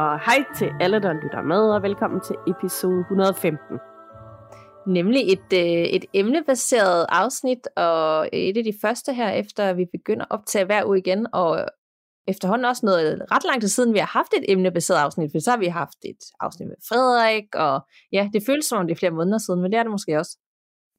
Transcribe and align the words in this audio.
og 0.00 0.20
hej 0.20 0.44
til 0.56 0.70
alle, 0.80 1.02
der 1.02 1.12
lytter 1.12 1.42
med, 1.42 1.62
og 1.74 1.82
velkommen 1.82 2.20
til 2.20 2.36
episode 2.52 3.00
115. 3.00 3.78
Nemlig 4.86 5.22
et, 5.32 5.50
øh, 5.52 5.84
et 5.96 6.04
emnebaseret 6.14 7.06
afsnit, 7.08 7.68
og 7.76 8.28
et 8.32 8.56
af 8.56 8.64
de 8.64 8.72
første 8.82 9.12
her, 9.14 9.30
efter 9.30 9.72
vi 9.72 9.84
begynder 9.92 10.24
at 10.24 10.30
optage 10.30 10.64
hver 10.64 10.84
uge 10.86 10.98
igen, 10.98 11.26
og 11.32 11.66
efterhånden 12.28 12.64
også 12.64 12.86
noget 12.86 13.22
ret 13.32 13.44
lang 13.44 13.60
tid 13.60 13.68
siden, 13.68 13.94
vi 13.94 13.98
har 13.98 14.06
haft 14.06 14.32
et 14.38 14.44
emnebaseret 14.48 14.98
afsnit, 14.98 15.30
for 15.32 15.38
så 15.38 15.50
har 15.50 15.58
vi 15.58 15.66
haft 15.66 15.98
et 16.04 16.22
afsnit 16.40 16.68
med 16.68 16.76
Frederik, 16.88 17.54
og 17.54 17.80
ja, 18.12 18.28
det 18.32 18.42
føles 18.46 18.66
som 18.66 18.78
om 18.78 18.86
det 18.86 18.94
er 18.94 18.98
flere 18.98 19.18
måneder 19.18 19.38
siden, 19.38 19.62
men 19.62 19.72
det 19.72 19.78
er 19.78 19.82
det 19.82 19.92
måske 19.92 20.18
også. 20.18 20.38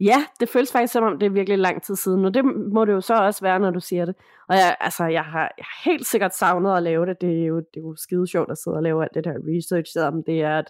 Ja, 0.03 0.25
det 0.39 0.49
føles 0.49 0.71
faktisk 0.71 0.93
som 0.93 1.03
om, 1.03 1.19
det 1.19 1.25
er 1.25 1.29
virkelig 1.29 1.57
lang 1.59 1.83
tid 1.83 1.95
siden, 1.95 2.25
og 2.25 2.33
det 2.33 2.45
må 2.73 2.85
det 2.85 2.91
jo 2.91 3.01
så 3.01 3.13
også 3.13 3.41
være, 3.41 3.59
når 3.59 3.71
du 3.71 3.79
siger 3.79 4.05
det. 4.05 4.15
Og 4.49 4.55
jeg, 4.55 4.75
altså, 4.79 5.05
jeg, 5.05 5.23
har, 5.23 5.51
jeg 5.57 5.65
har 5.65 5.89
helt 5.89 6.07
sikkert 6.07 6.35
savnet 6.35 6.77
at 6.77 6.83
lave 6.83 7.05
det. 7.05 7.21
Det 7.21 7.41
er 7.41 7.45
jo, 7.45 7.57
det 7.57 7.77
er 7.77 7.81
jo 7.81 7.95
skide 7.95 8.27
sjovt 8.27 8.51
at 8.51 8.57
sidde 8.57 8.77
og 8.77 8.83
lave 8.83 9.03
alt 9.03 9.13
det 9.13 9.23
der 9.23 9.33
research, 9.33 9.93
selvom 9.93 10.23
det 10.23 10.41
er 10.41 10.59
et 10.59 10.67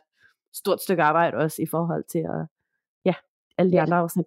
stort 0.54 0.82
stykke 0.82 1.04
arbejde 1.04 1.38
også 1.38 1.62
i 1.62 1.66
forhold 1.72 2.04
til 2.12 2.20
at, 2.20 2.48
ja, 3.06 3.14
alle 3.58 3.72
de 3.72 3.78
Ja. 3.78 3.82
andre 3.84 3.98
afsnit. 3.98 4.26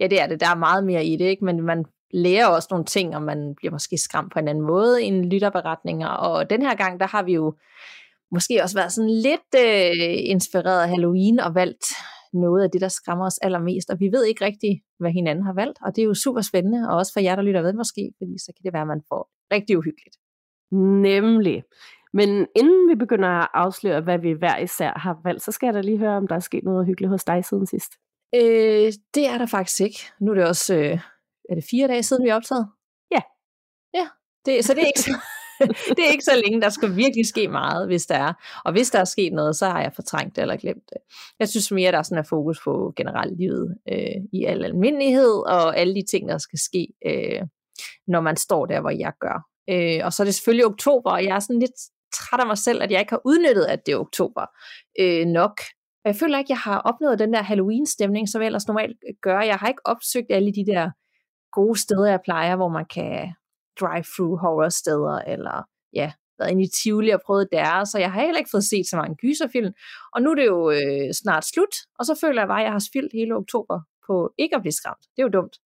Ja, 0.00 0.06
det 0.06 0.20
er 0.22 0.26
det. 0.26 0.40
Der 0.40 0.48
er 0.50 0.54
meget 0.54 0.84
mere 0.84 1.04
i 1.04 1.16
det, 1.16 1.24
ikke? 1.24 1.44
men 1.44 1.62
man 1.62 1.84
lærer 2.10 2.46
også 2.46 2.68
nogle 2.70 2.84
ting, 2.84 3.16
og 3.16 3.22
man 3.22 3.54
bliver 3.56 3.72
måske 3.72 3.98
skræmt 3.98 4.32
på 4.32 4.38
en 4.38 4.48
anden 4.48 4.64
måde 4.64 5.02
end 5.02 5.24
lytterberetninger. 5.24 6.08
Og 6.08 6.50
den 6.50 6.62
her 6.62 6.74
gang, 6.74 7.00
der 7.00 7.06
har 7.06 7.22
vi 7.22 7.32
jo 7.34 7.54
måske 8.30 8.62
også 8.62 8.76
været 8.78 8.92
sådan 8.92 9.10
lidt 9.10 9.50
øh, 9.56 10.30
inspireret 10.30 10.82
af 10.82 10.88
Halloween 10.88 11.40
og 11.40 11.54
valgt 11.54 11.84
noget 12.36 12.62
af 12.62 12.70
det, 12.70 12.80
der 12.80 12.88
skræmmer 12.88 13.26
os 13.26 13.38
allermest. 13.38 13.90
Og 13.90 14.00
vi 14.00 14.08
ved 14.12 14.24
ikke 14.24 14.44
rigtigt, 14.44 14.82
hvad 14.98 15.10
hinanden 15.10 15.44
har 15.44 15.52
valgt, 15.52 15.78
og 15.82 15.96
det 15.96 16.02
er 16.02 16.06
jo 16.06 16.14
super 16.14 16.40
spændende, 16.40 16.88
og 16.88 16.96
også 16.96 17.12
for 17.12 17.20
jer, 17.20 17.36
der 17.36 17.42
lytter 17.42 17.62
med 17.62 17.72
måske, 17.72 18.12
fordi 18.18 18.38
så 18.38 18.52
kan 18.56 18.64
det 18.64 18.72
være, 18.72 18.82
at 18.82 18.88
man 18.94 19.02
får 19.08 19.30
rigtig 19.54 19.78
uhyggeligt. 19.78 20.16
Nemlig. 21.08 21.62
Men 22.12 22.46
inden 22.56 22.88
vi 22.90 22.94
begynder 22.94 23.28
at 23.28 23.48
afsløre, 23.54 24.00
hvad 24.00 24.18
vi 24.18 24.32
hver 24.32 24.58
især 24.58 24.92
har 24.98 25.20
valgt, 25.24 25.42
så 25.42 25.52
skal 25.52 25.66
jeg 25.66 25.74
da 25.74 25.80
lige 25.80 25.98
høre, 25.98 26.16
om 26.16 26.28
der 26.28 26.34
er 26.34 26.40
sket 26.40 26.64
noget 26.64 26.86
hyggeligt 26.86 27.10
hos 27.10 27.24
dig 27.24 27.44
siden 27.44 27.66
sidst. 27.66 27.92
Øh, 28.34 28.92
det 29.14 29.26
er 29.32 29.38
der 29.38 29.46
faktisk 29.46 29.80
ikke. 29.80 30.00
Nu 30.20 30.30
er 30.30 30.34
det 30.34 30.44
også, 30.44 30.74
øh, 30.74 30.98
er 31.50 31.54
det 31.54 31.64
fire 31.70 31.88
dage 31.88 32.02
siden, 32.02 32.24
vi 32.24 32.28
er 32.28 32.34
optaget? 32.34 32.68
Ja. 33.10 33.20
Ja, 33.94 34.08
det, 34.46 34.64
så 34.64 34.74
det 34.74 34.82
er 34.82 34.86
ikke 34.86 35.00
så, 35.00 35.10
det 35.96 36.06
er 36.06 36.12
ikke 36.12 36.24
så 36.24 36.42
længe. 36.44 36.60
Der 36.60 36.68
skal 36.68 36.96
virkelig 36.96 37.26
ske 37.26 37.48
meget, 37.48 37.86
hvis 37.86 38.06
der 38.06 38.14
er. 38.14 38.32
Og 38.64 38.72
hvis 38.72 38.90
der 38.90 38.98
er 38.98 39.04
sket 39.04 39.32
noget, 39.32 39.56
så 39.56 39.66
har 39.66 39.80
jeg 39.82 39.92
fortrængt 39.94 40.36
det 40.36 40.42
eller 40.42 40.56
glemt 40.56 40.84
det. 40.88 40.98
Jeg 41.40 41.48
synes 41.48 41.70
mere, 41.70 41.92
der 41.92 41.98
er 41.98 42.02
sådan 42.02 42.18
er 42.18 42.28
fokus 42.28 42.60
på 42.64 42.92
generelt 42.96 43.38
livet 43.38 43.76
øh, 43.92 44.22
i 44.32 44.44
al 44.44 44.64
almindelighed, 44.64 45.34
og 45.46 45.78
alle 45.78 45.94
de 45.94 46.02
ting, 46.10 46.28
der 46.28 46.38
skal 46.38 46.58
ske, 46.58 46.88
øh, 47.06 47.42
når 48.06 48.20
man 48.20 48.36
står 48.36 48.66
der, 48.66 48.80
hvor 48.80 48.90
jeg 48.90 49.12
gør. 49.20 49.46
Øh, 49.70 50.00
og 50.04 50.12
så 50.12 50.22
er 50.22 50.24
det 50.24 50.34
selvfølgelig 50.34 50.66
oktober, 50.66 51.10
og 51.10 51.24
jeg 51.24 51.36
er 51.36 51.40
sådan 51.40 51.60
lidt 51.60 51.78
træt 52.14 52.40
af 52.40 52.46
mig 52.46 52.58
selv, 52.58 52.82
at 52.82 52.90
jeg 52.90 53.00
ikke 53.00 53.12
har 53.12 53.22
udnyttet, 53.24 53.64
at 53.64 53.86
det 53.86 53.92
er 53.92 53.98
oktober 53.98 54.46
øh, 55.00 55.26
nok. 55.26 55.60
Og 56.04 56.08
jeg 56.12 56.16
føler 56.16 56.38
ikke, 56.38 56.52
jeg 56.52 56.58
har 56.58 56.78
opnået 56.78 57.18
den 57.18 57.32
der 57.32 57.42
Halloween-stemning, 57.42 58.28
som 58.28 58.42
jeg 58.42 58.46
ellers 58.46 58.66
normalt 58.66 58.96
gør. 59.22 59.40
Jeg 59.40 59.56
har 59.56 59.68
ikke 59.68 59.86
opsøgt 59.86 60.26
alle 60.30 60.52
de 60.52 60.66
der 60.66 60.90
gode 61.52 61.78
steder, 61.78 62.10
jeg 62.10 62.20
plejer, 62.24 62.56
hvor 62.56 62.68
man 62.68 62.86
kan 62.94 63.34
drive-through 63.80 64.40
horror 64.42 64.68
steder, 64.68 65.18
eller 65.26 65.62
ja, 65.94 66.12
været 66.38 66.50
inde 66.50 66.62
i 66.62 66.70
Tivoli 66.76 67.10
og 67.10 67.20
prøvet 67.26 67.48
der, 67.52 67.84
så 67.84 67.98
jeg 67.98 68.12
har 68.12 68.20
heller 68.20 68.38
ikke 68.38 68.50
fået 68.50 68.64
set 68.64 68.86
så 68.86 68.96
mange 68.96 69.16
gyserfilm. 69.16 69.72
Og 70.14 70.22
nu 70.22 70.30
er 70.30 70.34
det 70.34 70.46
jo 70.46 70.70
øh, 70.70 71.12
snart 71.22 71.44
slut, 71.44 71.74
og 71.98 72.04
så 72.06 72.18
føler 72.20 72.40
jeg 72.40 72.48
bare, 72.48 72.60
at 72.60 72.64
jeg 72.64 72.72
har 72.72 72.84
spildt 72.90 73.12
hele 73.12 73.34
oktober 73.36 73.80
på 74.06 74.32
ikke 74.38 74.56
at 74.56 74.62
blive 74.62 74.72
skræmt. 74.72 75.04
Det 75.16 75.22
er 75.22 75.26
jo 75.28 75.28
dumt. 75.28 75.56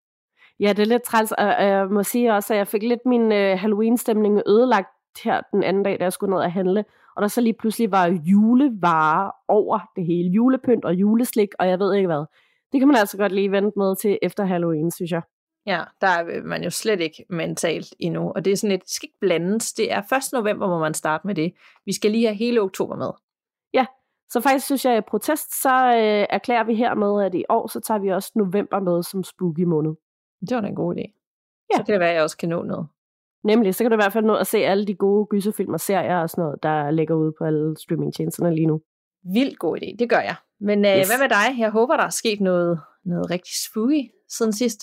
Ja, 0.60 0.69
det 0.69 0.78
er 0.78 0.87
lidt 0.87 1.03
træls, 1.03 1.32
og 1.32 1.44
jeg 1.44 1.87
må 1.91 2.03
sige 2.03 2.32
også, 2.32 2.54
at 2.54 2.59
jeg 2.59 2.69
fik 2.69 2.82
lidt 2.82 3.00
min 3.06 3.32
øh, 3.32 3.59
Halloween-stemning 3.59 4.43
ødelagt 4.47 4.88
her 5.25 5.41
den 5.53 5.62
anden 5.62 5.82
dag, 5.82 5.99
da 5.99 6.04
jeg 6.04 6.12
skulle 6.12 6.34
ned 6.34 6.43
og 6.43 6.53
handle, 6.53 6.84
og 7.16 7.22
der 7.22 7.28
så 7.28 7.41
lige 7.41 7.54
pludselig 7.59 7.91
var 7.91 8.06
julevarer 8.06 9.31
over 9.49 9.78
det 9.97 10.06
hele. 10.06 10.28
Julepynt 10.31 10.84
og 10.84 10.94
juleslik, 10.94 11.49
og 11.59 11.69
jeg 11.69 11.78
ved 11.78 11.94
ikke 11.94 12.06
hvad. 12.06 12.25
Det 12.72 12.81
kan 12.81 12.88
man 12.88 12.97
altså 12.97 13.16
godt 13.16 13.32
lige 13.32 13.50
vente 13.50 13.78
med 13.78 13.97
til 13.97 14.19
efter 14.22 14.44
Halloween, 14.44 14.91
synes 14.91 15.10
jeg. 15.10 15.22
Ja, 15.66 15.84
der 16.00 16.06
er 16.06 16.43
man 16.43 16.65
jo 16.65 16.71
slet 16.71 17.00
ikke 17.00 17.25
mentalt 17.31 17.94
endnu, 17.98 18.32
og 18.32 18.44
det 18.44 18.53
er 18.53 18.56
sådan 18.56 18.71
lidt, 18.71 18.82
det 18.82 18.91
skal 18.91 19.06
ikke 19.06 19.21
blandes. 19.21 19.72
Det 19.72 19.93
er 19.93 19.98
1. 19.98 20.32
november, 20.32 20.66
hvor 20.66 20.78
man 20.78 20.94
starte 20.94 21.26
med 21.26 21.34
det. 21.34 21.53
Vi 21.87 21.93
skal 21.93 22.10
lige 22.10 22.26
have 22.26 22.37
hele 22.37 22.60
oktober 22.60 22.97
med. 22.97 23.10
Så 24.31 24.41
faktisk 24.41 24.66
synes 24.66 24.84
jeg, 24.84 24.93
at 24.93 25.04
i 25.04 25.10
protest, 25.10 25.62
så 25.62 25.75
øh, 25.87 26.26
erklærer 26.31 26.65
vi 26.65 26.75
hermed, 26.75 27.25
at 27.26 27.34
i 27.34 27.44
år, 27.49 27.66
så 27.66 27.81
tager 27.81 27.99
vi 27.99 28.09
også 28.09 28.32
november 28.34 28.81
med 28.81 29.03
som 29.03 29.25
spooky 29.25 29.65
måned. 29.65 29.94
Det 30.41 30.54
var 30.54 30.60
da 30.60 30.69
en 30.69 30.75
god 30.75 30.94
idé. 30.97 31.06
Ja. 31.72 31.76
Så 31.76 31.82
kan 31.84 31.93
det 31.93 32.00
være, 32.00 32.09
at 32.09 32.15
jeg 32.15 32.22
også 32.22 32.37
kan 32.37 32.49
nå 32.49 32.62
noget. 32.62 32.87
Nemlig, 33.44 33.75
så 33.75 33.84
kan 33.84 33.91
du 33.91 33.94
i 33.94 34.03
hvert 34.03 34.12
fald 34.12 34.25
nå 34.25 34.34
at 34.34 34.47
se 34.47 34.59
alle 34.59 34.87
de 34.87 34.94
gode 34.94 35.26
gyserfilm 35.31 35.72
og 35.72 35.81
serier 35.81 36.16
og 36.16 36.31
sådan 36.31 36.43
noget, 36.43 36.62
der 36.62 36.91
ligger 36.91 37.15
ude 37.15 37.32
på 37.38 37.44
alle 37.44 37.76
streamingtjenesterne 37.78 38.54
lige 38.54 38.66
nu. 38.66 38.81
Vildt 39.34 39.59
god 39.59 39.76
idé, 39.76 39.97
det 39.99 40.10
gør 40.10 40.20
jeg. 40.20 40.34
Men 40.60 40.84
øh, 40.84 40.99
yes. 40.99 41.09
hvad 41.09 41.19
med 41.19 41.28
dig? 41.28 41.59
Jeg 41.59 41.70
håber, 41.70 41.97
der 41.97 42.04
er 42.04 42.10
sket 42.10 42.41
noget, 42.41 42.81
noget 43.04 43.31
rigtig 43.31 43.53
spooky 43.70 44.03
siden 44.28 44.53
sidst. 44.53 44.81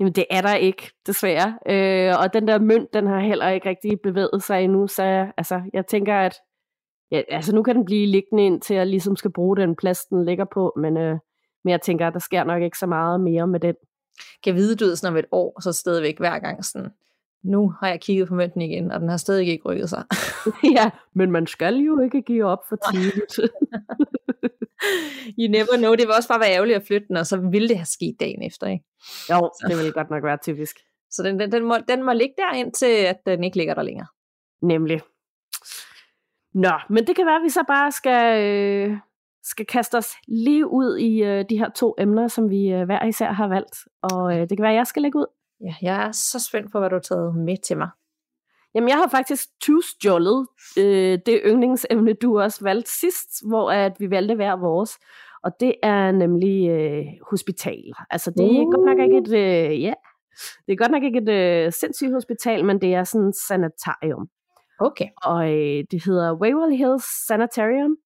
Jamen, 0.00 0.12
det 0.12 0.26
er 0.30 0.40
der 0.40 0.54
ikke, 0.54 0.90
desværre. 1.06 1.58
Øh, 1.68 2.14
og 2.18 2.34
den 2.34 2.48
der 2.48 2.58
mønt, 2.58 2.94
den 2.94 3.06
har 3.06 3.20
heller 3.20 3.48
ikke 3.48 3.68
rigtig 3.68 4.00
bevæget 4.00 4.42
sig 4.42 4.64
endnu, 4.64 4.86
så 4.86 5.32
altså, 5.36 5.62
jeg 5.72 5.86
tænker, 5.86 6.16
at 6.16 6.34
ja, 7.10 7.22
altså, 7.28 7.54
nu 7.54 7.62
kan 7.62 7.76
den 7.76 7.84
blive 7.84 8.06
liggende 8.06 8.46
ind 8.46 8.60
til, 8.60 8.74
at 8.74 8.78
jeg 8.78 8.86
ligesom 8.86 9.16
skal 9.16 9.32
bruge 9.32 9.56
den 9.56 9.76
plads, 9.76 10.04
den 10.04 10.24
ligger 10.24 10.44
på, 10.44 10.72
men, 10.76 10.96
øh, 10.96 11.18
men 11.64 11.70
jeg 11.70 11.80
tænker, 11.80 12.06
at 12.06 12.12
der 12.12 12.18
sker 12.18 12.44
nok 12.44 12.62
ikke 12.62 12.78
så 12.78 12.86
meget 12.86 13.20
mere 13.20 13.46
med 13.46 13.60
den. 13.60 13.74
Kan 14.44 14.54
vide, 14.54 14.76
du 14.76 14.84
ved, 14.84 14.96
sådan 14.96 15.12
om 15.12 15.18
et 15.18 15.26
år, 15.32 15.60
så 15.60 15.72
stadigvæk 15.72 16.18
hver 16.18 16.38
gang 16.38 16.64
sådan, 16.64 16.90
nu 17.44 17.72
har 17.80 17.88
jeg 17.88 18.00
kigget 18.00 18.28
på 18.28 18.34
mønten 18.34 18.60
igen, 18.60 18.90
og 18.90 19.00
den 19.00 19.08
har 19.08 19.16
stadig 19.16 19.48
ikke 19.48 19.68
rykket 19.68 19.90
sig. 19.90 20.04
ja, 20.76 20.90
men 21.14 21.30
man 21.30 21.46
skal 21.46 21.76
jo 21.76 22.00
ikke 22.00 22.22
give 22.22 22.44
op 22.44 22.58
for 22.68 22.76
tidligt. 22.92 23.38
you 25.38 25.50
never 25.50 25.76
know, 25.76 25.90
det 25.90 26.06
vil 26.06 26.14
også 26.16 26.28
bare 26.28 26.40
være 26.40 26.54
ærgerligt 26.54 26.76
at 26.76 26.86
flytte 26.86 27.08
den, 27.08 27.16
og 27.16 27.26
så 27.26 27.36
ville 27.36 27.68
det 27.68 27.76
have 27.76 27.86
sket 27.86 28.16
dagen 28.20 28.42
efter, 28.42 28.66
ikke? 28.66 28.84
jo, 29.30 29.50
det 29.68 29.78
vil 29.78 29.92
godt 29.92 30.10
nok 30.10 30.24
være 30.24 30.38
typisk. 30.42 30.76
Så 31.10 31.22
den, 31.22 31.40
den, 31.40 31.52
den, 31.52 31.64
må, 31.64 31.76
den 31.88 32.02
må 32.02 32.12
ligge 32.12 32.34
der 32.38 32.52
indtil, 32.54 32.86
at 32.86 33.16
den 33.26 33.44
ikke 33.44 33.56
ligger 33.56 33.74
der 33.74 33.82
længere. 33.82 34.06
Nemlig. 34.62 35.00
Nå, 36.54 36.72
men 36.90 37.06
det 37.06 37.16
kan 37.16 37.26
være, 37.26 37.36
at 37.36 37.42
vi 37.42 37.48
så 37.48 37.64
bare 37.68 37.92
skal, 37.92 38.42
øh, 38.42 38.96
skal 39.42 39.66
kaste 39.66 39.98
os 39.98 40.10
lige 40.28 40.66
ud 40.66 40.98
i 40.98 41.22
øh, 41.22 41.44
de 41.50 41.58
her 41.58 41.70
to 41.70 41.94
emner, 41.98 42.28
som 42.28 42.50
vi 42.50 42.72
øh, 42.72 42.84
hver 42.84 43.04
især 43.04 43.32
har 43.32 43.48
valgt. 43.48 43.76
Og 44.02 44.32
øh, 44.32 44.40
det 44.40 44.56
kan 44.56 44.62
være, 44.62 44.72
at 44.72 44.76
jeg 44.76 44.86
skal 44.86 45.02
lægge 45.02 45.18
ud. 45.18 45.26
Ja, 45.60 45.74
jeg 45.82 46.06
er 46.06 46.12
så 46.12 46.38
spændt 46.38 46.72
på, 46.72 46.78
hvad 46.78 46.90
du 46.90 46.94
har 46.96 47.00
taget 47.00 47.34
med 47.34 47.56
til 47.66 47.76
mig. 47.76 47.88
Jamen, 48.74 48.88
jeg 48.88 48.96
har 48.96 49.08
faktisk 49.08 49.44
tyvstjålet 49.60 50.46
øh, 50.78 51.18
det 51.26 51.40
yndlingsemne, 51.46 52.12
du 52.12 52.40
også 52.40 52.64
valgte 52.64 52.90
sidst, 53.00 53.48
hvor 53.48 53.70
at 53.70 53.92
vi 53.98 54.10
valgte 54.10 54.34
hver 54.34 54.56
vores. 54.56 54.98
Og 55.42 55.50
det 55.60 55.74
er 55.82 56.12
nemlig 56.12 56.68
øh, 56.70 57.04
hospitaler. 57.30 58.04
Altså, 58.10 58.30
det 58.30 58.44
er 58.44 58.60
Uh. 58.60 58.72
godt 58.72 58.86
nok 58.86 58.98
ikke 58.98 59.18
et... 59.18 59.32
Øh, 59.32 59.82
ja, 59.82 59.92
det 60.66 60.72
er 60.72 60.76
godt 60.76 60.90
nok 60.90 61.02
ikke 61.02 61.18
et 61.18 61.28
øh, 61.28 61.72
sindssygt 61.72 62.12
hospital, 62.12 62.64
men 62.64 62.80
det 62.80 62.94
er 62.94 63.04
sådan 63.04 63.28
et 63.28 63.36
sanitarium. 63.36 64.28
Okay. 64.80 65.08
og 65.22 65.52
øh, 65.52 65.84
det 65.90 66.04
hedder 66.04 66.34
Waverly 66.34 66.76
Hills 66.76 67.26
Sanitarium, 67.26 67.96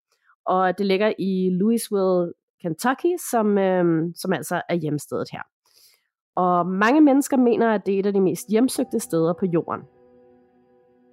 og 0.46 0.78
det 0.78 0.86
ligger 0.86 1.12
i 1.18 1.50
Louisville, 1.50 2.32
Kentucky, 2.62 3.12
som, 3.30 3.58
øh, 3.58 3.84
som 4.16 4.32
altså 4.32 4.62
er 4.68 4.74
hjemstedet 4.74 5.28
her. 5.32 5.42
Og 6.38 6.66
mange 6.66 7.00
mennesker 7.00 7.36
mener, 7.36 7.70
at 7.70 7.86
det 7.86 7.94
er 7.94 7.98
et 7.98 8.06
af 8.06 8.12
de 8.12 8.20
mest 8.20 8.48
hjemsøgte 8.48 9.00
steder 9.00 9.32
på 9.32 9.46
jorden. 9.46 9.82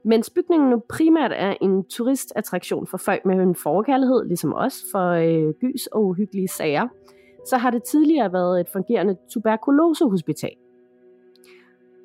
Mens 0.04 0.30
bygningen 0.30 0.70
nu 0.70 0.82
primært 0.90 1.32
er 1.36 1.56
en 1.62 1.84
turistattraktion 1.84 2.88
for 2.88 2.98
folk 2.98 3.26
med 3.26 3.36
en 3.36 3.56
forkærlighed, 3.56 4.26
ligesom 4.26 4.54
os, 4.56 4.84
for 4.92 5.10
øh, 5.10 5.54
gys 5.54 5.88
og 5.88 6.06
uhyggelige 6.06 6.48
sager, 6.48 6.88
så 7.48 7.58
har 7.58 7.72
det 7.72 7.84
tidligere 7.84 8.34
været 8.34 8.60
et 8.60 8.70
fungerende 8.74 9.18
tuberkulosehospital. 9.30 10.56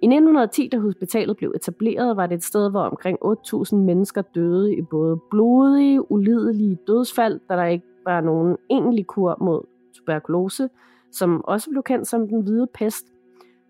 I 0.02 0.06
1910, 0.06 0.68
da 0.68 0.78
hospitalet 0.78 1.36
blev 1.36 1.52
etableret, 1.56 2.16
var 2.16 2.26
det 2.26 2.34
et 2.34 2.44
sted, 2.44 2.70
hvor 2.70 2.82
omkring 2.82 3.18
8.000 3.24 3.76
mennesker 3.76 4.22
døde 4.22 4.74
i 4.74 4.82
både 4.82 5.20
blodige, 5.30 6.12
ulidelige 6.12 6.78
dødsfald, 6.86 7.40
da 7.48 7.56
der 7.56 7.64
ikke 7.64 7.86
var 8.04 8.20
nogen 8.20 8.56
egentlig 8.70 9.06
kur 9.06 9.36
mod 9.40 9.62
tuberkulose, 9.96 10.68
som 11.12 11.44
også 11.44 11.70
blev 11.70 11.82
kendt 11.82 12.08
som 12.08 12.28
den 12.28 12.42
hvide 12.42 12.66
pest, 12.74 13.06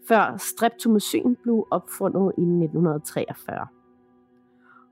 før 0.09 0.37
streptomycin 0.37 1.37
blev 1.43 1.67
opfundet 1.71 2.33
i 2.39 2.43
1943. 2.43 3.67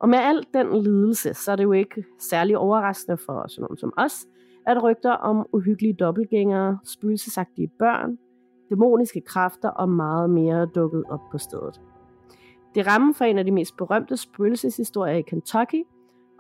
Og 0.01 0.09
med 0.09 0.19
al 0.19 0.47
den 0.55 0.83
lidelse, 0.83 1.35
så 1.35 1.53
er 1.53 1.57
det 1.57 1.65
jo 1.65 1.73
ikke 1.73 2.05
særlig 2.19 2.59
overraskende 2.59 3.17
for 3.17 3.49
sådan 3.49 3.63
nogen 3.63 3.79
som 3.79 3.93
os, 3.97 4.27
at 4.67 4.83
rygter 4.83 5.13
om 5.13 5.47
uhyggelige 5.53 5.93
dobbeltgængere, 5.93 6.79
spøgelsesagtige 6.85 7.69
børn, 7.79 8.19
dæmoniske 8.71 9.21
kræfter 9.21 9.69
og 9.69 9.89
meget 9.89 10.31
mere 10.31 10.67
dukket 10.67 11.05
op 11.11 11.21
på 11.31 11.39
stedet. 11.39 11.81
Det 12.75 12.87
rammer 12.87 13.15
for 13.15 13.25
en 13.25 13.39
af 13.39 13.45
de 13.45 13.53
mest 13.53 13.77
berømte 13.77 14.17
spøgelseshistorier 14.17 15.17
i 15.17 15.23
Kentucky, 15.23 15.83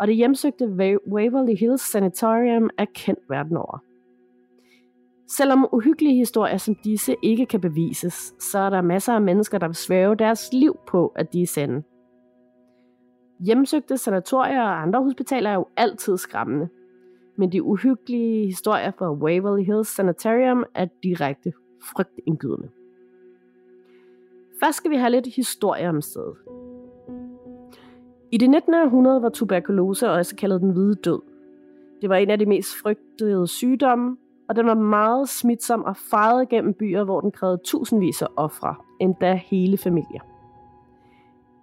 og 0.00 0.06
det 0.06 0.16
hjemsøgte 0.16 0.66
Waverly 1.12 1.54
Hills 1.54 1.90
Sanatorium 1.93 2.70
er 2.78 2.87
kendt 2.94 3.20
verden 3.28 3.56
over. 3.56 3.78
Selvom 5.30 5.69
uhyggelige 5.72 6.16
historier 6.16 6.56
som 6.56 6.75
disse 6.75 7.16
ikke 7.22 7.46
kan 7.46 7.60
bevises, 7.60 8.34
så 8.38 8.58
er 8.58 8.70
der 8.70 8.82
masser 8.82 9.12
af 9.12 9.22
mennesker, 9.22 9.58
der 9.58 9.66
vil 9.66 9.75
svæve 9.75 10.14
deres 10.14 10.52
liv 10.52 10.76
på, 10.86 11.12
at 11.16 11.32
de 11.32 11.42
er 11.42 11.46
sande. 11.46 11.82
Hjemsøgte 13.46 13.96
sanatorier 13.96 14.62
og 14.62 14.82
andre 14.82 15.02
hospitaler 15.02 15.50
er 15.50 15.54
jo 15.54 15.66
altid 15.76 16.16
skræmmende, 16.16 16.69
men 17.36 17.52
de 17.52 17.62
uhyggelige 17.62 18.46
historier 18.46 18.90
fra 18.98 19.12
Waverly 19.12 19.64
Hills 19.64 19.88
Sanatorium 19.88 20.64
er 20.75 20.86
direkte 21.02 21.52
frygtindgydende. 21.82 22.69
Først 24.62 24.76
skal 24.76 24.90
vi 24.90 24.96
have 24.96 25.10
lidt 25.10 25.26
historie 25.36 25.88
om 25.88 26.00
stedet. 26.00 26.36
I 28.32 28.38
det 28.38 28.50
19. 28.50 28.75
århundrede 28.75 29.22
var 29.22 29.28
tuberkulose 29.28 30.10
også 30.10 30.36
kaldet 30.36 30.60
den 30.60 30.70
hvide 30.70 30.94
død. 30.94 31.20
Det 32.00 32.08
var 32.08 32.16
en 32.16 32.30
af 32.30 32.38
de 32.38 32.46
mest 32.46 32.69
frygtede 32.82 33.46
sygdomme, 33.46 34.16
og 34.48 34.56
den 34.56 34.66
var 34.66 34.74
meget 34.74 35.28
smitsom 35.28 35.84
og 35.84 35.96
farede 35.96 36.46
gennem 36.46 36.74
byer, 36.74 37.04
hvor 37.04 37.20
den 37.20 37.30
krævede 37.30 37.60
tusindvis 37.64 38.22
af 38.22 38.26
ofre, 38.36 38.74
endda 39.00 39.34
hele 39.34 39.78
familier. 39.78 40.20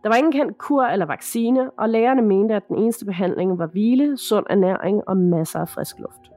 Der 0.04 0.10
var 0.10 0.16
ingen 0.16 0.32
kendt 0.32 0.58
kur 0.58 0.84
eller 0.84 1.06
vaccine, 1.06 1.72
og 1.72 1.90
lægerne 1.90 2.22
mente, 2.22 2.56
at 2.56 2.68
den 2.68 2.78
eneste 2.78 3.06
behandling 3.06 3.60
var 3.60 3.68
hvile, 3.68 4.18
sund 4.18 4.46
ernæring 4.50 5.02
og 5.08 5.18
masser 5.18 5.60
af 5.60 5.70
frisk 5.70 6.00
luft. 6.00 6.32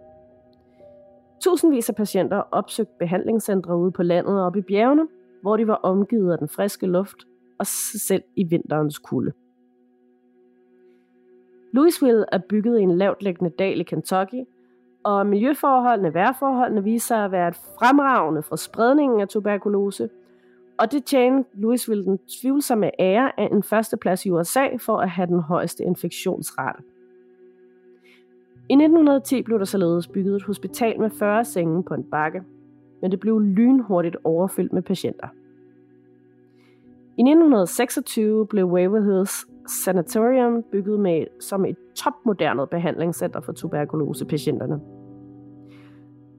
Tusindvis 1.40 1.88
af 1.88 1.94
patienter 1.94 2.42
opsøgte 2.50 2.92
behandlingscentre 2.98 3.76
ude 3.76 3.92
på 3.92 4.02
landet 4.02 4.40
og 4.40 4.46
op 4.46 4.56
i 4.56 4.62
bjergene, 4.62 5.08
hvor 5.42 5.56
de 5.56 5.66
var 5.66 5.74
omgivet 5.74 6.32
af 6.32 6.38
den 6.38 6.48
friske 6.48 6.86
luft 6.86 7.26
og 7.58 7.66
selv 7.66 8.22
i 8.36 8.44
vinterens 8.44 8.98
kulde. 8.98 9.32
Louisville 11.72 12.24
er 12.32 12.38
bygget 12.48 12.80
i 12.80 12.82
en 12.82 12.98
lavt 12.98 13.22
liggende 13.22 13.50
dal 13.58 13.80
i 13.80 13.82
Kentucky, 13.82 14.44
og 15.08 15.26
miljøforholdene, 15.26 16.14
vejrforholdene 16.14 16.84
viser 16.84 17.06
sig 17.06 17.24
at 17.24 17.32
være 17.32 17.48
et 17.48 17.54
fremragende 17.78 18.42
for 18.42 18.56
spredningen 18.56 19.20
af 19.20 19.28
tuberkulose, 19.28 20.08
og 20.78 20.92
det 20.92 21.04
tjente 21.04 21.48
Louisville 21.54 22.04
den 22.04 22.18
tvivlsomme 22.40 23.00
ære 23.00 23.40
af 23.40 23.48
en 23.52 23.62
førsteplads 23.62 24.26
i 24.26 24.30
USA 24.30 24.66
for 24.78 24.96
at 24.96 25.10
have 25.10 25.26
den 25.26 25.40
højeste 25.40 25.84
infektionsrate. 25.84 26.82
I 28.68 28.72
1910 28.72 29.42
blev 29.42 29.58
der 29.58 29.64
således 29.64 30.08
bygget 30.08 30.36
et 30.36 30.42
hospital 30.42 31.00
med 31.00 31.10
40 31.10 31.44
senge 31.44 31.82
på 31.82 31.94
en 31.94 32.04
bakke, 32.04 32.42
men 33.02 33.10
det 33.10 33.20
blev 33.20 33.40
lynhurtigt 33.40 34.16
overfyldt 34.24 34.72
med 34.72 34.82
patienter. 34.82 35.28
I 37.18 37.20
1926 37.20 38.46
blev 38.46 38.66
Waverly 38.66 39.04
Hills 39.04 39.46
Sanatorium 39.84 40.62
bygget 40.72 41.00
med 41.00 41.26
som 41.40 41.64
et 41.64 41.76
topmoderne 41.94 42.66
behandlingscenter 42.66 43.40
for 43.40 43.52
tuberkulosepatienterne. 43.52 44.97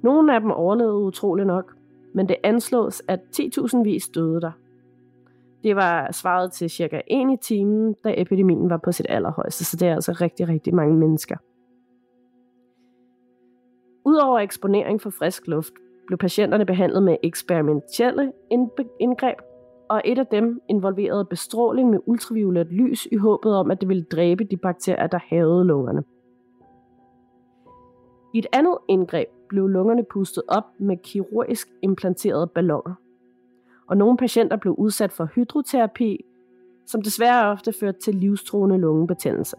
Nogle 0.02 0.36
af 0.36 0.42
dem 0.42 0.52
overlevede 0.52 0.98
utrolig 0.98 1.46
nok, 1.46 1.76
men 2.14 2.30
det 2.30 2.36
anslås, 2.44 3.02
at 3.08 3.20
10.000 3.40 3.84
vis 3.84 4.10
døde 4.10 4.42
der. 4.42 4.52
Det 5.64 5.76
var 5.76 6.12
svaret 6.12 6.52
til 6.52 6.70
cirka 6.70 7.02
1 7.08 7.32
i 7.32 7.38
timen, 7.42 7.96
da 8.04 8.14
epidemien 8.18 8.70
var 8.70 8.78
på 8.78 8.92
sit 8.92 9.06
allerhøjeste, 9.10 9.66
så 9.66 9.78
det 9.78 9.88
er 9.88 9.94
altså 9.94 10.12
rigtig, 10.12 10.48
rigtig 10.48 10.76
mange 10.76 10.98
mennesker. 10.98 11.36
Udover 14.06 14.40
eksponering 14.40 15.02
for 15.02 15.10
frisk 15.10 15.48
luft, 15.48 15.74
blev 16.08 16.18
patienterne 16.18 16.66
behandlet 16.66 17.04
med 17.04 17.18
eksperimentelle 17.24 18.32
indgreb, 19.00 19.38
og 19.90 20.02
et 20.06 20.20
af 20.20 20.28
dem 20.28 20.62
involverede 20.70 21.26
bestråling 21.26 21.90
med 21.90 22.00
ultraviolet 22.06 22.68
lys 22.68 23.06
i 23.12 23.16
håbet 23.16 23.56
om, 23.56 23.72
at 23.72 23.82
det 23.82 23.90
ville 23.90 24.04
dræbe 24.04 24.44
de 24.44 24.58
bakterier, 24.58 25.08
der 25.08 25.20
havede 25.30 25.66
lungerne. 25.66 26.04
I 28.34 28.40
et 28.40 28.48
andet 28.54 28.78
indgreb 28.88 29.28
blev 29.50 29.68
lungerne 29.68 30.04
pustet 30.04 30.44
op 30.48 30.64
med 30.80 30.98
kirurgisk 30.98 31.70
implanterede 31.82 32.48
balloner. 32.48 32.94
Og 33.88 33.98
nogle 33.98 34.18
patienter 34.18 34.58
blev 34.58 34.74
udsat 34.74 35.12
for 35.12 35.26
hydroterapi, 35.26 36.26
som 36.86 37.02
desværre 37.02 37.52
ofte 37.52 37.74
førte 37.74 38.00
til 38.00 38.16
livstruende 38.16 38.78
lungebetændelse. 38.78 39.56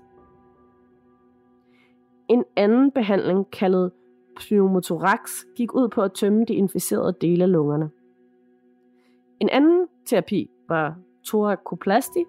En 2.28 2.44
anden 2.56 2.90
behandling, 2.90 3.50
kaldet 3.50 3.92
pneumothorax, 4.36 5.44
gik 5.56 5.74
ud 5.74 5.88
på 5.88 6.02
at 6.02 6.12
tømme 6.12 6.44
de 6.44 6.54
inficerede 6.54 7.16
dele 7.20 7.44
af 7.44 7.52
lungerne. 7.52 7.90
En 9.40 9.48
anden 9.48 9.86
terapi 10.06 10.50
var 10.68 10.96
thorakoplasti, 11.26 12.24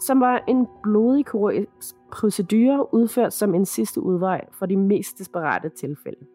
som 0.00 0.20
var 0.20 0.44
en 0.48 0.66
blodig 0.82 1.26
kirurgisk 1.26 1.96
procedure 2.12 2.94
udført 2.94 3.32
som 3.32 3.54
en 3.54 3.64
sidste 3.64 4.00
udvej 4.00 4.44
for 4.52 4.66
de 4.66 4.76
mest 4.76 5.18
desperate 5.18 5.68
tilfælde. 5.68 6.26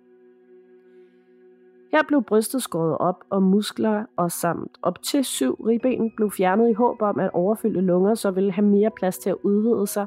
Her 1.92 2.04
blev 2.08 2.24
brystet 2.24 2.63
skåret 2.63 2.98
op, 2.98 3.24
og 3.30 3.44
muskler 3.44 4.06
og 4.16 4.31
samt 4.31 4.78
op 4.81 5.02
til 5.02 5.25
syv 5.25 5.54
ribben 5.54 6.12
blev 6.16 6.31
fjernet 6.31 6.69
i 6.69 6.74
håb 6.74 7.02
om, 7.02 7.19
at 7.19 7.30
overfyldte 7.34 7.81
lunger 7.81 8.16
så 8.16 8.31
ville 8.31 8.52
have 8.52 8.68
mere 8.68 8.92
plads 8.92 9.18
til 9.18 9.30
at 9.30 9.38
udvide 9.44 9.88
sig, 9.88 10.06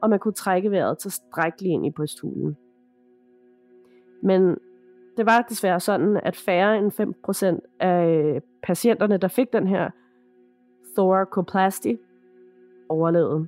og 0.00 0.10
man 0.10 0.18
kunne 0.18 0.32
trække 0.32 0.70
vejret 0.70 0.98
tilstrækkeligt 0.98 1.72
ind 1.72 1.86
i 1.86 1.90
brysthulen. 1.90 2.56
Men 4.22 4.56
det 5.16 5.26
var 5.26 5.46
desværre 5.48 5.80
sådan, 5.80 6.20
at 6.22 6.36
færre 6.36 6.78
end 6.78 7.60
5% 7.62 7.76
af 7.80 8.42
patienterne, 8.62 9.16
der 9.16 9.28
fik 9.28 9.52
den 9.52 9.66
her 9.66 9.90
thoracoplasty, 10.96 11.94
overlevede. 12.90 13.46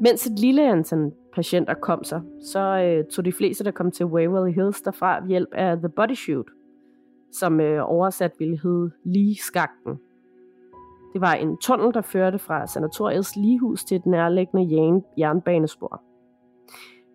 Mens 0.00 0.26
et 0.26 0.38
lille 0.38 0.70
antal 0.70 1.12
patienter 1.34 1.74
kom 1.74 2.04
sig, 2.04 2.22
så 2.42 2.60
øh, 2.60 3.04
tog 3.04 3.24
de 3.24 3.32
fleste, 3.32 3.64
der 3.64 3.70
kom 3.70 3.90
til 3.90 4.06
Waverly 4.06 4.52
Hills 4.52 4.80
derfra 4.80 5.20
ved 5.20 5.28
hjælp 5.28 5.48
af 5.52 5.76
The 5.76 5.88
Body 5.88 6.14
Shoot, 6.14 6.46
som 7.32 7.60
øh, 7.60 7.90
oversat 7.90 8.32
ville 8.38 8.60
hedde 8.62 8.90
Lige-skakten. 9.04 9.98
Det 11.12 11.20
var 11.20 11.32
en 11.32 11.56
tunnel, 11.56 11.94
der 11.94 12.00
førte 12.00 12.38
fra 12.38 12.66
sanatoriets 12.66 13.36
ligehus 13.36 13.84
til 13.84 13.96
et 13.96 14.06
nærliggende 14.06 15.02
jernbanespor. 15.18 16.02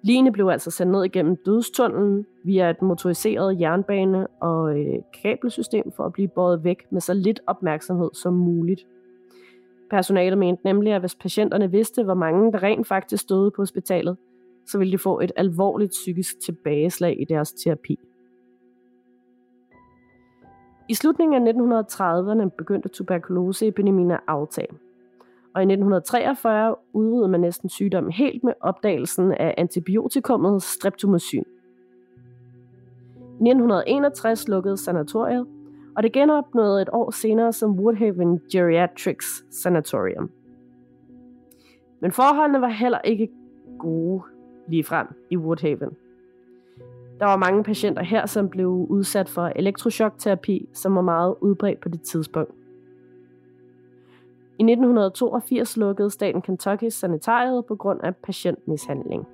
Ligene 0.04 0.32
blev 0.32 0.48
altså 0.48 0.72
sendt 0.72 0.92
ned 0.92 1.04
igennem 1.04 1.36
dødstunnelen 1.46 2.25
via 2.46 2.70
et 2.70 2.82
motoriseret 2.82 3.62
jernbane- 3.62 4.28
og 4.42 4.80
øh, 4.80 5.00
kabelsystem 5.24 5.92
for 5.92 6.04
at 6.04 6.13
blive 6.13 6.28
båret 6.28 6.63
væk 6.63 6.92
med 6.92 7.02
så 7.02 7.13
lidt 7.13 7.40
opmærksomhed 7.48 8.10
som 8.13 8.34
muligt. 8.34 8.82
Personalet 9.94 10.38
mente 10.38 10.64
nemlig, 10.66 10.94
at 10.94 11.02
hvis 11.02 11.16
patienterne 11.16 11.72
vidste, 11.72 12.04
hvor 12.04 12.14
mange 12.14 12.52
der 12.52 12.64
rent 12.64 12.88
faktisk 12.88 13.30
døde 13.30 13.52
på 13.52 13.62
hospitalet, 13.62 14.18
så 14.68 14.78
ville 14.78 14.92
de 14.92 14.98
få 14.98 15.20
et 15.20 15.32
alvorligt 15.36 15.90
psykisk 15.90 16.40
tilbageslag 16.46 17.22
i 17.22 17.26
deres 17.26 17.54
terapi. 17.54 18.00
I 20.90 20.94
slutningen 20.94 21.48
af 21.48 21.52
1930'erne 21.52 22.50
begyndte 22.58 22.90
tuberkuloseepidemien 22.90 24.12
at 24.12 24.20
aftage. 24.28 24.74
Og 25.56 25.62
i 25.62 25.66
1943 25.66 26.76
udryddede 26.94 27.28
man 27.28 27.42
næsten 27.42 27.70
sygdommen 27.70 28.12
helt 28.12 28.44
med 28.44 28.54
opdagelsen 28.62 29.32
af 29.32 29.56
antibiotikummet 29.58 30.64
streptomycin. 30.64 31.46
I 33.40 33.50
1961 33.50 34.48
lukkede 34.48 34.78
sanatoriet, 34.78 35.48
og 35.96 36.04
det 36.04 36.12
genopnåede 36.12 36.82
et 36.82 36.90
år 36.92 37.12
senere 37.12 37.54
som 37.54 37.80
Woodhaven 37.80 38.42
Geriatrics 38.52 39.44
Sanatorium. 39.52 40.30
Men 42.00 42.12
forholdene 42.12 42.62
var 42.62 42.68
heller 42.68 43.02
ikke 43.02 43.30
gode 43.80 44.24
lige 44.68 44.84
frem 44.84 45.08
i 45.30 45.38
Woodhaven. 45.38 45.98
Der 47.20 47.26
var 47.26 47.38
mange 47.38 47.64
patienter 47.64 48.04
her, 48.04 48.26
som 48.26 48.50
blev 48.50 48.70
udsat 48.70 49.30
for 49.30 49.52
elektrochokterapi, 49.56 50.70
som 50.74 50.96
var 50.96 51.02
meget 51.02 51.36
udbredt 51.42 51.80
på 51.80 51.90
det 51.90 52.02
tidspunkt. 52.02 52.54
I 54.60 54.64
1982 54.64 55.78
lukkede 55.78 56.10
staten 56.10 56.42
Kentucky 56.42 56.90
sanitariet 56.90 57.66
på 57.66 57.76
grund 57.76 58.00
af 58.04 58.16
patientmishandling. 58.16 59.28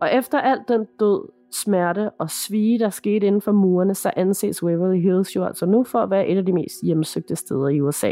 Og 0.00 0.14
efter 0.14 0.40
alt 0.40 0.68
den 0.68 0.84
død, 1.00 1.28
smerte 1.54 2.10
og 2.10 2.30
svige, 2.30 2.78
der 2.78 2.90
skete 2.90 3.26
inden 3.26 3.40
for 3.40 3.52
murene, 3.52 3.94
så 3.94 4.10
anses 4.16 4.62
Waverly 4.62 5.00
Hills 5.00 5.36
jo 5.36 5.44
altså 5.44 5.66
nu 5.66 5.84
for 5.84 5.98
at 5.98 6.10
være 6.10 6.28
et 6.28 6.38
af 6.38 6.46
de 6.46 6.52
mest 6.52 6.82
hjemsøgte 6.82 7.36
steder 7.36 7.68
i 7.68 7.80
USA. 7.80 8.10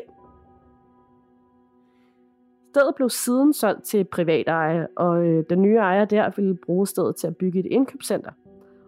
Stedet 2.72 2.94
blev 2.96 3.10
siden 3.10 3.52
solgt 3.52 3.84
til 3.84 4.04
privat 4.04 4.48
eje, 4.48 4.86
og 4.96 5.26
øh, 5.26 5.44
den 5.50 5.62
nye 5.62 5.76
ejer 5.76 6.04
der 6.04 6.30
ville 6.36 6.56
bruge 6.66 6.86
stedet 6.86 7.16
til 7.16 7.26
at 7.26 7.36
bygge 7.36 7.58
et 7.58 7.66
indkøbscenter 7.66 8.30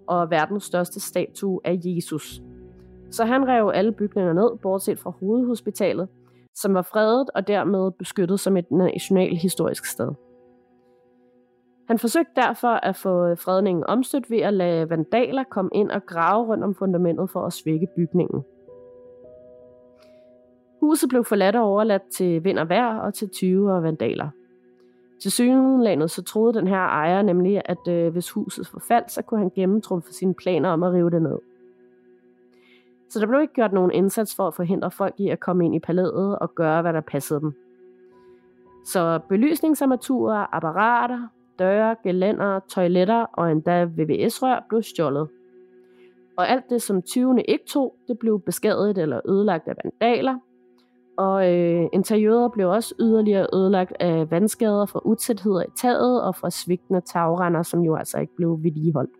og 0.06 0.30
verdens 0.30 0.64
største 0.64 1.00
statue 1.00 1.60
af 1.64 1.80
Jesus. 1.84 2.42
Så 3.10 3.24
han 3.24 3.48
rev 3.48 3.70
alle 3.74 3.92
bygninger 3.92 4.32
ned, 4.32 4.58
bortset 4.62 4.98
fra 4.98 5.10
hovedhospitalet, 5.10 6.08
som 6.54 6.74
var 6.74 6.82
fredet 6.82 7.30
og 7.34 7.48
dermed 7.48 7.90
beskyttet 7.98 8.40
som 8.40 8.56
et 8.56 8.70
nationalhistorisk 8.70 9.84
sted. 9.84 10.08
Han 11.86 11.98
forsøgte 11.98 12.32
derfor 12.36 12.68
at 12.68 12.96
få 12.96 13.34
fredningen 13.34 13.84
omstødt 13.86 14.30
ved 14.30 14.38
at 14.38 14.54
lade 14.54 14.90
vandaler 14.90 15.44
komme 15.44 15.70
ind 15.74 15.90
og 15.90 16.06
grave 16.06 16.46
rundt 16.46 16.64
om 16.64 16.74
fundamentet 16.74 17.30
for 17.30 17.46
at 17.46 17.52
svække 17.52 17.88
bygningen. 17.96 18.44
Huset 20.80 21.08
blev 21.08 21.24
forladt 21.24 21.56
og 21.56 21.62
overladt 21.62 22.02
til 22.16 22.44
vind 22.44 22.58
og 22.58 22.68
vejr 22.68 22.98
og 22.98 23.14
til 23.14 23.28
20 23.28 23.72
og 23.72 23.82
vandaler. 23.82 24.28
Til 25.22 25.32
synlandet 25.32 26.10
så 26.10 26.22
troede 26.22 26.54
den 26.54 26.66
her 26.66 26.76
ejer 26.76 27.22
nemlig, 27.22 27.62
at 27.64 27.88
øh, 27.88 28.12
hvis 28.12 28.30
huset 28.30 28.68
forfaldt, 28.68 29.10
så 29.10 29.22
kunne 29.22 29.40
han 29.40 29.50
gennemtrumfe 29.54 30.12
sine 30.12 30.34
planer 30.34 30.68
om 30.68 30.82
at 30.82 30.92
rive 30.92 31.10
det 31.10 31.22
ned. 31.22 31.38
Så 33.08 33.20
der 33.20 33.26
blev 33.26 33.40
ikke 33.40 33.54
gjort 33.54 33.72
nogen 33.72 33.90
indsats 33.90 34.36
for 34.36 34.46
at 34.46 34.54
forhindre 34.54 34.90
folk 34.90 35.14
i 35.18 35.28
at 35.28 35.40
komme 35.40 35.64
ind 35.64 35.74
i 35.74 35.78
palæet 35.78 36.38
og 36.38 36.54
gøre, 36.54 36.82
hvad 36.82 36.92
der 36.92 37.00
passede 37.00 37.40
dem. 37.40 37.54
Så 38.84 39.20
belysningsarmaturer, 39.28 40.54
apparater, 40.54 41.28
døre, 41.58 41.96
gelænder, 42.02 42.60
toiletter 42.68 43.26
og 43.32 43.52
endda 43.52 43.84
VVS-rør 43.84 44.66
blev 44.68 44.82
stjålet. 44.82 45.28
Og 46.36 46.48
alt 46.48 46.64
det, 46.70 46.82
som 46.82 47.02
20'erne 47.08 47.42
ikke 47.48 47.64
tog, 47.66 47.96
det 48.08 48.18
blev 48.18 48.40
beskadiget 48.40 48.98
eller 48.98 49.20
ødelagt 49.28 49.68
af 49.68 49.74
vandaler, 49.84 50.38
og 51.16 51.52
øh, 51.52 51.86
interiøret 51.92 52.52
blev 52.52 52.70
også 52.70 52.94
yderligere 53.00 53.46
ødelagt 53.54 53.92
af 54.00 54.30
vandskader 54.30 54.86
fra 54.86 55.00
utætheder 55.04 55.62
i 55.62 55.70
taget 55.76 56.22
og 56.22 56.36
fra 56.36 56.50
svigtende 56.50 57.00
tagrender, 57.00 57.62
som 57.62 57.80
jo 57.80 57.96
altså 57.96 58.18
ikke 58.18 58.36
blev 58.36 58.58
vedligeholdt. 58.62 59.10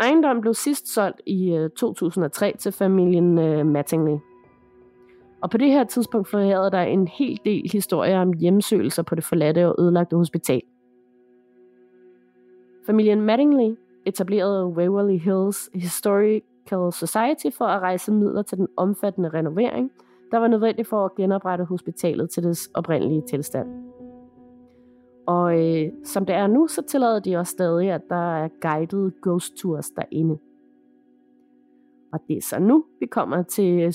Ejendommen 0.00 0.40
blev 0.40 0.54
sidst 0.54 0.94
solgt 0.94 1.20
i 1.26 1.54
øh, 1.54 1.70
2003 1.70 2.54
til 2.58 2.72
familien 2.72 3.38
øh, 3.38 3.66
Mattingly. 3.66 4.16
Og 5.42 5.50
på 5.50 5.58
det 5.58 5.70
her 5.70 5.84
tidspunkt 5.84 6.28
florerede 6.28 6.70
der 6.70 6.80
en 6.80 7.08
hel 7.08 7.40
del 7.44 7.70
historier 7.72 8.20
om 8.20 8.32
hjemsøgelser 8.32 9.02
på 9.02 9.14
det 9.14 9.24
forladte 9.24 9.68
og 9.68 9.74
ødelagte 9.78 10.16
hospital. 10.16 10.62
Familien 12.86 13.20
Mattingly 13.20 13.74
etablerede 14.06 14.66
Waverly 14.66 15.18
Hills 15.18 15.70
Historical 15.74 16.92
Society 16.92 17.56
for 17.58 17.64
at 17.64 17.80
rejse 17.80 18.12
midler 18.12 18.42
til 18.42 18.58
den 18.58 18.68
omfattende 18.76 19.28
renovering, 19.28 19.90
der 20.30 20.38
var 20.38 20.48
nødvendig 20.48 20.86
for 20.86 21.04
at 21.04 21.14
genoprette 21.14 21.64
hospitalet 21.64 22.30
til 22.30 22.42
dets 22.42 22.70
oprindelige 22.74 23.22
tilstand. 23.28 23.68
Og 25.26 25.60
øh, 25.60 25.92
som 26.04 26.26
det 26.26 26.34
er 26.34 26.46
nu, 26.46 26.66
så 26.66 26.82
tillader 26.82 27.20
de 27.20 27.36
også 27.36 27.50
stadig, 27.50 27.90
at 27.90 28.02
der 28.08 28.36
er 28.36 28.48
guided 28.60 29.10
ghost 29.22 29.54
tours 29.56 29.90
derinde. 29.90 30.38
Og 32.12 32.20
det 32.28 32.36
er 32.36 32.42
så 32.42 32.58
nu, 32.58 32.84
vi 33.00 33.06
kommer 33.06 33.42
til 33.42 33.82
øh, 33.82 33.92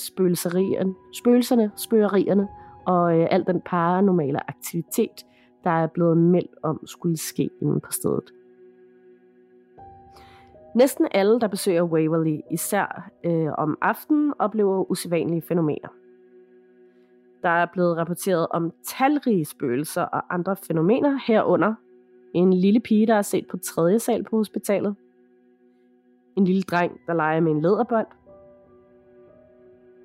spøgelserne, 1.12 1.70
spøgerierne 1.76 2.48
og 2.86 3.18
øh, 3.18 3.26
al 3.30 3.46
den 3.46 3.60
paranormale 3.60 4.50
aktivitet, 4.50 5.26
der 5.64 5.70
er 5.70 5.86
blevet 5.86 6.16
meldt 6.16 6.54
om 6.62 6.86
skulle 6.86 7.16
ske 7.16 7.50
inde 7.62 7.80
på 7.80 7.92
stedet. 7.92 8.32
Næsten 10.74 11.08
alle, 11.10 11.40
der 11.40 11.48
besøger 11.48 11.82
Waverly, 11.82 12.40
især 12.50 13.10
øh, 13.24 13.52
om 13.58 13.78
aftenen, 13.80 14.34
oplever 14.38 14.90
usædvanlige 14.90 15.42
fænomener. 15.42 15.88
Der 17.42 17.48
er 17.48 17.66
blevet 17.72 17.96
rapporteret 17.96 18.46
om 18.50 18.72
talrige 18.84 19.44
spøgelser 19.44 20.02
og 20.02 20.34
andre 20.34 20.56
fænomener 20.56 21.18
herunder. 21.26 21.74
En 22.34 22.52
lille 22.52 22.80
pige, 22.80 23.06
der 23.06 23.14
er 23.14 23.22
set 23.22 23.46
på 23.50 23.56
tredje 23.56 23.98
sal 23.98 24.24
på 24.24 24.36
hospitalet. 24.36 24.96
En 26.38 26.44
lille 26.44 26.62
dreng, 26.62 27.00
der 27.06 27.14
leger 27.14 27.40
med 27.40 27.52
en 27.52 27.60
læderbold. 27.60 28.06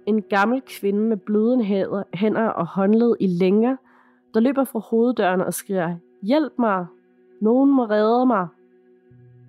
En 0.05 0.21
gammel 0.21 0.61
kvinde 0.61 0.99
med 0.99 1.17
blødende 1.17 1.65
hænder 2.13 2.47
og 2.47 2.67
håndled 2.67 3.15
i 3.19 3.27
længer, 3.27 3.75
der 4.33 4.39
løber 4.39 4.63
fra 4.63 4.79
hoveddøren 4.79 5.41
og 5.41 5.53
skriger, 5.53 5.95
Hjælp 6.21 6.53
mig! 6.59 6.85
Nogen 7.41 7.71
må 7.71 7.85
redde 7.85 8.25
mig! 8.25 8.47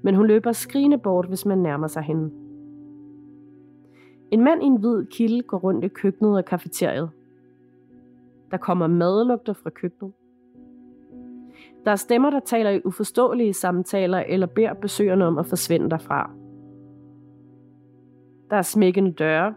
men 0.04 0.14
hun 0.14 0.26
løber 0.26 0.52
skrigende 0.52 0.98
bort, 0.98 1.28
hvis 1.28 1.46
man 1.46 1.58
nærmer 1.58 1.86
sig 1.86 2.02
hende. 2.02 2.30
En 4.30 4.44
mand 4.44 4.62
i 4.62 4.66
en 4.66 4.76
hvid 4.76 5.06
kilde 5.06 5.42
går 5.42 5.58
rundt 5.58 5.84
i 5.84 5.88
køkkenet 5.88 6.36
og 6.36 6.44
kafeteriet. 6.44 7.10
Der 8.50 8.56
kommer 8.56 8.86
madlugter 8.86 9.52
fra 9.52 9.70
køkkenet. 9.70 10.12
Der 11.84 11.90
er 11.90 11.96
stemmer, 11.96 12.30
der 12.30 12.40
taler 12.40 12.70
i 12.70 12.80
uforståelige 12.84 13.52
samtaler 13.52 14.18
eller 14.18 14.46
beder 14.46 14.74
besøgerne 14.74 15.26
om 15.26 15.38
at 15.38 15.46
forsvinde 15.46 15.90
derfra. 15.90 16.30
Der 18.54 18.58
er 18.58 18.62
smækkende 18.62 19.12
døre. 19.12 19.54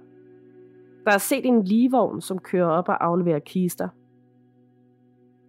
Der 1.05 1.11
er 1.11 1.17
set 1.17 1.45
en 1.45 1.63
ligevogn, 1.63 2.21
som 2.21 2.39
kører 2.39 2.67
op 2.67 2.89
og 2.89 3.05
afleverer 3.05 3.39
kister– 3.39 3.89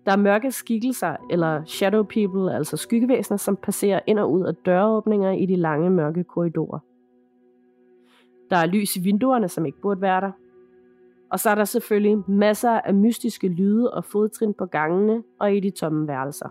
der 0.09 0.12
er 0.12 0.17
mørke 0.17 0.52
skikkelser, 0.52 1.17
eller 1.31 1.64
shadow 1.64 2.02
people, 2.02 2.55
altså 2.55 2.76
skyggevæsener, 2.76 3.37
som 3.37 3.57
passerer 3.57 4.00
ind 4.07 4.19
og 4.19 4.33
ud 4.33 4.45
af 4.45 4.55
døråbninger 4.55 5.31
i 5.31 5.47
de 5.47 5.57
lange 5.57 5.90
mørke 5.90 6.25
korridorer. 6.25 6.78
Der 8.50 8.57
er 8.57 8.67
lys 8.67 8.97
i 8.97 9.00
vinduerne, 9.00 9.49
som 9.49 9.67
ikke 9.67 9.81
burde 9.81 10.00
være 10.00 10.21
der. 10.21 10.31
Og 11.31 11.40
så 11.40 11.50
er 11.50 11.55
der 11.55 11.64
selvfølgelig 11.64 12.31
masser 12.31 12.71
af 12.71 12.95
mystiske 12.95 13.49
lyde 13.49 13.90
og 13.95 14.05
fodtrin 14.05 14.55
på 14.55 14.67
gangene 14.67 15.23
og 15.38 15.55
i 15.55 15.61
de 15.61 15.71
tomme 15.71 16.09
værelser. 16.09 16.49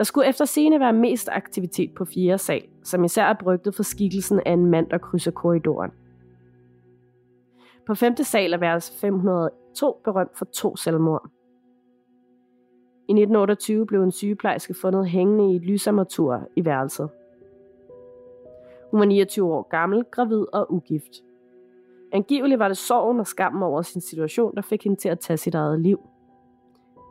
Der 0.00 0.04
skulle 0.04 0.28
efter 0.28 0.44
scene 0.44 0.80
være 0.80 0.92
mest 0.92 1.28
aktivitet 1.32 1.94
på 1.94 2.04
fjerde 2.04 2.38
sal, 2.38 2.62
som 2.82 3.04
især 3.04 3.24
er 3.24 3.34
brygtet 3.34 3.74
for 3.74 3.82
skikkelsen 3.82 4.40
af 4.46 4.52
en 4.52 4.66
mand, 4.66 4.90
der 4.90 4.98
krydser 4.98 5.30
korridoren. 5.30 5.90
På 7.86 7.94
femte 7.94 8.24
sal 8.24 8.52
er 8.52 8.58
værelse 8.58 8.92
502 8.92 10.00
berømt 10.04 10.38
for 10.38 10.44
to 10.44 10.76
selvmord. 10.76 11.30
I 13.08 13.12
1928 13.12 13.86
blev 13.86 14.02
en 14.02 14.12
sygeplejerske 14.12 14.74
fundet 14.74 15.08
hængende 15.08 15.52
i 15.52 15.56
et 15.56 15.62
lysarmatur 15.62 16.48
i 16.56 16.64
værelset. 16.64 17.08
Hun 18.90 19.00
var 19.00 19.06
29 19.06 19.52
år 19.54 19.68
gammel, 19.68 20.04
gravid 20.10 20.44
og 20.52 20.72
ugift. 20.72 21.12
Angiveligt 22.12 22.58
var 22.58 22.68
det 22.68 22.76
sorgen 22.76 23.20
og 23.20 23.26
skammen 23.26 23.62
over 23.62 23.82
sin 23.82 24.00
situation, 24.00 24.54
der 24.54 24.62
fik 24.62 24.84
hende 24.84 24.96
til 24.96 25.08
at 25.08 25.20
tage 25.20 25.36
sit 25.36 25.54
eget 25.54 25.80
liv. 25.80 26.09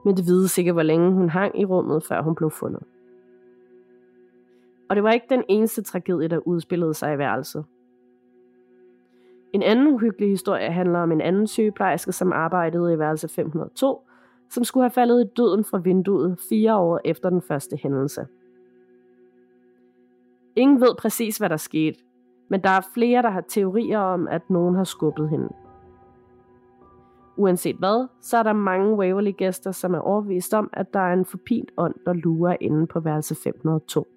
Men 0.05 0.17
det 0.17 0.25
vides 0.25 0.57
ikke, 0.57 0.71
hvor 0.71 0.83
længe 0.83 1.11
hun 1.11 1.29
hang 1.29 1.59
i 1.61 1.65
rummet, 1.65 2.03
før 2.03 2.21
hun 2.21 2.35
blev 2.35 2.51
fundet. 2.51 2.83
Og 4.89 4.95
det 4.95 5.03
var 5.03 5.11
ikke 5.11 5.25
den 5.29 5.43
eneste 5.47 5.81
tragedie, 5.81 6.27
der 6.27 6.47
udspillede 6.47 6.93
sig 6.93 7.13
i 7.13 7.17
værelset. 7.17 7.65
En 9.53 9.63
anden 9.63 9.87
uhyggelig 9.87 10.29
historie 10.29 10.71
handler 10.71 10.99
om 10.99 11.11
en 11.11 11.21
anden 11.21 11.47
sygeplejerske, 11.47 12.11
som 12.11 12.31
arbejdede 12.31 12.93
i 12.93 12.99
værelse 12.99 13.27
502, 13.27 14.07
som 14.49 14.63
skulle 14.63 14.83
have 14.83 14.91
faldet 14.91 15.25
i 15.25 15.29
døden 15.37 15.63
fra 15.63 15.77
vinduet 15.77 16.39
fire 16.49 16.75
år 16.75 16.99
efter 17.05 17.29
den 17.29 17.41
første 17.41 17.77
hændelse. 17.83 18.27
Ingen 20.55 20.81
ved 20.81 20.95
præcis, 20.99 21.37
hvad 21.37 21.49
der 21.49 21.57
skete, 21.57 21.99
men 22.49 22.61
der 22.61 22.69
er 22.69 22.81
flere, 22.93 23.21
der 23.21 23.29
har 23.29 23.41
teorier 23.41 23.99
om, 23.99 24.27
at 24.27 24.49
nogen 24.49 24.75
har 24.75 24.83
skubbet 24.83 25.29
hende. 25.29 25.49
Uanset 27.39 27.75
hvad, 27.75 28.08
så 28.22 28.38
er 28.38 28.43
der 28.43 28.53
mange 28.53 28.96
Waverly-gæster, 28.96 29.72
som 29.72 29.93
er 29.93 30.00
overbevist 30.00 30.53
om, 30.53 30.69
at 30.74 30.93
der 30.93 31.00
er 31.00 31.13
en 31.13 31.25
forpint 31.25 31.72
ånd, 31.77 31.96
der 32.05 32.13
lurer 32.13 32.58
inde 32.62 32.88
på 32.88 33.00
værelse 33.00 33.36
502. 33.36 34.08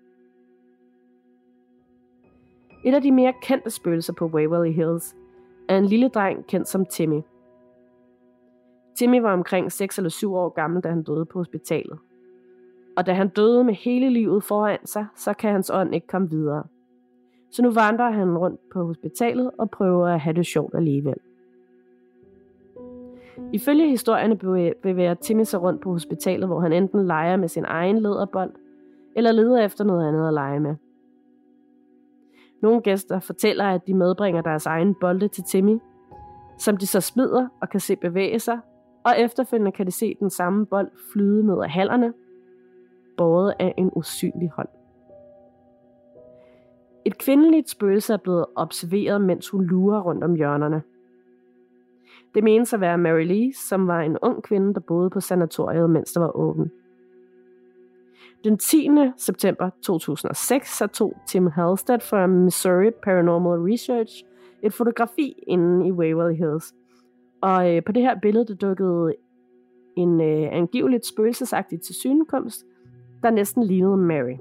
Et 2.85 2.95
af 2.95 3.03
de 3.03 3.13
mere 3.13 3.33
kendte 3.43 3.71
spøgelser 3.71 4.13
på 4.13 4.27
Waverly 4.27 4.73
Hills 4.73 5.17
er 5.69 5.79
en 5.79 5.85
lille 5.85 6.09
dreng 6.09 6.47
kendt 6.47 6.69
som 6.69 6.87
Timmy. 6.87 7.21
Timmy 8.99 9.21
var 9.21 9.33
omkring 9.33 9.73
6 9.73 9.99
eller 9.99 10.11
7 10.11 10.35
år 10.35 10.49
gammel, 10.49 10.83
da 10.83 10.89
han 10.89 11.03
døde 11.03 11.25
på 11.25 11.39
hospitalet. 11.39 11.99
Og 12.97 13.07
da 13.07 13.13
han 13.13 13.29
døde 13.29 13.65
med 13.65 13.75
hele 13.75 14.11
livet 14.11 14.45
foran 14.45 14.87
sig, 14.87 15.07
så 15.17 15.33
kan 15.33 15.53
hans 15.53 15.71
ånd 15.75 15.95
ikke 15.95 16.07
komme 16.07 16.31
videre. 16.31 16.65
Så 17.51 17.63
nu 17.63 17.71
vandrer 17.71 18.11
han 18.11 18.39
rundt 18.39 18.61
på 18.73 18.85
hospitalet 18.85 19.51
og 19.59 19.71
prøver 19.71 20.09
at 20.09 20.21
have 20.21 20.37
det 20.37 20.47
sjovt 20.47 20.75
alligevel. 20.75 21.17
Ifølge 23.53 23.89
historierne 23.89 24.37
bevæger 24.83 25.15
Timmy 25.15 25.45
sig 25.45 25.63
rundt 25.63 25.81
på 25.81 25.93
hospitalet, 25.93 26.49
hvor 26.49 26.61
han 26.61 26.73
enten 26.73 27.07
leger 27.07 27.37
med 27.37 27.49
sin 27.49 27.65
egen 27.65 27.99
lederbold, 27.99 28.53
eller 29.17 29.33
leder 29.33 29.65
efter 29.65 29.85
noget 29.85 30.09
andet 30.09 30.29
at 30.29 30.35
lege 30.35 30.61
med. 30.61 30.75
Nogle 32.63 32.81
gæster 32.81 33.21
fortæller, 33.21 33.65
at 33.65 33.87
de 33.87 33.95
medbringer 33.95 34.43
deres 34.43 34.67
egen 34.67 34.95
bolde 35.01 35.29
til 35.29 35.45
Timmy, 35.45 35.79
som 36.59 36.77
de 36.77 36.87
så 36.87 37.01
smider 37.01 37.49
og 37.61 37.69
kan 37.69 37.81
se 37.81 37.97
bevæge 37.97 38.39
sig, 38.39 38.59
og 39.05 39.13
efterfølgende 39.19 39.73
kan 39.73 39.87
de 39.87 39.93
se 39.93 40.17
den 40.21 40.31
samme 40.31 40.67
bold 40.67 40.91
flyde 41.13 41.47
ned 41.47 41.63
ad 41.63 41.69
hallerne, 41.69 42.13
båret 43.17 43.55
af 43.59 43.75
en 43.77 43.91
usynlig 43.97 44.51
hånd. 44.51 44.69
Et 47.05 47.19
kvindeligt 47.19 47.71
spøgelse 47.71 48.13
er 48.13 48.17
blevet 48.17 48.47
observeret, 48.57 49.21
mens 49.21 49.49
hun 49.49 49.65
lurer 49.65 50.01
rundt 50.01 50.25
om 50.25 50.35
hjørnerne. 50.35 50.83
Det 52.35 52.45
menes 52.45 52.73
at 52.73 52.81
være 52.81 52.99
Mary 52.99 53.25
Lee, 53.25 53.53
som 53.55 53.87
var 53.87 54.01
en 54.01 54.19
ung 54.23 54.43
kvinde, 54.43 54.75
der 54.75 54.81
boede 54.81 55.11
på 55.11 55.21
sanatoriet, 55.21 55.91
mens 55.91 56.13
der 56.13 56.21
var 56.21 56.37
åben. 56.37 56.71
Den 58.45 58.59
10. 58.59 58.89
september 59.17 59.71
2006 59.83 60.79
så 60.79 60.87
tog 60.87 61.17
Tim 61.29 61.47
Halstead 61.47 62.01
fra 62.01 62.27
Missouri 62.27 62.91
Paranormal 63.03 63.73
Research 63.73 64.25
et 64.63 64.73
fotografi 64.73 65.35
inde 65.47 65.87
i 65.87 65.93
Waverly 65.93 66.35
Hills. 66.35 66.75
Og 67.41 67.77
øh, 67.77 67.85
på 67.85 67.93
det 67.93 68.03
her 68.03 68.21
billede, 68.21 68.47
der 68.47 68.55
dukkede 68.55 69.15
en 69.97 70.21
øh, 70.21 70.49
angiveligt 70.53 71.07
spøgelsesagtig 71.07 71.81
tilsynekomst, 71.81 72.65
der 73.23 73.31
næsten 73.31 73.63
lignede 73.63 73.97
Mary. 73.97 74.37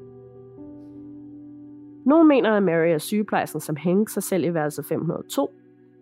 Nogle 2.05 2.27
mener, 2.27 2.51
at 2.51 2.63
Mary 2.63 2.87
er 2.87 2.97
sygeplejersken, 2.97 3.61
som 3.61 3.75
hængte 3.75 4.13
sig 4.13 4.23
selv 4.23 4.43
i 4.43 4.53
værelse 4.53 4.83
502, 4.83 5.53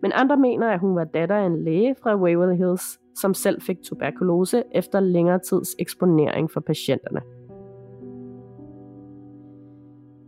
men 0.02 0.12
andre 0.14 0.36
mener, 0.36 0.68
at 0.68 0.80
hun 0.80 0.96
var 0.96 1.04
datter 1.04 1.36
af 1.36 1.46
en 1.46 1.64
læge 1.64 1.94
fra 2.02 2.16
Waverly 2.16 2.56
Hills, 2.56 3.00
som 3.14 3.34
selv 3.34 3.62
fik 3.62 3.82
tuberkulose 3.82 4.62
efter 4.74 5.00
længere 5.00 5.38
tids 5.38 5.74
eksponering 5.78 6.50
for 6.50 6.60
patienterne. 6.60 7.20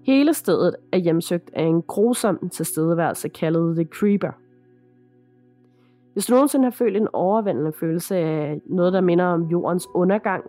Hele 0.02 0.34
stedet 0.34 0.76
er 0.92 0.98
hjemsøgt 0.98 1.50
af 1.52 1.62
en 1.62 1.82
grusom 1.82 2.48
tilstedeværelse 2.48 3.28
kaldet 3.28 3.76
The 3.76 3.84
Creeper. 3.84 4.30
Hvis 6.12 6.26
du 6.26 6.34
nogensinde 6.34 6.64
har 6.64 6.70
følt 6.70 6.96
en 6.96 7.08
overvældende 7.12 7.72
følelse 7.72 8.16
af 8.16 8.60
noget, 8.66 8.92
der 8.92 9.00
minder 9.00 9.24
om 9.24 9.42
jordens 9.42 9.88
undergang, 9.94 10.44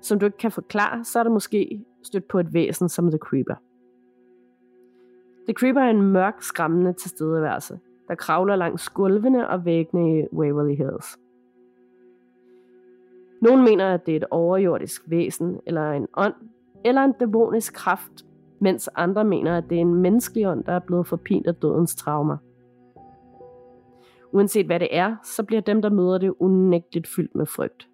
som 0.00 0.18
du 0.18 0.26
ikke 0.26 0.38
kan 0.38 0.50
forklare, 0.50 1.04
så 1.04 1.18
er 1.18 1.22
det 1.22 1.32
måske 1.32 1.84
stødt 2.02 2.28
på 2.28 2.40
et 2.40 2.54
væsen 2.54 2.88
som 2.88 3.10
The 3.10 3.18
Creeper. 3.18 3.54
The 5.46 5.54
Creeper 5.54 5.80
er 5.80 5.90
en 5.90 6.02
mørk, 6.02 6.34
skræmmende 6.42 6.92
tilstedeværelse, 6.92 7.78
der 8.12 8.16
kravler 8.16 8.56
langs 8.56 8.88
gulvene 8.88 9.48
og 9.48 9.64
væggene 9.64 10.18
i 10.18 10.26
Waverly 10.32 10.74
Hills. 10.74 11.18
Nogle 13.42 13.62
mener, 13.62 13.94
at 13.94 14.06
det 14.06 14.12
er 14.12 14.16
et 14.16 14.24
overjordisk 14.30 15.02
væsen, 15.06 15.60
eller 15.66 15.92
en 15.92 16.06
ånd, 16.16 16.34
eller 16.84 17.02
en 17.02 17.12
dæmonisk 17.20 17.74
kraft, 17.74 18.26
mens 18.58 18.90
andre 18.94 19.24
mener, 19.24 19.56
at 19.58 19.64
det 19.70 19.76
er 19.76 19.80
en 19.80 19.94
menneskelig 19.94 20.48
ånd, 20.48 20.64
der 20.64 20.72
er 20.72 20.78
blevet 20.78 21.06
forpint 21.06 21.46
af 21.46 21.54
dødens 21.54 21.94
traumer. 21.94 22.36
Uanset 24.32 24.66
hvad 24.66 24.80
det 24.80 24.88
er, 24.90 25.16
så 25.24 25.42
bliver 25.42 25.62
dem, 25.62 25.82
der 25.82 25.90
møder 25.90 26.18
det, 26.18 26.34
unægteligt 26.38 27.08
fyldt 27.08 27.34
med 27.34 27.46
frygt. 27.46 27.88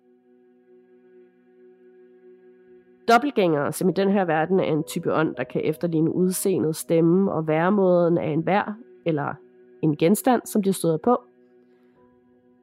Dobbeltgængere, 3.09 3.73
som 3.73 3.89
i 3.89 3.93
den 3.93 4.11
her 4.11 4.25
verden 4.25 4.61
er 4.61 4.65
en 4.65 4.85
type 4.85 5.13
ånd, 5.13 5.35
der 5.35 5.45
kan 5.45 5.61
efterligne 5.65 6.15
udseendet, 6.15 6.77
stemme 6.77 7.33
og 7.33 7.49
væremåden 7.49 8.19
af 8.19 8.29
en 8.29 8.47
vær 8.47 8.79
eller 9.07 9.35
en 9.83 9.97
genstand, 9.97 10.43
som 10.45 10.63
de 10.63 10.73
støder 10.73 10.97
på. 10.97 11.23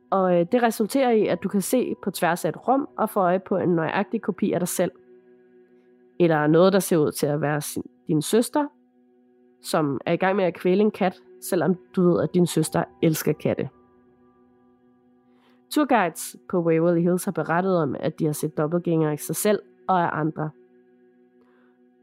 Og 0.09 0.39
øh, 0.39 0.45
det 0.51 0.63
resulterer 0.63 1.11
i, 1.11 1.27
at 1.27 1.43
du 1.43 1.49
kan 1.49 1.61
se 1.61 1.95
på 2.03 2.11
tværs 2.11 2.45
af 2.45 2.49
et 2.49 2.67
rum 2.67 2.87
og 2.97 3.09
få 3.09 3.19
øje 3.19 3.39
på 3.39 3.57
en 3.57 3.69
nøjagtig 3.69 4.21
kopi 4.21 4.51
af 4.51 4.59
dig 4.59 4.67
selv. 4.67 4.91
Eller 6.19 6.47
noget, 6.47 6.73
der 6.73 6.79
ser 6.79 6.97
ud 6.97 7.11
til 7.11 7.27
at 7.27 7.41
være 7.41 7.61
sin, 7.61 7.83
din 8.07 8.21
søster, 8.21 8.67
som 9.61 10.01
er 10.05 10.13
i 10.13 10.17
gang 10.17 10.35
med 10.35 10.45
at 10.45 10.53
kvæle 10.53 10.81
en 10.81 10.91
kat, 10.91 11.21
selvom 11.41 11.75
du 11.95 12.01
ved, 12.01 12.23
at 12.23 12.33
din 12.33 12.47
søster 12.47 12.83
elsker 13.01 13.33
katte. 13.33 13.69
Tourguides 15.69 16.35
på 16.49 16.61
Waverly 16.61 17.01
Hills 17.01 17.25
har 17.25 17.31
berettet 17.31 17.77
om, 17.77 17.95
at 17.99 18.19
de 18.19 18.25
har 18.25 18.33
set 18.33 18.57
dobbeltgængere 18.57 19.13
i 19.13 19.17
sig 19.17 19.35
selv 19.35 19.59
og 19.87 20.03
af 20.03 20.19
andre. 20.19 20.49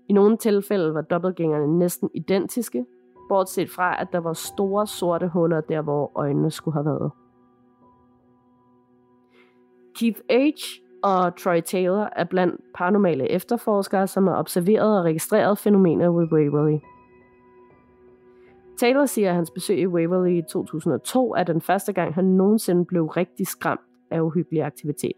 I 0.08 0.12
nogle 0.12 0.36
tilfælde 0.36 0.94
var 0.94 1.00
dobbeltgængerne 1.00 1.78
næsten 1.78 2.10
identiske, 2.14 2.86
bortset 3.28 3.70
fra, 3.70 4.00
at 4.00 4.08
der 4.12 4.18
var 4.18 4.32
store 4.32 4.86
sorte 4.86 5.28
huller 5.28 5.60
der, 5.60 5.82
hvor 5.82 6.12
øjnene 6.14 6.50
skulle 6.50 6.74
have 6.74 6.84
været. 6.84 7.10
Keith 9.94 10.20
H. 10.30 10.58
og 11.02 11.36
Troy 11.36 11.60
Taylor 11.60 12.08
er 12.16 12.24
blandt 12.24 12.60
paranormale 12.74 13.30
efterforskere, 13.30 14.06
som 14.06 14.26
har 14.26 14.38
observeret 14.38 14.98
og 14.98 15.04
registreret 15.04 15.58
fænomener 15.58 16.10
ved 16.10 16.32
Waverly. 16.32 16.78
Taylor 18.78 19.06
siger, 19.06 19.28
at 19.28 19.34
hans 19.34 19.50
besøg 19.50 19.78
i 19.78 19.86
Waverly 19.86 20.38
i 20.38 20.42
2002 20.42 21.34
er 21.34 21.44
den 21.44 21.60
første 21.60 21.92
gang, 21.92 22.14
han 22.14 22.24
nogensinde 22.24 22.84
blev 22.84 23.06
rigtig 23.06 23.46
skræmt 23.46 23.80
af 24.10 24.20
uhyggelig 24.20 24.62
aktivitet. 24.62 25.16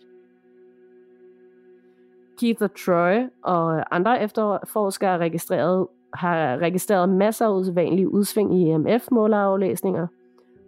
Keith 2.41 2.63
og 2.63 2.71
Troy 2.75 3.29
og 3.43 3.97
andre 3.97 4.23
efterforskere 4.23 5.19
registreret, 5.19 5.87
har 6.15 6.59
registreret 6.59 7.09
masser 7.09 7.47
af 7.47 7.55
usædvanlige 7.55 8.09
udsving 8.09 8.59
i 8.59 8.71
EMF-måleraflæsninger 8.71 10.07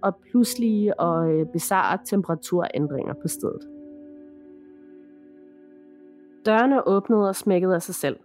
og 0.03 0.17
pludselige 0.17 1.01
og 1.01 1.31
øh, 1.31 1.47
bizarre 1.47 1.99
temperaturændringer 2.05 3.15
på 3.15 3.29
stedet. 3.29 3.69
Dørene 6.47 6.89
åbnede 6.89 7.29
og 7.29 7.37
smækkede 7.37 7.75
af 7.75 7.83
sig 7.83 7.95
selv. 7.95 8.17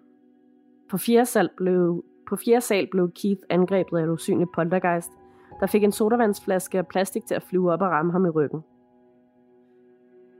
På 0.89 0.97
fjerde 0.97 1.25
sal 1.25 1.49
blev, 1.57 2.03
på 2.29 2.36
fjerde 2.36 2.62
sal 2.62 2.88
blev 2.91 3.12
Keith 3.12 3.41
angrebet 3.49 3.97
af 3.97 4.03
et 4.03 4.10
usynligt 4.10 4.51
poltergeist, 4.55 5.12
der 5.60 5.67
fik 5.67 5.84
en 5.84 5.91
sodavandsflaske 5.91 6.77
af 6.77 6.88
plastik 6.88 7.25
til 7.25 7.36
at 7.36 7.43
flyve 7.43 7.71
op 7.71 7.81
og 7.81 7.88
ramme 7.88 8.12
ham 8.12 8.25
i 8.25 8.29
ryggen. 8.29 8.62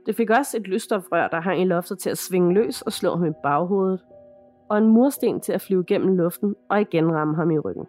Det 0.06 0.16
fik 0.16 0.30
også 0.30 0.56
et 0.56 0.62
lysstofrør, 0.62 1.28
der 1.28 1.40
hang 1.40 1.60
i 1.60 1.64
loftet 1.64 1.98
til 1.98 2.10
at 2.10 2.18
svinge 2.18 2.54
løs 2.54 2.82
og 2.82 2.92
slå 2.92 3.16
ham 3.16 3.26
i 3.26 3.32
baghovedet, 3.42 4.00
og 4.72 4.78
en 4.78 4.88
mursten 4.88 5.40
til 5.40 5.52
at 5.52 5.60
flyve 5.60 5.84
gennem 5.84 6.16
luften 6.16 6.56
og 6.68 6.80
igen 6.80 7.12
ramme 7.12 7.36
ham 7.36 7.50
i 7.50 7.58
ryggen. 7.58 7.86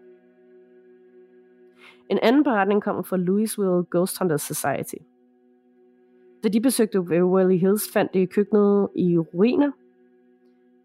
En 2.09 2.19
anden 2.21 2.43
beretning 2.43 2.81
kommer 2.83 3.01
fra 3.01 3.17
Louisville 3.17 3.83
Ghost 3.91 4.19
Hunter 4.19 4.37
Society. 4.37 4.95
Da 6.43 6.49
de 6.49 6.61
besøgte 6.61 7.01
Waverly 7.01 7.57
Hills, 7.57 7.91
fandt 7.93 8.13
de 8.13 8.21
i 8.21 8.25
køkkenet 8.25 8.89
i 8.95 9.17
ruiner. 9.17 9.71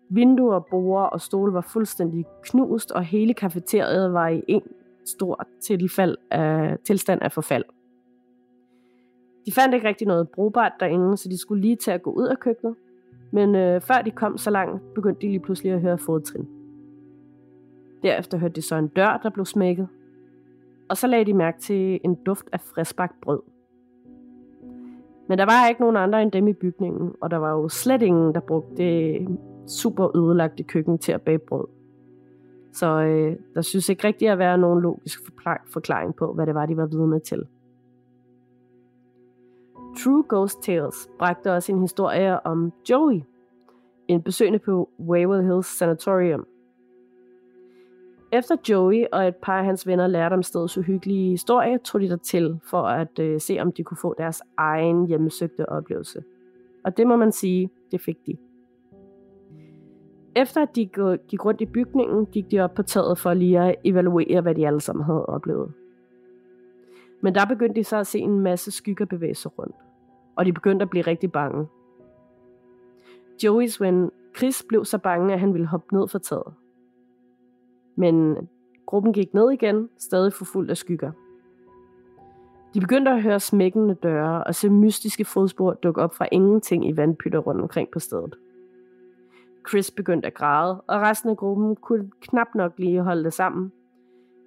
Vinduer, 0.09 0.61
borde 0.61 1.11
og 1.11 1.21
stole 1.21 1.53
var 1.53 1.61
fuldstændig 1.61 2.27
knust, 2.43 2.93
og 2.93 3.05
hele 3.05 3.35
kafeteriet 3.35 4.13
var 4.13 4.29
i 4.29 4.43
en 4.49 4.63
stor 5.05 5.47
tilfald 5.61 6.17
af, 6.31 6.79
tilstand 6.85 7.23
af 7.23 7.33
forfald. 7.33 7.65
De 9.47 9.53
fandt 9.53 9.75
ikke 9.75 9.89
rigtig 9.89 10.07
noget 10.07 10.29
brugbart 10.29 10.73
derinde, 10.81 11.17
så 11.17 11.29
de 11.29 11.39
skulle 11.39 11.63
lige 11.63 11.77
til 11.77 11.91
at 11.91 12.03
gå 12.03 12.11
ud 12.11 12.27
af 12.27 12.39
køkkenet. 12.39 12.75
Men 13.31 13.55
øh, 13.55 13.81
før 13.81 14.03
de 14.05 14.11
kom 14.11 14.39
så 14.39 14.51
langt, 14.51 14.95
begyndte 14.95 15.21
de 15.21 15.27
lige 15.27 15.41
pludselig 15.41 15.73
at 15.73 15.81
høre 15.81 15.99
fodtrin. 15.99 16.49
Derefter 18.03 18.39
hørte 18.39 18.55
de 18.55 18.63
så 18.63 18.77
en 18.77 18.89
dør, 18.89 19.21
der 19.23 19.31
blev 19.31 19.45
smækket. 19.45 19.89
Og 20.89 20.97
så 20.97 21.07
lagde 21.07 21.25
de 21.25 21.35
mærke 21.35 21.61
til 21.61 22.01
en 22.05 22.15
duft 22.15 22.47
af 22.53 22.61
friskbagt 22.61 23.21
brød. 23.21 23.41
Men 25.29 25.39
der 25.39 25.45
var 25.45 25.69
ikke 25.69 25.81
nogen 25.81 25.97
andre 25.97 26.23
end 26.23 26.33
dem 26.33 26.49
i 26.49 26.53
bygningen, 26.53 27.13
og 27.21 27.31
der 27.31 27.37
var 27.37 27.51
jo 27.51 27.69
slet 27.69 28.03
ingen, 28.03 28.35
der 28.35 28.41
brugte 28.41 28.77
det 28.77 29.29
super 29.67 30.17
ødelagte 30.17 30.63
køkken 30.63 30.99
til 30.99 31.13
at 31.13 31.23
bage 31.23 31.39
brød. 31.39 31.67
Så 32.73 32.87
øh, 32.87 33.37
der 33.55 33.63
synes 33.63 33.89
ikke 33.89 34.07
rigtig 34.07 34.29
at 34.29 34.39
være 34.39 34.59
nogen 34.59 34.83
logisk 34.83 35.21
forklaring 35.73 36.17
på, 36.17 36.33
hvad 36.33 36.47
det 36.47 36.55
var, 36.55 36.67
de 36.67 36.77
var 36.77 36.87
vidne 36.87 37.21
til. 37.21 37.47
True 40.05 40.25
Ghost 40.29 40.63
Tales 40.63 41.11
bragte 41.19 41.53
også 41.53 41.73
en 41.73 41.81
historie 41.81 42.47
om 42.47 42.73
Joey, 42.91 43.21
en 44.09 44.23
besøgende 44.23 44.59
på 44.59 44.89
Waverly 45.01 45.43
Hills 45.43 45.67
Sanatorium. 45.67 46.47
Efter 48.33 48.57
Joey 48.69 49.05
og 49.13 49.29
et 49.29 49.37
par 49.37 49.59
af 49.59 49.65
hans 49.65 49.87
venner 49.87 50.07
lærte 50.07 50.35
om 50.35 50.43
stedets 50.43 50.79
uhyggelige 50.79 51.31
historie, 51.31 51.79
tog 51.79 52.01
de 52.01 52.09
der 52.09 52.17
til 52.17 52.61
for 52.65 52.83
at 52.83 53.19
øh, 53.19 53.41
se, 53.41 53.59
om 53.61 53.73
de 53.73 53.85
kunne 53.85 53.97
få 53.97 54.15
deres 54.19 54.43
egen 54.57 55.07
hjemmesøgte 55.07 55.69
oplevelse. 55.69 56.25
Og 56.85 56.97
det 56.97 57.07
må 57.07 57.17
man 57.17 57.33
sige, 57.33 57.71
det 57.91 58.01
fik 58.01 58.27
de. 58.27 58.37
Efter 60.37 60.63
at 60.63 60.77
de 60.77 60.87
gik 61.29 61.45
rundt 61.45 61.61
i 61.61 61.67
bygningen, 61.67 62.27
gik 62.27 62.51
de 62.51 62.61
op 62.61 62.75
på 62.75 62.83
taget 62.83 63.19
for 63.19 63.35
lige 63.35 63.61
at 63.61 63.75
evaluere, 63.85 64.41
hvad 64.41 64.55
de 64.55 64.67
alle 64.67 64.81
sammen 64.81 65.05
havde 65.05 65.27
oplevet. 65.27 65.73
Men 67.21 67.35
der 67.35 67.47
begyndte 67.47 67.81
de 67.81 67.85
så 67.85 67.97
at 67.97 68.07
se 68.07 68.19
en 68.19 68.41
masse 68.41 68.71
skygger 68.71 69.05
bevæge 69.05 69.35
sig 69.35 69.59
rundt 69.59 69.75
og 70.39 70.47
de 70.47 70.53
begyndte 70.53 70.83
at 70.83 70.91
blive 70.91 71.07
rigtig 71.07 71.33
bange. 71.33 71.67
Joeys 73.45 73.81
ven 73.81 74.11
Chris 74.37 74.65
blev 74.69 74.85
så 74.85 74.99
bange, 74.99 75.35
at 75.35 75.41
han 75.41 75.53
ville 75.53 75.67
hoppe 75.67 75.97
ned 75.97 76.09
fra 76.09 76.19
taget. 76.19 76.55
Men 77.97 78.49
gruppen 78.87 79.13
gik 79.13 79.35
ned 79.35 79.51
igen, 79.51 79.89
stadig 79.99 80.33
forfulgt 80.33 80.71
af 80.71 80.77
skygger. 80.77 81.13
De 82.75 82.81
begyndte 82.81 83.11
at 83.11 83.23
høre 83.23 83.41
smækkende 83.41 83.95
døre 83.95 84.45
og 84.45 84.55
se 84.55 84.71
mystiske 84.71 85.25
fodspor 85.25 85.73
dukke 85.73 86.03
op 86.03 86.15
fra 86.15 86.29
ingenting 86.33 86.89
i 86.89 86.97
vandpytter 86.97 87.39
rundt 87.39 87.61
omkring 87.61 87.89
på 87.91 87.99
stedet. 87.99 88.35
Chris 89.69 89.91
begyndte 89.91 90.27
at 90.27 90.35
græde, 90.35 90.81
og 90.81 91.01
resten 91.01 91.31
af 91.31 91.37
gruppen 91.37 91.77
kunne 91.77 92.11
knap 92.21 92.55
nok 92.55 92.73
lige 92.77 93.03
holde 93.03 93.25
det 93.25 93.33
sammen. 93.33 93.73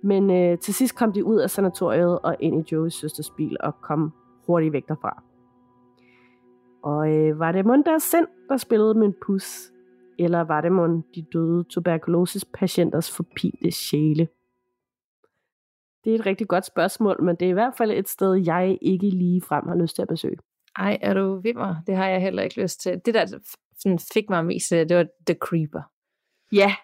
Men 0.02 0.30
øh, 0.30 0.60
til 0.60 0.74
sidst 0.74 0.96
kom 0.96 1.14
de 1.14 1.26
ud 1.26 1.38
af 1.38 1.50
sanatoriet 1.50 2.20
og 2.20 2.36
ind 2.40 2.60
i 2.60 2.74
Joeys 2.74 2.94
søsters 2.94 3.30
bil 3.30 3.58
og 3.60 3.82
kom 3.82 4.12
hurtigt 4.46 4.74
væk 4.74 4.88
derfra. 4.88 5.24
Og 6.84 7.16
øh, 7.16 7.40
var 7.40 7.52
det 7.52 7.66
mon 7.66 7.84
deres 7.84 8.04
sind, 8.04 8.28
der 8.50 8.58
spillede 8.58 8.94
med 8.94 9.08
en 9.08 9.16
pus? 9.26 9.72
Eller 10.20 10.42
var 10.42 10.62
det 10.62 10.72
mon 10.72 11.04
de 11.16 11.26
døde 11.34 11.64
tuberkulosis-patienters 11.64 13.16
forpinte 13.16 13.72
sjæle? 13.72 14.28
Det 16.04 16.12
er 16.12 16.20
et 16.20 16.26
rigtig 16.26 16.48
godt 16.48 16.66
spørgsmål, 16.66 17.24
men 17.24 17.36
det 17.36 17.46
er 17.46 17.50
i 17.50 17.54
hvert 17.54 17.76
fald 17.78 17.92
et 17.92 18.10
sted, 18.10 18.34
jeg 18.46 18.78
ikke 18.82 19.10
lige 19.10 19.42
frem 19.42 19.68
har 19.68 19.76
lyst 19.76 19.96
til 19.96 20.02
at 20.02 20.08
besøge. 20.08 20.38
Ej, 20.76 20.98
er 21.02 21.14
du 21.14 21.42
mig? 21.56 21.76
Det 21.88 21.96
har 21.96 22.08
jeg 22.08 22.22
heller 22.22 22.44
ikke 22.44 22.62
lyst 22.62 22.82
til. 22.82 23.02
Det 23.06 23.14
der 23.14 23.26
sådan 23.78 24.00
fik 24.14 24.30
mig 24.30 24.46
mest, 24.46 24.70
det 24.70 24.98
var 24.98 25.06
The 25.28 25.36
Creeper. 25.36 25.82
Ja. 26.52 26.76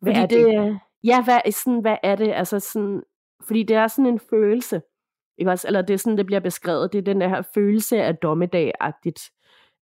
Hvad 0.00 0.12
er 0.12 0.26
det? 0.26 0.46
det? 0.46 0.80
Ja, 1.04 1.24
hvad, 1.24 1.52
sådan, 1.52 1.80
hvad 1.80 1.96
er 2.02 2.16
det? 2.16 2.32
Altså 2.32 2.60
sådan, 2.60 3.02
Fordi 3.46 3.62
det 3.62 3.76
er 3.76 3.86
sådan 3.86 4.12
en 4.12 4.20
følelse, 4.20 4.82
ikke 5.38 5.50
også? 5.50 5.66
Eller 5.66 5.82
det 5.82 5.94
er 5.94 5.98
sådan, 5.98 6.18
det 6.18 6.26
bliver 6.26 6.40
beskrevet. 6.40 6.92
Det 6.92 6.98
er 6.98 7.02
den 7.02 7.20
der 7.20 7.28
her 7.28 7.42
følelse 7.54 8.02
af 8.02 8.16
dommedag-agtigt 8.16 9.20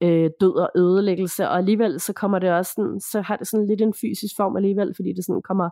øh, 0.04 0.30
død 0.42 0.56
og 0.56 0.70
ødelæggelse, 0.76 1.50
og 1.50 1.58
alligevel 1.58 2.00
så 2.00 2.14
kommer 2.14 2.40
det 2.40 2.52
også 2.52 2.72
sådan, 2.76 3.00
så 3.00 3.22
har 3.22 3.36
det 3.36 3.48
sådan 3.48 3.68
lidt 3.68 3.82
en 3.82 3.94
fysisk 3.94 4.36
form 4.38 4.56
alligevel, 4.56 4.94
fordi 4.96 5.14
det 5.14 5.26
sådan 5.26 5.42
kommer 5.42 5.70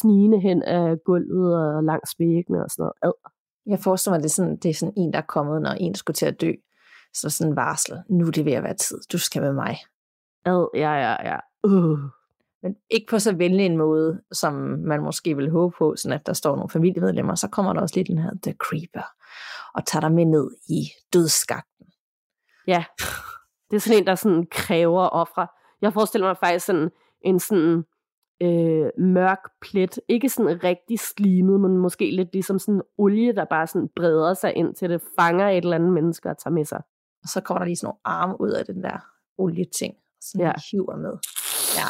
snigende 0.00 0.40
hen 0.40 0.62
af 0.62 0.96
gulvet 1.04 1.56
og 1.56 1.84
langs 1.84 2.14
væggene 2.18 2.64
og 2.64 2.70
sådan 2.70 2.82
noget. 2.82 2.92
Ad. 3.02 3.30
Jeg 3.66 3.78
forestiller 3.78 4.14
mig, 4.16 4.22
det 4.22 4.28
er, 4.28 4.34
sådan, 4.34 4.56
det 4.56 4.68
er 4.68 4.74
sådan 4.74 4.94
en, 4.96 5.12
der 5.12 5.18
er 5.18 5.26
kommet, 5.28 5.62
når 5.62 5.70
en 5.70 5.94
skulle 5.94 6.14
til 6.14 6.26
at 6.26 6.40
dø. 6.40 6.52
Så 7.14 7.30
sådan 7.30 7.52
en 7.52 7.56
varsel. 7.56 7.98
Nu 8.08 8.26
er 8.26 8.30
det 8.30 8.44
ved 8.44 8.52
at 8.52 8.62
være 8.62 8.74
tid. 8.74 8.98
Du 9.12 9.18
skal 9.18 9.42
med 9.42 9.52
mig. 9.52 9.76
Ad, 10.44 10.68
ja, 10.74 10.92
ja, 10.92 11.30
ja. 11.30 11.38
Uh. 11.64 11.98
Men 12.62 12.76
ikke 12.90 13.06
på 13.10 13.18
så 13.18 13.34
venlig 13.34 13.66
en 13.66 13.76
måde, 13.76 14.20
som 14.32 14.52
man 14.86 15.02
måske 15.02 15.36
vil 15.36 15.50
håbe 15.50 15.74
på, 15.78 15.96
sådan 15.96 16.18
at 16.18 16.26
der 16.26 16.32
står 16.32 16.56
nogle 16.56 16.70
familiemedlemmer, 16.70 17.34
så 17.34 17.48
kommer 17.48 17.72
der 17.72 17.80
også 17.80 17.96
lidt 17.96 18.08
den 18.08 18.18
her 18.18 18.30
The 18.42 18.52
Creeper, 18.52 19.06
og 19.74 19.86
tager 19.86 20.00
dig 20.00 20.12
med 20.12 20.24
ned 20.24 20.50
i 20.68 20.88
dødsskakten. 21.12 21.86
Ja, 22.66 22.84
det 23.70 23.76
er 23.76 23.80
sådan 23.80 23.98
en, 23.98 24.06
der 24.06 24.14
sådan 24.14 24.46
kræver 24.50 25.08
ofre. 25.08 25.46
Jeg 25.82 25.92
forestiller 25.92 26.26
mig 26.26 26.36
faktisk 26.36 26.66
sådan 26.66 26.90
en 27.20 27.40
sådan 27.40 27.84
øh, 28.42 28.90
mørk 28.98 29.50
plet. 29.60 30.00
Ikke 30.08 30.28
sådan 30.28 30.64
rigtig 30.64 30.98
slimet, 30.98 31.60
men 31.60 31.78
måske 31.78 32.10
lidt 32.10 32.32
ligesom 32.32 32.58
sådan 32.58 32.82
olie, 32.98 33.32
der 33.32 33.44
bare 33.44 33.66
sådan 33.66 33.88
breder 33.96 34.34
sig 34.34 34.54
ind 34.54 34.74
til 34.74 34.90
det 34.90 35.02
fanger 35.18 35.48
et 35.48 35.56
eller 35.56 35.76
andet 35.76 35.92
menneske 35.92 36.30
og 36.30 36.38
tager 36.38 36.54
med 36.54 36.64
sig. 36.64 36.82
Og 37.22 37.28
så 37.28 37.40
kommer 37.40 37.58
der 37.58 37.66
lige 37.66 37.76
sådan 37.76 37.86
nogle 37.86 38.00
arme 38.04 38.40
ud 38.40 38.50
af 38.50 38.66
den 38.66 38.82
der 38.82 38.98
olieting, 39.38 39.94
og 39.94 40.22
sådan 40.22 40.46
ja. 40.46 40.52
hiver 40.70 40.96
med. 40.96 41.18
Ja. 41.76 41.86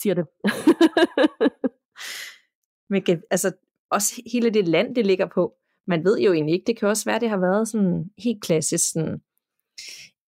Siger 0.00 0.14
det. 0.14 0.26
Men 2.90 3.22
altså, 3.30 3.52
også 3.90 4.22
hele 4.32 4.50
det 4.50 4.68
land, 4.68 4.94
det 4.94 5.06
ligger 5.06 5.26
på. 5.26 5.54
Man 5.86 6.04
ved 6.04 6.18
jo 6.18 6.32
egentlig 6.32 6.54
ikke, 6.54 6.66
det 6.66 6.78
kan 6.78 6.88
også 6.88 7.04
være, 7.04 7.20
det 7.20 7.28
har 7.28 7.36
været 7.36 7.68
sådan 7.68 8.10
helt 8.18 8.42
klassisk 8.42 8.92
sådan 8.92 9.20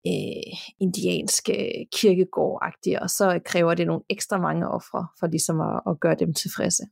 øh, 0.06 0.52
indianske 0.80 1.86
kirkegård 1.92 2.72
og 3.02 3.10
så 3.10 3.40
kræver 3.44 3.74
det 3.74 3.86
nogle 3.86 4.02
ekstra 4.10 4.40
mange 4.40 4.68
ofre 4.68 5.06
for 5.20 5.26
ligesom 5.26 5.60
at, 5.60 5.80
at 5.86 6.00
gøre 6.00 6.16
dem 6.18 6.34
tilfredse. 6.34 6.82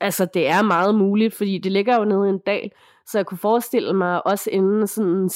Altså, 0.00 0.24
det 0.34 0.48
er 0.48 0.62
meget 0.62 0.94
muligt, 0.94 1.34
fordi 1.34 1.58
det 1.58 1.72
ligger 1.72 1.96
jo 1.98 2.04
nede 2.04 2.26
i 2.26 2.30
en 2.30 2.38
dal, 2.46 2.70
så 3.06 3.18
jeg 3.18 3.26
kunne 3.26 3.38
forestille 3.38 3.92
mig, 3.92 4.26
også 4.26 4.50
inden 4.50 4.86
sådan 4.86 5.28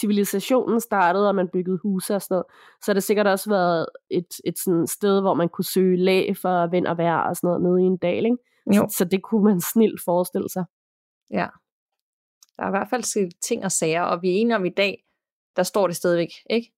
civilisationen 0.00 0.80
startede, 0.80 1.28
og 1.28 1.34
man 1.34 1.48
byggede 1.52 1.78
huse 1.82 2.14
og 2.14 2.22
sådan 2.22 2.34
noget, 2.34 2.46
så 2.82 2.90
har 2.90 2.94
det 2.94 3.02
sikkert 3.02 3.26
også 3.26 3.50
været 3.50 3.86
et, 4.10 4.26
et 4.44 4.58
sådan 4.58 4.86
sted, 4.86 5.20
hvor 5.20 5.34
man 5.34 5.48
kunne 5.48 5.64
søge 5.64 5.96
lag 5.96 6.36
for 6.36 6.70
vind 6.70 6.86
og 6.86 6.98
vejr 6.98 7.16
og 7.16 7.36
sådan 7.36 7.48
noget 7.48 7.62
nede 7.62 7.82
i 7.82 7.86
en 7.86 7.96
dal, 7.96 8.24
ikke? 8.24 8.36
Jo. 8.66 8.86
Så, 8.88 8.96
så 8.98 9.04
det 9.04 9.22
kunne 9.22 9.44
man 9.44 9.60
snilt 9.60 10.00
forestille 10.04 10.48
sig. 10.48 10.64
Ja. 11.30 11.46
Der 12.60 12.66
er 12.66 12.70
i 12.70 12.78
hvert 12.78 12.88
fald 12.90 13.32
ting 13.40 13.64
og 13.64 13.72
sager, 13.72 14.02
og 14.02 14.22
vi 14.22 14.28
er 14.28 14.40
enige 14.40 14.56
om 14.56 14.64
i 14.64 14.70
dag, 14.70 15.04
der 15.56 15.62
står 15.62 15.86
det 15.86 15.96
stadigvæk, 15.96 16.28
ikke? 16.50 16.72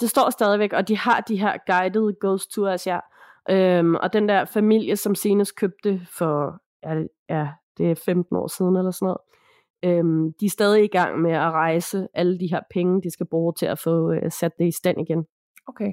Det 0.00 0.10
står 0.10 0.30
stadigvæk, 0.30 0.72
og 0.72 0.88
de 0.88 0.96
har 0.96 1.20
de 1.20 1.40
her 1.40 1.58
guided 1.66 2.20
ghost 2.20 2.50
tours, 2.50 2.86
ja. 2.86 3.00
Øhm, 3.50 3.94
og 3.94 4.12
den 4.12 4.28
der 4.28 4.44
familie, 4.44 4.96
som 4.96 5.14
senest 5.14 5.56
købte 5.56 6.06
for, 6.18 6.62
ja, 6.82 6.94
ja, 7.28 7.48
det 7.78 7.90
er 7.90 7.94
15 7.94 8.36
år 8.36 8.46
siden 8.46 8.76
eller 8.76 8.90
sådan 8.90 9.06
noget, 9.06 9.18
øhm, 9.84 10.32
de 10.40 10.46
er 10.46 10.50
stadig 10.50 10.84
i 10.84 10.88
gang 10.88 11.20
med 11.20 11.32
at 11.32 11.50
rejse 11.52 12.08
alle 12.14 12.40
de 12.40 12.46
her 12.46 12.60
penge, 12.70 13.02
de 13.02 13.10
skal 13.10 13.26
bruge 13.26 13.52
til 13.52 13.66
at 13.66 13.78
få 13.78 14.12
øh, 14.12 14.32
sat 14.32 14.52
det 14.58 14.66
i 14.66 14.76
stand 14.76 15.00
igen. 15.00 15.26
Okay. 15.66 15.92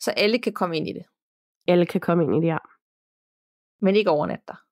Så 0.00 0.10
alle 0.10 0.38
kan 0.38 0.52
komme 0.52 0.76
ind 0.76 0.88
i 0.88 0.92
det? 0.92 1.04
Alle 1.68 1.86
kan 1.86 2.00
komme 2.00 2.24
ind 2.24 2.34
i 2.34 2.40
det, 2.40 2.46
ja. 2.46 2.58
Men 3.80 3.96
ikke 3.96 4.10
overnatte 4.10 4.44
der? 4.48 4.65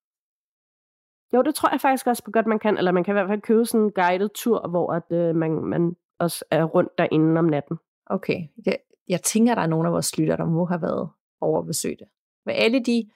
Jo, 1.34 1.42
det 1.42 1.54
tror 1.54 1.68
jeg 1.70 1.80
faktisk 1.80 2.06
også 2.06 2.24
på 2.24 2.30
godt, 2.30 2.46
man 2.46 2.58
kan. 2.58 2.78
Eller 2.78 2.92
man 2.92 3.04
kan 3.04 3.12
i 3.12 3.16
hvert 3.16 3.28
fald 3.28 3.40
købe 3.40 3.64
sådan 3.64 3.80
en 3.80 3.92
guided 3.92 4.28
tur, 4.34 4.68
hvor 4.68 4.92
at, 4.92 5.02
øh, 5.10 5.34
man, 5.34 5.50
man 5.50 5.96
også 6.18 6.44
er 6.50 6.64
rundt 6.64 6.98
derinde 6.98 7.38
om 7.38 7.44
natten. 7.44 7.76
Okay. 8.06 8.48
Jeg, 8.66 8.78
jeg 9.08 9.22
tænker, 9.22 9.54
der 9.54 9.62
er 9.62 9.66
nogle 9.66 9.88
af 9.88 9.92
vores 9.92 10.18
lytter, 10.18 10.36
der 10.36 10.44
må 10.44 10.64
have 10.64 10.82
været 10.82 11.10
over 11.40 11.60
at 11.60 11.66
besøge 11.66 11.96
det. 11.96 12.08
Men 12.46 12.54
alle 12.54 12.84
de 12.84 13.10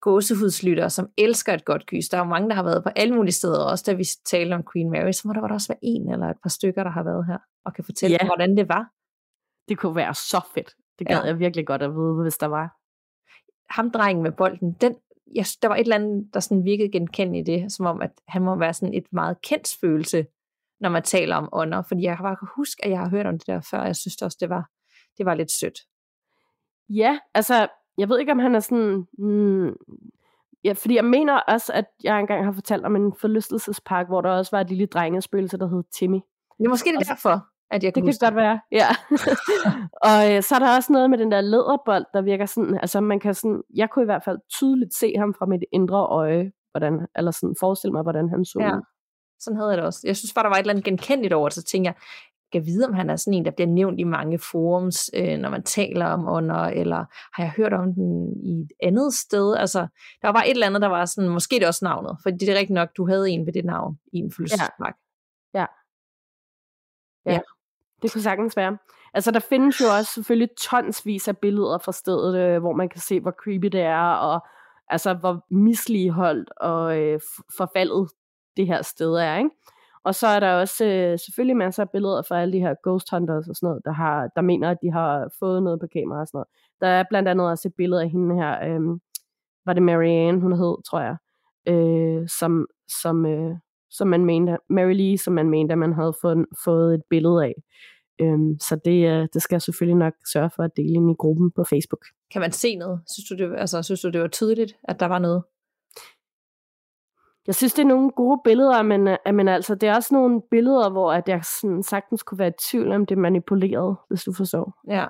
gåsehudslyttere, 0.00 0.90
som 0.90 1.08
elsker 1.18 1.52
et 1.54 1.64
godt 1.64 1.86
gys, 1.86 2.08
der 2.08 2.16
er 2.16 2.20
jo 2.22 2.28
mange, 2.28 2.48
der 2.48 2.54
har 2.54 2.62
været 2.62 2.82
på 2.82 2.88
alle 2.96 3.14
mulige 3.14 3.32
steder, 3.32 3.64
også 3.70 3.84
da 3.86 3.92
vi 3.96 4.04
talte 4.24 4.54
om 4.54 4.64
Queen 4.72 4.90
Mary, 4.90 5.12
så 5.12 5.28
må 5.28 5.34
der, 5.34 5.54
også 5.54 5.68
være 5.68 5.78
en 5.82 6.12
eller 6.12 6.26
et 6.26 6.36
par 6.42 6.48
stykker, 6.48 6.82
der 6.82 6.90
har 6.90 7.02
været 7.02 7.26
her, 7.26 7.38
og 7.64 7.74
kan 7.74 7.84
fortælle, 7.84 8.16
ja. 8.20 8.26
hvordan 8.26 8.56
det 8.56 8.68
var. 8.68 8.90
Det 9.68 9.78
kunne 9.78 9.96
være 9.96 10.14
så 10.14 10.40
fedt. 10.54 10.74
Det 10.98 11.06
gad 11.06 11.16
ja. 11.16 11.26
jeg 11.26 11.38
virkelig 11.38 11.66
godt 11.66 11.82
at 11.82 11.90
vide, 11.90 12.22
hvis 12.22 12.36
der 12.36 12.46
var. 12.46 12.76
Ham 13.70 13.90
drengen 13.90 14.22
med 14.22 14.32
bolden, 14.32 14.72
den, 14.80 14.96
jeg, 15.34 15.46
der 15.62 15.68
var 15.68 15.76
et 15.76 15.80
eller 15.80 15.96
andet, 15.96 16.34
der 16.34 16.40
sådan 16.40 16.64
virkede 16.64 16.90
genkendeligt 16.90 17.48
i 17.48 17.52
det, 17.52 17.72
som 17.72 17.86
om, 17.86 18.02
at 18.02 18.10
han 18.28 18.42
må 18.42 18.56
være 18.56 18.74
sådan 18.74 18.94
et 18.94 19.12
meget 19.12 19.42
kendt 19.42 19.76
følelse 19.80 20.26
når 20.80 20.88
man 20.88 21.02
taler 21.02 21.36
om 21.36 21.48
ånder, 21.52 21.82
fordi 21.82 22.02
jeg 22.02 22.18
bare 22.22 22.36
kan 22.36 22.48
huske, 22.56 22.84
at 22.84 22.90
jeg 22.90 22.98
har 22.98 23.08
hørt 23.08 23.26
om 23.26 23.38
det 23.38 23.46
der 23.46 23.60
før, 23.60 23.78
og 23.78 23.86
jeg 23.86 23.96
synes 23.96 24.22
også, 24.22 24.36
det 24.40 24.48
var, 24.48 24.70
det 25.18 25.26
var 25.26 25.34
lidt 25.34 25.50
sødt. 25.50 25.78
Ja, 26.88 27.18
altså, 27.34 27.68
jeg 27.98 28.08
ved 28.08 28.18
ikke, 28.18 28.32
om 28.32 28.38
han 28.38 28.54
er 28.54 28.60
sådan... 28.60 29.06
Mm, 29.18 29.76
ja, 30.64 30.72
fordi 30.72 30.94
jeg 30.94 31.04
mener 31.04 31.40
også, 31.40 31.72
at 31.72 31.84
jeg 32.04 32.20
engang 32.20 32.44
har 32.44 32.52
fortalt 32.52 32.84
om 32.84 32.96
en 32.96 33.14
forlystelsespark, 33.20 34.06
hvor 34.06 34.20
der 34.20 34.30
også 34.30 34.56
var 34.56 34.60
et 34.60 34.68
lille 34.68 34.86
drengespøgelse, 34.86 35.58
der 35.58 35.68
hed 35.68 35.82
Timmy. 35.98 36.16
Er 36.64 36.68
måske 36.68 36.92
det 36.92 37.08
derfor, 37.08 37.46
at 37.70 37.84
jeg 37.84 37.94
kan 37.94 38.04
Det 38.04 38.20
kan 38.20 38.26
godt 38.26 38.36
være, 38.36 38.60
ja. 38.72 38.88
og 40.10 40.34
øh, 40.34 40.42
så 40.42 40.54
er 40.54 40.58
der 40.58 40.76
også 40.76 40.92
noget 40.92 41.10
med 41.10 41.18
den 41.18 41.30
der 41.32 41.40
læderbold, 41.40 42.04
der 42.14 42.22
virker 42.22 42.46
sådan, 42.46 42.78
altså 42.82 43.00
man 43.00 43.20
kan 43.20 43.34
sådan, 43.34 43.62
jeg 43.74 43.90
kunne 43.90 44.02
i 44.02 44.10
hvert 44.12 44.24
fald 44.24 44.38
tydeligt 44.58 44.94
se 44.94 45.14
ham 45.18 45.34
fra 45.38 45.46
mit 45.46 45.64
indre 45.72 46.06
øje, 46.06 46.52
hvordan, 46.72 47.06
eller 47.16 47.30
sådan 47.30 47.56
forestille 47.60 47.92
mig, 47.92 48.02
hvordan 48.02 48.28
han 48.28 48.44
så 48.44 48.58
ja. 48.60 48.76
ud. 48.76 48.82
Sådan 49.40 49.56
havde 49.56 49.70
jeg 49.70 49.78
det 49.78 49.86
også. 49.86 50.00
Jeg 50.04 50.16
synes 50.16 50.34
bare, 50.34 50.42
der 50.42 50.48
var 50.48 50.56
et 50.56 50.60
eller 50.60 50.72
andet 50.72 50.84
genkendeligt 50.84 51.34
over 51.34 51.48
det, 51.48 51.54
så 51.54 51.62
tænker 51.62 51.90
jeg, 51.90 51.96
kan 52.52 52.66
vide, 52.66 52.86
om 52.86 52.94
han 52.94 53.10
er 53.10 53.16
sådan 53.16 53.34
en, 53.34 53.44
der 53.44 53.50
bliver 53.50 53.68
nævnt 53.68 54.00
i 54.00 54.04
mange 54.04 54.38
forums, 54.38 55.10
øh, 55.14 55.38
når 55.38 55.50
man 55.50 55.62
taler 55.62 56.06
om 56.06 56.28
ånder, 56.28 56.64
eller 56.64 57.04
har 57.34 57.42
jeg 57.42 57.52
hørt 57.56 57.72
om 57.72 57.94
den 57.94 58.36
i 58.44 58.60
et 58.60 58.72
andet 58.82 59.14
sted? 59.14 59.56
Altså, 59.56 59.80
der 60.22 60.28
var 60.28 60.32
bare 60.32 60.48
et 60.48 60.50
eller 60.50 60.66
andet, 60.66 60.82
der 60.82 60.88
var 60.88 61.04
sådan, 61.04 61.30
måske 61.30 61.58
det 61.58 61.66
også 61.66 61.84
navnet, 61.84 62.16
for 62.22 62.30
det 62.30 62.48
er 62.48 62.58
rigtigt 62.58 62.74
nok, 62.74 62.88
du 62.96 63.06
havde 63.06 63.30
en 63.30 63.46
ved 63.46 63.52
det 63.52 63.64
navn 63.64 63.98
i 64.12 64.18
en 64.18 64.32
fødselsdag. 64.32 64.68
Ja. 65.54 65.60
ja. 65.60 65.66
Ja. 67.26 67.32
ja. 67.32 67.40
Det 68.06 68.12
kunne 68.12 68.22
sagtens 68.22 68.56
være. 68.56 68.78
Altså, 69.14 69.30
der 69.30 69.40
findes 69.40 69.80
jo 69.80 69.84
også 69.98 70.12
selvfølgelig 70.12 70.48
tonsvis 70.60 71.28
af 71.28 71.38
billeder 71.38 71.78
fra 71.78 71.92
stedet, 71.92 72.36
øh, 72.38 72.60
hvor 72.60 72.72
man 72.72 72.88
kan 72.88 73.00
se, 73.00 73.20
hvor 73.20 73.30
creepy 73.30 73.66
det 73.66 73.80
er, 73.80 74.10
og 74.10 74.46
altså, 74.88 75.14
hvor 75.14 75.44
misligeholdt 75.50 76.50
og 76.56 76.98
øh, 76.98 77.20
forfaldet 77.56 78.08
det 78.56 78.66
her 78.66 78.82
sted 78.82 79.14
er, 79.14 79.36
ikke? 79.36 79.50
Og 80.04 80.14
så 80.14 80.26
er 80.26 80.40
der 80.40 80.52
også 80.52 80.84
øh, 80.84 81.18
selvfølgelig 81.18 81.56
masser 81.56 81.82
af 81.82 81.90
billeder 81.90 82.22
fra 82.28 82.40
alle 82.40 82.52
de 82.52 82.60
her 82.60 82.74
ghost 82.82 83.10
hunters 83.10 83.48
og 83.48 83.56
sådan 83.56 83.66
noget, 83.66 83.82
der, 83.84 83.92
har, 83.92 84.28
der 84.36 84.42
mener, 84.42 84.70
at 84.70 84.78
de 84.82 84.92
har 84.92 85.28
fået 85.38 85.62
noget 85.62 85.80
på 85.80 85.86
kamera 85.92 86.20
og 86.20 86.26
sådan 86.26 86.38
noget. 86.38 86.48
Der 86.80 86.88
er 86.88 87.04
blandt 87.10 87.28
andet 87.28 87.50
også 87.50 87.68
et 87.68 87.74
billede 87.76 88.02
af 88.02 88.10
hende 88.10 88.34
her, 88.34 88.52
øh, 88.68 88.80
var 89.66 89.72
det 89.72 89.82
Marianne, 89.82 90.40
hun 90.40 90.52
hed, 90.52 90.76
tror 90.90 91.00
jeg, 91.00 91.16
øh, 91.68 92.28
som, 92.38 92.66
som, 93.02 93.26
øh, 93.26 93.56
som 93.90 94.08
man 94.08 94.24
mente, 94.24 94.56
Mary 94.68 94.94
Lee, 94.94 95.18
som 95.18 95.34
man 95.34 95.50
mente, 95.50 95.72
at 95.72 95.78
man 95.78 95.92
havde 95.92 96.14
fået, 96.22 96.46
fået 96.64 96.94
et 96.94 97.02
billede 97.10 97.44
af. 97.44 97.54
Øhm, 98.20 98.58
så 98.60 98.80
det, 98.84 99.08
øh, 99.08 99.28
det 99.32 99.42
skal 99.42 99.54
jeg 99.54 99.62
selvfølgelig 99.62 99.98
nok 99.98 100.14
sørge 100.32 100.50
for 100.56 100.62
at 100.62 100.76
dele 100.76 100.94
ind 100.94 101.10
i 101.10 101.14
gruppen 101.18 101.50
på 101.50 101.64
Facebook. 101.64 102.04
Kan 102.32 102.40
man 102.40 102.52
se 102.52 102.76
noget? 102.76 103.00
Synes 103.14 103.28
du, 103.28 103.34
det, 103.36 103.58
altså, 103.58 103.82
synes 103.82 104.00
du, 104.00 104.10
det 104.10 104.20
var 104.20 104.28
tydeligt, 104.28 104.76
at 104.88 105.00
der 105.00 105.06
var 105.06 105.18
noget? 105.18 105.42
jeg 107.46 107.54
synes, 107.54 107.72
det 107.72 107.82
er 107.82 107.86
nogle 107.86 108.10
gode 108.10 108.40
billeder, 108.44 108.82
men, 108.82 109.08
øh, 109.08 109.34
men 109.34 109.48
altså, 109.48 109.74
det 109.74 109.88
er 109.88 109.94
også 109.94 110.14
nogle 110.14 110.42
billeder, 110.50 110.90
hvor 110.90 111.12
at 111.12 111.28
jeg 111.28 111.44
sådan, 111.60 111.82
sagtens 111.82 112.22
kunne 112.22 112.38
være 112.38 112.48
i 112.48 112.60
tvivl 112.70 112.92
om 112.92 113.06
det 113.06 113.14
er 113.14 113.20
manipuleret, 113.20 113.96
hvis 114.08 114.24
du 114.24 114.32
forstår. 114.32 114.78
Ja, 114.88 115.06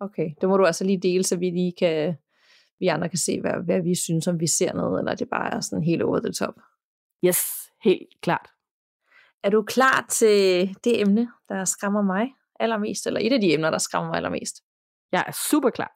okay. 0.00 0.30
Det 0.40 0.48
må 0.48 0.56
du 0.56 0.66
altså 0.66 0.84
lige 0.84 1.00
dele, 1.00 1.22
så 1.22 1.36
vi 1.36 1.50
lige 1.50 1.72
kan, 1.78 2.16
vi 2.78 2.86
andre 2.86 3.08
kan 3.08 3.18
se, 3.18 3.40
hvad, 3.40 3.52
hvad 3.64 3.82
vi 3.82 3.94
synes, 3.94 4.26
om 4.26 4.40
vi 4.40 4.46
ser 4.46 4.72
noget, 4.74 4.98
eller 4.98 5.14
det 5.14 5.28
bare 5.28 5.54
er 5.54 5.60
sådan 5.60 5.84
helt 5.84 6.02
over 6.02 6.20
the 6.20 6.32
top. 6.32 6.54
Yes, 7.24 7.40
helt 7.84 8.08
klart. 8.22 8.48
Er 9.44 9.50
du 9.50 9.62
klar 9.62 10.06
til 10.10 10.68
det 10.84 11.00
emne, 11.00 11.28
der 11.48 11.64
skræmmer 11.64 12.02
mig 12.02 12.28
allermest, 12.60 13.06
eller 13.06 13.20
et 13.22 13.32
af 13.32 13.40
de 13.40 13.54
emner, 13.54 13.70
der 13.70 13.78
skræmmer 13.78 14.08
mig 14.08 14.16
allermest? 14.16 14.62
Jeg 15.12 15.24
er 15.26 15.32
super 15.50 15.70
klar. 15.70 15.92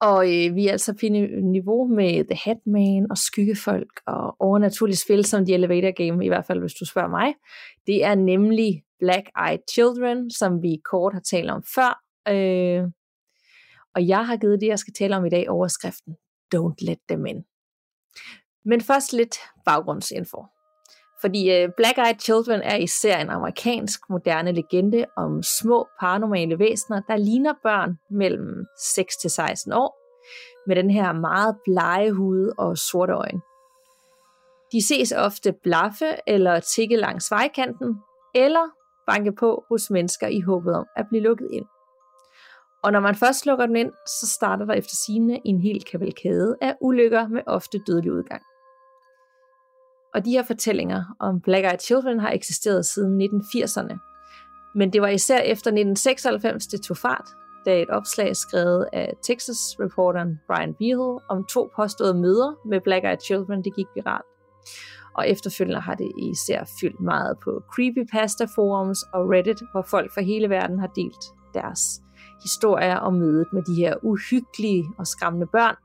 Og 0.00 0.24
øh, 0.26 0.54
vi 0.54 0.66
er 0.66 0.72
altså 0.72 0.92
på 0.92 1.06
niveau 1.42 1.86
med 1.86 2.24
The 2.24 2.38
Hatman 2.44 3.06
og 3.10 3.18
Skyggefolk 3.18 4.00
og 4.06 4.36
overnaturlige 4.38 4.96
spil 4.96 5.24
som 5.24 5.44
The 5.46 5.54
Elevator 5.54 5.92
Game, 6.06 6.24
i 6.24 6.28
hvert 6.28 6.46
fald 6.46 6.60
hvis 6.60 6.74
du 6.74 6.84
spørger 6.84 7.08
mig. 7.08 7.34
Det 7.86 8.04
er 8.04 8.14
nemlig 8.14 8.82
Black 8.98 9.28
Eyed 9.48 9.58
Children, 9.72 10.30
som 10.30 10.62
vi 10.62 10.80
kort 10.90 11.12
har 11.12 11.20
talt 11.20 11.50
om 11.50 11.62
før. 11.74 12.02
Øh, 12.28 12.84
og 13.94 14.08
jeg 14.08 14.26
har 14.26 14.36
givet 14.36 14.60
det, 14.60 14.66
jeg 14.66 14.78
skal 14.78 14.94
tale 14.94 15.16
om 15.16 15.26
i 15.26 15.30
dag, 15.30 15.50
overskriften 15.50 16.16
Don't 16.54 16.86
Let 16.86 16.98
Them 17.08 17.26
In. 17.26 17.44
Men 18.64 18.80
først 18.80 19.12
lidt 19.12 19.36
baggrundsinfo. 19.64 20.44
Fordi 21.22 21.50
øh, 21.50 21.68
Black 21.76 21.98
Eyed 21.98 22.20
Children 22.20 22.62
er 22.62 22.76
især 22.76 23.18
en 23.18 23.30
amerikansk 23.30 24.00
moderne 24.10 24.52
legende 24.52 25.04
om 25.16 25.42
små 25.42 25.88
paranormale 26.00 26.58
væsener, 26.58 27.00
der 27.08 27.16
ligner 27.16 27.54
børn 27.62 27.98
mellem 28.10 28.66
6 28.94 29.16
til 29.16 29.30
16 29.30 29.72
år, 29.72 29.98
med 30.66 30.76
den 30.76 30.90
her 30.90 31.12
meget 31.12 31.56
blege 31.64 32.12
hud 32.12 32.52
og 32.58 32.78
sorte 32.78 33.12
øjne. 33.12 33.40
De 34.72 34.86
ses 34.86 35.12
ofte 35.12 35.54
blaffe 35.62 36.10
eller 36.26 36.60
tikke 36.60 36.96
langs 36.96 37.30
vejkanten, 37.30 37.96
eller 38.34 38.68
banke 39.06 39.32
på 39.32 39.64
hos 39.70 39.90
mennesker 39.90 40.26
i 40.26 40.40
håbet 40.40 40.74
om 40.74 40.86
at 40.96 41.06
blive 41.08 41.22
lukket 41.22 41.48
ind. 41.52 41.64
Og 42.84 42.92
når 42.92 43.00
man 43.00 43.14
først 43.14 43.46
lukker 43.46 43.66
den 43.66 43.76
ind, 43.76 43.92
så 44.06 44.26
starter 44.28 44.64
der 44.64 44.74
efter 44.74 44.96
sigende 45.06 45.40
en 45.44 45.60
hel 45.60 45.84
kavalkade 45.84 46.56
af 46.60 46.74
ulykker 46.80 47.28
med 47.28 47.42
ofte 47.46 47.78
dødelig 47.86 48.12
udgang. 48.12 48.42
Og 50.14 50.24
de 50.24 50.30
her 50.30 50.42
fortællinger 50.42 51.04
om 51.20 51.40
Black 51.40 51.64
Eyed 51.64 51.78
Children 51.78 52.20
har 52.20 52.30
eksisteret 52.30 52.86
siden 52.86 53.20
1980'erne. 53.22 53.98
Men 54.74 54.92
det 54.92 55.02
var 55.02 55.08
især 55.08 55.38
efter 55.38 55.70
1996, 55.70 56.66
det 56.66 56.82
tog 56.82 56.96
fart, 56.96 57.28
da 57.64 57.82
et 57.82 57.90
opslag 57.90 58.36
skrevet 58.36 58.86
af 58.92 59.14
Texas-reporteren 59.22 60.40
Brian 60.46 60.74
Beale 60.74 61.18
om 61.28 61.44
to 61.44 61.70
påståede 61.76 62.14
møder 62.14 62.68
med 62.68 62.80
Black 62.80 63.04
Eyed 63.04 63.20
Children, 63.24 63.64
det 63.64 63.74
gik 63.74 63.86
viralt. 63.94 64.26
Og 65.14 65.28
efterfølgende 65.28 65.80
har 65.80 65.94
det 65.94 66.12
især 66.18 66.64
fyldt 66.80 67.00
meget 67.00 67.36
på 67.44 67.62
creepypasta 67.74 68.44
forums 68.54 69.02
og 69.02 69.30
Reddit, 69.30 69.62
hvor 69.72 69.82
folk 69.82 70.14
fra 70.14 70.20
hele 70.20 70.50
verden 70.50 70.78
har 70.78 70.86
delt 70.86 71.24
deres 71.54 72.00
historier 72.42 72.96
om 72.96 73.14
mødet 73.14 73.46
med 73.52 73.62
de 73.62 73.74
her 73.74 73.94
uhyggelige 74.02 74.84
og 74.98 75.06
skræmmende 75.06 75.46
børn, 75.46 75.76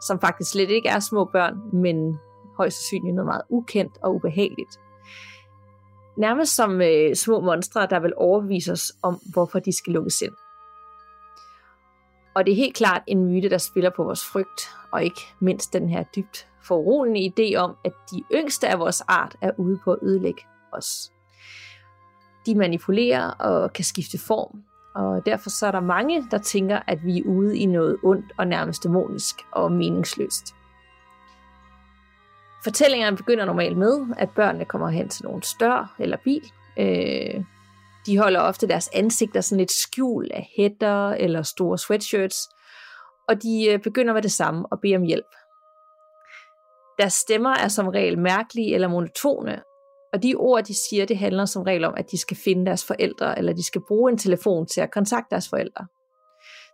som 0.00 0.20
faktisk 0.20 0.50
slet 0.50 0.70
ikke 0.70 0.88
er 0.88 1.00
små 1.00 1.24
børn, 1.24 1.54
men 1.72 2.18
højst 2.56 2.76
sandsynligt 2.76 3.14
noget 3.14 3.26
meget 3.26 3.42
ukendt 3.48 3.98
og 4.02 4.14
ubehageligt. 4.14 4.80
Nærmest 6.16 6.56
som 6.56 6.80
øh, 6.80 7.14
små 7.14 7.40
monstre, 7.40 7.86
der 7.90 8.00
vil 8.00 8.12
overbevise 8.16 8.72
os 8.72 8.92
om, 9.02 9.20
hvorfor 9.32 9.58
de 9.58 9.72
skal 9.72 9.92
lukkes 9.92 10.20
ind. 10.22 10.32
Og 12.34 12.46
det 12.46 12.52
er 12.52 12.56
helt 12.56 12.76
klart 12.76 13.02
en 13.06 13.24
myte, 13.24 13.50
der 13.50 13.58
spiller 13.58 13.90
på 13.90 14.04
vores 14.04 14.24
frygt, 14.24 14.60
og 14.90 15.04
ikke 15.04 15.20
mindst 15.40 15.72
den 15.72 15.88
her 15.88 16.02
dybt 16.16 16.48
foruroligende 16.62 17.32
idé 17.32 17.56
om, 17.56 17.76
at 17.84 17.92
de 18.10 18.22
yngste 18.34 18.68
af 18.68 18.78
vores 18.78 19.00
art 19.00 19.36
er 19.40 19.50
ude 19.58 19.78
på 19.84 19.92
at 19.92 19.98
ødelægge 20.02 20.42
os. 20.72 21.12
De 22.46 22.54
manipulerer 22.54 23.30
og 23.30 23.72
kan 23.72 23.84
skifte 23.84 24.18
form, 24.18 24.62
og 24.94 25.26
derfor 25.26 25.50
så 25.50 25.66
er 25.66 25.70
der 25.70 25.80
mange, 25.80 26.26
der 26.30 26.38
tænker, 26.38 26.80
at 26.86 27.04
vi 27.04 27.18
er 27.18 27.24
ude 27.26 27.58
i 27.58 27.66
noget 27.66 27.96
ondt 28.04 28.32
og 28.38 28.46
nærmest 28.46 28.84
dæmonisk 28.84 29.36
og 29.52 29.72
meningsløst. 29.72 30.54
Fortællingerne 32.64 33.16
begynder 33.16 33.44
normalt 33.44 33.78
med, 33.78 34.06
at 34.18 34.30
børnene 34.36 34.64
kommer 34.64 34.88
hen 34.88 35.08
til 35.08 35.24
nogen 35.24 35.42
større 35.42 35.88
eller 35.98 36.16
bil. 36.24 36.52
Øh, 36.78 37.44
de 38.06 38.18
holder 38.18 38.40
ofte 38.40 38.68
deres 38.68 38.90
ansigter 38.94 39.40
sådan 39.40 39.58
lidt 39.58 39.72
skjul 39.72 40.28
af 40.30 40.50
hætter 40.56 41.08
eller 41.08 41.42
store 41.42 41.78
sweatshirts, 41.78 42.48
og 43.28 43.42
de 43.42 43.66
øh, 43.70 43.80
begynder 43.80 44.14
med 44.14 44.22
det 44.22 44.32
samme 44.32 44.66
og 44.72 44.80
beder 44.80 44.96
om 44.96 45.02
hjælp. 45.02 45.34
Deres 46.98 47.12
stemmer 47.12 47.50
er 47.50 47.68
som 47.68 47.88
regel 47.88 48.18
mærkelige 48.18 48.74
eller 48.74 48.88
monotone, 48.88 49.62
og 50.12 50.22
de 50.22 50.34
ord, 50.34 50.64
de 50.64 50.74
siger, 50.88 51.06
det 51.06 51.18
handler 51.18 51.44
som 51.44 51.62
regel 51.62 51.84
om, 51.84 51.94
at 51.96 52.10
de 52.10 52.18
skal 52.18 52.36
finde 52.36 52.66
deres 52.66 52.84
forældre, 52.84 53.38
eller 53.38 53.52
de 53.52 53.66
skal 53.66 53.80
bruge 53.88 54.12
en 54.12 54.18
telefon 54.18 54.66
til 54.66 54.80
at 54.80 54.90
kontakte 54.90 55.30
deres 55.30 55.48
forældre. 55.48 55.86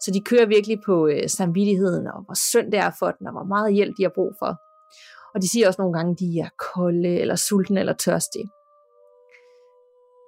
Så 0.01 0.11
de 0.11 0.21
kører 0.21 0.47
virkelig 0.47 0.79
på 0.87 1.07
øh, 1.07 1.29
samvittigheden, 1.29 2.07
og 2.07 2.23
hvor 2.25 2.35
synd 2.35 2.73
det 2.73 2.81
er 2.81 2.91
for 2.99 3.11
dem, 3.11 3.27
og 3.27 3.33
hvor 3.33 3.45
meget 3.45 3.75
hjælp 3.75 3.97
de 3.99 4.03
har 4.03 4.13
brug 4.15 4.33
for. 4.39 4.70
Og 5.35 5.43
de 5.43 5.51
siger 5.51 5.67
også 5.67 5.83
nogle 5.83 5.99
gange, 5.99 6.13
at 6.13 6.19
de 6.19 6.39
er 6.39 6.49
kolde, 6.75 7.09
eller 7.09 7.37
sultne, 7.37 7.81
eller 7.81 7.93
tørstige. 7.93 8.51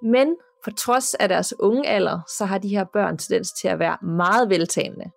Men 0.03 0.35
på 0.63 0.71
trods 0.71 1.13
af 1.13 1.29
deres 1.29 1.53
unge 1.59 1.87
alder, 1.87 2.19
så 2.37 2.45
har 2.45 2.57
de 2.57 2.67
her 2.67 2.85
børn 2.93 3.17
tendens 3.17 3.51
til 3.51 3.67
at 3.67 3.79
være 3.79 3.97
meget 4.01 4.49
veltalende. 4.49 5.11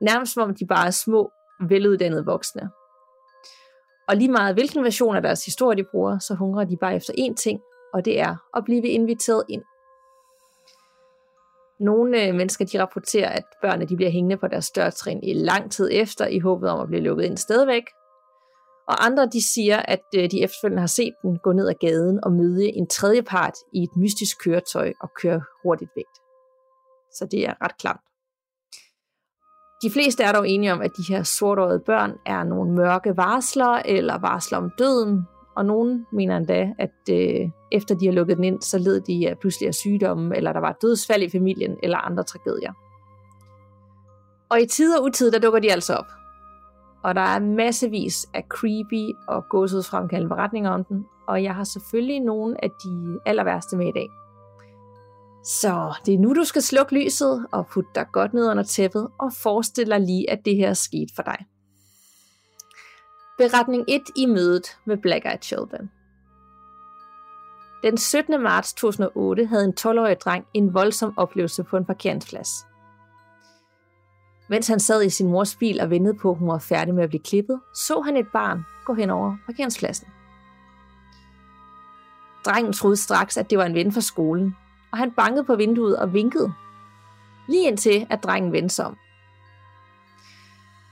Nærmest 0.00 0.34
som 0.34 0.42
om 0.42 0.54
de 0.54 0.66
bare 0.66 0.86
er 0.86 0.90
små, 0.90 1.30
veluddannede 1.68 2.24
voksne. 2.24 2.70
Og 4.08 4.16
lige 4.16 4.32
meget 4.32 4.54
hvilken 4.54 4.84
version 4.84 5.16
af 5.16 5.22
deres 5.22 5.44
historie 5.44 5.76
de 5.76 5.84
bruger, 5.90 6.18
så 6.18 6.34
hungrer 6.34 6.64
de 6.64 6.76
bare 6.76 6.96
efter 6.96 7.12
én 7.12 7.34
ting, 7.34 7.60
og 7.94 8.04
det 8.04 8.20
er 8.20 8.36
at 8.56 8.64
blive 8.64 8.88
inviteret 8.88 9.44
ind. 9.48 9.62
Nogle 11.80 12.26
øh, 12.26 12.34
mennesker 12.34 12.64
de 12.64 12.80
rapporterer, 12.82 13.28
at 13.28 13.44
børnene 13.62 13.86
de 13.86 13.96
bliver 13.96 14.10
hængende 14.10 14.36
på 14.36 14.46
deres 14.46 14.70
dørtrin 14.70 15.22
i 15.22 15.32
lang 15.32 15.72
tid 15.72 15.88
efter, 15.92 16.26
i 16.26 16.38
håbet 16.38 16.70
om 16.70 16.80
at 16.80 16.88
blive 16.88 17.02
lukket 17.02 17.24
ind 17.24 17.36
stadigvæk. 17.36 17.82
Og 18.88 19.04
andre 19.06 19.26
de 19.26 19.52
siger, 19.52 19.78
at 19.78 20.04
øh, 20.16 20.30
de 20.30 20.42
efterfølgende 20.42 20.80
har 20.80 20.86
set 20.86 21.14
den 21.22 21.38
gå 21.38 21.52
ned 21.52 21.68
ad 21.68 21.74
gaden 21.80 22.24
og 22.24 22.32
møde 22.32 22.66
en 22.66 22.86
tredje 22.86 23.22
part 23.22 23.54
i 23.72 23.82
et 23.82 23.96
mystisk 23.96 24.44
køretøj 24.44 24.92
og 25.00 25.10
køre 25.22 25.42
hurtigt 25.62 25.90
væk. 25.96 26.10
Så 27.14 27.26
det 27.30 27.48
er 27.48 27.54
ret 27.64 27.78
klamt. 27.78 28.00
De 29.82 29.90
fleste 29.90 30.22
er 30.22 30.32
dog 30.32 30.48
enige 30.48 30.72
om, 30.72 30.80
at 30.80 30.90
de 30.96 31.12
her 31.12 31.22
sortårede 31.22 31.80
børn 31.86 32.12
er 32.26 32.44
nogle 32.44 32.72
mørke 32.72 33.16
varsler 33.16 33.82
eller 33.84 34.18
varsler 34.18 34.58
om 34.58 34.70
døden, 34.78 35.26
og 35.56 35.64
nogen 35.64 36.06
mener 36.12 36.36
endda, 36.36 36.74
at 36.78 36.94
øh, 37.10 37.50
efter 37.72 37.94
de 37.94 38.06
har 38.06 38.12
lukket 38.12 38.36
den 38.36 38.44
ind, 38.44 38.62
så 38.62 38.78
led 38.78 39.00
de 39.00 39.28
af 39.28 39.38
pludselig 39.38 39.66
af 39.68 39.74
sygdomme, 39.74 40.36
eller 40.36 40.52
der 40.52 40.60
var 40.60 40.78
dødsfald 40.82 41.22
i 41.22 41.30
familien, 41.30 41.76
eller 41.82 41.98
andre 41.98 42.22
tragedier. 42.22 42.72
Og 44.50 44.60
i 44.60 44.66
tid 44.66 44.98
og 44.98 45.04
utid, 45.04 45.30
der 45.30 45.38
dukker 45.38 45.60
de 45.60 45.72
altså 45.72 45.94
op. 45.94 46.21
Og 47.04 47.14
der 47.14 47.20
er 47.20 47.40
massevis 47.40 48.28
af 48.34 48.44
creepy 48.48 49.16
og 49.28 49.44
gåsedsfremkaldende 49.48 50.34
beretninger 50.34 50.70
om 50.70 50.84
den, 50.84 51.04
og 51.28 51.42
jeg 51.42 51.54
har 51.54 51.64
selvfølgelig 51.64 52.20
nogle 52.20 52.64
af 52.64 52.70
de 52.84 53.18
aller 53.26 53.44
værste 53.44 53.76
med 53.76 53.88
i 53.88 53.92
dag. 53.92 54.08
Så 55.44 55.94
det 56.06 56.14
er 56.14 56.18
nu, 56.18 56.34
du 56.34 56.44
skal 56.44 56.62
slukke 56.62 56.94
lyset 56.94 57.46
og 57.52 57.66
putte 57.66 57.90
dig 57.94 58.06
godt 58.12 58.34
ned 58.34 58.50
under 58.50 58.62
tæppet 58.62 59.08
og 59.18 59.32
forestille 59.42 59.94
dig 59.94 60.00
lige, 60.00 60.30
at 60.30 60.44
det 60.44 60.56
her 60.56 60.68
er 60.68 60.74
sket 60.74 61.08
for 61.16 61.22
dig. 61.22 61.46
Beretning 63.38 63.84
1 63.88 64.02
i 64.16 64.26
mødet 64.26 64.78
med 64.84 64.96
Black 64.96 65.24
Eyed 65.24 65.42
Children. 65.42 65.90
Den 67.82 67.96
17. 67.98 68.42
marts 68.42 68.74
2008 68.74 69.46
havde 69.46 69.64
en 69.64 69.74
12-årig 69.80 70.16
dreng 70.20 70.46
en 70.54 70.74
voldsom 70.74 71.18
oplevelse 71.18 71.64
på 71.64 71.76
en 71.76 71.84
parkeringsplads. 71.84 72.48
Mens 74.52 74.68
han 74.68 74.80
sad 74.80 75.02
i 75.02 75.10
sin 75.10 75.30
mors 75.30 75.56
bil 75.56 75.80
og 75.80 75.90
ventede 75.90 76.14
på, 76.14 76.30
at 76.30 76.38
hun 76.38 76.48
var 76.48 76.58
færdig 76.58 76.94
med 76.94 77.02
at 77.02 77.08
blive 77.08 77.22
klippet, 77.22 77.60
så 77.74 78.00
han 78.00 78.16
et 78.16 78.26
barn 78.32 78.64
gå 78.84 78.94
hen 78.94 79.10
over 79.10 79.36
parkeringspladsen. 79.46 80.08
Drengen 82.44 82.72
troede 82.72 82.96
straks, 82.96 83.36
at 83.36 83.50
det 83.50 83.58
var 83.58 83.64
en 83.64 83.74
ven 83.74 83.92
fra 83.92 84.00
skolen, 84.00 84.56
og 84.92 84.98
han 84.98 85.12
bankede 85.12 85.44
på 85.44 85.56
vinduet 85.56 85.96
og 85.96 86.12
vinkede. 86.12 86.52
Lige 87.48 87.68
indtil, 87.68 88.06
at 88.10 88.22
drengen 88.22 88.52
vendte 88.52 88.74
sig 88.74 88.86
om. 88.86 88.96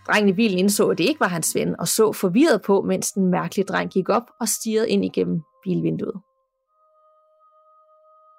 Drengen 0.06 0.28
i 0.28 0.32
bilen 0.32 0.58
indså, 0.58 0.88
at 0.88 0.98
det 0.98 1.04
ikke 1.04 1.20
var 1.20 1.28
hans 1.28 1.54
ven, 1.54 1.80
og 1.80 1.88
så 1.88 2.12
forvirret 2.12 2.62
på, 2.62 2.82
mens 2.82 3.12
den 3.12 3.30
mærkelige 3.30 3.66
dreng 3.66 3.90
gik 3.90 4.08
op 4.08 4.30
og 4.40 4.48
stirrede 4.48 4.90
ind 4.90 5.04
igennem 5.04 5.42
bilvinduet. 5.64 6.20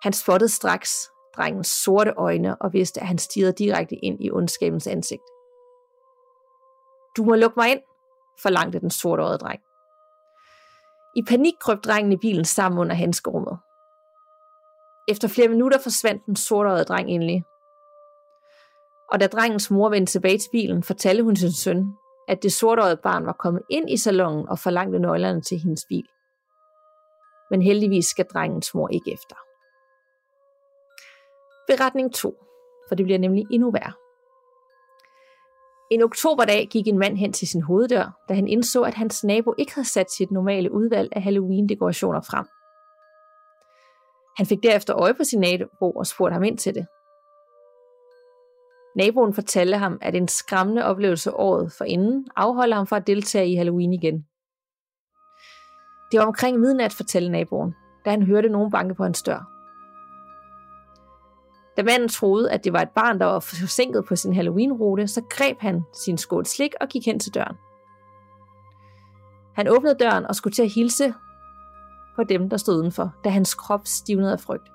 Han 0.04 0.14
spottede 0.14 0.52
straks 0.52 0.92
drengens 1.38 1.68
sorte 1.68 2.14
øjne 2.18 2.62
og 2.62 2.74
vidste, 2.74 3.02
at 3.02 3.08
han 3.08 3.18
stirrede 3.18 3.54
direkte 3.54 3.96
ind 3.96 4.18
i 4.24 4.32
ondskabens 4.32 4.88
ansigt. 4.88 5.24
Du 7.18 7.24
må 7.24 7.36
lukke 7.36 7.60
mig 7.60 7.72
ind, 7.72 7.82
forlangte 8.42 8.80
den 8.80 8.90
sortøjede 8.90 9.38
dreng. 9.38 9.62
I 11.16 11.22
panik 11.30 11.54
krøb 11.60 11.84
drengen 11.84 12.12
i 12.12 12.18
bilen 12.18 12.46
sammen 12.46 12.80
under 12.80 12.96
handskerummet. 12.96 13.58
Efter 15.08 15.28
flere 15.28 15.48
minutter 15.48 15.80
forsvandt 15.80 16.26
den 16.26 16.36
sortøjede 16.36 16.84
dreng 16.84 17.10
endelig. 17.10 17.44
Og 19.12 19.20
da 19.20 19.28
drengens 19.28 19.72
mor 19.72 19.90
vendte 19.90 20.12
tilbage 20.12 20.38
til 20.38 20.50
bilen, 20.52 20.84
fortalte 20.84 21.24
hun 21.24 21.36
sin 21.36 21.52
søn, 21.52 21.94
at 22.28 22.44
det 22.44 22.54
sortøjede 22.54 22.98
barn 23.04 23.26
var 23.26 23.34
kommet 23.34 23.64
ind 23.70 23.90
i 23.90 23.98
salongen 23.98 24.50
og 24.50 24.60
forlangte 24.60 25.00
nøglerne 25.00 25.42
til 25.42 25.60
hendes 25.60 25.86
bil. 25.90 26.08
Men 27.50 27.62
heldigvis 27.62 28.06
skal 28.06 28.26
drengens 28.34 28.74
mor 28.74 28.88
ikke 28.88 29.14
efter. 29.14 29.36
Beretning 31.72 32.14
2, 32.14 32.36
for 32.88 32.96
det 32.96 33.06
bliver 33.06 33.20
nemlig 33.20 33.46
endnu 33.52 33.72
værre. 33.72 33.94
En 35.92 36.02
oktoberdag 36.02 36.68
gik 36.72 36.88
en 36.88 37.00
mand 37.00 37.18
hen 37.18 37.34
til 37.34 37.48
sin 37.48 37.62
hoveddør, 37.62 38.20
da 38.30 38.34
han 38.34 38.48
indså, 38.48 38.82
at 38.82 38.94
hans 38.94 39.24
nabo 39.24 39.54
ikke 39.58 39.76
havde 39.76 39.88
sat 39.88 40.12
sit 40.12 40.32
normale 40.32 40.72
udvalg 40.72 41.10
af 41.16 41.22
Halloween-dekorationer 41.22 42.22
frem. 42.22 42.46
Han 44.38 44.46
fik 44.46 44.64
derefter 44.64 44.96
øje 44.96 45.14
på 45.14 45.24
sin 45.24 45.40
nabo 45.40 45.92
og 45.92 46.08
spurgte 46.08 46.34
ham 46.34 46.44
ind 46.44 46.58
til 46.58 46.76
det. 46.76 46.88
Naboen 48.96 49.34
fortalte 49.34 49.78
ham, 49.78 49.98
at 50.02 50.16
en 50.16 50.28
skræmmende 50.28 50.86
oplevelse 50.86 51.34
året 51.34 51.74
forinden 51.78 52.28
afholder 52.36 52.76
ham 52.76 52.88
fra 52.88 52.98
at 52.98 53.08
deltage 53.08 53.52
i 53.52 53.56
Halloween 53.56 53.94
igen. 53.94 54.26
Det 56.12 56.20
var 56.20 56.26
omkring 56.26 56.60
midnat, 56.60 56.94
fortalte 56.94 57.30
naboen, 57.30 57.76
da 58.06 58.10
han 58.10 58.24
hørte 58.24 58.50
nogen 58.50 58.72
banke 58.72 58.96
på 58.96 59.04
hans 59.04 59.24
dør. 59.24 59.61
Da 61.78 61.84
manden 61.84 62.10
troede, 62.10 62.52
at 62.52 62.64
det 62.64 62.74
var 62.74 62.82
et 62.82 62.90
barn, 62.90 63.20
der 63.20 63.26
var 63.26 63.40
forsinket 63.40 64.06
på 64.06 64.16
sin 64.16 64.34
Halloween-rute, 64.34 65.08
så 65.08 65.22
greb 65.30 65.58
han 65.60 65.84
sin 65.94 66.18
skål 66.18 66.46
slik 66.46 66.74
og 66.82 66.88
gik 66.88 67.06
hen 67.06 67.20
til 67.20 67.34
døren. 67.34 67.56
Han 69.56 69.68
åbnede 69.68 69.96
døren 70.00 70.26
og 70.26 70.36
skulle 70.36 70.54
til 70.54 70.64
at 70.64 70.70
hilse 70.70 71.14
på 72.16 72.24
dem, 72.24 72.50
der 72.50 72.58
stod 72.58 72.76
udenfor, 72.76 73.16
da 73.24 73.30
hans 73.30 73.54
krop 73.54 73.82
stivnede 73.86 74.32
af 74.32 74.40
frygt. 74.40 74.72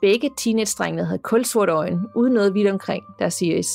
Begge 0.00 0.30
teenage-drengene 0.36 1.04
havde 1.04 1.18
kulsorte 1.18 1.72
øjne, 1.72 2.02
uden 2.14 2.32
noget 2.32 2.54
vidt 2.54 2.70
omkring 2.70 3.04
deres 3.18 3.42
iris. 3.42 3.68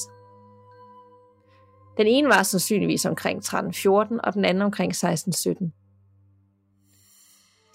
Den 1.97 2.07
ene 2.07 2.27
var 2.27 2.43
sandsynligvis 2.43 3.05
omkring 3.05 3.43
13-14, 3.45 3.89
og 4.23 4.33
den 4.33 4.45
anden 4.45 4.61
omkring 4.61 4.93
16-17. 4.93 5.69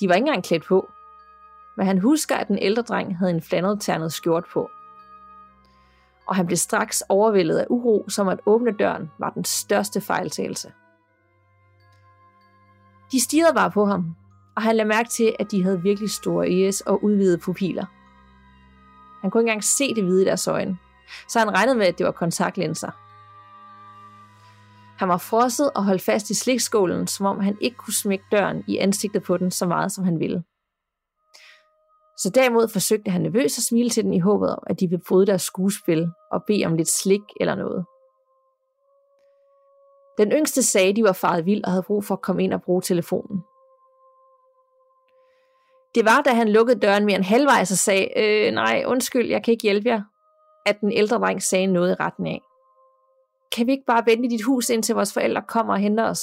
De 0.01 0.09
var 0.09 0.15
ikke 0.15 0.27
engang 0.27 0.45
klædt 0.45 0.65
på, 0.65 0.89
men 1.77 1.87
han 1.87 1.99
husker, 1.99 2.37
at 2.37 2.49
den 2.49 2.59
ældre 2.59 2.83
dreng 2.83 3.19
havde 3.19 3.31
en 3.31 3.43
flandelternet 3.43 4.13
skjort 4.13 4.45
på. 4.53 4.71
Og 6.27 6.37
han 6.37 6.47
blev 6.47 6.57
straks 6.57 7.03
overvældet 7.09 7.59
af 7.59 7.67
uro, 7.71 8.09
som 8.09 8.29
at 8.29 8.41
åbne 8.47 8.71
døren 8.71 9.11
var 9.19 9.31
den 9.31 9.45
største 9.45 10.01
fejltagelse. 10.01 10.73
De 13.13 13.21
stirrede 13.21 13.55
bare 13.55 13.71
på 13.71 13.85
ham, 13.85 14.17
og 14.57 14.63
han 14.63 14.77
lagde 14.77 14.89
mærke 14.89 15.09
til, 15.09 15.37
at 15.39 15.51
de 15.51 15.63
havde 15.63 15.83
virkelig 15.83 16.11
store 16.11 16.51
ejes 16.51 16.81
og 16.81 17.05
udvidede 17.05 17.39
pupiller. 17.39 17.85
Han 19.21 19.31
kunne 19.31 19.41
ikke 19.41 19.51
engang 19.51 19.65
se 19.65 19.95
det 19.95 20.05
hvide 20.05 20.23
i 20.23 20.25
deres 20.25 20.49
øjne, 20.49 20.79
så 21.29 21.39
han 21.39 21.55
regnede 21.55 21.79
med, 21.79 21.87
at 21.87 21.99
det 21.99 22.07
var 22.07 22.13
kontaktlinser. 22.13 22.91
Han 24.99 25.09
var 25.09 25.19
frosset 25.19 25.71
og 25.75 25.85
holdt 25.85 26.03
fast 26.03 26.31
i 26.31 26.35
slikskålen, 26.35 27.07
som 27.07 27.27
om 27.27 27.41
han 27.41 27.59
ikke 27.61 27.77
kunne 27.77 27.95
smække 27.95 28.25
døren 28.33 28.65
i 28.67 28.77
ansigtet 28.77 29.23
på 29.23 29.37
den 29.37 29.51
så 29.51 29.67
meget, 29.67 29.93
som 29.93 30.05
han 30.05 30.21
ville. 30.21 30.43
Så 32.17 32.31
derimod 32.31 32.69
forsøgte 32.69 33.11
han 33.11 33.21
nervøst 33.21 33.59
at 33.59 33.65
smile 33.65 33.91
til 33.91 34.05
den 34.05 34.13
i 34.15 34.19
håbet 34.19 34.51
om, 34.51 34.63
at 34.67 34.81
de 34.81 34.89
ville 34.89 35.05
bryde 35.09 35.27
deres 35.27 35.43
skuespil 35.43 36.09
og 36.33 36.45
bede 36.47 36.65
om 36.67 36.75
lidt 36.75 36.89
slik 36.89 37.23
eller 37.41 37.55
noget. 37.55 37.85
Den 40.19 40.33
yngste 40.33 40.63
sagde, 40.63 40.89
at 40.89 40.97
de 40.97 41.05
var 41.05 41.13
faret 41.13 41.47
vild 41.47 41.65
og 41.65 41.71
havde 41.71 41.83
brug 41.83 42.05
for 42.05 42.15
at 42.15 42.23
komme 42.23 42.45
ind 42.45 42.53
og 42.53 42.63
bruge 42.63 42.83
telefonen. 42.83 43.41
Det 45.95 46.05
var, 46.05 46.23
da 46.23 46.31
han 46.31 46.49
lukkede 46.49 46.81
døren 46.81 47.05
mere 47.05 47.17
end 47.17 47.25
halvvejs 47.25 47.71
og 47.71 47.77
sagde, 47.77 48.09
øh, 48.17 48.53
nej, 48.53 48.85
undskyld, 48.87 49.29
jeg 49.29 49.45
kan 49.45 49.53
ikke 49.53 49.63
hjælpe 49.63 49.89
jer, 49.89 50.03
at 50.67 50.81
den 50.81 50.93
ældre 50.93 51.17
dreng 51.17 51.43
sagde 51.43 51.67
noget 51.67 51.91
i 51.91 51.95
retten 51.95 52.27
af. 52.27 52.41
Kan 53.53 53.67
vi 53.67 53.73
ikke 53.73 53.87
bare 53.87 54.03
vente 54.07 54.25
i 54.25 54.29
dit 54.29 54.43
hus, 54.43 54.69
indtil 54.69 54.95
vores 54.95 55.13
forældre 55.13 55.43
kommer 55.49 55.73
og 55.73 55.79
henter 55.79 56.05
os? 56.05 56.23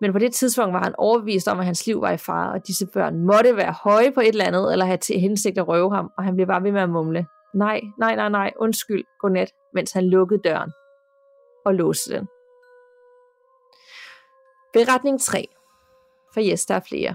Men 0.00 0.12
på 0.12 0.18
det 0.18 0.34
tidspunkt 0.34 0.72
var 0.72 0.82
han 0.82 0.94
overbevist 0.98 1.48
om, 1.48 1.58
at 1.58 1.64
hans 1.64 1.86
liv 1.86 2.00
var 2.00 2.10
i 2.10 2.16
fare, 2.16 2.52
og 2.52 2.66
disse 2.66 2.86
børn 2.86 3.18
måtte 3.18 3.56
være 3.56 3.72
høje 3.72 4.12
på 4.12 4.20
et 4.20 4.28
eller 4.28 4.44
andet, 4.44 4.72
eller 4.72 4.84
have 4.84 4.98
til 4.98 5.20
hensigt 5.20 5.58
at 5.58 5.68
røve 5.68 5.94
ham, 5.94 6.10
og 6.18 6.24
han 6.24 6.34
blev 6.34 6.46
bare 6.46 6.62
ved 6.62 6.72
med 6.72 6.80
at 6.80 6.90
mumle. 6.90 7.26
Nej, 7.54 7.80
nej, 7.98 8.16
nej, 8.16 8.28
nej, 8.28 8.52
undskyld, 8.56 9.04
godnat, 9.20 9.52
mens 9.74 9.92
han 9.92 10.04
lukkede 10.10 10.40
døren 10.44 10.72
og 11.64 11.74
låste 11.74 12.12
den. 12.12 12.28
Beretning 14.72 15.20
3. 15.20 15.48
For 16.34 16.40
yes, 16.50 16.66
der 16.66 16.74
er 16.74 16.80
flere. 16.88 17.14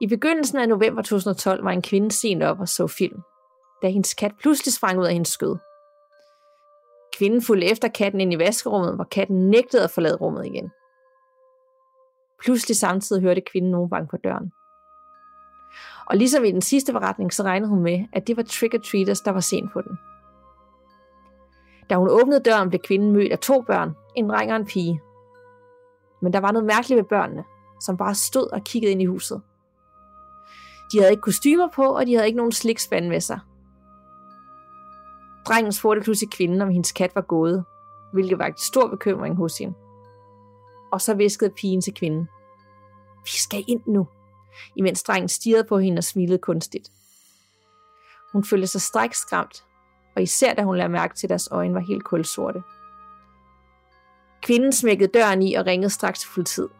I 0.00 0.06
begyndelsen 0.06 0.58
af 0.58 0.68
november 0.68 1.02
2012 1.02 1.64
var 1.64 1.70
en 1.70 1.82
kvinde 1.82 2.12
sent 2.12 2.42
op 2.42 2.60
og 2.60 2.68
så 2.68 2.86
film, 2.86 3.22
da 3.82 3.88
hendes 3.88 4.14
kat 4.14 4.32
pludselig 4.40 4.74
sprang 4.74 4.98
ud 4.98 5.06
af 5.06 5.12
hendes 5.12 5.28
skød. 5.28 5.56
Kvinden 7.18 7.42
fulgte 7.42 7.66
efter 7.66 7.88
katten 7.88 8.20
ind 8.20 8.32
i 8.32 8.38
vaskerummet, 8.38 8.94
hvor 8.94 9.04
katten 9.04 9.50
nægtede 9.50 9.84
at 9.84 9.90
forlade 9.90 10.16
rummet 10.16 10.46
igen. 10.46 10.70
Pludselig 12.42 12.76
samtidig 12.76 13.22
hørte 13.22 13.40
kvinden 13.40 13.70
nogen 13.70 13.90
banke 13.90 14.10
på 14.10 14.16
døren. 14.16 14.52
Og 16.06 16.16
ligesom 16.16 16.44
i 16.44 16.52
den 16.52 16.62
sidste 16.62 16.92
beretning, 16.92 17.32
så 17.32 17.42
regnede 17.42 17.70
hun 17.70 17.82
med, 17.82 18.06
at 18.12 18.26
det 18.26 18.36
var 18.36 18.42
trick-or-treaters, 18.42 19.20
der 19.20 19.30
var 19.30 19.40
sent 19.40 19.72
på 19.72 19.80
den. 19.80 19.98
Da 21.90 21.94
hun 21.96 22.08
åbnede 22.10 22.40
døren, 22.40 22.68
blev 22.68 22.80
kvinden 22.80 23.12
mødt 23.12 23.32
af 23.32 23.38
to 23.38 23.60
børn, 23.60 23.94
en 24.16 24.28
dreng 24.28 24.50
og 24.50 24.56
en 24.56 24.66
pige. 24.66 25.00
Men 26.22 26.32
der 26.32 26.40
var 26.40 26.52
noget 26.52 26.66
mærkeligt 26.66 26.98
ved 26.98 27.04
børnene, 27.04 27.44
som 27.80 27.96
bare 27.96 28.14
stod 28.14 28.52
og 28.52 28.64
kiggede 28.64 28.92
ind 28.92 29.02
i 29.02 29.06
huset. 29.06 29.42
De 30.92 30.98
havde 30.98 31.10
ikke 31.10 31.22
kostymer 31.22 31.68
på, 31.74 31.84
og 31.96 32.06
de 32.06 32.14
havde 32.14 32.26
ikke 32.26 32.36
nogen 32.36 32.52
slikspand 32.52 33.08
med 33.08 33.20
sig. 33.20 33.40
Drengen 35.48 35.72
spurgte 35.72 36.02
pludselig 36.02 36.30
kvinden, 36.30 36.62
om 36.62 36.68
hendes 36.68 36.92
kat 36.92 37.14
var 37.14 37.20
gået, 37.20 37.64
hvilket 38.12 38.38
var 38.38 38.46
en 38.46 38.58
stor 38.58 38.88
bekymring 38.88 39.36
hos 39.36 39.58
hende. 39.58 39.74
Og 40.92 41.00
så 41.00 41.14
viskede 41.14 41.50
pigen 41.50 41.80
til 41.80 41.94
kvinden. 41.94 42.28
Vi 43.24 43.30
skal 43.30 43.64
ind 43.68 43.80
nu, 43.86 44.08
imens 44.76 45.02
drengen 45.02 45.28
stirrede 45.28 45.64
på 45.64 45.78
hende 45.78 46.00
og 46.00 46.04
smilede 46.04 46.38
kunstigt. 46.38 46.90
Hun 48.32 48.44
følte 48.44 48.66
sig 48.66 48.80
stræk 48.80 49.14
skræmt, 49.14 49.64
og 50.16 50.22
især 50.22 50.54
da 50.54 50.62
hun 50.62 50.76
lagde 50.76 50.88
mærke 50.88 51.14
til, 51.14 51.26
at 51.26 51.30
deres 51.30 51.48
øjne 51.50 51.74
var 51.74 51.80
helt 51.80 52.04
kulsorte. 52.04 52.62
Kvinden 54.42 54.72
smækkede 54.72 55.10
døren 55.14 55.42
i 55.42 55.54
og 55.54 55.66
ringede 55.66 55.90
straks 55.90 56.20
til 56.20 56.28
politiet. 56.34 56.70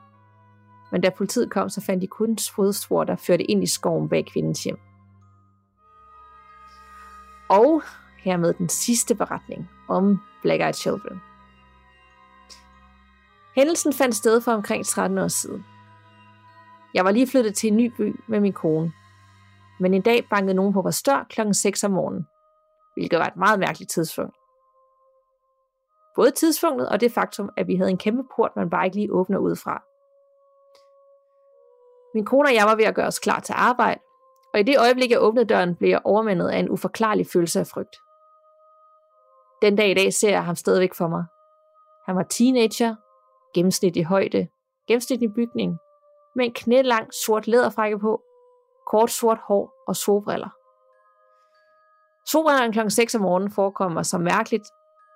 Men 0.93 1.01
da 1.01 1.11
politiet 1.11 1.51
kom, 1.51 1.69
så 1.69 1.81
fandt 1.81 2.03
de 2.03 2.07
kun 2.07 2.39
fodspor, 2.55 3.05
der 3.05 3.17
førte 3.17 3.45
ind 3.45 3.63
i 3.63 3.67
skoven 3.67 4.09
bag 4.09 4.27
kvindens 4.27 4.65
hjem. 4.65 4.79
Og 7.49 7.83
hermed 8.29 8.55
den 8.55 8.69
sidste 8.69 9.15
beretning 9.15 9.71
om 9.89 10.21
Black 10.43 10.63
Eyed 10.63 10.73
Children. 10.73 11.21
Hændelsen 13.57 13.93
fandt 13.93 14.15
sted 14.15 14.41
for 14.41 14.53
omkring 14.53 14.87
13 14.87 15.19
år 15.19 15.29
siden. 15.29 15.65
Jeg 16.95 17.05
var 17.05 17.11
lige 17.11 17.27
flyttet 17.27 17.55
til 17.55 17.71
en 17.71 17.77
ny 17.77 17.93
by 17.97 18.21
med 18.29 18.41
min 18.41 18.53
kone. 18.53 18.93
Men 19.81 19.95
en 19.95 20.03
dag 20.03 20.27
bankede 20.31 20.55
nogen 20.55 20.73
på 20.73 20.83
vores 20.83 21.03
dør 21.03 21.27
klokken 21.31 21.55
6 21.55 21.85
om 21.85 21.91
morgenen, 21.91 22.27
hvilket 22.95 23.19
var 23.19 23.27
et 23.27 23.37
meget 23.37 23.59
mærkeligt 23.59 23.91
tidspunkt. 23.91 24.37
Både 26.17 26.31
tidspunktet 26.31 26.89
og 26.89 27.01
det 27.01 27.13
faktum, 27.13 27.51
at 27.57 27.67
vi 27.67 27.77
havde 27.77 27.91
en 27.91 27.99
kæmpe 27.99 28.23
port, 28.37 28.57
man 28.57 28.71
bare 28.71 28.85
ikke 28.85 28.97
lige 28.97 29.13
åbner 29.13 29.39
ud 29.39 29.57
fra. 29.57 29.83
Min 32.15 32.25
kone 32.25 32.49
og 32.49 32.55
jeg 32.55 32.67
var 32.67 32.77
ved 32.77 32.85
at 32.85 32.95
gøre 32.95 33.07
os 33.07 33.19
klar 33.19 33.41
til 33.41 33.55
arbejde, 33.57 34.01
og 34.55 34.61
i 34.61 34.63
det 34.63 34.81
øjeblik, 34.81 35.11
jeg 35.11 35.23
åbnede 35.23 35.47
døren, 35.47 35.75
blev 35.77 35.91
jeg 35.91 36.01
overmandet 36.05 36.49
af 36.49 36.59
en 36.59 36.71
uforklarlig 36.71 37.27
følelse 37.33 37.61
af 37.61 37.67
frygt. 37.67 37.97
Den 39.63 39.77
dag 39.77 39.91
i 39.91 39.95
dag 39.95 40.13
ser 40.13 40.31
jeg 40.31 40.45
ham 40.45 40.57
stadigvæk 40.57 40.95
for 40.95 41.09
mig. 41.09 41.25
Han 42.07 42.17
var 42.17 42.23
teenager, 42.23 42.95
gennemsnitlig 43.55 44.05
højde, 44.05 44.49
gennemsnitlig 44.89 45.35
bygning, 45.35 45.79
med 46.37 46.45
en 46.45 46.53
knælang 46.53 47.15
sort 47.15 47.47
læderfrække 47.47 47.99
på, 47.99 48.23
kort 48.87 49.11
sort 49.11 49.39
hår 49.39 49.85
og 49.89 49.97
solbriller. 49.97 50.49
Solbrillerne 52.31 52.73
kl. 52.73 52.91
6 52.91 53.15
om 53.15 53.21
morgenen 53.21 53.51
forekom 53.51 53.93
mig 53.93 54.07
så 54.07 54.19
mærkeligt, 54.19 54.67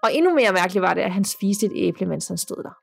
og 0.03 0.15
endnu 0.15 0.35
mere 0.35 0.53
mærkeligt 0.53 0.83
var 0.83 0.95
det, 0.95 1.03
at 1.03 1.13
han 1.13 1.25
spiste 1.25 1.67
et 1.67 1.73
æble, 1.75 2.07
mens 2.07 2.29
han 2.29 2.39
stod 2.39 2.63
der. 2.63 2.75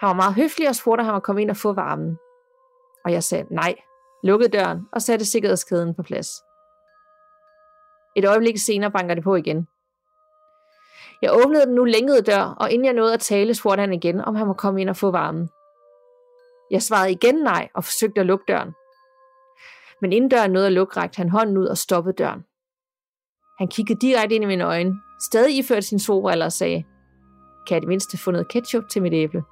Han 0.00 0.06
var 0.08 0.14
meget 0.14 0.34
høflig 0.34 0.68
og 0.68 0.74
spurgte 0.74 1.04
ham 1.04 1.14
at 1.14 1.22
komme 1.22 1.42
ind 1.42 1.50
og 1.50 1.56
få 1.56 1.72
varmen. 1.72 2.18
Og 3.04 3.12
jeg 3.12 3.22
sagde 3.24 3.54
nej, 3.54 3.74
lukkede 4.22 4.50
døren 4.50 4.88
og 4.92 5.02
satte 5.02 5.24
sikkerhedskæden 5.24 5.94
på 5.94 6.02
plads. 6.02 6.28
Et 8.16 8.28
øjeblik 8.28 8.58
senere 8.58 8.90
banker 8.90 9.14
det 9.14 9.24
på 9.24 9.34
igen. 9.34 9.66
Jeg 11.22 11.36
åbnede 11.44 11.66
den 11.66 11.74
nu 11.74 11.84
længede 11.84 12.22
dør, 12.22 12.42
og 12.42 12.70
inden 12.70 12.84
jeg 12.84 12.94
nåede 12.94 13.14
at 13.14 13.20
tale, 13.20 13.54
spurgte 13.54 13.80
han 13.80 13.92
igen, 13.92 14.20
om 14.20 14.34
han 14.34 14.46
må 14.46 14.52
komme 14.52 14.80
ind 14.80 14.90
og 14.90 14.96
få 14.96 15.10
varmen. 15.10 15.48
Jeg 16.70 16.82
svarede 16.82 17.12
igen 17.12 17.34
nej 17.34 17.68
og 17.74 17.84
forsøgte 17.84 18.20
at 18.20 18.26
lukke 18.26 18.44
døren. 18.48 18.74
Men 20.00 20.12
inden 20.12 20.30
døren 20.30 20.50
nåede 20.50 20.66
at 20.66 20.72
lukke, 20.72 20.96
rækte 20.96 21.16
han 21.16 21.28
hånden 21.28 21.56
ud 21.56 21.66
og 21.66 21.78
stoppede 21.78 22.16
døren. 22.16 22.44
Han 23.58 23.68
kiggede 23.68 24.00
direkte 24.00 24.34
ind 24.34 24.44
i 24.44 24.46
mine 24.46 24.64
øjne, 24.64 24.94
stadig 25.20 25.56
iført 25.56 25.84
sin 25.84 25.98
solbriller 25.98 26.44
og 26.44 26.52
sagde, 26.52 26.84
kan 27.66 27.74
jeg 27.74 27.80
det 27.80 27.88
mindste 27.88 28.18
få 28.18 28.30
noget 28.30 28.48
ketchup 28.48 28.88
til 28.90 29.02
mit 29.02 29.14
æble? 29.14 29.42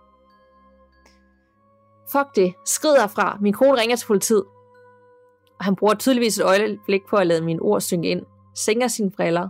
Fuck 2.12 2.36
det, 2.36 2.54
skrid 2.64 2.94
derfra, 2.94 3.38
min 3.40 3.52
kone 3.52 3.80
ringer 3.80 3.96
til 3.96 4.06
politiet. 4.06 4.44
Og 5.58 5.64
han 5.64 5.76
bruger 5.76 5.94
tydeligvis 5.94 6.38
et 6.38 6.44
øjeblik 6.44 7.00
på 7.10 7.16
at 7.16 7.26
lade 7.26 7.44
mine 7.44 7.62
ord 7.62 7.80
synke 7.80 8.08
ind, 8.08 8.22
sænker 8.54 8.88
sine 8.88 9.10
briller, 9.10 9.48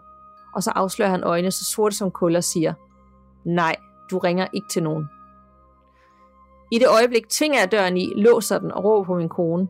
og 0.55 0.63
så 0.63 0.71
afslører 0.75 1.11
han 1.11 1.25
øjnene 1.25 1.51
så 1.51 1.65
sorte 1.65 1.97
som 1.97 2.11
kul 2.11 2.37
og 2.37 2.45
siger, 2.45 2.75
nej, 3.45 3.77
du 4.11 4.19
ringer 4.19 4.47
ikke 4.53 4.69
til 4.71 4.83
nogen. 4.83 5.09
I 6.73 6.79
det 6.79 6.89
øjeblik 6.89 7.29
tvinger 7.29 7.59
jeg 7.59 7.73
døren 7.73 7.97
i, 7.97 8.13
låser 8.17 8.59
den 8.59 8.73
og 8.73 8.85
råber 8.85 9.05
på 9.05 9.15
min 9.15 9.29
kone, 9.29 9.69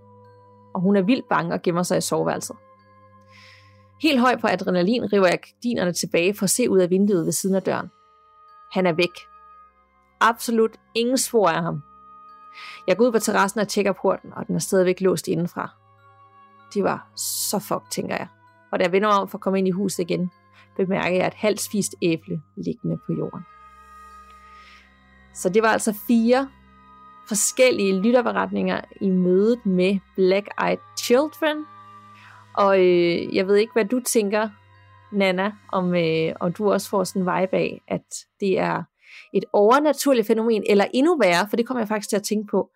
og 0.75 0.81
hun 0.81 0.97
er 0.97 1.03
vildt 1.03 1.29
bange 1.29 1.55
og 1.55 1.63
gemmer 1.63 1.83
sig 1.83 1.99
i 1.99 2.01
soveværelset. 2.01 2.57
Helt 4.03 4.21
høj 4.21 4.37
på 4.37 4.47
adrenalin 4.47 5.13
river 5.13 5.27
jeg 5.27 5.41
gardinerne 5.41 5.93
tilbage 5.93 6.35
for 6.35 6.45
at 6.45 6.51
se 6.51 6.71
ud 6.71 6.79
af 6.79 6.91
vinduet 6.91 7.25
ved 7.25 7.33
siden 7.33 7.57
af 7.57 7.63
døren. 7.63 7.91
Han 8.73 8.87
er 8.87 8.93
væk. 8.93 9.19
Absolut 10.21 10.77
ingen 10.95 11.19
spor 11.19 11.49
af 11.49 11.63
ham. 11.63 11.83
Jeg 12.87 12.97
går 12.97 13.05
ud 13.05 13.13
på 13.13 13.19
terrassen 13.19 13.61
og 13.61 13.69
tjekker 13.69 13.93
porten, 13.93 14.33
og 14.37 14.47
den 14.47 14.55
er 14.55 14.61
stadigvæk 14.61 15.01
låst 15.01 15.29
indenfra. 15.29 15.71
De 16.75 16.85
var 16.85 17.11
så 17.17 17.59
fuck, 17.59 17.91
tænker 17.91 18.17
jeg. 18.17 18.29
Og 18.73 18.79
da 18.79 18.85
jeg 18.85 18.93
vender 18.93 19.09
om 19.09 19.29
for 19.29 19.39
at 19.39 19.43
komme 19.43 19.59
ind 19.59 19.69
i 19.69 19.71
huset 19.71 19.99
igen, 19.99 20.31
bemærker 20.79 21.17
jeg 21.17 21.27
et 21.27 21.35
halvt 21.35 21.95
æble 22.03 22.43
liggende 22.57 22.99
på 23.07 23.13
jorden. 23.13 23.41
Så 25.35 25.49
det 25.49 25.63
var 25.63 25.69
altså 25.69 25.95
fire 26.07 26.49
forskellige 27.29 28.01
lytterberetninger 28.01 28.81
i 29.01 29.11
mødet 29.11 29.67
med 29.67 29.99
Black 30.17 30.49
Eyed 30.67 30.79
Children. 30.99 31.65
Og 32.57 32.81
øh, 32.81 33.37
jeg 33.37 33.47
ved 33.47 33.57
ikke, 33.57 33.73
hvad 33.73 33.85
du 33.85 34.01
tænker, 34.01 34.49
Nana, 35.13 35.53
om, 35.73 35.95
øh, 35.95 36.33
om 36.41 36.53
du 36.53 36.73
også 36.73 36.89
får 36.89 37.05
sådan 37.05 37.23
en 37.23 37.27
vibe 37.27 37.57
af, 37.57 37.81
at 37.89 38.07
det 38.41 38.59
er 38.59 38.83
et 39.35 39.45
overnaturligt 39.53 40.27
fænomen, 40.27 40.65
eller 40.69 40.85
endnu 40.95 41.19
værre, 41.19 41.47
for 41.49 41.57
det 41.57 41.67
kommer 41.67 41.81
jeg 41.81 41.89
faktisk 41.89 42.09
til 42.09 42.17
at 42.17 42.23
tænke 42.23 42.51
på, 42.51 42.71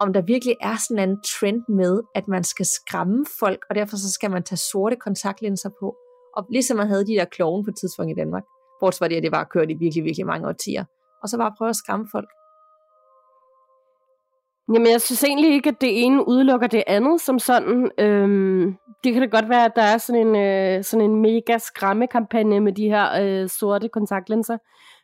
om 0.00 0.12
der 0.12 0.20
virkelig 0.20 0.56
er 0.60 0.76
sådan 0.88 1.08
en 1.08 1.16
trend 1.22 1.62
med, 1.68 2.02
at 2.14 2.28
man 2.28 2.44
skal 2.44 2.66
skræmme 2.66 3.26
folk, 3.40 3.64
og 3.70 3.74
derfor 3.74 3.96
så 3.96 4.12
skal 4.12 4.30
man 4.30 4.42
tage 4.42 4.58
sorte 4.58 4.96
kontaktlinser 4.96 5.70
på, 5.80 5.96
og 6.36 6.46
ligesom 6.50 6.76
man 6.76 6.88
havde 6.88 7.06
de 7.06 7.12
der 7.12 7.24
klovne 7.24 7.64
på 7.64 7.70
et 7.70 7.76
tidspunkt 7.76 8.10
i 8.12 8.14
Danmark, 8.14 8.44
bortset 8.80 8.98
fra 8.98 9.08
det, 9.08 9.16
at 9.16 9.22
det 9.22 9.32
var 9.32 9.44
kørt 9.44 9.70
i 9.70 9.74
virkelig, 9.74 10.04
virkelig 10.04 10.26
mange 10.26 10.48
årtier. 10.48 10.84
Og 11.22 11.28
så 11.28 11.38
bare 11.38 11.54
prøve 11.58 11.68
at 11.68 11.76
skræmme 11.76 12.08
folk. 12.12 12.28
Jamen, 14.74 14.92
jeg 14.92 15.00
synes 15.00 15.24
egentlig 15.24 15.54
ikke, 15.54 15.68
at 15.68 15.80
det 15.80 16.04
ene 16.04 16.28
udelukker 16.28 16.66
det 16.66 16.84
andet 16.86 17.20
som 17.20 17.38
sådan. 17.38 17.90
Øhm, 17.98 18.76
det 19.04 19.12
kan 19.12 19.22
da 19.22 19.28
godt 19.28 19.48
være, 19.48 19.64
at 19.64 19.72
der 19.76 19.82
er 19.82 19.98
sådan 19.98 20.26
en, 20.26 20.36
øh, 20.36 20.84
sådan 20.84 21.10
en 21.10 21.20
mega 21.22 21.58
skræmmekampagne 21.58 22.60
med 22.60 22.72
de 22.72 22.88
her 22.88 23.22
øh, 23.22 23.48
sorte 23.48 23.88
kontaktlinser. 23.88 24.58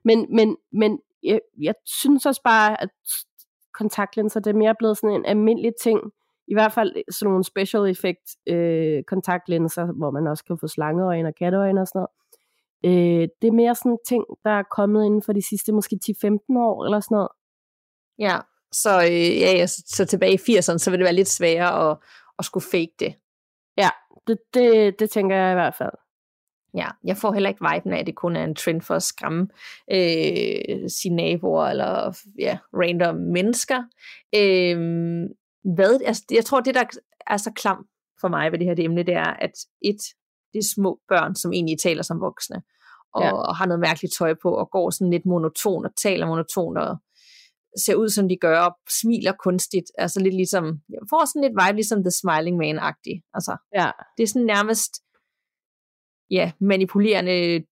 Men, 0.05 0.27
men, 0.37 0.57
men 0.73 0.99
jeg, 1.23 1.41
jeg 1.61 1.75
synes 1.87 2.27
også 2.27 2.41
bare, 2.45 2.83
at 2.83 2.89
kontaktlinser, 3.75 4.41
det 4.41 4.51
er 4.51 4.59
mere 4.59 4.75
blevet 4.79 4.97
sådan 4.97 5.17
en 5.17 5.27
almindelig 5.27 5.73
ting. 5.83 6.01
I 6.49 6.55
hvert 6.55 6.73
fald 6.73 6.93
sådan 7.11 7.31
nogle 7.31 7.45
special 7.45 7.91
effect 7.91 8.27
øh, 8.49 9.03
kontaktlinser, 9.03 9.87
hvor 9.87 10.11
man 10.11 10.27
også 10.27 10.45
kan 10.45 10.59
få 10.59 10.67
slangeøjne 10.67 11.29
og 11.29 11.35
katteøjne 11.35 11.81
og 11.81 11.87
sådan 11.87 11.99
noget. 11.99 12.13
Øh, 12.85 13.29
det 13.43 13.49
er 13.49 13.53
mere 13.53 13.75
sådan 13.75 13.99
ting, 14.09 14.25
der 14.45 14.51
er 14.51 14.63
kommet 14.63 15.05
inden 15.05 15.23
for 15.23 15.33
de 15.33 15.49
sidste 15.49 15.73
måske 15.73 15.99
10-15 16.05 16.39
år 16.59 16.85
eller 16.85 17.01
sådan 17.01 17.15
noget. 17.15 17.29
Ja, 18.19 18.39
så, 18.73 19.03
øh, 19.03 19.41
ja, 19.41 19.53
ja, 19.57 19.67
så, 19.67 19.83
så 19.87 20.05
tilbage 20.05 20.35
i 20.35 20.59
80'erne, 20.59 20.79
så 20.79 20.91
vil 20.91 20.99
det 20.99 21.05
være 21.05 21.15
lidt 21.15 21.29
sværere 21.29 21.91
at, 21.91 21.97
at 22.39 22.45
skulle 22.45 22.67
fake 22.71 22.95
det. 22.99 23.15
Ja, 23.77 23.91
det, 24.27 24.39
det, 24.55 25.01
det 25.01 25.11
tænker 25.11 25.37
jeg 25.37 25.53
i 25.53 25.55
hvert 25.55 25.75
fald. 25.75 25.93
Ja, 26.75 26.89
jeg 27.05 27.17
får 27.17 27.33
heller 27.33 27.49
ikke 27.49 27.65
viben 27.73 27.93
af, 27.93 27.99
at 27.99 28.07
det 28.07 28.15
kun 28.15 28.37
er 28.37 28.45
en 28.45 28.55
trend 28.55 28.83
for 28.83 28.95
at 28.95 29.03
skræmme 29.03 29.49
øh, 29.93 30.91
sine 30.91 31.17
naboer 31.17 31.67
eller 31.67 32.19
ja, 32.39 32.59
random 32.75 33.17
mennesker. 33.17 33.83
Øh, 34.35 34.77
hvad, 35.65 36.01
altså, 36.05 36.25
jeg 36.31 36.45
tror, 36.45 36.61
det 36.61 36.75
der 36.75 36.85
er 37.27 37.37
så 37.37 37.53
klam 37.53 37.87
for 38.21 38.29
mig 38.29 38.53
ved 38.53 38.59
det 38.59 38.67
her 38.67 38.75
det 38.75 38.85
emne, 38.85 39.03
det 39.03 39.15
er, 39.15 39.33
at 39.47 39.53
et, 39.83 40.03
det 40.53 40.59
er 40.59 40.73
små 40.75 41.01
børn, 41.09 41.35
som 41.35 41.53
egentlig 41.53 41.79
taler 41.79 42.03
som 42.03 42.21
voksne, 42.21 42.63
og, 43.15 43.23
ja. 43.23 43.33
og 43.33 43.57
har 43.57 43.67
noget 43.67 43.81
mærkeligt 43.81 44.15
tøj 44.19 44.35
på, 44.43 44.51
og 44.55 44.71
går 44.71 44.91
sådan 44.91 45.11
lidt 45.11 45.27
monoton, 45.27 45.85
og 45.85 45.97
taler 45.97 46.27
monoton, 46.27 46.77
og 46.77 46.97
ser 47.85 47.95
ud, 47.95 48.09
som 48.09 48.29
de 48.29 48.37
gør, 48.37 48.61
og 48.61 48.77
smiler 49.01 49.33
kunstigt. 49.45 49.89
Altså 49.99 50.21
lidt 50.21 50.35
ligesom, 50.35 50.65
jeg 50.89 50.99
får 51.11 51.25
sådan 51.25 51.43
lidt 51.43 51.57
vibe, 51.61 51.77
ligesom 51.77 52.05
The 52.05 52.11
Smiling 52.11 52.57
Man-agtig. 52.57 53.17
Altså, 53.35 53.57
ja. 53.75 53.91
det 54.17 54.23
er 54.23 54.27
sådan 54.27 54.47
nærmest, 54.47 54.93
ja, 56.31 56.53
manipulerende 56.61 57.65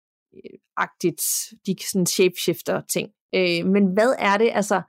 agtigt, 0.77 1.21
de 1.65 1.75
sådan 1.91 2.05
shapeshifter 2.05 2.81
ting. 2.93 3.07
Øh, 3.35 3.65
men 3.73 3.93
hvad 3.93 4.15
er 4.19 4.37
det, 4.37 4.49
altså, 4.53 4.81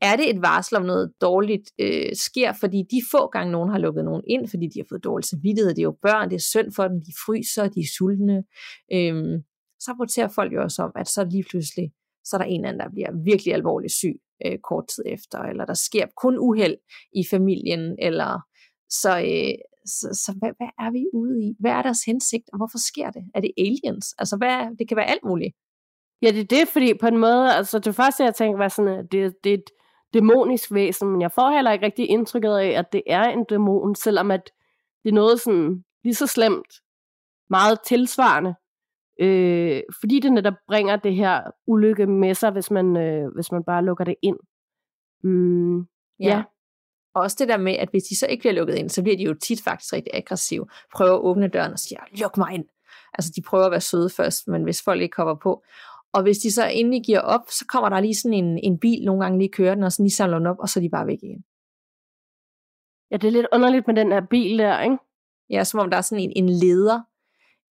er 0.00 0.16
det 0.16 0.30
et 0.30 0.42
varsel 0.42 0.76
om 0.76 0.82
noget 0.82 1.12
dårligt 1.20 1.72
øh, 1.78 2.12
sker, 2.14 2.52
fordi 2.52 2.82
de 2.90 3.00
få 3.10 3.26
gange 3.26 3.52
nogen 3.52 3.70
har 3.70 3.78
lukket 3.78 4.04
nogen 4.04 4.22
ind, 4.26 4.48
fordi 4.48 4.66
de 4.66 4.80
har 4.80 4.86
fået 4.88 5.04
dårlig 5.04 5.24
samvittighed, 5.24 5.70
det 5.70 5.78
er 5.78 5.90
jo 5.92 5.96
børn, 6.02 6.30
det 6.30 6.36
er 6.36 6.50
synd 6.52 6.72
for 6.76 6.88
dem, 6.88 7.00
de 7.00 7.12
fryser, 7.26 7.68
de 7.68 7.80
er 7.80 7.90
sultne, 7.96 8.44
øh, 8.92 9.42
så 9.80 9.90
rapporterer 9.90 10.28
folk 10.28 10.52
jo 10.52 10.62
også 10.62 10.82
om, 10.82 10.92
at 10.96 11.08
så 11.08 11.24
lige 11.24 11.44
pludselig, 11.50 11.92
så 12.24 12.36
er 12.36 12.38
der 12.38 12.44
en 12.44 12.60
eller 12.60 12.68
anden, 12.68 12.80
der 12.80 12.90
bliver 12.90 13.10
virkelig 13.24 13.54
alvorligt 13.54 13.92
syg 13.92 14.16
øh, 14.46 14.58
kort 14.68 14.86
tid 14.88 15.04
efter, 15.06 15.38
eller 15.38 15.64
der 15.64 15.74
sker 15.74 16.06
kun 16.22 16.38
uheld 16.38 16.76
i 17.12 17.22
familien, 17.30 17.96
eller 17.98 18.40
så, 18.90 19.12
øh, 19.18 19.54
så, 19.86 20.06
så 20.24 20.30
hvad, 20.38 20.52
hvad 20.58 20.72
er 20.84 20.90
vi 20.90 21.02
ude 21.14 21.36
i? 21.46 21.48
Hvad 21.60 21.70
er 21.70 21.82
deres 21.82 22.02
hensigt, 22.06 22.46
og 22.52 22.56
hvorfor 22.58 22.78
sker 22.90 23.10
det? 23.10 23.22
Er 23.34 23.40
det 23.40 23.52
aliens? 23.58 24.06
Altså, 24.18 24.36
hvad, 24.36 24.76
det 24.78 24.88
kan 24.88 24.96
være 24.96 25.10
alt 25.14 25.24
muligt. 25.24 25.54
Ja, 26.22 26.28
det 26.30 26.40
er 26.40 26.56
det, 26.56 26.68
fordi 26.68 26.94
på 26.94 27.06
en 27.06 27.18
måde, 27.18 27.54
altså 27.58 27.78
det 27.78 27.94
første, 27.94 28.24
jeg 28.24 28.34
tænker, 28.34 28.58
var 28.58 28.68
sådan, 28.68 28.98
at 28.98 29.12
det, 29.12 29.34
det 29.44 29.50
er 29.50 29.58
et 29.58 29.70
dæmonisk 30.14 30.72
væsen, 30.72 31.08
men 31.08 31.20
jeg 31.20 31.32
får 31.32 31.50
heller 31.50 31.72
ikke 31.72 31.86
rigtig 31.86 32.10
indtrykket 32.10 32.56
af, 32.56 32.68
at 32.68 32.92
det 32.92 33.02
er 33.06 33.24
en 33.24 33.44
dæmon, 33.44 33.94
selvom 33.94 34.30
at 34.30 34.50
det 35.02 35.10
er 35.10 35.14
noget 35.14 35.40
sådan 35.40 35.84
lige 36.04 36.14
så 36.14 36.26
slemt, 36.26 36.72
meget 37.50 37.78
tilsvarende, 37.86 38.54
øh, 39.20 39.82
fordi 40.00 40.20
det 40.20 40.32
netop 40.32 40.54
bringer 40.66 40.96
det 40.96 41.14
her 41.14 41.42
ulykke 41.66 42.06
med 42.06 42.34
sig, 42.34 42.50
hvis 42.50 42.70
man, 42.70 42.96
øh, 42.96 43.34
hvis 43.34 43.52
man 43.52 43.64
bare 43.64 43.84
lukker 43.84 44.04
det 44.04 44.14
ind. 44.22 44.36
Mm, 45.22 45.78
ja. 45.78 45.84
ja. 46.20 46.42
Og 47.14 47.22
også 47.22 47.36
det 47.38 47.48
der 47.48 47.56
med, 47.56 47.72
at 47.72 47.88
hvis 47.90 48.02
de 48.02 48.18
så 48.18 48.26
ikke 48.26 48.42
bliver 48.42 48.54
lukket 48.54 48.74
ind, 48.74 48.88
så 48.88 49.02
bliver 49.02 49.16
de 49.16 49.22
jo 49.22 49.34
tit 49.34 49.62
faktisk 49.64 49.92
rigtig 49.92 50.14
aggressive. 50.14 50.66
Prøver 50.94 51.14
at 51.14 51.20
åbne 51.20 51.48
døren 51.48 51.72
og 51.72 51.78
siger, 51.78 52.00
luk 52.22 52.36
mig 52.36 52.54
ind. 52.54 52.64
Altså 53.14 53.32
de 53.36 53.42
prøver 53.42 53.64
at 53.64 53.70
være 53.70 53.80
søde 53.80 54.10
først, 54.10 54.48
men 54.48 54.62
hvis 54.62 54.82
folk 54.82 55.02
ikke 55.02 55.12
kommer 55.12 55.34
på. 55.34 55.64
Og 56.12 56.22
hvis 56.22 56.38
de 56.38 56.52
så 56.52 56.66
endelig 56.66 57.02
giver 57.04 57.20
op, 57.20 57.50
så 57.50 57.64
kommer 57.68 57.88
der 57.88 58.00
lige 58.00 58.14
sådan 58.14 58.44
en, 58.44 58.58
en 58.58 58.78
bil 58.78 59.04
nogle 59.04 59.22
gange 59.22 59.38
lige 59.38 59.52
kørende, 59.52 59.84
og 59.84 59.92
så 59.92 60.02
lige 60.02 60.12
samler 60.12 60.38
den 60.38 60.46
op, 60.46 60.58
og 60.58 60.68
så 60.68 60.80
er 60.80 60.82
de 60.82 60.90
bare 60.90 61.06
væk 61.06 61.18
igen. 61.22 61.44
Ja, 63.10 63.16
det 63.16 63.28
er 63.28 63.32
lidt 63.32 63.46
underligt 63.52 63.86
med 63.86 63.96
den 63.96 64.12
her 64.12 64.20
bil 64.30 64.58
der, 64.58 64.82
ikke? 64.82 64.96
Ja, 65.50 65.64
som 65.64 65.80
om 65.80 65.90
der 65.90 65.96
er 65.96 66.02
sådan 66.02 66.24
en, 66.24 66.32
en 66.36 66.48
leder, 66.48 67.00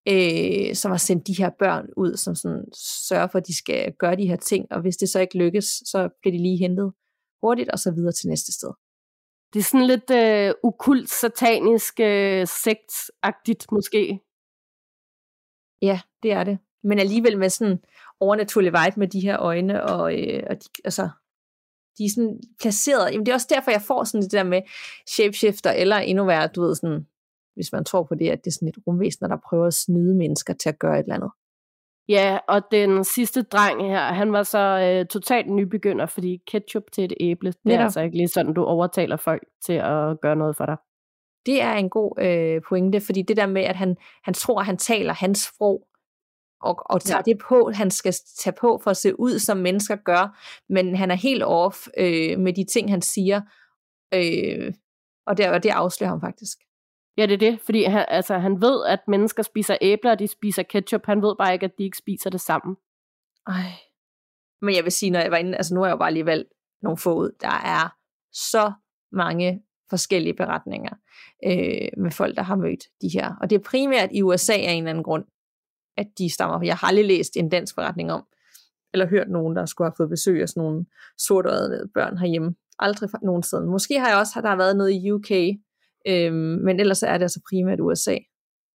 øh, 0.08 0.76
som 0.76 0.92
har 0.92 0.98
sendt 0.98 1.28
de 1.28 1.38
her 1.38 1.50
børn 1.50 1.88
ud, 1.98 2.18
som 2.18 2.36
sådan 2.36 2.66
sørger 3.08 3.28
for, 3.28 3.38
at 3.38 3.48
de 3.48 3.58
skal 3.58 3.94
gøre 4.00 4.16
de 4.16 4.28
her 4.28 4.36
ting, 4.36 4.72
og 4.72 4.82
hvis 4.82 4.98
det 4.98 5.10
så 5.10 5.20
ikke 5.20 5.38
lykkes, 5.38 5.66
så 5.66 6.10
bliver 6.22 6.32
de 6.38 6.44
lige 6.44 6.58
hentet 6.58 6.94
hurtigt, 7.42 7.70
og 7.70 7.80
så 7.80 7.92
videre 7.92 8.12
til 8.12 8.30
næste 8.30 8.54
sted. 8.54 8.72
Det 9.54 9.60
er 9.60 9.64
sådan 9.64 9.88
lidt 9.88 10.10
øh, 10.12 10.54
ukult, 10.64 11.10
satanisk, 11.10 12.00
øh, 12.00 12.48
sektagtigt 12.48 13.72
måske. 13.72 14.20
Ja, 15.82 16.02
det 16.24 16.32
er 16.32 16.44
det. 16.44 16.60
Men 16.84 17.00
alligevel 17.00 17.38
med 17.38 17.50
sådan 17.50 17.80
overnaturlig 18.20 18.74
vibe 18.74 19.00
med 19.00 19.08
de 19.08 19.20
her 19.20 19.40
øjne, 19.40 19.84
og, 19.84 20.20
øh, 20.20 20.44
og 20.50 20.56
de, 20.56 20.70
altså, 20.86 21.10
de 21.98 22.06
er 22.06 22.10
sådan 22.16 22.40
placeret. 22.62 23.12
Jamen, 23.12 23.26
det 23.26 23.32
er 23.32 23.36
også 23.36 23.48
derfor, 23.50 23.72
jeg 23.72 23.82
får 23.82 24.04
sådan 24.04 24.22
det 24.22 24.32
der 24.32 24.44
med 24.44 24.62
shapeshifter, 25.08 25.72
eller 25.72 25.98
endnu 25.98 26.26
værre, 26.26 26.48
du 26.48 26.62
ved, 26.62 26.76
sådan 26.76 27.06
hvis 27.56 27.72
man 27.72 27.86
tror 27.86 28.04
på 28.04 28.16
det, 28.16 28.30
at 28.30 28.46
det 28.46 28.52
er 28.52 28.54
sådan 28.54 28.68
et 28.68 28.78
rumvæsen, 28.88 29.30
der 29.30 29.38
prøver 29.50 29.68
at 29.68 29.74
snyde 29.74 30.16
mennesker 30.16 30.54
til 30.54 30.70
at 30.70 30.80
gøre 30.80 31.00
et 31.00 31.04
eller 31.04 31.16
andet. 31.16 31.32
Ja, 32.10 32.40
og 32.48 32.62
den 32.72 33.04
sidste 33.04 33.42
dreng 33.42 33.88
her, 33.88 34.00
han 34.00 34.34
var 34.34 34.44
så 34.44 34.60
øh, 34.60 35.06
totalt 35.06 35.50
nybegynder, 35.50 36.06
fordi 36.06 36.42
ketchup 36.48 36.84
til 36.94 37.04
et 37.04 37.14
æble, 37.20 37.54
det 37.66 37.74
er 37.74 37.84
altså 37.84 38.02
ikke 38.02 38.18
lige 38.18 38.28
sådan, 38.28 38.54
du 38.54 38.64
overtaler 38.64 39.18
folk 39.18 39.44
til 39.66 39.74
at 39.74 40.22
gøre 40.22 40.36
noget 40.36 40.58
for 40.58 40.66
dig. 40.66 40.78
Det 41.46 41.62
er 41.62 41.74
en 41.74 41.90
god 41.90 42.20
øh, 42.20 42.62
pointe, 42.70 43.02
fordi 43.02 43.22
det 43.22 43.38
der 43.38 43.46
med, 43.46 43.62
at 43.62 43.76
han, 43.76 43.98
han 44.24 44.34
tror, 44.34 44.60
at 44.60 44.66
han 44.66 44.78
taler 44.78 45.14
hans 45.14 45.40
sprog, 45.40 45.87
og, 46.62 46.82
og 46.86 47.02
tager 47.02 47.22
ja. 47.28 47.32
det 47.32 47.42
på, 47.50 47.72
han 47.74 47.92
skal 47.92 48.14
tage 48.38 48.56
på 48.60 48.80
for 48.84 48.92
at 48.92 48.98
se 48.98 49.20
ud, 49.20 49.40
som 49.40 49.58
mennesker 49.58 49.96
gør, 49.96 50.40
men 50.70 50.96
han 50.96 51.12
er 51.12 51.16
helt 51.16 51.44
off 51.44 51.88
øh, 51.98 52.40
med 52.40 52.54
de 52.54 52.66
ting, 52.74 52.90
han 52.90 53.02
siger, 53.02 53.42
øh, 54.14 54.74
og 55.28 55.38
det, 55.38 55.50
og 55.50 55.64
det 55.64 55.70
afslører 55.70 56.10
ham 56.10 56.22
faktisk. 56.22 56.58
Ja, 57.18 57.26
det 57.26 57.34
er 57.34 57.52
det, 57.52 57.60
fordi 57.62 57.84
han, 57.84 58.06
altså, 58.08 58.38
han 58.38 58.62
ved, 58.62 58.86
at 58.86 59.00
mennesker 59.08 59.44
spiser 59.44 59.78
æbler, 59.82 60.12
og 60.12 60.20
de 60.20 60.28
spiser 60.28 60.64
ketchup. 60.64 61.06
Han 61.06 61.22
ved 61.22 61.36
bare 61.40 61.54
ikke, 61.54 61.66
at 61.66 61.78
de 61.78 61.84
ikke 61.84 61.98
spiser 61.98 62.30
det 62.30 62.42
sammen. 62.42 62.76
Ej. 63.48 63.72
Men 64.62 64.76
jeg 64.76 64.84
vil 64.84 64.92
sige, 64.92 65.10
når 65.10 65.20
jeg 65.20 65.32
var 65.32 65.38
inde, 65.38 65.58
altså 65.58 65.74
nu 65.74 65.80
har 65.80 65.88
jeg 65.88 65.94
jo 65.94 65.98
bare 65.98 66.14
lige 66.14 66.26
valgt 66.26 66.50
nogle 66.82 66.98
få 66.98 67.14
ud, 67.14 67.32
der 67.42 67.62
er 67.66 67.96
så 68.32 68.72
mange 69.12 69.64
forskellige 69.90 70.34
beretninger 70.34 70.94
øh, 71.46 72.04
med 72.04 72.12
folk, 72.12 72.36
der 72.36 72.42
har 72.42 72.56
mødt 72.56 72.84
de 73.02 73.10
her. 73.14 73.36
Og 73.42 73.50
det 73.50 73.56
er 73.56 73.70
primært 73.70 74.10
i 74.12 74.22
USA 74.22 74.54
af 74.54 74.72
en 74.72 74.78
eller 74.78 74.90
anden 74.90 75.04
grund, 75.04 75.26
at 75.98 76.08
de 76.18 76.34
stammer. 76.34 76.66
Jeg 76.66 76.76
har 76.76 76.88
aldrig 76.88 77.06
læst 77.06 77.38
en 77.38 77.50
dansk 77.50 77.76
beretning 77.76 78.12
om, 78.12 78.24
eller 78.94 79.08
hørt 79.08 79.30
nogen, 79.30 79.56
der 79.56 79.66
skulle 79.66 79.86
have 79.86 79.98
fået 79.98 80.10
besøg 80.10 80.42
af 80.42 80.50
sådan 80.50 80.64
nogle 80.64 80.86
sortøjede 81.18 81.90
børn 81.94 82.18
herhjemme. 82.18 82.56
Aldrig 82.80 83.10
nogensinde. 83.24 83.66
Måske 83.66 84.00
har 84.00 84.10
jeg 84.10 84.18
også, 84.18 84.42
der 84.42 84.50
har 84.50 84.56
været 84.56 84.78
noget 84.78 84.92
i 84.92 85.12
UK, 85.12 85.32
Øhm, 86.08 86.60
men 86.66 86.80
ellers 86.80 87.04
er 87.04 87.14
det 87.14 87.22
altså 87.22 87.42
primært 87.50 87.80
USA. 87.80 88.18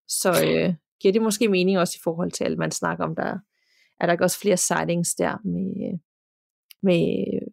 Så 0.09 0.31
øh, 0.31 0.75
giver 1.01 1.13
det 1.13 1.23
måske 1.23 1.49
mening 1.49 1.79
også 1.79 1.97
i 1.97 2.03
forhold 2.05 2.31
til, 2.31 2.45
at 2.45 2.59
man 2.59 2.71
snakker 2.71 3.05
om, 3.05 3.15
der 3.15 3.39
er 4.01 4.07
der 4.07 4.13
ikke 4.13 4.25
også 4.25 4.41
flere 4.41 4.57
sightings 4.57 5.15
der 5.15 5.37
med, 5.45 5.99
med 6.83 7.03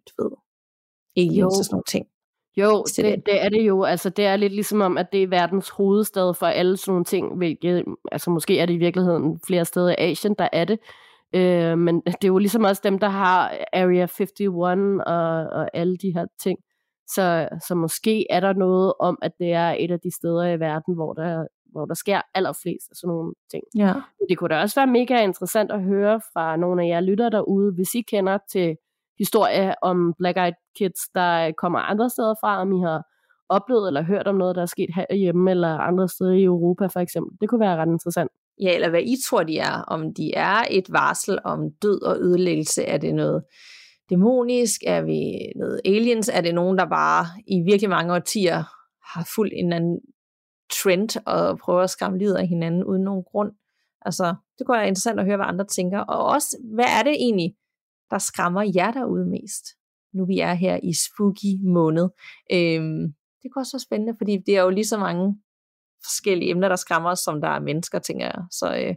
du 0.07 0.23
ved, 0.23 0.37
aliens 1.17 1.37
jo. 1.37 1.45
og 1.45 1.65
sådan 1.65 1.73
nogle 1.73 1.83
ting. 1.87 2.05
Jo, 2.57 2.83
det, 2.97 3.25
det 3.25 3.43
er 3.43 3.49
det 3.49 3.67
jo. 3.67 3.83
Altså, 3.83 4.09
det 4.09 4.25
er 4.25 4.35
lidt 4.35 4.53
ligesom 4.53 4.81
om, 4.81 4.97
at 4.97 5.11
det 5.11 5.23
er 5.23 5.27
verdens 5.27 5.69
hovedstad 5.69 6.33
for 6.33 6.45
alle 6.45 6.77
sådan 6.77 6.91
nogle 6.91 7.05
ting, 7.05 7.37
hvilket, 7.37 7.83
altså 8.11 8.29
måske 8.29 8.59
er 8.59 8.65
det 8.65 8.73
i 8.73 8.77
virkeligheden 8.77 9.39
flere 9.47 9.65
steder 9.65 9.89
i 9.89 9.95
Asien, 9.97 10.35
der 10.39 10.49
er 10.53 10.65
det. 10.65 10.79
Øh, 11.35 11.77
men 11.77 12.01
det 12.05 12.23
er 12.23 12.27
jo 12.27 12.37
ligesom 12.37 12.63
også 12.63 12.81
dem, 12.83 12.99
der 12.99 13.09
har 13.09 13.57
Area 13.73 14.07
51 14.07 14.31
og, 14.39 15.59
og 15.59 15.69
alle 15.73 15.97
de 15.97 16.13
her 16.13 16.25
ting. 16.43 16.59
Så, 17.07 17.49
så 17.67 17.75
måske 17.75 18.31
er 18.31 18.39
der 18.39 18.53
noget 18.53 18.93
om, 18.99 19.17
at 19.21 19.31
det 19.39 19.53
er 19.53 19.75
et 19.79 19.91
af 19.91 19.99
de 19.99 20.15
steder 20.15 20.45
i 20.45 20.59
verden, 20.59 20.93
hvor 20.93 21.13
der, 21.13 21.45
hvor 21.71 21.85
der 21.85 21.93
sker 21.93 22.21
allerflest 22.33 22.87
af 22.91 22.95
sådan 22.95 23.07
nogle 23.07 23.33
ting. 23.51 23.63
Ja. 23.75 23.93
Det 24.29 24.37
kunne 24.37 24.55
da 24.55 24.61
også 24.61 24.79
være 24.79 24.87
mega 24.87 25.23
interessant 25.23 25.71
at 25.71 25.83
høre 25.83 26.21
fra 26.33 26.55
nogle 26.55 26.83
af 26.83 26.87
jer 26.87 27.01
lytter 27.01 27.29
derude, 27.29 27.73
hvis 27.73 27.95
I 27.95 28.01
kender 28.01 28.37
til 28.51 28.77
historie 29.19 29.73
om 29.81 30.13
Black 30.17 30.37
Eyed 30.37 30.53
Kids, 30.77 31.01
der 31.15 31.47
øh, 31.47 31.53
kommer 31.53 31.79
andre 31.79 32.09
steder 32.09 32.35
fra, 32.41 32.61
om 32.61 32.73
I 32.73 32.81
har 32.81 33.03
oplevet 33.49 33.87
eller 33.87 34.03
hørt 34.03 34.27
om 34.27 34.35
noget, 34.35 34.55
der 34.55 34.61
er 34.61 34.65
sket 34.65 34.89
herhjemme 34.95 35.51
eller 35.51 35.77
andre 35.77 36.07
steder 36.07 36.31
i 36.31 36.43
Europa 36.43 36.87
for 36.87 36.99
eksempel. 36.99 37.37
Det 37.41 37.49
kunne 37.49 37.59
være 37.59 37.77
ret 37.77 37.87
interessant. 37.87 38.31
Ja, 38.61 38.75
eller 38.75 38.89
hvad 38.89 39.01
I 39.01 39.15
tror, 39.25 39.43
de 39.43 39.57
er. 39.59 39.81
Om 39.87 40.13
de 40.13 40.33
er 40.33 40.63
et 40.69 40.91
varsel 40.91 41.39
om 41.43 41.59
død 41.81 42.01
og 42.01 42.17
ødelæggelse, 42.17 42.83
er 42.83 42.97
det 42.97 43.15
noget 43.15 43.43
dæmonisk? 44.09 44.81
Er 44.87 45.01
vi 45.01 45.21
noget 45.55 45.81
aliens? 45.85 46.29
Er 46.33 46.41
det 46.41 46.55
nogen, 46.55 46.77
der 46.77 46.85
bare 46.85 47.25
i 47.47 47.61
virkelig 47.61 47.89
mange 47.89 48.13
årtier 48.13 48.63
har 49.13 49.29
fulgt 49.35 49.53
en 49.55 49.73
anden 49.73 49.99
trend 50.71 51.09
og 51.25 51.57
prøver 51.57 51.81
at 51.81 51.89
skræmme 51.89 52.17
livet 52.17 52.35
af 52.35 52.47
hinanden 52.47 52.83
uden 52.83 53.03
nogen 53.03 53.23
grund? 53.23 53.51
Altså, 54.01 54.35
det 54.57 54.67
kunne 54.67 54.77
være 54.77 54.87
interessant 54.87 55.19
at 55.19 55.25
høre, 55.25 55.37
hvad 55.37 55.45
andre 55.45 55.65
tænker. 55.65 55.99
Og 55.99 56.25
også, 56.25 56.57
hvad 56.75 56.85
er 56.99 57.03
det 57.03 57.11
egentlig, 57.11 57.55
der 58.09 58.17
skræmmer 58.17 58.71
jer 58.75 58.91
derude 58.91 59.25
mest? 59.25 59.65
Nu 60.13 60.25
vi 60.25 60.39
er 60.39 60.53
her 60.53 60.79
i 60.83 60.93
spooky 60.93 61.51
måned. 61.63 62.09
Øhm, 62.51 63.13
det 63.43 63.51
kunne 63.51 63.61
også 63.61 63.75
være 63.77 63.87
spændende, 63.87 64.15
fordi 64.17 64.37
det 64.45 64.57
er 64.57 64.61
jo 64.61 64.69
lige 64.69 64.85
så 64.85 64.97
mange 64.97 65.41
forskellige 66.03 66.51
emner, 66.51 66.69
der 66.69 66.75
skræmmer 66.75 67.09
os, 67.09 67.19
som 67.19 67.41
der 67.41 67.47
er 67.47 67.59
mennesker, 67.59 67.99
tænker 67.99 68.25
jeg. 68.25 68.43
Så 68.51 68.77
øh, 68.77 68.95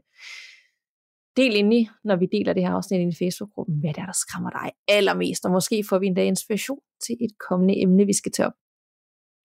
del 1.37 1.73
i, 1.73 1.89
når 2.05 2.17
vi 2.17 2.27
deler 2.33 2.53
det 2.53 2.63
her 2.63 2.75
afsnit 2.75 3.15
i 3.15 3.25
Facebook-gruppen, 3.25 3.81
hvad 3.81 3.95
det 3.95 4.01
er, 4.01 4.07
der 4.07 4.13
skræmmer 4.13 4.51
dig 4.51 4.71
allermest, 4.89 5.45
og 5.45 5.51
måske 5.51 5.85
får 5.89 5.99
vi 5.99 6.07
en 6.07 6.15
dag 6.15 6.27
inspiration 6.27 6.81
til 7.07 7.17
et 7.21 7.39
kommende 7.49 7.83
emne, 7.83 8.07
vi 8.07 8.13
skal 8.13 8.33
tage 8.33 8.47
op. 8.47 8.53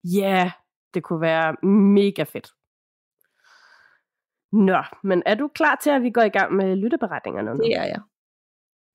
Ja, 0.03 0.19
yeah, 0.19 0.51
det 0.93 1.03
kunne 1.03 1.21
være 1.21 1.67
mega 1.97 2.23
fedt. 2.23 2.47
Nå, 4.51 4.83
men 5.03 5.23
er 5.25 5.35
du 5.35 5.47
klar 5.47 5.75
til, 5.83 5.89
at 5.89 6.01
vi 6.01 6.09
går 6.09 6.21
i 6.21 6.29
gang 6.29 6.55
med 6.55 6.75
lytteberetningerne 6.75 7.51
nu? 7.53 7.63
Det 7.63 7.75
er 7.75 7.83
jeg. 7.83 8.01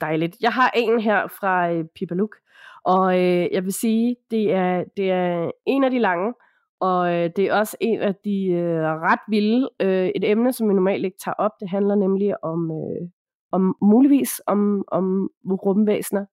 Dejligt. 0.00 0.36
Jeg 0.40 0.52
har 0.52 0.70
en 0.74 1.00
her 1.00 1.26
fra 1.26 1.72
øh, 1.72 1.84
Pipaluk, 1.94 2.36
og 2.84 3.18
øh, 3.18 3.48
jeg 3.52 3.64
vil 3.64 3.72
sige, 3.72 4.16
det 4.30 4.52
er, 4.52 4.84
det 4.96 5.10
er 5.10 5.50
en 5.66 5.84
af 5.84 5.90
de 5.90 5.98
lange, 5.98 6.34
og 6.80 7.14
øh, 7.14 7.30
det 7.36 7.38
er 7.38 7.54
også 7.54 7.76
en 7.80 8.00
af 8.00 8.14
de 8.24 8.46
øh, 8.46 8.82
ret 8.82 9.20
vilde. 9.28 9.68
Øh, 9.80 10.08
et 10.14 10.30
emne, 10.30 10.52
som 10.52 10.68
vi 10.68 10.74
normalt 10.74 11.04
ikke 11.04 11.18
tager 11.24 11.34
op, 11.34 11.50
det 11.60 11.68
handler 11.70 11.94
nemlig 11.94 12.44
om, 12.44 12.70
øh, 12.70 13.08
om 13.52 13.76
muligvis 13.82 14.40
om, 14.46 14.84
om 14.88 15.30
rumvæsener. 15.44 16.24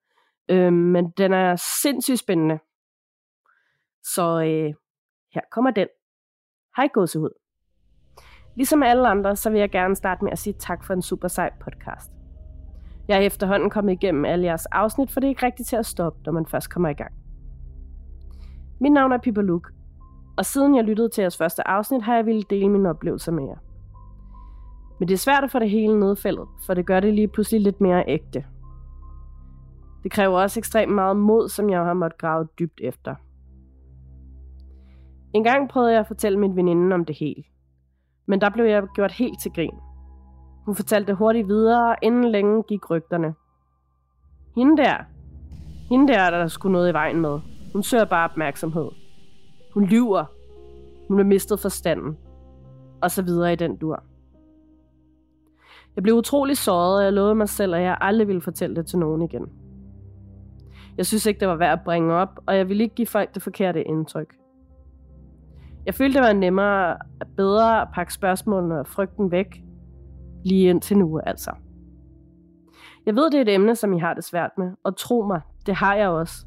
Øh, 0.50 0.74
men 0.74 1.10
den 1.10 1.34
er 1.34 1.56
sindssygt 1.56 2.20
spændende. 2.20 2.60
Så 4.04 4.42
øh, 4.42 4.74
her 5.34 5.42
kommer 5.52 5.72
den. 5.72 5.88
Hej 6.78 6.88
gåsehud. 6.94 7.30
Ligesom 8.56 8.84
alle 8.84 9.08
andre, 9.08 9.36
så 9.36 9.50
vil 9.50 9.60
jeg 9.60 9.72
gerne 9.72 9.96
starte 9.96 10.24
med 10.24 10.32
at 10.32 10.40
sige 10.40 10.54
tak 10.60 10.84
for 10.84 10.94
en 10.94 11.02
super 11.02 11.28
sej 11.28 11.52
podcast. 11.60 12.17
Jeg 13.08 13.18
er 13.18 13.22
efterhånden 13.22 13.70
kommet 13.70 13.94
igennem 13.94 14.26
alle 14.26 14.46
jeres 14.46 14.66
afsnit, 14.66 15.12
for 15.12 15.20
det 15.20 15.28
er 15.28 15.30
ikke 15.30 15.46
rigtigt 15.46 15.70
til 15.70 15.76
at 15.76 15.86
stoppe, 15.86 16.20
når 16.26 16.32
man 16.32 16.46
først 16.46 16.70
kommer 16.70 16.90
i 16.90 16.94
gang. 16.94 17.12
Mit 18.80 18.92
navn 18.92 19.12
er 19.12 19.18
Pippa 19.18 19.42
Luke, 19.42 19.70
og 20.38 20.46
siden 20.46 20.76
jeg 20.76 20.84
lyttede 20.84 21.10
til 21.10 21.22
jeres 21.22 21.38
første 21.38 21.68
afsnit, 21.68 22.02
har 22.02 22.16
jeg 22.16 22.26
ville 22.26 22.44
dele 22.50 22.70
mine 22.70 22.90
oplevelser 22.90 23.32
med 23.32 23.44
jer. 23.44 23.58
Men 25.00 25.08
det 25.08 25.14
er 25.14 25.18
svært 25.18 25.44
at 25.44 25.52
få 25.52 25.60
det 25.60 25.70
hele 25.70 26.00
nedfældet, 26.00 26.48
for 26.66 26.74
det 26.74 26.86
gør 26.86 27.00
det 27.00 27.14
lige 27.14 27.28
pludselig 27.28 27.62
lidt 27.62 27.82
mere 27.82 28.04
ægte. 28.08 28.46
Det 30.04 30.12
kræver 30.12 30.40
også 30.40 30.60
ekstremt 30.60 30.96
meget 30.96 31.18
mod, 31.18 31.50
som 31.50 31.70
jeg 31.70 31.84
har 31.84 31.94
måttet 31.94 32.20
grave 32.20 32.48
dybt 32.60 32.82
efter. 32.84 33.16
En 35.34 35.44
gang 35.44 35.70
prøvede 35.70 35.92
jeg 35.92 36.00
at 36.00 36.08
fortælle 36.08 36.40
min 36.40 36.56
veninde 36.56 36.94
om 36.94 37.06
det 37.06 37.18
hele. 37.20 37.44
Men 38.26 38.42
der 38.42 38.50
blev 38.50 38.66
jeg 38.66 38.84
gjort 38.96 39.12
helt 39.12 39.42
til 39.42 39.52
grin. 39.54 39.80
Hun 40.68 40.76
fortalte 40.76 41.14
hurtigt 41.14 41.48
videre, 41.48 41.96
inden 42.02 42.32
længe 42.32 42.64
gik 42.64 42.90
rygterne. 42.90 43.36
Hende 44.56 44.78
der, 44.78 44.98
hende 45.90 46.14
der, 46.14 46.30
der 46.30 46.48
skulle 46.48 46.74
noget 46.74 46.90
i 46.90 46.94
vejen 46.94 47.22
med. 47.22 47.40
Hun 47.74 47.84
søger 47.84 48.06
bare 48.06 48.30
opmærksomhed. 48.30 48.90
Hun 49.74 49.86
lyver. 49.86 50.26
Hun 51.08 51.18
har 51.18 51.26
mistet 51.26 51.60
forstanden. 51.60 52.18
Og 53.02 53.12
så 53.12 53.22
videre 53.22 53.54
i 53.54 53.56
den 53.56 53.78
dur. 53.78 54.04
Jeg 55.96 56.04
blev 56.04 56.16
utrolig 56.16 56.58
såret, 56.58 56.98
og 56.98 57.04
jeg 57.04 57.14
lovede 57.14 57.36
mig 57.36 57.50
selv, 57.50 57.76
at 57.76 57.82
jeg 57.82 57.98
aldrig 58.02 58.28
ville 58.28 58.42
fortælle 58.42 58.76
det 58.76 58.88
til 58.88 59.00
nogen 59.00 59.22
igen. 59.22 59.50
Jeg 60.98 61.06
synes 61.06 61.26
ikke, 61.26 61.40
det 61.40 61.48
var 61.48 61.56
værd 61.56 61.80
at 61.80 61.86
bringe 61.86 62.14
op, 62.14 62.40
og 62.46 62.58
jeg 62.58 62.70
ville 62.70 62.84
ikke 62.84 62.96
give 62.96 63.08
folk 63.08 63.34
det 63.34 63.42
forkerte 63.42 63.84
indtryk. 63.84 64.36
Jeg 65.86 65.94
følte, 65.94 66.20
det 66.20 66.28
var 66.28 66.34
nemmere 66.34 66.98
og 67.22 67.28
bedre 67.38 67.82
at 67.82 67.88
pakke 67.94 68.14
spørgsmålene 68.14 68.80
og 68.80 68.88
frygten 68.88 69.32
væk, 69.32 69.64
lige 70.48 70.70
indtil 70.70 70.98
nu 70.98 71.20
altså. 71.20 71.52
Jeg 73.06 73.16
ved, 73.16 73.32
det 73.32 73.38
er 73.38 73.42
et 73.42 73.54
emne, 73.54 73.76
som 73.76 73.94
I 73.94 74.00
har 74.00 74.14
det 74.14 74.24
svært 74.24 74.52
med, 74.58 74.72
og 74.84 74.98
tro 74.98 75.22
mig, 75.22 75.42
det 75.66 75.76
har 75.76 75.96
jeg 75.96 76.10
også. 76.10 76.46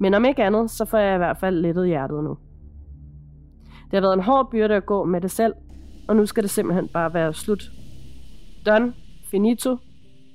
Men 0.00 0.14
om 0.14 0.24
ikke 0.24 0.44
andet, 0.44 0.70
så 0.70 0.84
får 0.84 0.98
jeg 0.98 1.14
i 1.14 1.18
hvert 1.18 1.36
fald 1.36 1.56
lettet 1.56 1.86
hjertet 1.86 2.24
nu. 2.24 2.38
Det 3.90 3.92
har 3.92 4.00
været 4.00 4.14
en 4.14 4.22
hård 4.22 4.50
byrde 4.50 4.74
at 4.74 4.86
gå 4.86 5.04
med 5.04 5.20
det 5.20 5.30
selv, 5.30 5.54
og 6.08 6.16
nu 6.16 6.26
skal 6.26 6.42
det 6.42 6.50
simpelthen 6.50 6.88
bare 6.88 7.14
være 7.14 7.34
slut. 7.34 7.70
Done, 8.66 8.94
finito, 9.30 9.76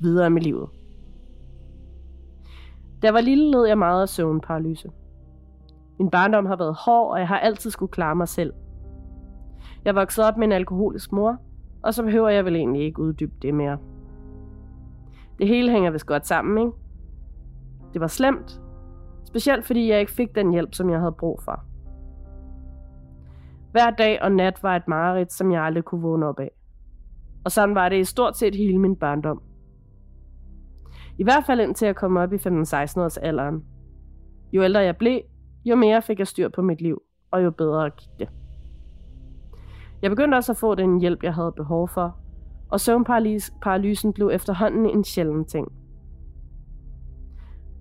videre 0.02 0.30
med 0.30 0.42
livet. 0.42 0.70
Da 3.02 3.08
jeg 3.08 3.14
var 3.14 3.22
lille, 3.22 3.52
led 3.52 3.66
jeg 3.66 3.78
meget 3.78 4.02
af 4.02 4.10
søvnparalyse. 4.10 4.90
Min 6.00 6.10
barndom 6.10 6.46
har 6.46 6.56
været 6.56 6.76
hård, 6.86 7.12
og 7.12 7.20
jeg 7.20 7.28
har 7.28 7.40
altid 7.40 7.70
skulle 7.70 7.92
klare 7.92 8.16
mig 8.16 8.28
selv. 8.28 8.54
Jeg 9.86 9.96
voksede 9.96 10.28
op 10.28 10.38
med 10.38 10.48
en 10.48 10.52
alkoholisk 10.52 11.12
mor, 11.12 11.38
og 11.84 11.94
så 11.94 12.04
behøver 12.04 12.30
jeg 12.30 12.46
vel 12.46 12.56
egentlig 12.56 12.82
ikke 12.84 13.02
uddybe 13.02 13.34
det 13.42 13.54
mere. 13.54 13.78
Det 15.40 15.48
hele 15.48 15.72
hænger 15.72 15.92
vist 15.92 16.06
godt 16.06 16.28
sammen, 16.28 16.58
ikke? 16.58 16.78
Det 17.94 18.02
var 18.02 18.08
slemt, 18.08 18.62
specielt 19.26 19.66
fordi 19.66 19.90
jeg 19.90 20.00
ikke 20.00 20.12
fik 20.12 20.36
den 20.36 20.52
hjælp, 20.52 20.74
som 20.74 20.90
jeg 20.90 21.00
havde 21.00 21.16
brug 21.20 21.42
for. 21.44 21.64
Hver 23.72 23.90
dag 23.90 24.22
og 24.22 24.32
nat 24.32 24.64
var 24.64 24.76
et 24.76 24.88
mareridt, 24.88 25.34
som 25.34 25.52
jeg 25.52 25.64
aldrig 25.64 25.84
kunne 25.84 26.02
vågne 26.02 26.26
op 26.26 26.40
af. 26.40 26.52
Og 27.46 27.52
sådan 27.52 27.76
var 27.76 27.90
det 27.90 28.00
i 28.00 28.04
stort 28.04 28.38
set 28.38 28.56
hele 28.56 28.78
min 28.78 28.96
barndom. 28.96 29.42
I 31.18 31.24
hvert 31.24 31.46
fald 31.46 31.60
indtil 31.60 31.86
jeg 31.86 31.96
kom 31.96 32.18
op 32.18 32.34
i 32.34 32.36
15-16 32.36 32.40
års 32.50 33.18
alderen. 33.18 33.64
Jo 34.54 34.64
ældre 34.64 34.80
jeg 34.80 34.98
blev, 34.98 35.22
jo 35.66 35.76
mere 35.76 36.02
fik 36.02 36.20
jeg 36.20 36.28
styr 36.28 36.50
på 36.50 36.62
mit 36.62 36.82
liv, 36.82 37.02
og 37.32 37.44
jo 37.44 37.52
bedre 37.52 37.90
gik 37.90 38.10
det. 38.20 38.30
Jeg 40.04 40.12
begyndte 40.12 40.36
også 40.36 40.52
at 40.52 40.58
få 40.58 40.76
den 40.76 41.00
hjælp, 41.00 41.24
jeg 41.24 41.34
havde 41.34 41.52
behov 41.52 41.88
for, 41.88 42.18
og 42.70 42.80
søvnparalysen 42.80 44.14
blev 44.14 44.30
efterhånden 44.34 44.90
en 44.90 45.04
sjælden 45.04 45.46
ting. 45.46 45.68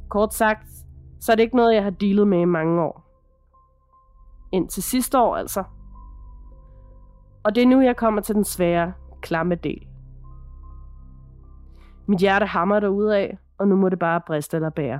Kort 0.08 0.34
sagt, 0.34 0.68
så 1.20 1.32
er 1.32 1.36
det 1.36 1.42
ikke 1.42 1.56
noget, 1.56 1.74
jeg 1.74 1.82
har 1.82 1.90
dealet 1.90 2.28
med 2.28 2.40
i 2.40 2.44
mange 2.44 2.82
år. 2.82 3.04
Indtil 4.52 4.82
sidste 4.82 5.18
år 5.20 5.36
altså. 5.36 5.64
Og 7.44 7.54
det 7.54 7.62
er 7.62 7.66
nu, 7.66 7.80
jeg 7.80 7.96
kommer 7.96 8.20
til 8.20 8.34
den 8.34 8.44
svære, 8.44 8.92
klamme 9.20 9.54
del. 9.54 9.86
Mit 12.06 12.20
hjerte 12.20 12.46
hammer 12.46 13.10
af, 13.14 13.38
og 13.58 13.68
nu 13.68 13.76
må 13.76 13.88
det 13.88 13.98
bare 13.98 14.20
briste 14.26 14.56
eller 14.56 14.70
bære. 14.70 14.98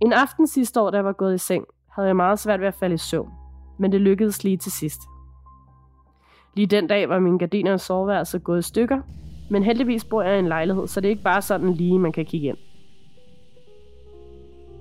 En 0.00 0.12
aften 0.12 0.46
sidste 0.46 0.80
år, 0.80 0.90
da 0.90 0.96
jeg 0.96 1.04
var 1.04 1.12
gået 1.12 1.34
i 1.34 1.38
seng, 1.38 1.64
havde 1.88 2.08
jeg 2.08 2.16
meget 2.16 2.38
svært 2.38 2.60
ved 2.60 2.68
at 2.68 2.74
falde 2.74 2.94
i 2.94 2.98
søvn, 2.98 3.30
men 3.78 3.92
det 3.92 4.00
lykkedes 4.00 4.44
lige 4.44 4.56
til 4.56 4.72
sidst. 4.72 5.00
Lige 6.54 6.66
den 6.66 6.86
dag 6.86 7.08
var 7.08 7.18
mine 7.18 7.38
gardiner 7.38 7.72
og 7.72 7.80
soveværelse 7.80 8.38
gået 8.38 8.58
i 8.58 8.62
stykker, 8.62 9.00
men 9.50 9.62
heldigvis 9.62 10.04
bor 10.04 10.22
jeg 10.22 10.36
i 10.36 10.38
en 10.38 10.48
lejlighed, 10.48 10.86
så 10.86 11.00
det 11.00 11.08
er 11.08 11.10
ikke 11.10 11.22
bare 11.22 11.42
sådan 11.42 11.72
lige, 11.72 11.98
man 11.98 12.12
kan 12.12 12.24
kigge 12.24 12.48
ind. 12.48 12.56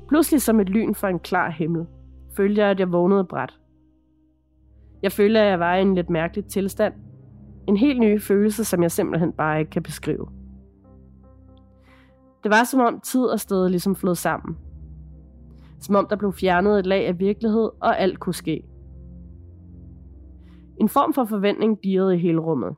Pludselig 0.08 0.42
som 0.42 0.60
et 0.60 0.70
lyn 0.70 0.94
fra 0.94 1.10
en 1.10 1.20
klar 1.20 1.50
himmel, 1.50 1.86
følte 2.36 2.62
jeg, 2.62 2.70
at 2.70 2.80
jeg 2.80 2.92
vågnede 2.92 3.24
bræt. 3.24 3.60
Jeg 5.02 5.12
følte, 5.12 5.40
at 5.40 5.50
jeg 5.50 5.60
var 5.60 5.76
i 5.76 5.82
en 5.82 5.96
lidt 5.96 6.10
mærkelig 6.10 6.46
tilstand. 6.46 6.94
En 7.68 7.78
helt 7.78 8.00
ny 8.00 8.22
følelse, 8.22 8.66
som 8.66 8.84
jeg 8.84 8.92
simpelthen 8.92 9.34
bare 9.34 9.60
ikke 9.60 9.72
kan 9.72 9.84
beskrive. 9.84 10.28
Det 12.44 12.52
var 12.52 12.64
som 12.64 12.80
om 12.80 13.00
tid 13.00 13.24
og 13.24 13.40
sted 13.40 13.70
ligesom 13.70 13.96
flød 13.96 14.16
sammen. 14.16 14.58
Som 15.80 15.96
om 15.96 16.08
der 16.10 16.16
blev 16.16 16.34
fjernet 16.34 16.80
et 16.80 16.86
lag 16.86 17.08
af 17.08 17.20
virkelighed, 17.20 17.70
og 17.80 18.00
alt 18.00 18.20
kunne 18.20 18.34
ske. 18.34 18.64
En 20.80 20.90
form 20.90 21.14
for 21.14 21.26
forventning 21.26 21.84
dirrede 21.84 22.16
i 22.16 22.20
hele 22.20 22.40
rummet. 22.40 22.76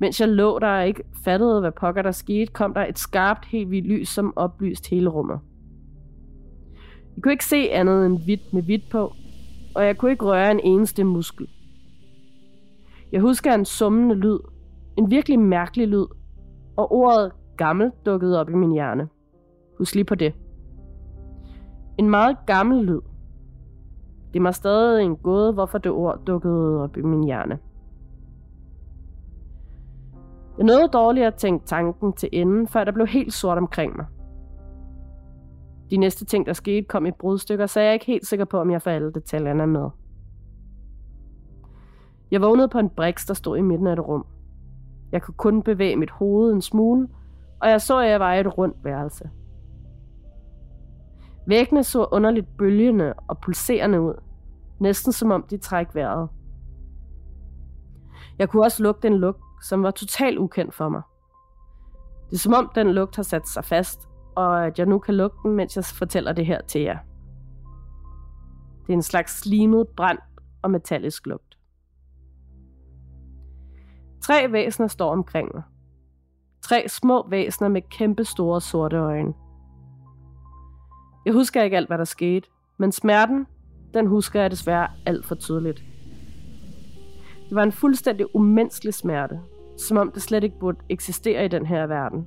Mens 0.00 0.20
jeg 0.20 0.28
lå 0.28 0.58
der 0.58 0.68
og 0.68 0.86
ikke 0.86 1.02
fattede, 1.24 1.60
hvad 1.60 1.72
pokker 1.72 2.02
der 2.02 2.10
skete, 2.10 2.52
kom 2.52 2.74
der 2.74 2.86
et 2.86 2.98
skarpt, 2.98 3.44
helt 3.46 3.68
hvidt 3.68 3.86
lys, 3.86 4.08
som 4.08 4.32
oplyste 4.36 4.90
hele 4.90 5.08
rummet. 5.08 5.40
Jeg 7.16 7.22
kunne 7.22 7.32
ikke 7.32 7.44
se 7.44 7.70
andet 7.70 8.06
end 8.06 8.24
hvidt 8.24 8.52
med 8.52 8.62
hvidt 8.62 8.90
på, 8.90 9.12
og 9.74 9.86
jeg 9.86 9.98
kunne 9.98 10.10
ikke 10.10 10.24
røre 10.24 10.50
en 10.50 10.60
eneste 10.60 11.04
muskel. 11.04 11.48
Jeg 13.12 13.20
husker 13.20 13.54
en 13.54 13.64
summende 13.64 14.14
lyd, 14.14 14.38
en 14.98 15.10
virkelig 15.10 15.38
mærkelig 15.38 15.88
lyd, 15.88 16.06
og 16.76 16.92
ordet 16.92 17.32
gammel 17.56 17.90
dukkede 18.06 18.40
op 18.40 18.50
i 18.50 18.54
min 18.54 18.72
hjerne. 18.72 19.08
Husk 19.78 19.94
lige 19.94 20.04
på 20.04 20.14
det. 20.14 20.34
En 21.98 22.10
meget 22.10 22.36
gammel 22.46 22.84
lyd. 22.84 23.00
Det 24.32 24.42
var 24.42 24.50
stadig 24.50 25.04
en 25.04 25.16
gåde, 25.16 25.52
hvorfor 25.52 25.78
det 25.78 25.92
ord 25.92 26.24
dukkede 26.26 26.82
op 26.82 26.96
i 26.96 27.02
min 27.02 27.24
hjerne. 27.24 27.58
Jeg 30.58 30.66
nåede 30.66 30.88
dårligt 30.88 31.26
at 31.26 31.34
tænke 31.34 31.66
tanken 31.66 32.12
til 32.12 32.28
enden, 32.32 32.68
før 32.68 32.84
der 32.84 32.92
blev 32.92 33.06
helt 33.06 33.32
sort 33.32 33.58
omkring 33.58 33.96
mig. 33.96 34.06
De 35.90 35.96
næste 35.96 36.24
ting, 36.24 36.46
der 36.46 36.52
skete, 36.52 36.82
kom 36.82 37.06
i 37.06 37.10
brudstykker, 37.10 37.66
så 37.66 37.80
jeg 37.80 37.88
er 37.88 37.92
ikke 37.92 38.06
helt 38.06 38.26
sikker 38.26 38.44
på, 38.44 38.60
om 38.60 38.70
jeg 38.70 38.82
får 38.82 38.90
alle 38.90 39.12
detaljerne 39.12 39.66
med. 39.66 39.88
Jeg 42.30 42.40
vågnede 42.40 42.68
på 42.68 42.78
en 42.78 42.90
briks, 42.90 43.26
der 43.26 43.34
stod 43.34 43.58
i 43.58 43.60
midten 43.60 43.86
af 43.86 43.92
et 43.92 44.08
rum. 44.08 44.26
Jeg 45.12 45.22
kunne 45.22 45.34
kun 45.34 45.62
bevæge 45.62 45.96
mit 45.96 46.10
hoved 46.10 46.52
en 46.52 46.62
smule, 46.62 47.08
og 47.60 47.70
jeg 47.70 47.80
så, 47.80 47.98
at 47.98 48.10
jeg 48.10 48.20
var 48.20 48.34
i 48.34 48.40
et 48.40 48.58
rundt 48.58 48.84
værelse. 48.84 49.30
Væggene 51.50 51.84
så 51.84 52.08
underligt 52.12 52.56
bølgende 52.58 53.14
og 53.28 53.38
pulserende 53.38 54.00
ud, 54.00 54.14
næsten 54.78 55.12
som 55.12 55.30
om 55.30 55.42
de 55.50 55.58
træk 55.58 55.94
vejret. 55.94 56.28
Jeg 58.38 58.48
kunne 58.48 58.62
også 58.62 58.82
lugte 58.82 59.08
en 59.08 59.16
lugt, 59.16 59.42
som 59.62 59.82
var 59.82 59.90
totalt 59.90 60.38
ukendt 60.38 60.74
for 60.74 60.88
mig. 60.88 61.02
Det 62.30 62.36
er 62.36 62.38
som 62.38 62.54
om, 62.54 62.70
den 62.74 62.90
lugt 62.90 63.16
har 63.16 63.22
sat 63.22 63.48
sig 63.48 63.64
fast, 63.64 64.08
og 64.36 64.66
at 64.66 64.78
jeg 64.78 64.86
nu 64.86 64.98
kan 64.98 65.14
lugte 65.14 65.38
den, 65.42 65.56
mens 65.56 65.76
jeg 65.76 65.84
fortæller 65.84 66.32
det 66.32 66.46
her 66.46 66.60
til 66.62 66.80
jer. 66.80 66.98
Det 68.86 68.88
er 68.88 68.96
en 68.96 69.02
slags 69.02 69.40
slimet, 69.40 69.88
brændt 69.88 70.20
og 70.62 70.70
metallisk 70.70 71.26
lugt. 71.26 71.58
Tre 74.22 74.52
væsener 74.52 74.88
står 74.88 75.12
omkring 75.12 75.50
mig. 75.54 75.62
Tre 76.62 76.88
små 76.88 77.28
væsener 77.28 77.68
med 77.68 77.82
kæmpe 77.82 78.24
store 78.24 78.60
sorte 78.60 78.96
øjne. 78.96 79.34
Jeg 81.30 81.34
husker 81.34 81.62
ikke 81.62 81.76
alt, 81.76 81.86
hvad 81.86 81.98
der 81.98 82.04
skete, 82.04 82.48
men 82.78 82.92
smerten, 82.92 83.46
den 83.94 84.06
husker 84.06 84.40
jeg 84.40 84.50
desværre 84.50 84.88
alt 85.06 85.26
for 85.26 85.34
tydeligt. 85.34 85.84
Det 87.48 87.54
var 87.54 87.62
en 87.62 87.72
fuldstændig 87.72 88.36
umenneskelig 88.36 88.94
smerte, 88.94 89.40
som 89.78 89.96
om 89.96 90.10
det 90.12 90.22
slet 90.22 90.44
ikke 90.44 90.58
burde 90.58 90.78
eksistere 90.88 91.44
i 91.44 91.48
den 91.48 91.66
her 91.66 91.86
verden. 91.86 92.26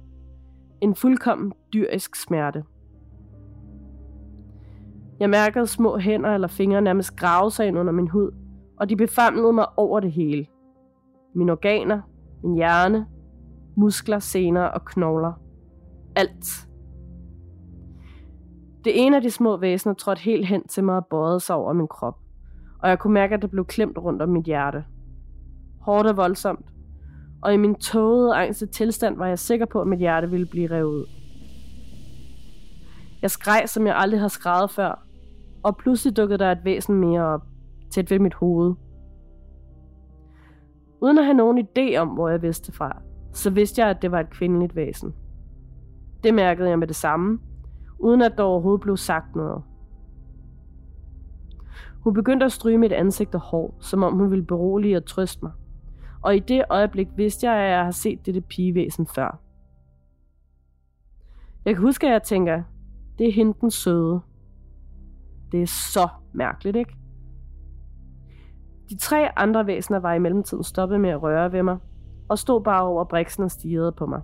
En 0.81 0.95
fuldkommen 0.95 1.53
dyrisk 1.73 2.15
smerte. 2.15 2.63
Jeg 5.19 5.29
mærkede 5.29 5.67
små 5.67 5.97
hænder 5.97 6.29
eller 6.29 6.47
fingre 6.47 6.81
nærmest 6.81 7.15
grave 7.15 7.51
sig 7.51 7.67
ind 7.67 7.79
under 7.79 7.93
min 7.93 8.07
hud, 8.07 8.31
og 8.79 8.89
de 8.89 8.95
befamlede 8.95 9.53
mig 9.53 9.65
over 9.77 9.99
det 9.99 10.11
hele. 10.11 10.47
Mine 11.35 11.51
organer, 11.51 12.01
min 12.43 12.55
hjerne, 12.55 13.05
muskler, 13.77 14.19
sener 14.19 14.63
og 14.63 14.85
knogler. 14.85 15.33
Alt. 16.15 16.72
Det 18.83 19.05
ene 19.05 19.15
af 19.15 19.21
de 19.21 19.31
små 19.31 19.57
væsener 19.57 19.93
trådte 19.93 20.21
helt 20.21 20.47
hen 20.47 20.67
til 20.67 20.83
mig 20.83 20.95
og 20.95 21.05
bøjede 21.05 21.39
sig 21.39 21.55
over 21.55 21.73
min 21.73 21.87
krop, 21.87 22.17
og 22.79 22.89
jeg 22.89 22.99
kunne 22.99 23.13
mærke, 23.13 23.35
at 23.35 23.41
det 23.41 23.51
blev 23.51 23.65
klemt 23.65 23.97
rundt 23.97 24.21
om 24.21 24.29
mit 24.29 24.45
hjerte. 24.45 24.83
Hårdt 25.81 26.07
og 26.07 26.17
voldsomt, 26.17 26.65
og 27.41 27.53
i 27.53 27.57
min 27.57 27.75
tågede, 27.75 28.35
angste 28.35 28.65
tilstand 28.65 29.17
var 29.17 29.27
jeg 29.27 29.39
sikker 29.39 29.65
på, 29.65 29.81
at 29.81 29.87
mit 29.87 29.99
hjerte 29.99 30.29
ville 30.29 30.45
blive 30.45 30.71
revet 30.71 30.87
ud. 30.87 31.05
Jeg 33.21 33.31
skreg, 33.31 33.63
som 33.65 33.87
jeg 33.87 33.95
aldrig 33.97 34.19
har 34.19 34.27
skrevet 34.27 34.71
før, 34.71 35.05
og 35.63 35.77
pludselig 35.77 36.17
dukkede 36.17 36.39
der 36.39 36.51
et 36.51 36.65
væsen 36.65 36.95
mere 36.95 37.21
op, 37.21 37.41
tæt 37.89 38.11
ved 38.11 38.19
mit 38.19 38.33
hoved. 38.33 38.73
Uden 41.01 41.17
at 41.17 41.25
have 41.25 41.37
nogen 41.37 41.67
idé 41.67 41.97
om, 41.97 42.07
hvor 42.07 42.29
jeg 42.29 42.41
vidste 42.41 42.71
fra, 42.71 43.01
så 43.33 43.49
vidste 43.49 43.81
jeg, 43.81 43.89
at 43.89 44.01
det 44.01 44.11
var 44.11 44.19
et 44.19 44.29
kvindeligt 44.29 44.75
væsen. 44.75 45.13
Det 46.23 46.33
mærkede 46.33 46.69
jeg 46.69 46.79
med 46.79 46.87
det 46.87 46.95
samme, 46.95 47.39
uden 48.03 48.21
at 48.21 48.37
der 48.37 48.43
overhovedet 48.43 48.81
blev 48.81 48.97
sagt 48.97 49.35
noget. 49.35 49.63
Hun 51.99 52.13
begyndte 52.13 52.45
at 52.45 52.51
stryge 52.51 52.77
mit 52.77 52.91
ansigt 52.91 53.35
og 53.35 53.41
hår, 53.41 53.77
som 53.79 54.03
om 54.03 54.13
hun 54.13 54.31
ville 54.31 54.45
berolige 54.45 54.97
og 54.97 55.05
trøste 55.05 55.45
mig. 55.45 55.51
Og 56.21 56.35
i 56.35 56.39
det 56.39 56.63
øjeblik 56.69 57.07
vidste 57.15 57.49
jeg, 57.49 57.63
at 57.63 57.71
jeg 57.71 57.83
har 57.83 57.91
set 57.91 58.25
dette 58.25 58.41
pigevæsen 58.41 59.07
før. 59.07 59.39
Jeg 61.65 61.75
kan 61.75 61.83
huske, 61.83 62.07
at 62.07 62.13
jeg 62.13 62.23
tænker, 62.23 62.63
det 63.17 63.27
er 63.27 63.31
hende 63.31 63.53
den 63.61 63.71
søde. 63.71 64.21
Det 65.51 65.61
er 65.61 65.67
så 65.67 66.07
mærkeligt, 66.33 66.77
ikke? 66.77 66.95
De 68.89 68.97
tre 68.97 69.39
andre 69.39 69.67
væsener 69.67 69.99
var 69.99 70.13
i 70.13 70.19
mellemtiden 70.19 70.63
stoppet 70.63 71.01
med 71.01 71.09
at 71.09 71.21
røre 71.21 71.51
ved 71.51 71.63
mig, 71.63 71.77
og 72.29 72.39
stod 72.39 72.63
bare 72.63 72.83
over 72.83 73.03
briksen 73.03 73.43
og 73.43 73.51
stirrede 73.51 73.91
på 73.91 74.05
mig. 74.05 74.21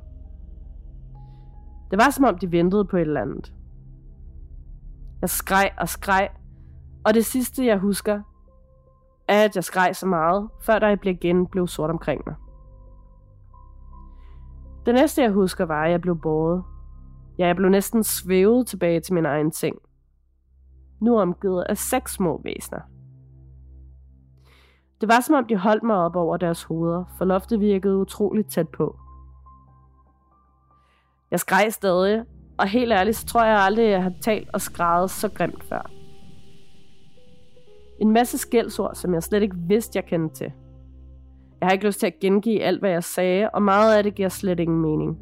Det 1.91 1.99
var 1.99 2.09
som 2.09 2.25
om 2.25 2.37
de 2.37 2.51
ventede 2.51 2.85
på 2.85 2.97
et 2.97 3.01
eller 3.01 3.21
andet. 3.21 3.53
Jeg 5.21 5.29
skreg 5.29 5.71
og 5.77 5.89
skreg, 5.89 6.29
og 7.05 7.13
det 7.13 7.25
sidste 7.25 7.65
jeg 7.65 7.77
husker, 7.77 8.21
er 9.27 9.43
at 9.43 9.55
jeg 9.55 9.63
skreg 9.63 9.95
så 9.95 10.05
meget, 10.05 10.49
før 10.61 10.79
der 10.79 11.09
igen 11.09 11.47
blev 11.47 11.67
sort 11.67 11.89
omkring 11.89 12.21
mig. 12.27 12.35
Det 14.85 14.93
næste 14.93 15.21
jeg 15.21 15.31
husker 15.31 15.65
var, 15.65 15.83
at 15.83 15.91
jeg 15.91 16.01
blev 16.01 16.21
båret. 16.21 16.63
Ja, 17.37 17.47
jeg 17.47 17.55
blev 17.55 17.69
næsten 17.69 18.03
svævet 18.03 18.67
tilbage 18.67 18.99
til 18.99 19.13
min 19.13 19.25
egen 19.25 19.51
seng. 19.51 19.75
Nu 21.01 21.19
omgivet 21.19 21.63
af 21.63 21.77
seks 21.77 22.13
små 22.13 22.41
væsener. 22.43 22.79
Det 25.01 25.09
var 25.09 25.19
som 25.19 25.35
om 25.35 25.45
de 25.45 25.57
holdt 25.57 25.83
mig 25.83 25.95
op 25.95 26.15
over 26.15 26.37
deres 26.37 26.63
hoveder, 26.63 27.03
for 27.17 27.25
loftet 27.25 27.59
virkede 27.59 27.97
utroligt 27.97 28.51
tæt 28.51 28.69
på. 28.69 28.99
Jeg 31.31 31.39
skreg 31.39 31.73
stadig, 31.73 32.25
og 32.59 32.67
helt 32.67 32.91
ærligt, 32.91 33.17
så 33.17 33.25
tror 33.25 33.43
jeg 33.43 33.59
aldrig, 33.59 33.89
jeg 33.89 34.03
har 34.03 34.13
talt 34.21 34.49
og 34.53 34.61
skrevet 34.61 35.11
så 35.11 35.29
grimt 35.29 35.63
før. 35.63 35.91
En 38.01 38.11
masse 38.11 38.37
skældsord, 38.37 38.95
som 38.95 39.13
jeg 39.13 39.23
slet 39.23 39.43
ikke 39.43 39.55
vidste, 39.67 39.97
jeg 39.97 40.05
kendte 40.05 40.35
til. 40.35 40.51
Jeg 41.59 41.67
har 41.67 41.71
ikke 41.71 41.85
lyst 41.85 41.99
til 41.99 42.07
at 42.07 42.19
gengive 42.21 42.61
alt, 42.61 42.79
hvad 42.79 42.89
jeg 42.89 43.03
sagde, 43.03 43.49
og 43.49 43.61
meget 43.61 43.97
af 43.97 44.03
det 44.03 44.15
giver 44.15 44.29
slet 44.29 44.59
ingen 44.59 44.81
mening. 44.81 45.17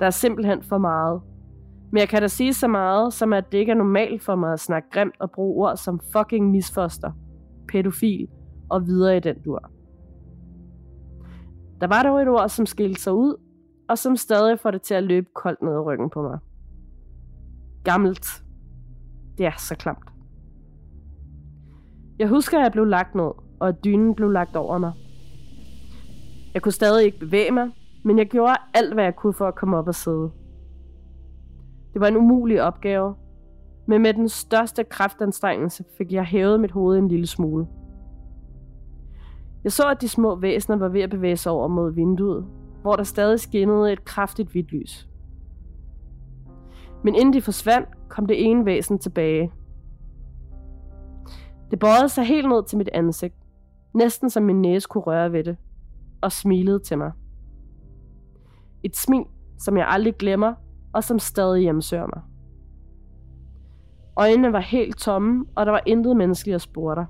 Der 0.00 0.06
er 0.06 0.10
simpelthen 0.10 0.62
for 0.62 0.78
meget. 0.78 1.20
Men 1.92 2.00
jeg 2.00 2.08
kan 2.08 2.22
da 2.22 2.28
sige 2.28 2.54
så 2.54 2.68
meget, 2.68 3.12
som 3.12 3.32
at 3.32 3.52
det 3.52 3.58
ikke 3.58 3.72
er 3.72 3.76
normalt 3.76 4.22
for 4.22 4.34
mig 4.34 4.52
at 4.52 4.60
snakke 4.60 4.88
grimt 4.90 5.14
og 5.20 5.30
bruge 5.30 5.66
ord 5.66 5.76
som 5.76 6.00
fucking 6.12 6.50
misfoster, 6.50 7.12
pædofil 7.68 8.28
og 8.70 8.86
videre 8.86 9.16
i 9.16 9.20
den 9.20 9.36
dur. 9.44 9.70
Der 11.80 11.86
var 11.86 12.02
dog 12.02 12.22
et 12.22 12.28
ord, 12.28 12.48
som 12.48 12.66
skilte 12.66 13.02
sig 13.02 13.12
ud, 13.12 13.43
og 13.88 13.98
som 13.98 14.16
stadig 14.16 14.60
får 14.60 14.70
det 14.70 14.82
til 14.82 14.94
at 14.94 15.02
løbe 15.02 15.26
koldt 15.34 15.62
ned 15.62 15.72
ad 15.72 15.80
ryggen 15.80 16.10
på 16.10 16.22
mig. 16.22 16.38
Gammelt. 17.84 18.26
Det 19.38 19.46
er 19.46 19.58
så 19.58 19.74
klamt. 19.74 20.08
Jeg 22.18 22.28
husker, 22.28 22.58
at 22.58 22.64
jeg 22.64 22.72
blev 22.72 22.84
lagt 22.84 23.14
ned, 23.14 23.30
og 23.60 23.68
at 23.68 23.84
dynen 23.84 24.14
blev 24.14 24.30
lagt 24.30 24.56
over 24.56 24.78
mig. 24.78 24.92
Jeg 26.54 26.62
kunne 26.62 26.72
stadig 26.72 27.04
ikke 27.04 27.18
bevæge 27.18 27.50
mig, 27.50 27.70
men 28.04 28.18
jeg 28.18 28.26
gjorde 28.26 28.56
alt, 28.74 28.94
hvad 28.94 29.04
jeg 29.04 29.16
kunne 29.16 29.34
for 29.34 29.48
at 29.48 29.54
komme 29.54 29.76
op 29.76 29.88
og 29.88 29.94
sidde. 29.94 30.30
Det 31.92 32.00
var 32.00 32.06
en 32.06 32.16
umulig 32.16 32.62
opgave, 32.62 33.14
men 33.86 34.02
med 34.02 34.14
den 34.14 34.28
største 34.28 34.84
kraftanstrengelse 34.84 35.84
fik 35.98 36.12
jeg 36.12 36.24
hævet 36.24 36.60
mit 36.60 36.70
hoved 36.70 36.98
en 36.98 37.08
lille 37.08 37.26
smule. 37.26 37.66
Jeg 39.64 39.72
så, 39.72 39.90
at 39.90 40.00
de 40.00 40.08
små 40.08 40.34
væsener 40.34 40.76
var 40.76 40.88
ved 40.88 41.00
at 41.00 41.10
bevæge 41.10 41.36
sig 41.36 41.52
over 41.52 41.68
mod 41.68 41.92
vinduet, 41.92 42.46
hvor 42.84 42.96
der 42.96 43.02
stadig 43.02 43.40
skinnede 43.40 43.92
et 43.92 44.04
kraftigt 44.04 44.50
hvidt 44.50 44.72
lys. 44.72 45.08
Men 47.04 47.14
inden 47.14 47.32
de 47.32 47.42
forsvandt, 47.42 47.88
kom 48.08 48.26
det 48.26 48.44
ene 48.44 48.64
væsen 48.64 48.98
tilbage. 48.98 49.52
Det 51.70 51.78
bøjede 51.78 52.08
sig 52.08 52.24
helt 52.24 52.48
ned 52.48 52.64
til 52.64 52.78
mit 52.78 52.88
ansigt, 52.92 53.34
næsten 53.94 54.30
som 54.30 54.42
min 54.42 54.62
næse 54.62 54.88
kunne 54.88 55.04
røre 55.04 55.32
ved 55.32 55.44
det, 55.44 55.56
og 56.20 56.32
smilede 56.32 56.78
til 56.78 56.98
mig. 56.98 57.12
Et 58.82 58.96
smil, 58.96 59.24
som 59.58 59.76
jeg 59.76 59.86
aldrig 59.88 60.16
glemmer, 60.16 60.54
og 60.92 61.04
som 61.04 61.18
stadig 61.18 61.62
hjemsøger 61.62 62.06
mig. 62.06 62.22
Øjnene 64.16 64.52
var 64.52 64.60
helt 64.60 64.98
tomme, 64.98 65.44
og 65.54 65.66
der 65.66 65.72
var 65.72 65.82
intet 65.86 66.16
menneskeligt 66.16 66.54
at 66.54 66.60
spore 66.60 66.94
der. 66.94 67.04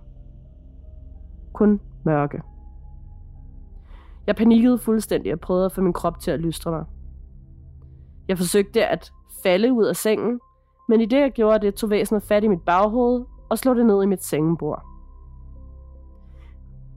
Kun 1.52 1.80
mørke. 2.04 2.53
Jeg 4.26 4.36
panikkede 4.36 4.78
fuldstændig 4.78 5.32
og 5.32 5.40
prøvede 5.40 5.64
at 5.64 5.72
få 5.72 5.80
min 5.80 5.92
krop 5.92 6.20
til 6.20 6.30
at 6.30 6.40
lystre 6.40 6.70
mig. 6.70 6.84
Jeg 8.28 8.38
forsøgte 8.38 8.86
at 8.86 9.12
falde 9.42 9.72
ud 9.72 9.84
af 9.84 9.96
sengen, 9.96 10.40
men 10.88 11.00
i 11.00 11.06
det 11.06 11.20
jeg 11.20 11.32
gjorde 11.32 11.66
det, 11.66 11.74
tog 11.74 11.90
væsenet 11.90 12.22
fat 12.22 12.44
i 12.44 12.48
mit 12.48 12.62
baghoved 12.62 13.24
og 13.50 13.58
slog 13.58 13.76
det 13.76 13.86
ned 13.86 14.02
i 14.02 14.06
mit 14.06 14.24
sengebord. 14.24 14.84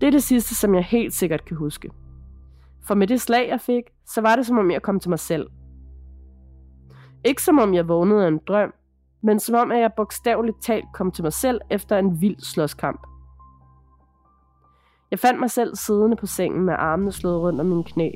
Det 0.01 0.07
er 0.07 0.11
det 0.11 0.23
sidste, 0.23 0.55
som 0.55 0.75
jeg 0.75 0.84
helt 0.84 1.13
sikkert 1.13 1.45
kan 1.45 1.57
huske. 1.57 1.91
For 2.84 2.95
med 2.95 3.07
det 3.07 3.21
slag, 3.21 3.49
jeg 3.49 3.61
fik, 3.61 3.84
så 4.05 4.21
var 4.21 4.36
det 4.36 4.45
som 4.45 4.57
om 4.57 4.71
jeg 4.71 4.82
kom 4.82 4.99
til 4.99 5.09
mig 5.09 5.19
selv. 5.19 5.47
Ikke 7.25 7.43
som 7.43 7.59
om 7.59 7.73
jeg 7.73 7.88
vågnede 7.88 8.23
af 8.23 8.28
en 8.28 8.39
drøm, 8.47 8.73
men 9.23 9.39
som 9.39 9.55
om 9.55 9.71
at 9.71 9.80
jeg 9.80 9.91
bogstaveligt 9.97 10.61
talt 10.61 10.86
kom 10.93 11.11
til 11.11 11.23
mig 11.23 11.34
selv 11.34 11.61
efter 11.69 11.97
en 11.97 12.21
vild 12.21 12.39
slåskamp. 12.39 13.07
Jeg 15.12 15.20
fandt 15.20 15.39
mig 15.39 15.51
selv 15.51 15.76
siddende 15.76 16.16
på 16.16 16.26
sengen 16.26 16.66
med 16.66 16.74
armene 16.78 17.12
slået 17.12 17.41
rundt 17.41 17.60
om 17.60 17.66
mine 17.66 17.84
knæ, 17.84 18.12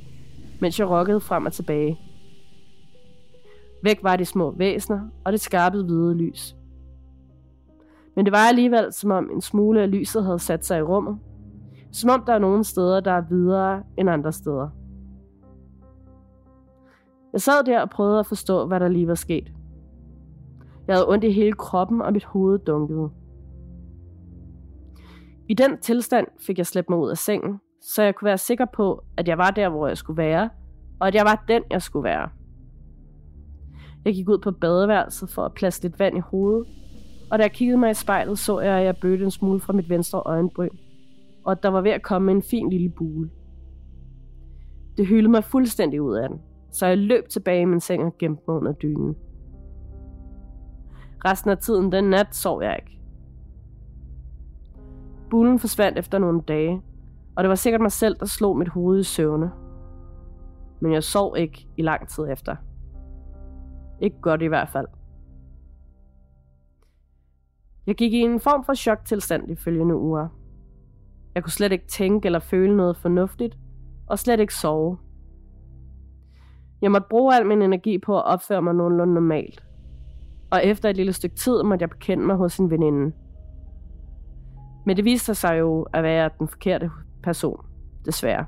mens 0.62 0.80
jeg 0.80 0.90
rokkede 0.90 1.20
frem 1.20 1.46
og 1.46 1.54
tilbage. 1.54 2.00
Væk 3.84 4.00
var 4.04 4.16
de 4.16 4.26
små 4.26 4.52
væsner 4.52 5.00
og 5.24 5.32
det 5.32 5.42
skarpe 5.42 5.84
hvide 5.84 6.16
lys. 6.16 6.56
Men 8.16 8.26
det 8.26 8.32
var 8.32 8.48
alligevel, 8.50 8.94
som 8.94 9.12
om 9.12 9.30
en 9.34 9.42
smule 9.42 9.82
af 9.82 9.92
lyset 9.92 10.26
havde 10.26 10.40
sat 10.40 10.66
sig 10.66 10.80
i 10.80 10.82
rummet. 10.82 11.18
Som 11.92 12.10
om 12.10 12.24
der 12.28 12.34
er 12.34 12.40
nogle 12.40 12.64
steder, 12.64 13.00
der 13.00 13.12
er 13.12 13.22
videre 13.22 13.84
end 13.98 14.10
andre 14.10 14.32
steder. 14.32 14.70
Jeg 17.34 17.42
sad 17.42 17.64
der 17.64 17.82
og 17.82 17.90
prøvede 17.90 18.20
at 18.20 18.26
forstå, 18.26 18.66
hvad 18.68 18.80
der 18.80 18.88
lige 18.88 19.08
var 19.08 19.16
sket. 19.16 19.52
Jeg 20.88 20.96
havde 20.96 21.10
ondt 21.10 21.24
i 21.24 21.32
hele 21.32 21.54
kroppen, 21.54 22.02
og 22.02 22.14
mit 22.14 22.26
hoved 22.26 22.60
dunkede. 22.60 23.10
I 25.52 25.54
den 25.54 25.78
tilstand 25.78 26.28
fik 26.48 26.58
jeg 26.58 26.66
slæbt 26.66 26.90
mig 26.90 27.00
ud 27.00 27.10
af 27.10 27.18
sengen, 27.18 27.60
så 27.82 28.04
jeg 28.04 28.16
kunne 28.16 28.26
være 28.26 28.38
sikker 28.38 28.66
på, 28.74 29.04
at 29.18 29.28
jeg 29.28 29.38
var 29.38 29.52
der, 29.52 29.70
hvor 29.70 29.88
jeg 29.88 29.98
skulle 29.98 30.18
være, 30.18 30.50
og 31.00 31.08
at 31.08 31.16
jeg 31.16 31.26
var 31.26 31.44
den, 31.48 31.64
jeg 31.72 31.82
skulle 31.82 32.04
være. 32.04 32.30
Jeg 34.06 34.14
gik 34.14 34.30
ud 34.30 34.38
på 34.38 34.52
badeværelset 34.52 35.30
for 35.30 35.42
at 35.42 35.54
plaske 35.54 35.84
lidt 35.84 36.00
vand 36.00 36.18
i 36.18 36.20
hovedet, 36.20 36.68
og 37.32 37.40
da 37.40 37.44
jeg 37.44 37.52
kiggede 37.52 37.78
mig 37.78 37.92
i 37.92 37.94
spejlet, 37.94 38.40
så 38.40 38.60
jeg, 38.60 38.78
at 38.78 38.86
jeg 38.86 38.96
bødte 39.02 39.24
en 39.24 39.32
smule 39.32 39.60
fra 39.60 39.74
mit 39.74 39.90
venstre 39.90 40.22
øjenbryn. 40.26 40.78
og 41.46 41.64
der 41.64 41.70
var 41.70 41.82
ved 41.82 41.92
at 41.92 42.04
komme 42.04 42.32
en 42.32 42.42
fin 42.42 42.70
lille 42.70 42.90
bule. 42.90 43.30
Det 44.98 45.08
hyldede 45.08 45.32
mig 45.32 45.44
fuldstændig 45.44 46.02
ud 46.02 46.16
af 46.16 46.30
den, 46.30 46.40
så 46.72 46.86
jeg 46.86 46.98
løb 46.98 47.30
tilbage 47.30 47.62
i 47.62 47.66
min 47.66 47.80
seng 47.80 48.04
og 48.04 48.18
gemte 48.18 48.44
mig 48.48 48.58
under 48.58 48.72
dynen. 48.72 49.16
Resten 51.26 51.52
af 51.52 51.58
tiden 51.58 51.92
den 51.92 52.04
nat 52.04 52.36
sov 52.36 52.64
jeg 52.64 52.80
ikke. 52.80 53.01
Bullen 55.32 55.60
forsvandt 55.60 55.98
efter 55.98 56.18
nogle 56.18 56.42
dage, 56.42 56.82
og 57.36 57.44
det 57.44 57.50
var 57.50 57.56
sikkert 57.56 57.82
mig 57.82 57.92
selv, 57.92 58.16
der 58.20 58.26
slog 58.26 58.58
mit 58.58 58.68
hoved 58.68 59.00
i 59.00 59.04
søvne. 59.04 59.52
Men 60.82 60.94
jeg 60.94 61.04
sov 61.04 61.38
ikke 61.38 61.68
i 61.78 61.82
lang 61.82 62.08
tid 62.08 62.28
efter. 62.32 62.56
Ikke 64.02 64.22
godt 64.22 64.42
i 64.42 64.46
hvert 64.46 64.70
fald. 64.70 64.88
Jeg 67.88 67.96
gik 67.96 68.14
i 68.14 68.20
en 68.20 68.40
form 68.40 68.64
for 68.66 68.74
choktilstand 68.74 69.48
de 69.48 69.56
følgende 69.56 69.96
uger. 69.96 70.28
Jeg 71.36 71.44
kunne 71.44 71.52
slet 71.52 71.72
ikke 71.72 71.88
tænke 71.88 72.26
eller 72.26 72.40
føle 72.40 72.78
noget 72.78 72.98
fornuftigt, 72.98 73.58
og 74.08 74.20
slet 74.20 74.40
ikke 74.40 74.56
sove. 74.56 74.98
Jeg 76.82 76.92
måtte 76.92 77.08
bruge 77.10 77.36
al 77.36 77.46
min 77.46 77.62
energi 77.62 77.98
på 77.98 78.18
at 78.18 78.26
opføre 78.26 78.62
mig 78.62 78.76
nogenlunde 78.76 79.14
normalt. 79.14 79.64
Og 80.52 80.66
efter 80.66 80.90
et 80.90 80.96
lille 80.96 81.14
stykke 81.14 81.36
tid 81.36 81.64
måtte 81.64 81.84
jeg 81.84 81.90
bekende 81.90 82.26
mig 82.26 82.36
hos 82.36 82.58
en 82.58 82.70
veninde. 82.70 83.16
Men 84.86 84.98
det 84.98 85.06
viste 85.06 85.36
sig 85.36 85.60
jo 85.60 85.88
at 85.94 86.04
være 86.04 86.30
den 86.40 86.48
forkerte 86.48 86.92
person, 87.24 87.66
desværre. 88.06 88.46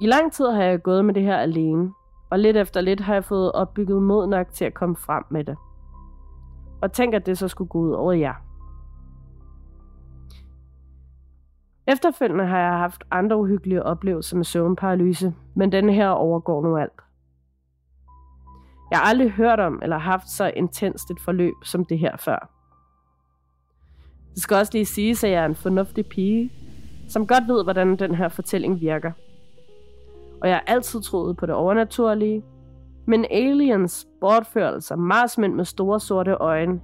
I 0.00 0.06
lang 0.06 0.32
tid 0.32 0.46
har 0.46 0.62
jeg 0.62 0.82
gået 0.82 1.04
med 1.04 1.14
det 1.14 1.22
her 1.22 1.36
alene, 1.36 1.92
og 2.30 2.38
lidt 2.38 2.56
efter 2.56 2.80
lidt 2.80 3.00
har 3.00 3.14
jeg 3.14 3.24
fået 3.24 3.52
opbygget 3.52 4.02
mod 4.02 4.26
nok 4.26 4.46
til 4.52 4.64
at 4.64 4.74
komme 4.74 4.96
frem 4.96 5.24
med 5.30 5.44
det. 5.44 5.56
Og 6.82 6.92
tænk, 6.92 7.14
at 7.14 7.26
det 7.26 7.38
så 7.38 7.48
skulle 7.48 7.68
gå 7.68 7.78
ud 7.78 7.90
over 7.90 8.12
jer. 8.12 8.34
Efterfølgende 11.86 12.46
har 12.46 12.58
jeg 12.58 12.78
haft 12.78 13.04
andre 13.10 13.36
uhyggelige 13.36 13.82
oplevelser 13.82 14.36
med 14.36 14.44
søvnparalyse, 14.44 15.34
men 15.54 15.72
denne 15.72 15.92
her 15.92 16.08
overgår 16.08 16.62
nu 16.62 16.76
alt. 16.76 17.00
Jeg 18.90 18.98
har 18.98 19.06
aldrig 19.06 19.30
hørt 19.30 19.60
om 19.60 19.80
eller 19.82 19.98
haft 19.98 20.28
så 20.28 20.52
intenst 20.56 21.10
et 21.10 21.20
forløb 21.20 21.54
som 21.64 21.84
det 21.84 21.98
her 21.98 22.16
før. 22.16 22.59
Det 24.34 24.42
skal 24.42 24.56
også 24.56 24.72
lige 24.74 24.84
siges, 24.84 25.24
at 25.24 25.30
jeg 25.30 25.42
er 25.42 25.46
en 25.46 25.54
fornuftig 25.54 26.06
pige, 26.06 26.52
som 27.08 27.26
godt 27.26 27.48
ved, 27.48 27.64
hvordan 27.64 27.96
den 27.96 28.14
her 28.14 28.28
fortælling 28.28 28.80
virker. 28.80 29.12
Og 30.42 30.48
jeg 30.48 30.56
har 30.56 30.64
altid 30.66 31.00
troet 31.00 31.36
på 31.36 31.46
det 31.46 31.54
overnaturlige, 31.54 32.42
men 33.06 33.26
aliens, 33.30 34.06
bortførelser, 34.20 34.96
marsmænd 34.96 35.54
med 35.54 35.64
store 35.64 36.00
sorte 36.00 36.32
øjne, 36.32 36.80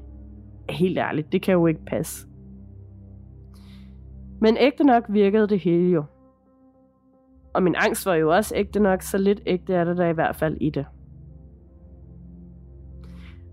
helt 0.68 0.98
ærligt, 0.98 1.32
det 1.32 1.42
kan 1.42 1.52
jo 1.52 1.66
ikke 1.66 1.84
passe. 1.86 2.26
Men 4.40 4.56
ægte 4.56 4.84
nok 4.84 5.04
virkede 5.08 5.48
det 5.48 5.60
hele 5.60 5.90
jo. 5.90 6.04
Og 7.54 7.62
min 7.62 7.74
angst 7.78 8.06
var 8.06 8.14
jo 8.14 8.34
også 8.34 8.54
ægte 8.56 8.80
nok, 8.80 9.02
så 9.02 9.18
lidt 9.18 9.40
ægte 9.46 9.74
er 9.74 9.84
det 9.84 9.96
der 9.96 10.06
i 10.06 10.12
hvert 10.12 10.36
fald 10.36 10.56
i 10.60 10.70
det. 10.70 10.86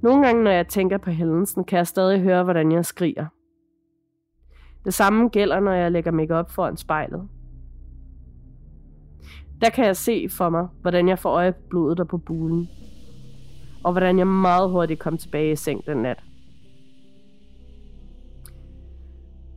Nogle 0.02 0.26
gange, 0.26 0.44
når 0.44 0.52
jeg 0.52 0.68
tænker 0.68 0.98
på 0.98 1.10
hændelsen, 1.10 1.64
kan 1.64 1.78
jeg 1.78 1.88
stadig 1.88 2.22
høre, 2.22 2.44
hvordan 2.44 2.72
jeg 2.72 2.86
skriger. 2.86 3.26
Det 4.86 4.94
samme 4.94 5.30
gælder, 5.30 5.60
når 5.60 5.72
jeg 5.72 5.92
lægger 5.92 6.12
makeup 6.12 6.52
foran 6.52 6.78
spejlet. 6.78 7.28
Der 9.62 9.70
kan 9.70 9.86
jeg 9.86 9.96
se 9.96 10.30
for 10.30 10.50
mig, 10.50 10.68
hvordan 10.82 11.08
jeg 11.08 11.20
får 11.20 11.30
øje 11.30 11.52
på 11.52 11.60
blodet 11.70 11.98
der 11.98 12.04
på 12.04 12.18
bulen. 12.18 12.70
Og 13.84 13.92
hvordan 13.92 14.18
jeg 14.18 14.28
meget 14.28 14.70
hurtigt 14.70 15.00
kom 15.00 15.18
tilbage 15.18 15.52
i 15.52 15.56
seng 15.56 15.86
den 15.86 15.98
nat. 15.98 16.24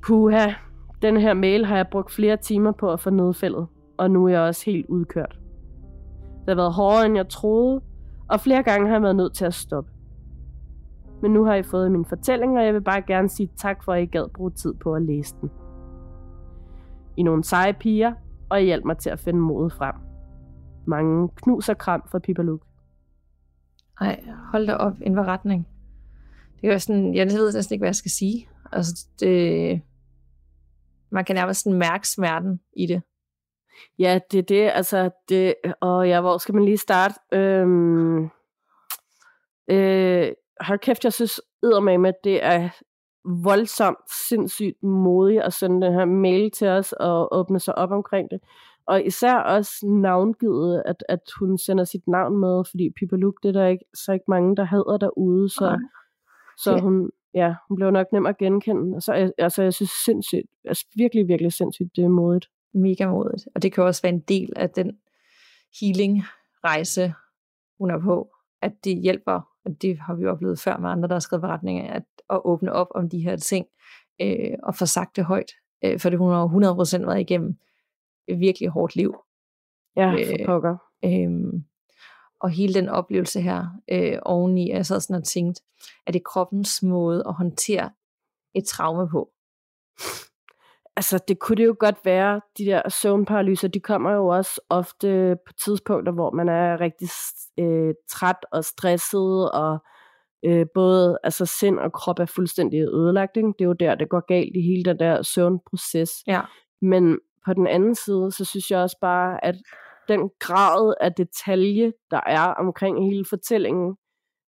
Puha, 0.03 0.47
den 1.03 1.17
her 1.17 1.35
mail 1.35 1.65
har 1.65 1.77
jeg 1.77 1.89
brugt 1.91 2.13
flere 2.13 2.37
timer 2.37 2.73
på 2.73 2.93
at 2.93 3.01
få 3.01 3.11
nedfældet, 3.11 3.67
og 3.99 4.11
nu 4.11 4.25
er 4.25 4.29
jeg 4.29 4.41
også 4.41 4.71
helt 4.71 4.87
udkørt. 4.87 5.39
Det 6.41 6.49
har 6.49 6.55
været 6.55 6.73
hårdere, 6.73 7.07
end 7.07 7.17
jeg 7.17 7.29
troede, 7.29 7.81
og 8.29 8.41
flere 8.41 8.63
gange 8.63 8.87
har 8.87 8.95
jeg 8.95 9.03
været 9.03 9.17
nødt 9.17 9.35
til 9.35 9.45
at 9.45 9.55
stoppe. 9.55 9.91
Men 11.23 11.31
nu 11.31 11.45
har 11.45 11.55
I 11.55 11.63
fået 11.63 11.93
min 11.93 12.05
fortælling, 12.05 12.59
og 12.59 12.65
jeg 12.65 12.75
vil 12.75 12.81
bare 12.81 13.03
gerne 13.03 13.29
sige 13.29 13.51
tak 13.57 13.85
for, 13.85 13.93
at 13.93 14.03
I 14.03 14.07
gad 14.07 14.29
bruge 14.35 14.51
tid 14.51 14.75
på 14.75 14.95
at 14.95 15.03
læse 15.03 15.35
den. 15.41 15.51
I 17.17 17.23
nogle 17.23 17.45
seje 17.45 17.73
piger, 17.73 18.13
og 18.51 18.63
I 18.63 18.65
hjalp 18.65 18.85
mig 18.85 18.99
til 18.99 19.11
at 19.11 19.19
finde 19.19 19.41
modet 19.41 19.73
frem. 19.73 19.95
Mange 20.87 21.29
knus 21.29 21.69
og 21.69 21.79
kram 21.79 22.03
fra 22.11 22.19
Pippa 22.19 22.43
Luke. 22.43 22.67
Ej, 24.01 24.25
hold 24.53 24.67
da 24.67 24.75
op, 24.75 24.93
en 25.03 25.27
retning. 25.27 25.69
Det 26.61 26.71
er 26.71 26.79
sådan, 26.79 27.15
jeg 27.15 27.27
ved 27.27 27.53
næsten 27.53 27.75
ikke, 27.75 27.81
hvad 27.81 27.89
jeg 27.89 27.97
skal 27.97 28.11
sige. 28.11 28.49
Altså, 28.73 29.09
det, 29.21 29.83
man 31.11 31.25
kan 31.25 31.37
nærmest 31.37 31.67
mærke 31.67 32.09
smerten 32.09 32.61
i 32.77 32.87
det. 32.87 33.03
Ja, 33.99 34.21
det 34.31 34.39
er 34.39 34.43
det, 34.43 34.71
altså, 34.75 35.11
det, 35.29 35.55
og 35.81 36.09
ja, 36.09 36.21
hvor 36.21 36.39
skal 36.39 36.55
man 36.55 36.65
lige 36.65 36.77
starte? 36.77 37.15
Øhm, 37.33 38.25
øh, 39.71 40.33
hold 40.61 40.79
kæft, 40.79 41.05
jeg 41.05 41.13
synes 41.13 41.41
med, 41.63 42.09
at 42.09 42.25
det 42.25 42.45
er 42.45 42.69
voldsomt 43.45 44.11
sindssygt 44.29 44.83
modigt 44.83 45.43
at 45.43 45.53
sende 45.53 45.87
den 45.87 45.95
her 45.95 46.05
mail 46.05 46.51
til 46.51 46.69
os 46.69 46.93
og 46.93 47.29
åbne 47.33 47.61
sig 47.61 47.79
op 47.79 47.91
omkring 47.91 48.31
det. 48.31 48.41
Og 48.87 49.07
især 49.07 49.35
også 49.35 49.87
navngivet, 49.87 50.83
at, 50.87 51.05
at 51.09 51.21
hun 51.39 51.59
sender 51.59 51.85
sit 51.85 52.09
navn 52.09 52.37
med, 52.41 52.65
fordi 52.71 52.91
Pippa 52.97 53.17
Luke, 53.17 53.39
det 53.43 53.49
er 53.49 53.53
der 53.61 53.67
ikke, 53.67 53.85
så 53.95 54.13
ikke 54.13 54.25
mange, 54.29 54.57
der 54.57 54.65
hedder 54.65 54.97
derude, 54.97 55.49
så, 55.49 55.67
okay. 55.67 55.85
så 56.59 56.79
hun, 56.79 57.11
ja, 57.35 57.55
hun 57.69 57.77
blev 57.77 57.91
nok 57.91 58.07
nem 58.13 58.27
at 58.27 58.39
genkende. 58.39 59.01
Så 59.01 59.15
jeg, 59.15 59.33
altså, 59.39 59.63
jeg 59.63 59.75
synes 59.75 59.91
sindssygt, 60.05 60.47
altså 60.65 60.87
virkelig, 60.97 61.29
virkelig 61.29 61.53
sindssygt, 61.53 61.97
det 61.97 62.05
er 62.05 62.09
modigt. 62.09 62.47
Mega 62.75 63.09
modigt. 63.09 63.49
Og 63.55 63.63
det 63.63 63.73
kan 63.73 63.85
også 63.85 64.03
være 64.03 64.13
en 64.13 64.21
del 64.21 64.53
af 64.57 64.71
den 64.71 64.99
healing-rejse, 65.81 67.15
hun 67.79 67.91
er 67.91 68.01
på, 68.01 68.31
at 68.63 68.73
det 68.85 69.03
hjælper, 69.03 69.41
og 69.67 69.83
det 69.83 69.99
har 69.99 70.15
vi 70.15 70.27
oplevet 70.27 70.61
før 70.61 70.77
med 70.77 70.91
andre, 70.91 71.09
der 71.09 71.15
har 71.15 71.21
skrevet 71.21 71.41
beretninger, 71.41 71.93
at, 71.93 72.03
at 72.31 72.41
åbne 72.45 72.73
op 72.73 72.87
om 72.95 73.09
de 73.09 73.19
her 73.19 73.37
ting, 73.37 73.67
øh, 74.21 74.55
og 74.63 74.75
få 74.75 74.87
sagt 74.87 75.17
det 75.17 75.25
højt. 75.25 75.53
Øh, 75.85 76.01
for 76.01 76.11
det 76.11 76.19
hun 76.19 76.33
har 76.33 76.47
100% 77.03 77.07
været 77.07 77.21
igennem 77.21 77.59
et 78.29 78.41
virkelig 78.41 78.69
hårdt 78.69 78.97
liv. 78.97 79.17
Ja, 79.97 80.11
for 80.11 80.41
øh, 80.41 80.47
pokker. 80.47 80.77
Øh, 81.05 81.63
og 82.41 82.51
hele 82.51 82.75
den 82.75 82.89
oplevelse 82.89 83.41
her 83.41 83.67
øh, 83.91 84.19
oveni, 84.23 84.71
jeg 84.71 84.87
sad 84.87 85.01
sådan 85.01 85.17
og 85.17 85.25
tænkte, 85.25 85.63
er 86.07 86.13
det 86.13 86.25
kroppens 86.25 86.83
måde 86.83 87.25
at 87.29 87.35
håndtere 87.35 87.91
et 88.55 88.65
traume 88.65 89.09
på? 89.09 89.31
Altså, 90.97 91.25
det 91.29 91.39
kunne 91.39 91.57
det 91.57 91.67
jo 91.67 91.77
godt 91.79 92.05
være, 92.05 92.41
de 92.59 92.65
der 92.65 92.89
søvnparalyser, 92.89 93.69
de 93.69 93.81
kommer 93.81 94.13
jo 94.13 94.27
også 94.27 94.61
ofte 94.69 95.37
på 95.47 95.53
tidspunkter, 95.65 96.13
hvor 96.13 96.31
man 96.31 96.49
er 96.49 96.81
rigtig 96.81 97.09
øh, 97.59 97.95
træt 98.11 98.47
og 98.53 98.65
stresset, 98.65 99.51
og 99.51 99.79
øh, 100.45 100.67
både 100.75 101.19
altså, 101.25 101.47
sind 101.47 101.79
og 101.79 101.93
krop 101.93 102.19
er 102.19 102.27
fuldstændig 102.27 102.81
ødelagt. 102.81 103.37
Ikke? 103.37 103.47
Det 103.47 103.61
er 103.61 103.65
jo 103.65 103.73
der, 103.73 103.95
det 103.95 104.09
går 104.09 104.27
galt 104.27 104.57
i 104.57 104.61
hele 104.61 104.85
den 104.85 104.99
der 104.99 105.23
søvnproces. 105.23 106.11
Ja. 106.27 106.41
Men 106.83 107.19
på 107.47 107.53
den 107.55 107.67
anden 107.67 107.95
side, 107.95 108.33
så 108.33 108.45
synes 108.45 108.71
jeg 108.71 108.81
også 108.81 108.97
bare, 109.01 109.45
at 109.45 109.55
den 110.09 110.31
grad 110.41 110.95
af 111.01 111.13
detalje, 111.13 111.93
der 112.11 112.21
er 112.27 112.47
omkring 112.47 113.11
hele 113.11 113.25
fortællingen, 113.29 113.97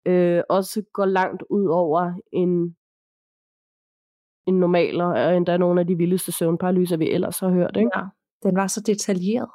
øh, 0.05 0.41
også 0.49 0.83
går 0.93 1.05
langt 1.05 1.43
ud 1.49 1.67
over 1.67 2.13
en, 2.31 2.75
en 4.47 4.59
normal, 4.59 5.01
og 5.01 5.37
endda 5.37 5.57
nogle 5.57 5.81
af 5.81 5.87
de 5.87 5.95
vildeste 5.95 6.31
søvnparalyser, 6.31 6.97
vi 6.97 7.11
ellers 7.11 7.39
har 7.39 7.49
hørt. 7.49 7.77
Ikke? 7.77 7.89
Ja, 7.95 8.03
den 8.43 8.55
var 8.55 8.67
så 8.67 8.81
detaljeret. 8.81 9.49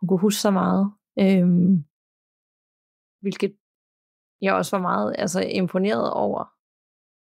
Hun 0.00 0.08
kunne 0.08 0.20
huske 0.20 0.40
så 0.40 0.50
meget. 0.50 0.92
Øhm, 1.18 1.84
hvilket 3.20 3.56
jeg 4.40 4.54
også 4.54 4.76
var 4.76 4.82
meget 4.82 5.14
altså, 5.18 5.40
imponeret 5.40 6.12
over. 6.12 6.40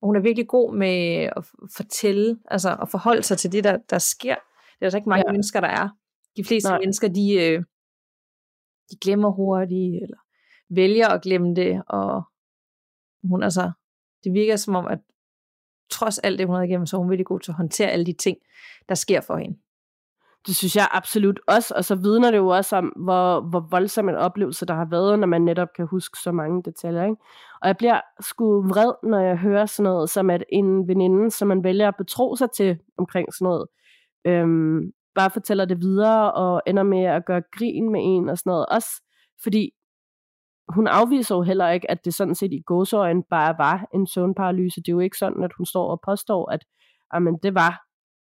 Og 0.01 0.09
hun 0.09 0.17
er 0.17 0.21
virkelig 0.21 0.49
god 0.49 0.75
med 0.75 1.31
at 1.37 1.45
fortælle, 1.77 2.39
altså 2.45 2.77
at 2.83 2.89
forholde 2.89 3.23
sig 3.23 3.39
til 3.39 3.53
det, 3.53 3.65
der, 3.65 3.79
der 3.91 3.99
sker. 3.99 4.35
Det 4.35 4.81
er 4.81 4.87
altså 4.87 4.99
ikke 4.99 5.09
mange 5.09 5.25
ja. 5.27 5.33
mennesker, 5.33 5.61
der 5.61 5.69
er. 5.69 5.89
De 6.37 6.45
fleste 6.45 6.69
Nej. 6.69 6.79
mennesker, 6.79 7.09
de, 7.09 7.35
øh, 7.35 7.65
de 8.91 8.97
glemmer 9.01 9.31
hurtigt, 9.31 10.03
eller 10.03 10.19
vælger 10.71 11.09
at 11.09 11.23
glemme 11.23 11.55
det, 11.55 11.83
og 11.89 12.23
hun 13.25 13.43
altså, 13.43 13.73
det 14.25 14.33
virker 14.33 14.57
som 14.57 14.75
om, 14.75 14.87
at 14.87 14.99
trods 15.91 16.19
alt 16.19 16.39
det, 16.39 16.47
hun 16.47 16.57
har 16.57 16.63
igennem, 16.63 16.87
så 16.87 16.97
er 16.97 17.01
hun 17.01 17.11
virkelig 17.11 17.27
god 17.27 17.41
til 17.41 17.51
at 17.51 17.57
håndtere 17.57 17.89
alle 17.91 18.07
de 18.07 18.13
ting, 18.13 18.37
der 18.89 18.95
sker 18.95 19.21
for 19.21 19.37
hende. 19.37 19.59
Det 20.47 20.57
synes 20.57 20.77
jeg 20.77 20.89
absolut 20.91 21.41
også, 21.47 21.75
og 21.77 21.85
så 21.85 21.95
vidner 21.95 22.31
det 22.31 22.39
jo 22.39 22.49
også 22.49 22.77
om, 22.77 22.85
hvor, 22.85 23.41
hvor 23.41 23.69
voldsom 23.71 24.09
en 24.09 24.15
oplevelse 24.15 24.67
der 24.67 24.75
har 24.75 24.89
været, 24.91 25.19
når 25.19 25.27
man 25.27 25.43
netop 25.43 25.69
kan 25.77 25.87
huske 25.87 26.19
så 26.19 26.33
mange 26.33 26.63
detaljer. 26.63 27.05
Ikke? 27.05 27.17
Og 27.63 27.69
jeg 27.69 27.77
bliver 27.77 28.01
sgu 28.21 28.63
vred, 28.63 28.93
når 29.03 29.21
jeg 29.21 29.37
hører 29.37 29.67
sådan 29.67 29.85
noget, 29.91 30.11
som 30.11 30.31
at 30.31 30.45
en 30.53 30.89
veninde, 30.89 31.31
som 31.31 31.49
man 31.49 31.65
vælger 31.65 31.89
at 31.89 31.97
betro 31.99 32.37
sig 32.37 32.49
til 32.57 32.79
omkring 32.99 33.35
sådan 33.35 33.45
noget, 33.45 33.67
øhm, 34.27 34.93
bare 35.15 35.31
fortæller 35.31 35.65
det 35.65 35.81
videre 35.81 36.33
og 36.33 36.63
ender 36.67 36.83
med 36.83 37.05
at 37.05 37.25
gøre 37.27 37.43
grin 37.59 37.93
med 37.93 38.01
en 38.05 38.29
og 38.29 38.39
sådan 38.39 38.51
noget. 38.51 38.67
Også 38.67 39.03
fordi 39.43 39.71
hun 40.69 40.87
afviser 40.87 41.35
jo 41.37 41.43
heller 41.43 41.69
ikke, 41.69 41.91
at 41.91 42.05
det 42.05 42.15
sådan 42.15 42.35
set 42.35 42.53
i 42.53 42.61
gåsøjen 42.67 43.23
bare 43.23 43.55
var 43.59 43.89
en 43.95 44.07
søvnparalyse. 44.07 44.81
Det 44.81 44.89
er 44.89 44.93
jo 44.93 45.01
ikke 45.01 45.19
sådan, 45.19 45.43
at 45.45 45.51
hun 45.57 45.67
står 45.67 45.91
og 45.91 46.01
påstår, 46.05 46.51
at 46.51 46.65
jamen, 47.15 47.39
det 47.43 47.55
var 47.55 47.83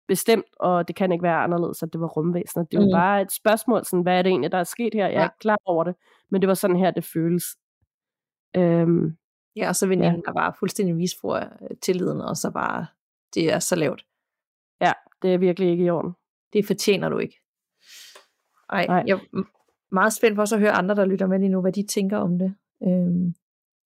bestemt, 0.08 0.46
og 0.60 0.88
det 0.88 0.96
kan 0.96 1.12
ikke 1.12 1.24
være 1.24 1.38
anderledes, 1.44 1.84
at 1.84 1.90
det 1.94 2.02
var 2.02 2.08
rumvæsener. 2.08 2.64
Det 2.66 2.78
er 2.78 2.82
jo 2.82 2.88
Mm. 2.88 2.92
bare 2.94 3.22
et 3.22 3.32
spørgsmål, 3.32 3.86
sådan, 3.86 4.02
hvad 4.04 4.18
er 4.18 4.22
det 4.22 4.30
egentlig, 4.30 4.52
der 4.52 4.58
er 4.58 4.64
sket 4.64 4.94
her? 4.94 5.08
Jeg 5.08 5.16
er 5.16 5.20
Ja. 5.20 5.26
ikke 5.26 5.40
klar 5.40 5.58
over 5.66 5.84
det, 5.84 5.96
men 6.32 6.42
det 6.42 6.48
var 6.48 6.54
sådan 6.54 6.76
her, 6.76 6.92
det 6.92 7.04
føles. 7.14 7.44
Øhm, 8.56 9.18
Ja, 9.56 9.68
og 9.70 9.76
så 9.76 9.88
veninden, 9.88 10.24
der 10.26 10.34
bare 10.34 10.54
fuldstændig 10.60 10.96
misbruger 10.96 11.44
øh, 11.62 11.78
tilliden, 11.82 12.22
og 12.22 12.38
så 12.38 12.52
bare, 12.52 12.88
det 13.34 13.54
er 13.54 13.60
så 13.60 13.76
lavt. 13.76 14.06
ja, 14.82 14.92
det 15.22 15.34
er 15.34 15.38
virkelig 15.38 15.70
ikke 15.72 15.84
i 15.86 15.90
orden. 15.90 16.14
Det 16.54 16.66
fortjener 16.68 17.10
du 17.10 17.18
ikke. 17.18 17.40
Ej, 18.70 18.86
Nej. 18.88 19.04
jeg 19.08 19.20
meget 19.92 20.14
spændt 20.14 20.36
på 20.36 20.42
også 20.42 20.56
at 20.56 20.62
høre 20.62 20.72
andre, 20.72 20.96
der 20.96 21.06
lytter 21.06 21.28
med 21.28 21.40
lige 21.40 21.50
nu, 21.50 21.62
hvad 21.62 21.72
de 21.72 21.88
tænker 21.88 22.18
om 22.18 22.40
det. 22.40 22.54
Øhm, 22.84 23.34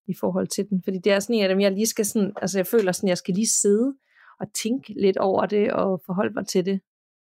i 0.08 0.14
forhold 0.20 0.47
til 0.47 0.70
den. 0.70 0.82
Fordi 0.84 0.97
det 0.97 1.12
er 1.12 1.20
sådan 1.20 1.36
en 1.36 1.43
af 1.43 1.49
dem, 1.49 1.60
jeg 1.60 1.72
lige 1.72 1.88
skal 1.88 2.06
sådan, 2.06 2.34
altså 2.41 2.60
jeg 2.60 2.68
føler 2.68 2.91
sådan, 2.91 3.10
jeg 3.10 3.18
skal 3.18 3.34
lige 3.34 3.47
sidde 3.62 3.93
og 4.39 4.54
tænke 4.64 4.93
lidt 5.02 5.18
over 5.18 5.45
det, 5.45 5.74
og 5.74 6.02
forholde 6.06 6.34
mig 6.34 6.47
til 6.47 6.66
det. 6.66 6.82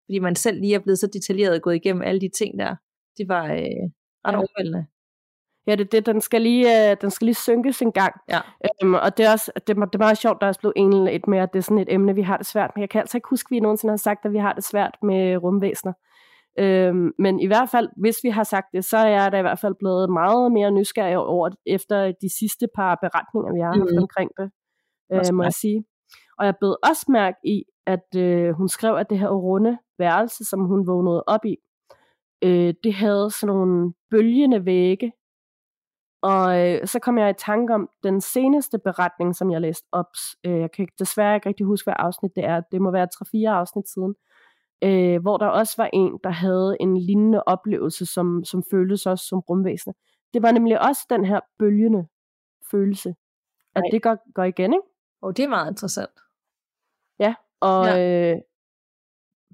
Fordi 0.05 0.19
man 0.19 0.35
selv 0.35 0.59
lige 0.59 0.75
er 0.75 0.79
blevet 0.79 0.99
så 0.99 1.07
detaljeret 1.07 1.61
gået 1.61 1.75
igennem 1.75 2.01
alle 2.01 2.21
de 2.21 2.29
ting 2.29 2.59
der. 2.59 2.75
Det 3.17 3.27
var 3.27 3.45
øh, 3.45 3.51
ret 4.25 4.33
Ja. 4.33 4.37
overvældende. 4.37 4.85
Ja, 5.67 5.75
det 5.75 5.91
det. 5.91 6.05
Den 6.05 6.21
skal 6.21 6.41
lige, 6.41 6.91
øh, 6.91 6.97
den 7.01 7.11
skal 7.11 7.25
lige 7.25 7.35
synkes 7.35 7.81
en 7.81 7.91
gang. 7.91 8.15
Ja. 8.29 8.39
Øhm, 8.83 8.93
og 8.93 9.17
det 9.17 9.25
er, 9.25 9.31
også, 9.31 9.51
det, 9.55 9.67
det 9.67 9.95
er 9.95 9.97
meget 9.97 10.17
sjovt, 10.17 10.37
der 10.41 10.45
er 10.45 10.49
også 10.49 10.59
blevet 10.59 10.73
enligt 10.75 11.27
med, 11.27 11.39
at 11.39 11.53
det 11.53 11.59
er 11.59 11.63
sådan 11.63 11.77
et 11.77 11.93
emne, 11.93 12.15
vi 12.15 12.21
har 12.21 12.37
det 12.37 12.45
svært 12.45 12.71
med. 12.75 12.81
Jeg 12.81 12.89
kan 12.89 13.01
altså 13.01 13.17
ikke 13.17 13.29
huske, 13.29 13.47
at 13.47 13.51
vi 13.51 13.59
nogensinde 13.59 13.91
har 13.91 13.97
sagt, 13.97 14.25
at 14.25 14.33
vi 14.33 14.37
har 14.37 14.53
det 14.53 14.63
svært 14.63 14.97
med 15.03 15.37
rumvæsener. 15.37 15.93
Øhm, 16.59 17.11
men 17.19 17.39
i 17.39 17.45
hvert 17.47 17.69
fald, 17.69 17.89
hvis 17.97 18.17
vi 18.23 18.29
har 18.29 18.43
sagt 18.43 18.67
det, 18.73 18.85
så 18.85 18.97
er 18.97 19.07
jeg 19.07 19.31
da 19.31 19.37
i 19.39 19.41
hvert 19.41 19.59
fald 19.59 19.75
blevet 19.79 20.09
meget 20.09 20.51
mere 20.51 20.71
nysgerrig 20.71 21.17
over 21.17 21.49
efter 21.65 22.05
de 22.21 22.29
sidste 22.39 22.67
par 22.75 22.97
beretninger, 23.01 23.53
vi 23.53 23.59
har 23.59 23.67
haft 23.67 23.91
Mhm. 23.91 24.01
omkring 24.01 24.31
det, 24.39 24.51
øh, 25.11 25.35
må 25.35 25.43
jeg 25.43 25.53
sige. 25.53 25.85
Og 26.37 26.45
jeg 26.45 26.55
blev 26.59 26.75
også 26.89 27.05
mærke 27.09 27.37
i, 27.45 27.63
at 27.87 28.07
øh, 28.17 28.51
hun 28.53 28.69
skrev, 28.69 28.95
at 28.95 29.09
det 29.09 29.19
her 29.19 29.29
runde 29.29 29.77
værelse, 29.99 30.45
som 30.45 30.59
hun 30.65 30.87
vågnede 30.87 31.23
op 31.27 31.45
i, 31.45 31.55
øh, 32.43 32.73
det 32.83 32.93
havde 32.93 33.31
sådan 33.31 33.55
nogle 33.55 33.93
bølgende 34.11 34.65
vægge, 34.65 35.11
og 36.21 36.59
øh, 36.69 36.87
så 36.87 36.99
kom 36.99 37.17
jeg 37.17 37.29
i 37.29 37.33
tanke 37.37 37.73
om 37.73 37.89
den 38.03 38.21
seneste 38.21 38.77
beretning, 38.79 39.35
som 39.35 39.51
jeg 39.51 39.61
læste 39.61 39.87
op. 39.91 40.05
Øh, 40.45 40.59
jeg 40.59 40.71
kan 40.71 40.83
ikke- 40.83 40.95
desværre 40.99 41.35
ikke 41.35 41.49
rigtig 41.49 41.65
huske, 41.65 41.85
hvad 41.85 41.93
afsnit 41.99 42.31
det 42.35 42.45
er. 42.45 42.61
Det 42.71 42.81
må 42.81 42.91
være 42.91 43.07
3-4 43.15 43.49
afsnit 43.49 43.89
siden. 43.89 44.15
Øh, 44.83 45.21
hvor 45.21 45.37
der 45.37 45.47
også 45.47 45.73
var 45.77 45.89
en, 45.93 46.19
der 46.23 46.29
havde 46.29 46.77
en 46.79 46.97
lignende 46.97 47.43
oplevelse, 47.43 48.05
som, 48.05 48.43
som 48.43 48.63
føltes 48.71 49.05
også 49.05 49.25
som 49.25 49.39
rumvæsener. 49.39 49.93
Det 50.33 50.41
var 50.41 50.51
nemlig 50.51 50.81
også 50.87 51.05
den 51.09 51.25
her 51.25 51.39
bølgende 51.59 52.07
følelse. 52.71 53.09
At 53.75 53.81
Nej. 53.81 53.89
det 53.91 54.03
går, 54.03 54.33
går 54.33 54.43
igen, 54.43 54.73
ikke? 54.73 54.87
Og 55.21 55.37
det 55.37 55.43
er 55.45 55.49
meget 55.49 55.71
interessant. 55.71 56.11
Og 57.61 57.85
ja. 57.85 58.31
øh, 58.31 58.41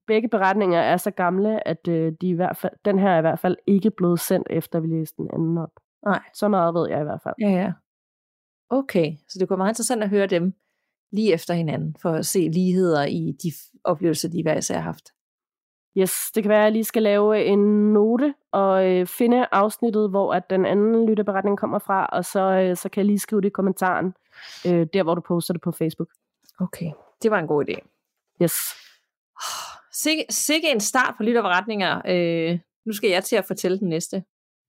begge 0.08 0.30
beretninger 0.30 0.80
er 0.80 0.98
så 0.98 1.12
gamle, 1.12 1.68
at 1.68 1.88
øh, 1.88 2.14
de 2.22 2.30
i 2.30 2.34
hvert 2.34 2.58
fald, 2.58 2.74
den 2.86 3.00
her 3.00 3.10
er 3.10 3.18
i 3.18 3.22
hvert 3.22 3.40
fald 3.40 3.58
ikke 3.68 3.92
blevet 3.92 4.20
sendt, 4.20 4.48
efter 4.50 4.80
vi 4.80 4.88
læste 4.88 5.18
den 5.18 5.30
anden 5.34 5.58
op. 5.58 5.72
Nej. 6.06 6.22
Så 6.34 6.48
meget 6.48 6.74
ved 6.74 6.90
jeg 6.90 7.02
i 7.02 7.04
hvert 7.04 7.22
fald. 7.24 7.36
Ja, 7.42 7.50
ja. 7.50 7.74
Okay, 8.70 9.12
så 9.28 9.40
det 9.40 9.48
kunne 9.48 9.56
være 9.56 9.64
meget 9.64 9.72
interessant 9.72 10.04
at 10.04 10.10
høre 10.10 10.28
dem 10.28 10.54
lige 11.12 11.34
efter 11.34 11.54
hinanden, 11.54 11.96
for 12.02 12.10
at 12.10 12.26
se 12.26 12.40
ligheder 12.40 13.06
i 13.06 13.32
de 13.44 13.52
oplevelser, 13.86 14.30
de 14.30 14.42
hver 14.44 14.58
især 14.58 14.76
har 14.76 14.82
haft. 14.82 15.06
Yes, 15.98 16.32
det 16.36 16.44
kan 16.44 16.50
være, 16.50 16.60
at 16.60 16.64
jeg 16.64 16.72
lige 16.72 16.84
skal 16.84 17.04
lave 17.04 17.46
en 17.46 17.94
note 17.94 18.34
og 18.52 18.92
øh, 18.92 19.08
finde 19.08 19.48
afsnittet, 19.52 20.10
hvor 20.10 20.34
at 20.34 20.50
den 20.50 20.66
anden 20.66 21.06
lytteberetning 21.06 21.58
kommer 21.58 21.80
fra, 21.80 22.06
og 22.06 22.26
så, 22.26 22.40
øh, 22.40 22.76
så 22.78 22.90
kan 22.90 23.00
jeg 23.00 23.06
lige 23.06 23.20
skrive 23.20 23.42
det 23.42 23.48
i 23.48 23.50
kommentaren, 23.50 24.14
øh, 24.68 24.88
der 24.94 25.04
hvor 25.04 25.16
du 25.16 25.22
poster 25.22 25.54
det 25.54 25.62
på 25.62 25.72
Facebook. 25.72 26.10
Okay, 26.60 26.92
det 27.22 27.32
var 27.32 27.40
en 27.40 27.48
god 27.48 27.66
idé. 27.70 27.76
Yes. 28.42 28.54
Sikke, 29.92 30.26
sikke 30.30 30.72
en 30.72 30.80
start 30.80 31.14
på 31.18 31.24
lytterberetninger. 31.24 32.02
Øh, 32.08 32.60
nu 32.86 32.94
skal 32.94 33.10
jeg 33.10 33.24
til 33.24 33.36
at 33.36 33.46
fortælle 33.46 33.80
den 33.80 33.90
næste. 33.90 34.24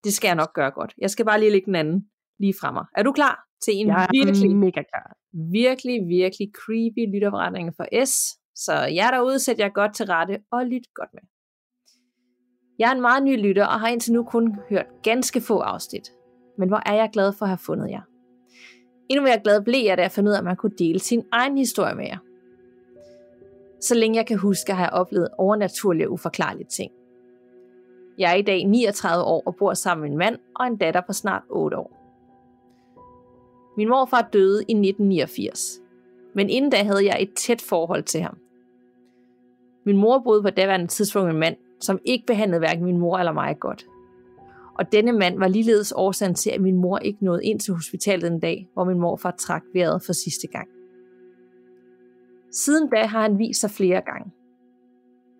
Det 0.05 0.13
skal 0.13 0.29
jeg 0.29 0.35
nok 0.37 0.53
gøre 0.55 0.71
godt. 0.71 0.95
Jeg 0.99 1.11
skal 1.11 1.25
bare 1.25 1.41
lige 1.41 1.51
lægge 1.51 1.67
den 1.67 1.75
anden 1.75 2.11
lige 2.39 2.55
fra 2.61 2.73
mig. 2.73 2.85
Er 2.97 3.03
du 3.03 3.13
klar 3.13 3.47
til 3.63 3.75
en 3.75 3.87
Jeg 3.87 4.03
er 4.03 4.25
virkelig, 4.25 4.57
mega 4.57 4.83
klar. 4.83 5.17
virkelig, 5.53 6.09
virkelig 6.09 6.49
creepy 6.55 7.15
lytterberetning 7.15 7.73
for 7.77 8.05
S? 8.05 8.13
Så 8.57 8.73
jeg 8.73 9.11
derude, 9.13 9.39
sætter 9.39 9.65
jeg 9.65 9.73
godt 9.73 9.95
til 9.95 10.07
rette 10.07 10.39
og 10.51 10.67
lyt 10.67 10.95
godt 10.95 11.15
med. 11.15 11.23
Jeg 12.79 12.91
er 12.91 12.95
en 12.95 13.01
meget 13.01 13.23
ny 13.23 13.43
lytter 13.43 13.67
og 13.67 13.81
har 13.81 13.89
indtil 13.89 14.13
nu 14.13 14.25
kun 14.25 14.57
hørt 14.71 14.87
ganske 15.03 15.41
få 15.41 15.59
afsnit. 15.59 16.13
Men 16.59 16.69
hvor 16.69 16.83
er 16.87 16.95
jeg 16.95 17.11
glad 17.13 17.33
for 17.33 17.45
at 17.45 17.49
have 17.49 17.59
fundet 17.59 17.91
jer. 17.91 18.03
Endnu 19.09 19.23
mere 19.23 19.41
glad 19.45 19.63
blev 19.63 19.85
jeg, 19.85 19.97
da 19.97 20.03
jeg 20.03 20.13
fandt 20.13 20.29
ud 20.29 20.35
af, 20.35 20.39
at 20.39 20.45
man 20.45 20.57
kunne 20.57 20.77
dele 20.79 20.99
sin 20.99 21.25
egen 21.33 21.59
historie 21.59 21.95
med 21.95 22.05
jer. 22.05 22.19
Så 23.81 23.95
længe 23.95 24.17
jeg 24.17 24.27
kan 24.27 24.39
huske, 24.39 24.73
har 24.73 24.85
jeg 24.85 24.93
oplevet 24.93 25.29
overnaturlige 25.39 26.09
og 26.09 26.13
uforklarlige 26.13 26.67
ting. 26.67 26.93
Jeg 28.19 28.31
er 28.31 28.35
i 28.35 28.43
dag 28.43 28.65
39 28.65 29.25
år 29.25 29.43
og 29.47 29.57
bor 29.57 29.75
sammen 29.75 30.03
med 30.03 30.11
en 30.11 30.19
mand 30.19 30.39
og 30.55 30.67
en 30.67 30.77
datter 30.77 31.01
på 31.01 31.13
snart 31.13 31.43
8 31.51 31.79
år. 31.79 31.93
Min 33.77 33.89
morfar 33.89 34.29
døde 34.33 34.61
i 34.69 34.73
1989, 34.73 35.81
men 36.35 36.51
inden 36.51 36.71
da 36.71 36.77
havde 36.77 37.05
jeg 37.05 37.17
et 37.21 37.35
tæt 37.35 37.63
forhold 37.63 38.03
til 38.03 38.21
ham. 38.21 38.39
Min 39.87 39.97
mor 39.97 40.19
boede 40.19 40.43
på 40.43 40.51
daværende 40.51 40.87
tidspunkt 40.87 41.27
med 41.27 41.35
en 41.35 41.41
mand, 41.41 41.57
som 41.81 41.99
ikke 42.05 42.27
behandlede 42.27 42.59
hverken 42.59 42.85
min 42.85 42.99
mor 42.99 43.19
eller 43.19 43.33
mig 43.33 43.59
godt. 43.61 43.87
Og 44.79 44.93
denne 44.93 45.13
mand 45.13 45.39
var 45.39 45.49
ligeledes 45.49 45.93
årsagen 45.97 46.35
til, 46.35 46.51
at 46.51 46.61
min 46.61 46.77
mor 46.77 46.99
ikke 46.99 47.25
nåede 47.25 47.45
ind 47.45 47.61
til 47.61 47.75
hospitalet 47.75 48.33
en 48.33 48.41
dag, 48.41 48.69
hvor 48.75 48.85
min 48.85 48.99
morfar 48.99 49.35
trak 49.39 49.63
vejret 49.75 50.03
for 50.07 50.13
sidste 50.13 50.47
gang. 50.47 50.69
Siden 52.53 52.91
da 52.91 53.07
har 53.07 53.23
han 53.23 53.39
vist 53.39 53.61
sig 53.61 53.71
flere 53.71 54.01
gange. 54.01 54.33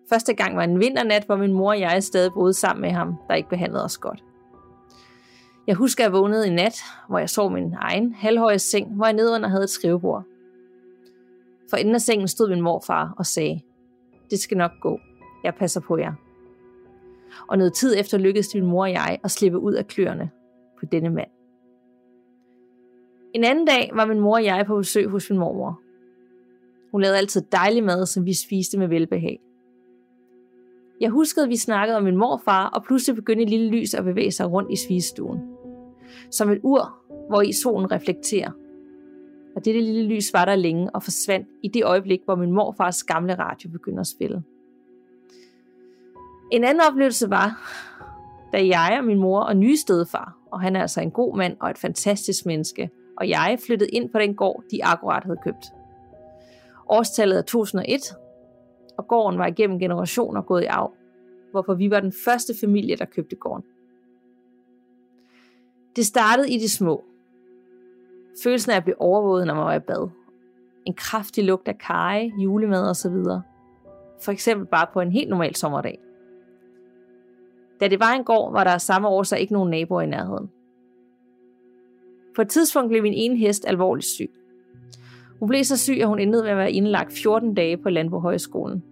Første 0.09 0.33
gang 0.33 0.57
var 0.57 0.63
en 0.63 0.79
vinternat, 0.79 1.25
hvor 1.25 1.35
min 1.35 1.53
mor 1.53 1.69
og 1.69 1.79
jeg 1.79 2.03
stadig 2.03 2.31
boede 2.33 2.53
sammen 2.53 2.81
med 2.81 2.91
ham, 2.91 3.15
der 3.27 3.35
ikke 3.35 3.49
behandlede 3.49 3.83
os 3.83 3.97
godt. 3.97 4.23
Jeg 5.67 5.75
husker, 5.75 6.03
at 6.03 6.05
jeg 6.05 6.19
vågnede 6.19 6.47
en 6.47 6.55
nat, 6.55 6.79
hvor 7.09 7.19
jeg 7.19 7.29
sov 7.29 7.51
min 7.51 7.73
egen 7.79 8.13
halvhøje 8.13 8.59
seng, 8.59 8.95
hvor 8.95 9.05
jeg 9.05 9.13
nedenunder 9.13 9.49
havde 9.49 9.63
et 9.63 9.69
skrivebord. 9.69 10.23
For 11.69 11.77
enden 11.77 11.95
af 11.95 12.01
sengen 12.01 12.27
stod 12.27 12.49
min 12.49 12.61
morfar 12.61 13.13
og 13.17 13.25
sagde, 13.25 13.61
det 14.29 14.39
skal 14.39 14.57
nok 14.57 14.71
gå. 14.81 14.99
Jeg 15.43 15.55
passer 15.55 15.81
på 15.81 15.97
jer. 15.97 16.13
Og 17.47 17.57
noget 17.57 17.73
tid 17.73 17.95
efter 17.99 18.17
lykkedes 18.17 18.55
min 18.55 18.65
mor 18.65 18.81
og 18.81 18.91
jeg 18.91 19.19
at 19.23 19.31
slippe 19.31 19.59
ud 19.59 19.73
af 19.73 19.87
kløerne 19.87 20.29
på 20.79 20.85
denne 20.85 21.09
mand. 21.09 21.29
En 23.33 23.43
anden 23.43 23.65
dag 23.65 23.91
var 23.93 24.05
min 24.05 24.19
mor 24.19 24.35
og 24.35 24.43
jeg 24.43 24.65
på 24.65 24.77
besøg 24.77 25.09
hos 25.09 25.29
min 25.29 25.39
mormor. 25.39 25.81
Hun 26.91 27.01
lavede 27.01 27.17
altid 27.17 27.41
dejlig 27.51 27.83
mad, 27.83 28.05
som 28.05 28.25
vi 28.25 28.33
spiste 28.33 28.79
med 28.79 28.87
velbehag. 28.87 29.39
Jeg 31.01 31.09
huskede, 31.09 31.43
at 31.43 31.49
vi 31.49 31.57
snakkede 31.57 31.97
om 31.97 32.03
min 32.03 32.15
morfar, 32.15 32.67
og 32.67 32.83
pludselig 32.83 33.15
begyndte 33.15 33.43
et 33.43 33.49
lille 33.49 33.69
lys 33.69 33.93
at 33.93 34.03
bevæge 34.03 34.31
sig 34.31 34.51
rundt 34.51 34.71
i 34.71 34.75
spisestuen. 34.75 35.39
Som 36.31 36.51
et 36.51 36.59
ur, 36.63 36.97
hvor 37.29 37.41
i 37.41 37.53
solen 37.53 37.91
reflekterer. 37.91 38.51
Og 39.57 39.65
dette 39.65 39.81
lille 39.81 40.03
lys 40.15 40.33
var 40.33 40.45
der 40.45 40.55
længe 40.55 40.89
og 40.95 41.03
forsvandt 41.03 41.47
i 41.63 41.67
det 41.67 41.83
øjeblik, 41.83 42.21
hvor 42.25 42.35
min 42.35 42.51
morfars 42.51 43.03
gamle 43.03 43.35
radio 43.35 43.69
begyndte 43.69 43.99
at 43.99 44.07
spille. 44.07 44.43
En 46.51 46.63
anden 46.63 46.83
oplevelse 46.89 47.29
var, 47.29 47.73
da 48.53 48.67
jeg 48.67 48.97
og 48.99 49.05
min 49.05 49.17
mor 49.17 49.39
og 49.41 49.57
nye 49.57 49.77
stedfar, 49.77 50.37
og 50.51 50.61
han 50.61 50.75
er 50.75 50.81
altså 50.81 51.01
en 51.01 51.11
god 51.11 51.37
mand 51.37 51.57
og 51.59 51.69
et 51.69 51.77
fantastisk 51.77 52.45
menneske, 52.45 52.89
og 53.17 53.29
jeg 53.29 53.59
flyttede 53.65 53.89
ind 53.89 54.09
på 54.09 54.19
den 54.19 54.35
gård, 54.35 54.63
de 54.71 54.85
akkurat 54.85 55.23
havde 55.23 55.39
købt. 55.43 55.65
Årstallet 56.89 57.37
er 57.37 57.41
2001, 57.41 58.01
og 58.97 59.07
gården 59.07 59.39
var 59.39 59.47
igennem 59.47 59.79
generationer 59.79 60.41
gået 60.41 60.63
i 60.63 60.65
arv, 60.65 60.93
hvorfor 61.51 61.73
vi 61.73 61.89
var 61.89 61.99
den 61.99 62.13
første 62.25 62.53
familie, 62.59 62.95
der 62.95 63.05
købte 63.05 63.35
gården. 63.35 63.63
Det 65.95 66.05
startede 66.05 66.53
i 66.53 66.57
de 66.57 66.69
små. 66.69 67.03
Følelsen 68.43 68.71
af 68.71 68.75
at 68.75 68.83
blive 68.83 69.01
overvåget, 69.01 69.47
når 69.47 69.53
man 69.53 69.65
var 69.65 69.75
i 69.75 69.79
bad. 69.79 70.09
En 70.85 70.93
kraftig 70.93 71.43
lugt 71.43 71.67
af 71.67 71.77
kage, 71.77 72.33
julemad 72.43 72.89
osv. 72.89 73.13
For 74.23 74.31
eksempel 74.31 74.67
bare 74.67 74.87
på 74.93 75.01
en 75.01 75.11
helt 75.11 75.29
normal 75.29 75.55
sommerdag. 75.55 75.99
Da 77.79 77.87
det 77.87 77.99
var 77.99 78.13
en 78.13 78.23
gård, 78.23 78.51
var 78.51 78.63
der 78.63 78.77
samme 78.77 79.07
år 79.07 79.23
så 79.23 79.35
ikke 79.35 79.53
nogen 79.53 79.69
naboer 79.69 80.01
i 80.01 80.05
nærheden. 80.05 80.49
På 82.35 82.41
et 82.41 82.49
tidspunkt 82.49 82.89
blev 82.89 83.03
min 83.03 83.13
ene 83.13 83.37
hest 83.37 83.65
alvorligt 83.67 84.07
syg. 84.07 84.31
Hun 85.39 85.49
blev 85.49 85.63
så 85.63 85.77
syg, 85.77 85.97
at 86.01 86.07
hun 86.07 86.19
endte 86.19 86.41
med 86.41 86.49
at 86.49 86.57
være 86.57 86.71
indlagt 86.71 87.13
14 87.13 87.53
dage 87.53 87.77
på 87.77 87.89
Landbohøjskolen. 87.89 88.83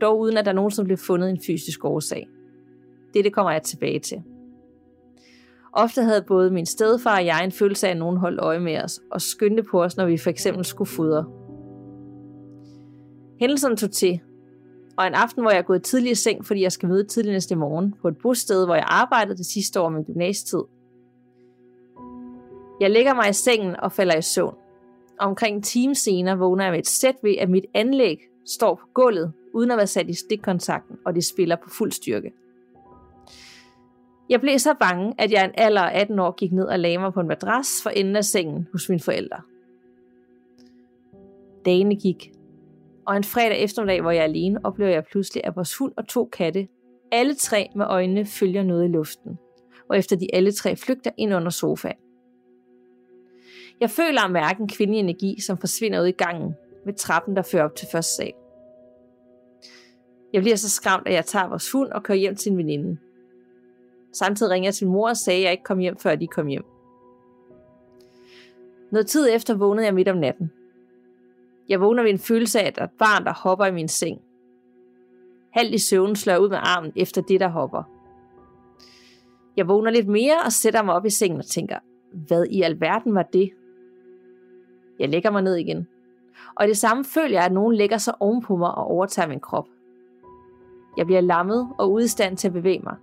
Dog 0.00 0.18
uden 0.20 0.36
at 0.36 0.46
der 0.46 0.52
nogensinde 0.52 0.86
blev 0.86 0.98
fundet 0.98 1.30
en 1.30 1.40
fysisk 1.46 1.84
årsag. 1.84 2.28
Dette 3.14 3.30
kommer 3.30 3.52
jeg 3.52 3.62
tilbage 3.62 3.98
til. 3.98 4.22
Ofte 5.78 6.02
havde 6.02 6.22
både 6.22 6.50
min 6.50 6.66
stedfar 6.66 7.16
og 7.16 7.26
jeg 7.26 7.44
en 7.44 7.52
følelse 7.52 7.86
af, 7.86 7.90
at 7.90 7.96
nogen 7.96 8.16
holdt 8.16 8.40
øje 8.40 8.60
med 8.60 8.82
os 8.82 9.00
og 9.10 9.20
skyndte 9.20 9.62
på 9.62 9.82
os, 9.82 9.96
når 9.96 10.06
vi 10.06 10.18
for 10.18 10.30
eksempel 10.30 10.64
skulle 10.64 10.90
fodre. 10.90 11.24
Hændelsen 13.40 13.76
tog 13.76 13.90
til, 13.90 14.20
og 14.98 15.06
en 15.06 15.14
aften, 15.14 15.42
hvor 15.42 15.50
jeg 15.50 15.58
er 15.58 15.62
gået 15.62 15.82
tidlig 15.82 16.10
i 16.10 16.14
seng, 16.14 16.46
fordi 16.46 16.62
jeg 16.62 16.72
skal 16.72 16.88
møde 16.88 17.04
tidlig 17.04 17.32
næste 17.32 17.56
morgen 17.56 17.94
på 18.02 18.08
et 18.08 18.16
bosted, 18.16 18.64
hvor 18.64 18.74
jeg 18.74 18.84
arbejdede 18.86 19.36
det 19.36 19.46
sidste 19.46 19.80
år 19.80 19.88
med 19.88 20.04
gymnasietid. 20.04 20.62
Jeg 22.80 22.90
lægger 22.90 23.14
mig 23.14 23.30
i 23.30 23.32
sengen 23.32 23.80
og 23.80 23.92
falder 23.92 24.16
i 24.16 24.22
søvn. 24.22 24.54
Omkring 25.18 25.56
en 25.56 25.62
time 25.62 25.94
senere 25.94 26.38
vågner 26.38 26.64
jeg 26.64 26.72
med 26.72 26.78
et 26.78 26.88
sæt 26.88 27.16
ved, 27.22 27.34
at 27.38 27.50
mit 27.50 27.64
anlæg, 27.74 28.18
står 28.46 28.74
på 28.74 28.86
gulvet, 28.94 29.32
uden 29.54 29.70
at 29.70 29.76
være 29.76 29.86
sat 29.86 30.08
i 30.08 30.14
stikkontakten, 30.14 30.96
og 31.06 31.14
det 31.14 31.24
spiller 31.24 31.56
på 31.56 31.70
fuld 31.70 31.92
styrke. 31.92 32.32
Jeg 34.28 34.40
blev 34.40 34.58
så 34.58 34.74
bange, 34.80 35.14
at 35.18 35.32
jeg 35.32 35.44
en 35.44 35.50
alder 35.54 35.82
af 35.82 36.00
18 36.00 36.18
år 36.18 36.30
gik 36.30 36.52
ned 36.52 36.64
og 36.64 36.78
lagde 36.78 36.98
mig 36.98 37.12
på 37.12 37.20
en 37.20 37.28
madras 37.28 37.82
for 37.82 37.90
enden 37.90 38.16
af 38.16 38.24
sengen 38.24 38.68
hos 38.72 38.88
mine 38.88 39.00
forældre. 39.00 39.40
Dagene 41.64 41.96
gik, 41.96 42.32
og 43.06 43.16
en 43.16 43.24
fredag 43.24 43.58
eftermiddag, 43.58 44.00
hvor 44.00 44.10
jeg 44.10 44.20
er 44.20 44.24
alene, 44.24 44.60
oplever 44.64 44.90
jeg 44.90 45.04
pludselig, 45.04 45.44
at 45.44 45.56
vores 45.56 45.76
hund 45.76 45.92
og 45.96 46.08
to 46.08 46.24
katte, 46.32 46.68
alle 47.12 47.34
tre 47.34 47.68
med 47.76 47.86
øjnene, 47.88 48.26
følger 48.26 48.62
noget 48.62 48.84
i 48.84 48.88
luften, 48.88 49.38
og 49.88 49.98
efter 49.98 50.16
de 50.16 50.34
alle 50.34 50.52
tre 50.52 50.76
flygter 50.76 51.10
ind 51.16 51.34
under 51.34 51.50
sofaen. 51.50 51.96
Jeg 53.80 53.90
føler 53.90 54.20
at 54.20 54.30
mærke 54.30 54.60
en 54.60 54.68
kvindelig 54.68 55.00
energi, 55.00 55.40
som 55.40 55.58
forsvinder 55.58 56.02
ud 56.02 56.06
i 56.06 56.10
gangen 56.12 56.54
ved 56.86 56.94
trappen, 56.94 57.36
der 57.36 57.42
fører 57.42 57.64
op 57.64 57.74
til 57.74 57.88
første 57.92 58.14
sal. 58.14 58.32
Jeg 60.32 60.42
bliver 60.42 60.56
så 60.56 60.70
skræmt, 60.70 61.08
at 61.08 61.14
jeg 61.14 61.24
tager 61.24 61.48
vores 61.48 61.72
hund 61.72 61.90
og 61.92 62.02
kører 62.02 62.18
hjem 62.18 62.36
til 62.36 62.52
en 62.52 62.58
veninde. 62.58 62.98
Samtidig 64.18 64.52
ringede 64.52 64.66
jeg 64.66 64.74
til 64.74 64.88
mor 64.88 65.08
og 65.08 65.16
sagde, 65.16 65.38
at 65.38 65.44
jeg 65.44 65.52
ikke 65.52 65.64
kom 65.64 65.78
hjem, 65.78 65.96
før 65.96 66.14
de 66.14 66.26
kom 66.26 66.46
hjem. 66.46 66.64
Noget 68.90 69.06
tid 69.06 69.28
efter 69.34 69.54
vågnede 69.56 69.86
jeg 69.86 69.94
midt 69.94 70.08
om 70.08 70.16
natten. 70.16 70.52
Jeg 71.68 71.80
vågner 71.80 72.02
ved 72.02 72.10
en 72.10 72.18
følelse 72.18 72.60
af, 72.60 72.66
at 72.66 72.76
der 72.76 72.82
er 72.82 72.86
et 72.86 72.98
barn, 72.98 73.24
der 73.24 73.32
hopper 73.32 73.66
i 73.66 73.72
min 73.72 73.88
seng. 73.88 74.20
Halvt 75.50 75.74
i 75.74 75.78
søvn 75.78 76.16
slår 76.16 76.32
jeg 76.32 76.42
ud 76.42 76.48
med 76.48 76.58
armen 76.60 76.92
efter 76.96 77.22
det, 77.22 77.40
der 77.40 77.48
hopper. 77.48 77.82
Jeg 79.56 79.68
vågner 79.68 79.90
lidt 79.90 80.08
mere 80.08 80.36
og 80.44 80.52
sætter 80.52 80.82
mig 80.82 80.94
op 80.94 81.06
i 81.06 81.10
sengen 81.10 81.38
og 81.38 81.46
tænker, 81.46 81.78
hvad 82.12 82.44
i 82.44 82.62
alverden 82.62 83.14
var 83.14 83.22
det? 83.22 83.50
Jeg 84.98 85.08
lægger 85.08 85.30
mig 85.30 85.42
ned 85.42 85.54
igen. 85.54 85.88
Og 86.54 86.64
i 86.64 86.68
det 86.68 86.76
samme 86.76 87.04
føler 87.04 87.36
jeg, 87.36 87.44
at 87.44 87.52
nogen 87.52 87.74
lægger 87.74 87.98
sig 87.98 88.14
ovenpå 88.20 88.56
mig 88.56 88.74
og 88.74 88.84
overtager 88.84 89.28
min 89.28 89.40
krop. 89.40 89.68
Jeg 90.96 91.06
bliver 91.06 91.20
lammet 91.20 91.68
og 91.78 91.92
ude 91.92 92.04
i 92.04 92.08
stand 92.08 92.36
til 92.36 92.48
at 92.48 92.54
bevæge 92.54 92.80
mig. 92.84 92.96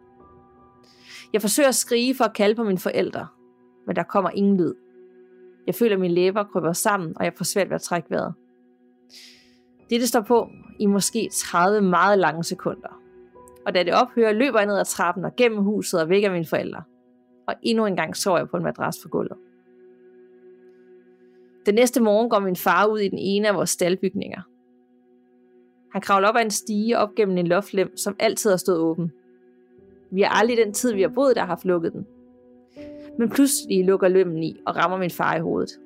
Jeg 1.34 1.42
forsøger 1.42 1.70
at 1.70 1.76
skrige 1.76 2.16
for 2.16 2.24
at 2.24 2.34
kalde 2.34 2.56
på 2.56 2.64
mine 2.64 2.78
forældre, 2.78 3.28
men 3.88 3.96
der 3.96 4.04
kommer 4.04 4.30
ingen 4.30 4.58
lyd. 4.58 4.74
Jeg 5.68 5.76
føler, 5.76 5.94
at 5.96 6.00
mine 6.00 6.14
læber 6.14 6.44
kryber 6.44 6.74
sammen, 6.74 7.14
og 7.16 7.26
jeg 7.26 7.34
får 7.38 7.46
svært 7.46 7.70
ved 7.70 7.76
at 7.76 7.82
trække 7.82 8.10
vejret. 8.10 8.34
Dette 9.90 10.08
står 10.08 10.22
på 10.22 10.50
i 10.80 10.86
måske 10.86 11.30
30 11.32 11.82
meget 11.82 12.20
lange 12.20 12.44
sekunder. 12.44 13.00
Og 13.66 13.76
da 13.76 13.84
det 13.84 13.94
ophører, 13.94 14.34
løber 14.34 14.60
jeg 14.60 14.68
ned 14.68 14.78
ad 14.78 14.86
trappen 14.86 15.26
og 15.26 15.36
gennem 15.36 15.64
huset 15.64 16.02
og 16.02 16.10
vækker 16.10 16.32
mine 16.32 16.46
forældre. 16.46 16.84
Og 17.48 17.54
endnu 17.62 17.86
en 17.86 17.96
gang 17.96 18.16
sover 18.16 18.38
jeg 18.38 18.50
på 18.50 18.58
en 18.58 18.64
madras 18.64 18.98
på 19.04 19.10
gulvet. 19.10 19.38
Den 21.66 21.76
næste 21.76 22.02
morgen 22.02 22.30
går 22.30 22.40
min 22.40 22.56
far 22.56 22.86
ud 22.86 23.00
i 23.00 23.08
den 23.08 23.20
ene 23.20 23.48
af 23.48 23.56
vores 23.56 23.70
staldbygninger. 23.70 24.42
Han 25.92 26.02
kravler 26.02 26.30
op 26.30 26.36
ad 26.36 26.42
en 26.42 26.52
stige 26.52 26.98
op 26.98 27.16
gennem 27.16 27.38
en 27.38 27.48
loftlem, 27.48 27.98
som 27.98 28.16
altid 28.20 28.50
har 28.50 28.58
stået 28.58 28.80
åben. 28.80 29.12
Vi 30.14 30.22
har 30.22 30.30
aldrig 30.30 30.58
den 30.58 30.74
tid, 30.74 30.94
vi 30.94 31.02
har 31.02 31.10
boet 31.10 31.36
der, 31.36 31.46
haft 31.46 31.66
lukket 31.66 31.94
den. 31.94 32.08
Men 33.20 33.30
pludselig 33.30 33.86
lukker 33.86 34.08
lømmen 34.08 34.44
i 34.44 34.60
og 34.66 34.76
rammer 34.76 34.98
min 34.98 35.10
far 35.10 35.36
i 35.36 35.40
hovedet. 35.40 35.80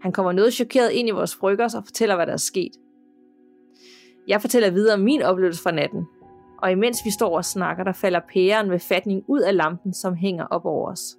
Han 0.00 0.12
kommer 0.12 0.32
noget 0.32 0.52
chokeret 0.52 0.90
ind 0.90 1.08
i 1.08 1.10
vores 1.10 1.36
bryggers 1.36 1.74
og 1.74 1.84
fortæller, 1.84 2.16
hvad 2.16 2.26
der 2.26 2.32
er 2.32 2.36
sket. 2.36 2.72
Jeg 4.28 4.40
fortæller 4.40 4.70
videre 4.70 4.94
om 4.94 5.00
min 5.00 5.22
oplevelse 5.22 5.62
fra 5.62 5.70
natten, 5.70 6.06
og 6.62 6.72
imens 6.72 6.98
vi 7.04 7.10
står 7.10 7.36
og 7.36 7.44
snakker, 7.44 7.84
der 7.84 7.92
falder 7.92 8.20
pæren 8.34 8.68
med 8.68 8.78
fatning 8.78 9.24
ud 9.28 9.40
af 9.40 9.56
lampen, 9.56 9.94
som 9.94 10.14
hænger 10.14 10.44
op 10.44 10.64
over 10.64 10.90
os. 10.90 11.16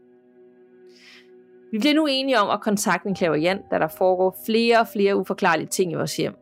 Vi 1.71 1.79
bliver 1.79 1.95
nu 1.95 2.05
enige 2.05 2.39
om 2.39 2.49
at 2.49 2.61
kontakte 2.61 3.09
en 3.09 3.15
klaverjant, 3.15 3.61
da 3.71 3.79
der 3.79 3.87
foregår 3.87 4.37
flere 4.45 4.79
og 4.79 4.87
flere 4.87 5.17
uforklarlige 5.17 5.67
ting 5.67 5.91
i 5.91 5.95
vores 5.95 6.17
hjem. 6.17 6.33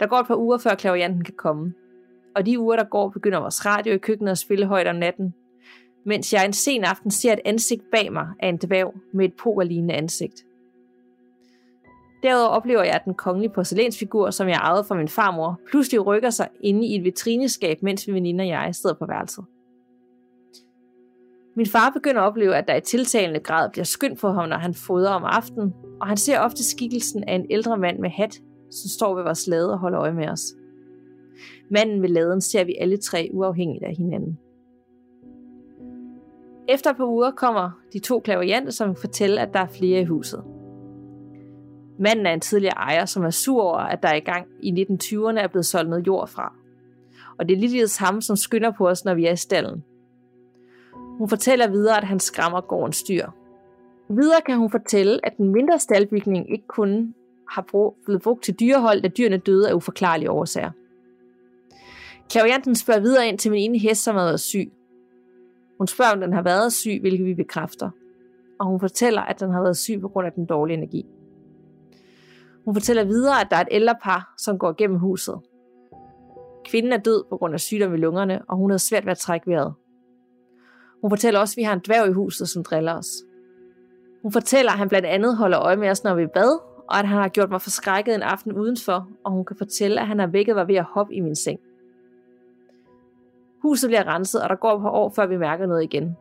Der 0.00 0.06
går 0.06 0.16
et 0.16 0.26
par 0.26 0.36
uger, 0.36 0.58
før 0.58 0.74
klaverjanten 0.74 1.24
kan 1.24 1.34
komme. 1.34 1.74
Og 2.34 2.46
de 2.46 2.58
uger, 2.58 2.76
der 2.76 2.84
går, 2.84 3.08
begynder 3.08 3.40
vores 3.40 3.66
radio 3.66 3.94
i 3.94 3.98
køkkenet 3.98 4.30
at 4.30 4.38
spille 4.38 4.66
højt 4.66 4.86
om 4.86 4.96
natten, 4.96 5.34
mens 6.06 6.32
jeg 6.32 6.44
en 6.44 6.52
sen 6.52 6.84
aften 6.84 7.10
ser 7.10 7.32
et 7.32 7.40
ansigt 7.44 7.82
bag 7.92 8.12
mig 8.12 8.28
af 8.40 8.48
en 8.48 8.56
dværg 8.56 8.94
med 9.14 9.24
et 9.24 9.34
pokerlignende 9.34 9.94
ansigt. 9.94 10.44
Derudover 12.22 12.48
oplever 12.48 12.82
jeg, 12.82 12.94
at 12.94 13.04
den 13.04 13.14
kongelige 13.14 13.50
porcelænsfigur, 13.50 14.30
som 14.30 14.48
jeg 14.48 14.56
ejede 14.56 14.84
fra 14.84 14.94
min 14.94 15.08
farmor, 15.08 15.60
pludselig 15.70 16.06
rykker 16.06 16.30
sig 16.30 16.48
inde 16.60 16.86
i 16.86 16.96
et 16.96 17.04
vitrineskab, 17.04 17.82
mens 17.82 18.06
min 18.06 18.14
veninde 18.14 18.42
og 18.42 18.48
jeg 18.48 18.74
sidder 18.74 18.96
på 18.96 19.06
værelset. 19.06 19.44
Min 21.56 21.66
far 21.66 21.90
begynder 21.90 22.20
at 22.20 22.26
opleve, 22.26 22.56
at 22.56 22.68
der 22.68 22.74
i 22.74 22.80
tiltalende 22.80 23.40
grad 23.40 23.70
bliver 23.70 23.84
skyndt 23.84 24.20
på 24.20 24.28
ham, 24.28 24.48
når 24.48 24.56
han 24.56 24.74
fodrer 24.74 25.12
om 25.12 25.24
aftenen, 25.24 25.74
og 26.00 26.06
han 26.06 26.16
ser 26.16 26.38
ofte 26.38 26.64
skikkelsen 26.64 27.24
af 27.24 27.34
en 27.34 27.46
ældre 27.50 27.78
mand 27.78 27.98
med 27.98 28.10
hat, 28.10 28.34
som 28.70 28.88
står 28.96 29.14
ved 29.14 29.22
vores 29.22 29.46
lade 29.46 29.72
og 29.72 29.78
holder 29.78 30.00
øje 30.00 30.12
med 30.12 30.28
os. 30.28 30.54
Manden 31.72 32.02
ved 32.02 32.08
laden 32.08 32.40
ser 32.40 32.64
vi 32.64 32.76
alle 32.80 32.96
tre 32.96 33.30
uafhængigt 33.32 33.84
af 33.84 33.94
hinanden. 33.94 34.38
Efter 36.68 36.90
et 36.90 36.96
par 36.96 37.06
uger 37.06 37.30
kommer 37.30 37.70
de 37.92 37.98
to 37.98 38.20
klaverianter, 38.20 38.72
som 38.72 38.96
fortæller, 38.96 39.42
at 39.42 39.54
der 39.54 39.60
er 39.60 39.66
flere 39.66 40.00
i 40.00 40.04
huset. 40.04 40.44
Manden 41.98 42.26
er 42.26 42.32
en 42.32 42.40
tidligere 42.40 42.74
ejer, 42.74 43.04
som 43.04 43.24
er 43.24 43.30
sur 43.30 43.62
over, 43.62 43.78
at 43.78 44.02
der 44.02 44.14
i 44.14 44.20
gang 44.20 44.46
i 44.60 44.86
1920'erne 44.92 45.38
er 45.38 45.48
blevet 45.48 45.66
solgt 45.66 45.90
noget 45.90 46.06
jord 46.06 46.28
fra. 46.28 46.52
Og 47.38 47.48
det 47.48 47.54
er 47.54 47.60
ligeledes 47.60 47.96
ham, 47.96 48.20
som 48.20 48.36
skynder 48.36 48.70
på 48.70 48.88
os, 48.88 49.04
når 49.04 49.14
vi 49.14 49.26
er 49.26 49.32
i 49.32 49.36
stallen. 49.36 49.84
Hun 51.18 51.28
fortæller 51.28 51.68
videre, 51.68 51.96
at 51.96 52.04
han 52.04 52.20
skræmmer 52.20 52.60
gårdens 52.60 53.02
dyr. 53.02 53.26
Videre 54.08 54.40
kan 54.46 54.58
hun 54.58 54.70
fortælle, 54.70 55.26
at 55.26 55.36
den 55.36 55.52
mindre 55.52 55.78
staldbygning 55.78 56.52
ikke 56.52 56.66
kun 56.66 57.14
har 57.48 57.92
blevet 58.04 58.22
brugt 58.22 58.44
til 58.44 58.54
dyrehold, 58.60 59.02
da 59.02 59.08
dyrene 59.08 59.36
døde 59.36 59.68
af 59.68 59.74
uforklarlige 59.74 60.30
årsager. 60.30 60.70
Klavianten 62.32 62.74
spørger 62.74 63.00
videre 63.00 63.28
ind 63.28 63.38
til 63.38 63.50
min 63.50 63.60
ene 63.70 63.78
hest, 63.78 64.04
som 64.04 64.16
har 64.16 64.24
været 64.24 64.40
syg. 64.40 64.72
Hun 65.78 65.86
spørger, 65.86 66.12
om 66.12 66.20
den 66.20 66.32
har 66.32 66.42
været 66.42 66.72
syg, 66.72 66.98
hvilket 67.00 67.26
vi 67.26 67.34
bekræfter. 67.34 67.90
Og 68.60 68.66
hun 68.66 68.80
fortæller, 68.80 69.22
at 69.22 69.40
den 69.40 69.50
har 69.50 69.62
været 69.62 69.76
syg 69.76 70.00
på 70.00 70.08
grund 70.08 70.26
af 70.26 70.32
den 70.32 70.46
dårlige 70.46 70.76
energi. 70.76 71.06
Hun 72.64 72.74
fortæller 72.74 73.04
videre, 73.04 73.40
at 73.40 73.46
der 73.50 73.56
er 73.56 73.60
et 73.60 73.68
ældre 73.70 73.94
par, 74.02 74.34
som 74.38 74.58
går 74.58 74.72
gennem 74.72 74.98
huset. 74.98 75.40
Kvinden 76.64 76.92
er 76.92 76.96
død 76.96 77.24
på 77.30 77.36
grund 77.36 77.54
af 77.54 77.60
sygdom 77.60 77.94
i 77.94 77.96
lungerne, 77.96 78.42
og 78.48 78.56
hun 78.56 78.70
har 78.70 78.78
svært 78.78 79.04
ved 79.04 79.12
at 79.12 79.18
trække 79.18 79.50
vejret. 79.50 79.74
Hun 81.00 81.10
fortæller 81.10 81.40
også, 81.40 81.52
at 81.52 81.56
vi 81.56 81.62
har 81.62 81.72
en 81.72 81.82
dværg 81.86 82.08
i 82.08 82.12
huset, 82.12 82.48
som 82.48 82.64
driller 82.64 82.94
os. 82.94 83.10
Hun 84.22 84.32
fortæller, 84.32 84.72
at 84.72 84.78
han 84.78 84.88
blandt 84.88 85.06
andet 85.06 85.36
holder 85.36 85.60
øje 85.60 85.76
med 85.76 85.90
os, 85.90 86.04
når 86.04 86.14
vi 86.14 86.22
er 86.22 86.32
bad, 86.34 86.58
og 86.88 86.98
at 86.98 87.08
han 87.08 87.18
har 87.18 87.28
gjort 87.28 87.50
mig 87.50 87.62
forskrækket 87.62 88.14
en 88.14 88.22
aften 88.22 88.52
udenfor, 88.52 89.08
og 89.24 89.32
hun 89.32 89.44
kan 89.44 89.56
fortælle, 89.56 90.00
at 90.00 90.06
han 90.06 90.18
har 90.18 90.26
vækket 90.26 90.56
mig 90.56 90.68
ved 90.68 90.74
at 90.74 90.84
hoppe 90.84 91.14
i 91.14 91.20
min 91.20 91.36
seng. 91.36 91.60
Huset 93.62 93.88
bliver 93.88 94.06
renset, 94.06 94.42
og 94.42 94.48
der 94.48 94.54
går 94.54 94.74
et 94.76 94.82
par 94.82 94.90
år, 94.90 95.12
før 95.16 95.26
vi 95.26 95.36
mærker 95.36 95.66
noget 95.66 95.82
igen. 95.82 96.16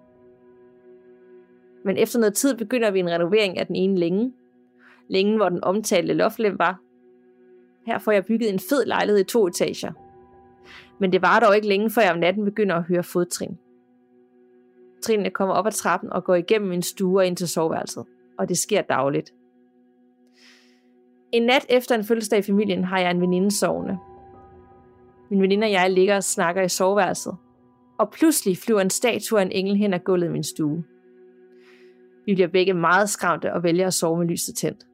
Men 1.86 1.98
efter 1.98 2.20
noget 2.20 2.34
tid 2.34 2.58
begynder 2.58 2.92
vi 2.92 3.00
en 3.00 3.10
renovering 3.10 3.58
af 3.58 3.68
den 3.68 3.76
ene 3.76 4.00
længe. 4.00 4.34
Længen, 5.08 5.36
hvor 5.36 5.50
den 5.50 5.64
omtalte 5.64 6.14
loftlem 6.14 6.60
var. 6.60 6.80
Her 7.86 8.00
får 8.00 8.12
jeg 8.12 8.26
bygget 8.26 8.50
en 8.50 8.60
fed 8.60 8.86
lejlighed 8.86 9.22
i 9.22 9.24
to 9.24 9.48
etager. 9.48 9.92
Men 11.00 11.12
det 11.12 11.22
var 11.22 11.40
dog 11.40 11.56
ikke 11.56 11.68
længe, 11.68 11.90
før 11.90 12.02
jeg 12.02 12.12
om 12.12 12.20
natten 12.20 12.46
begynder 12.46 12.76
at 12.76 12.84
høre 12.84 13.04
fodtrin. 13.04 13.58
Trinene 15.02 15.30
kommer 15.30 15.56
op 15.56 15.68
ad 15.68 15.72
trappen 15.72 16.14
og 16.14 16.24
går 16.24 16.36
igennem 16.36 16.70
min 16.70 16.82
stue 16.82 17.20
og 17.20 17.28
ind 17.28 17.38
til 17.38 17.48
soveværelset. 17.48 18.06
Og 18.38 18.50
det 18.50 18.58
sker 18.58 18.82
dagligt. 18.82 19.34
En 21.32 21.44
nat 21.44 21.66
efter 21.70 21.96
en 21.96 22.04
fødselsdag 22.04 22.40
i 22.40 22.42
familien 22.42 22.84
har 22.84 23.00
jeg 23.00 23.12
en 23.12 23.22
veninde 23.22 23.52
sovende. 23.52 23.98
Min 25.32 25.42
veninde 25.42 25.66
og 25.66 25.72
jeg 25.72 25.92
ligger 25.92 26.16
og 26.16 26.24
snakker 26.24 26.62
i 26.62 26.70
soveværelset. 26.70 27.36
Og 27.98 28.12
pludselig 28.12 28.58
flyver 28.58 28.82
en 28.82 28.90
statue 28.90 29.40
af 29.40 29.46
en 29.46 29.52
engel 29.52 29.76
hen 29.76 29.94
ad 29.94 30.00
gulvet 30.00 30.28
i 30.28 30.32
min 30.32 30.44
stue. 30.44 30.84
Vi 32.26 32.34
bliver 32.34 32.48
begge 32.48 32.74
meget 32.74 33.10
skræmte 33.10 33.54
og 33.54 33.64
vælger 33.64 33.88
at 33.88 33.94
sove 33.94 34.18
med 34.18 34.28
lyset 34.28 34.56
tændt. 34.56 34.88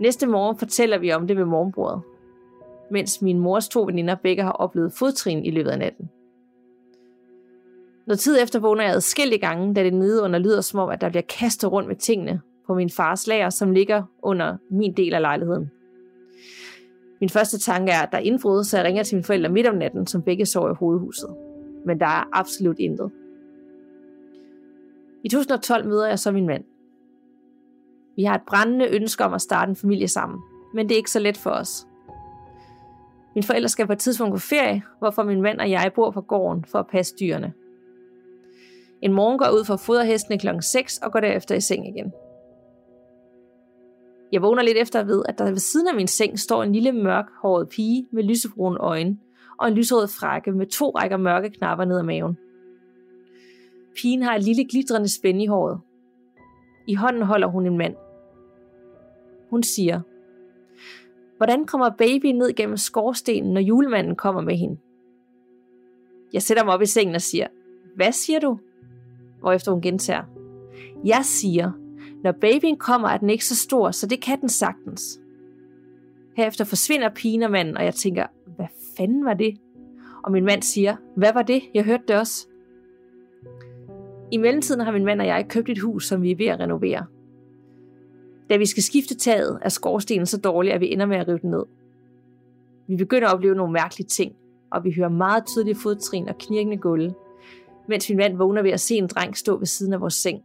Næste 0.00 0.26
morgen 0.26 0.58
fortæller 0.58 0.98
vi 0.98 1.12
om 1.12 1.26
det 1.26 1.36
ved 1.36 1.44
morgenbordet, 1.44 2.02
mens 2.90 3.22
min 3.22 3.38
mors 3.38 3.68
to 3.68 3.82
veninder 3.82 4.14
begge 4.14 4.42
har 4.42 4.52
oplevet 4.52 4.92
fodtrin 4.92 5.44
i 5.44 5.50
løbet 5.50 5.70
af 5.70 5.78
natten. 5.78 6.10
Noget 8.06 8.20
tid 8.20 8.42
efter 8.42 8.58
vågner 8.60 8.84
jeg 8.84 8.94
adskillige 8.94 9.40
gange, 9.40 9.74
da 9.74 9.84
det 9.84 9.94
nede 9.94 10.22
under 10.22 10.38
lyder 10.38 10.60
som 10.60 10.80
om, 10.80 10.90
at 10.90 11.00
der 11.00 11.08
bliver 11.08 11.22
kastet 11.38 11.72
rundt 11.72 11.88
med 11.88 11.96
tingene 11.96 12.40
på 12.66 12.74
min 12.74 12.90
fars 12.90 13.26
lager, 13.26 13.50
som 13.50 13.72
ligger 13.72 14.02
under 14.22 14.56
min 14.70 14.92
del 14.92 15.14
af 15.14 15.20
lejligheden. 15.20 15.70
Min 17.22 17.28
første 17.28 17.58
tanke 17.58 17.92
er, 17.92 18.02
at 18.02 18.08
der 18.12 18.18
er 18.18 18.22
indbrud, 18.22 18.64
så 18.64 18.76
jeg 18.76 18.86
ringer 18.86 19.02
til 19.02 19.16
mine 19.16 19.24
forældre 19.24 19.50
midt 19.50 19.66
om 19.66 19.74
natten, 19.74 20.06
som 20.06 20.22
begge 20.22 20.46
sover 20.46 20.70
i 20.70 20.74
hovedhuset. 20.74 21.36
Men 21.86 22.00
der 22.00 22.06
er 22.06 22.28
absolut 22.32 22.78
intet. 22.78 23.10
I 25.24 25.28
2012 25.28 25.88
møder 25.88 26.06
jeg 26.06 26.18
så 26.18 26.32
min 26.32 26.46
mand. 26.46 26.64
Vi 28.16 28.22
har 28.24 28.34
et 28.34 28.42
brændende 28.46 28.88
ønske 28.88 29.24
om 29.24 29.34
at 29.34 29.40
starte 29.40 29.70
en 29.70 29.76
familie 29.76 30.08
sammen, 30.08 30.40
men 30.74 30.88
det 30.88 30.94
er 30.94 30.96
ikke 30.96 31.10
så 31.10 31.18
let 31.18 31.36
for 31.36 31.50
os. 31.50 31.86
Min 33.34 33.44
forældre 33.44 33.68
skal 33.68 33.86
på 33.86 33.92
et 33.92 33.98
tidspunkt 33.98 34.32
på 34.32 34.40
ferie, 34.40 34.82
hvorfor 34.98 35.22
min 35.22 35.42
mand 35.42 35.60
og 35.60 35.70
jeg 35.70 35.92
bor 35.94 36.10
på 36.10 36.20
gården 36.20 36.64
for 36.64 36.78
at 36.78 36.86
passe 36.86 37.14
dyrene. 37.20 37.52
En 39.02 39.12
morgen 39.12 39.38
går 39.38 39.44
jeg 39.44 39.54
ud 39.54 39.64
for 39.64 39.74
at 39.74 39.80
fodre 39.80 40.06
hestene 40.06 40.38
kl. 40.38 40.48
6 40.72 40.98
og 40.98 41.12
går 41.12 41.20
derefter 41.20 41.54
i 41.54 41.60
seng 41.60 41.88
igen. 41.88 42.12
Jeg 44.32 44.42
vågner 44.42 44.62
lidt 44.62 44.78
efter 44.78 45.04
ved, 45.04 45.22
at 45.28 45.38
der 45.38 45.44
ved 45.44 45.56
siden 45.56 45.88
af 45.88 45.94
min 45.94 46.06
seng 46.06 46.38
står 46.38 46.62
en 46.62 46.72
lille 46.72 46.92
mørkhåret 46.92 47.68
pige 47.68 48.06
med 48.10 48.22
lysebrune 48.22 48.78
øjne 48.78 49.18
og 49.58 49.68
en 49.68 49.74
lyserød 49.74 50.08
frakke 50.08 50.52
med 50.52 50.66
to 50.66 50.90
rækker 50.90 51.16
mørke 51.16 51.50
knapper 51.50 51.84
ned 51.84 51.98
ad 51.98 52.02
maven. 52.02 52.38
Pigen 53.96 54.22
har 54.22 54.34
et 54.36 54.42
lille 54.42 54.64
glitrende 54.64 55.14
spænd 55.14 55.42
i 55.42 55.46
håret. 55.46 55.80
I 56.86 56.94
hånden 56.94 57.22
holder 57.22 57.46
hun 57.46 57.66
en 57.66 57.78
mand. 57.78 57.94
Hun 59.50 59.62
siger, 59.62 60.00
Hvordan 61.36 61.66
kommer 61.66 61.90
babyen 61.90 62.38
ned 62.38 62.52
gennem 62.52 62.76
skorstenen, 62.76 63.52
når 63.52 63.60
julemanden 63.60 64.16
kommer 64.16 64.40
med 64.42 64.56
hende? 64.56 64.78
Jeg 66.32 66.42
sætter 66.42 66.64
mig 66.64 66.74
op 66.74 66.82
i 66.82 66.86
sengen 66.86 67.14
og 67.14 67.20
siger, 67.20 67.46
Hvad 67.96 68.12
siger 68.12 68.40
du? 68.40 68.58
Hvorefter 69.40 69.72
hun 69.72 69.80
gentager, 69.80 70.24
Jeg 71.04 71.20
siger, 71.22 71.72
når 72.24 72.32
babyen 72.32 72.76
kommer, 72.76 73.08
er 73.08 73.18
den 73.18 73.30
ikke 73.30 73.44
så 73.44 73.56
stor, 73.56 73.90
så 73.90 74.06
det 74.06 74.22
kan 74.22 74.40
den 74.40 74.48
sagtens. 74.48 75.20
Herefter 76.36 76.64
forsvinder 76.64 77.08
pigen 77.08 77.42
og 77.42 77.50
manden, 77.50 77.76
og 77.76 77.84
jeg 77.84 77.94
tænker, 77.94 78.26
hvad 78.56 78.66
fanden 78.96 79.24
var 79.24 79.34
det? 79.34 79.58
Og 80.24 80.32
min 80.32 80.44
mand 80.44 80.62
siger, 80.62 80.96
hvad 81.16 81.32
var 81.32 81.42
det? 81.42 81.62
Jeg 81.74 81.84
hørte 81.84 82.02
det 82.08 82.16
også. 82.16 82.46
I 84.32 84.36
mellemtiden 84.36 84.80
har 84.80 84.92
min 84.92 85.04
mand 85.04 85.20
og 85.20 85.26
jeg 85.26 85.48
købt 85.48 85.68
et 85.68 85.78
hus, 85.78 86.06
som 86.06 86.22
vi 86.22 86.30
er 86.30 86.36
ved 86.36 86.46
at 86.46 86.60
renovere. 86.60 87.06
Da 88.50 88.56
vi 88.56 88.66
skal 88.66 88.82
skifte 88.82 89.14
taget, 89.14 89.58
er 89.62 89.68
skorstenen 89.68 90.26
så 90.26 90.38
dårlig, 90.38 90.72
at 90.72 90.80
vi 90.80 90.92
ender 90.92 91.06
med 91.06 91.16
at 91.16 91.28
rive 91.28 91.38
den 91.38 91.50
ned. 91.50 91.64
Vi 92.88 92.96
begynder 92.96 93.28
at 93.28 93.34
opleve 93.34 93.54
nogle 93.54 93.72
mærkelige 93.72 94.06
ting, 94.06 94.32
og 94.70 94.84
vi 94.84 94.92
hører 94.96 95.08
meget 95.08 95.46
tydelige 95.46 95.74
fodtrin 95.74 96.28
og 96.28 96.38
knirkende 96.38 96.76
gulve, 96.76 97.14
mens 97.88 98.08
min 98.08 98.16
mand 98.16 98.36
vågner 98.36 98.62
ved 98.62 98.70
at 98.70 98.80
se 98.80 98.94
en 98.94 99.06
dreng 99.06 99.36
stå 99.36 99.58
ved 99.58 99.66
siden 99.66 99.92
af 99.92 100.00
vores 100.00 100.14
seng. 100.14 100.42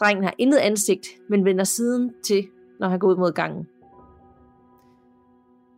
Drengen 0.00 0.24
har 0.24 0.34
intet 0.38 0.58
ansigt, 0.58 1.06
men 1.28 1.44
vender 1.44 1.64
siden 1.64 2.14
til, 2.24 2.48
når 2.80 2.88
han 2.88 2.98
går 2.98 3.08
ud 3.08 3.16
mod 3.16 3.32
gangen. 3.32 3.68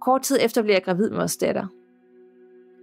Kort 0.01 0.23
tid 0.23 0.39
efter 0.41 0.63
bliver 0.63 0.75
jeg 0.75 0.85
gravid 0.85 1.11
med 1.11 1.19
vores 1.19 1.37
datter. 1.37 1.67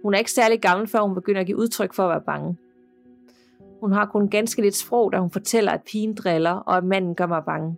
Hun 0.02 0.14
er 0.14 0.18
ikke 0.18 0.32
særlig 0.32 0.60
gammel, 0.60 0.88
før 0.88 1.00
hun 1.00 1.14
begynder 1.14 1.40
at 1.40 1.46
give 1.46 1.58
udtryk 1.58 1.94
for 1.94 2.02
at 2.02 2.08
være 2.10 2.22
bange. 2.26 2.56
Hun 3.80 3.92
har 3.92 4.06
kun 4.06 4.28
ganske 4.28 4.62
lidt 4.62 4.76
sprog, 4.76 5.12
da 5.12 5.18
hun 5.18 5.30
fortæller, 5.30 5.72
at 5.72 5.82
pigen 5.82 6.14
driller, 6.14 6.50
og 6.50 6.76
at 6.76 6.84
manden 6.84 7.14
gør 7.14 7.26
mig 7.26 7.42
bange. 7.46 7.76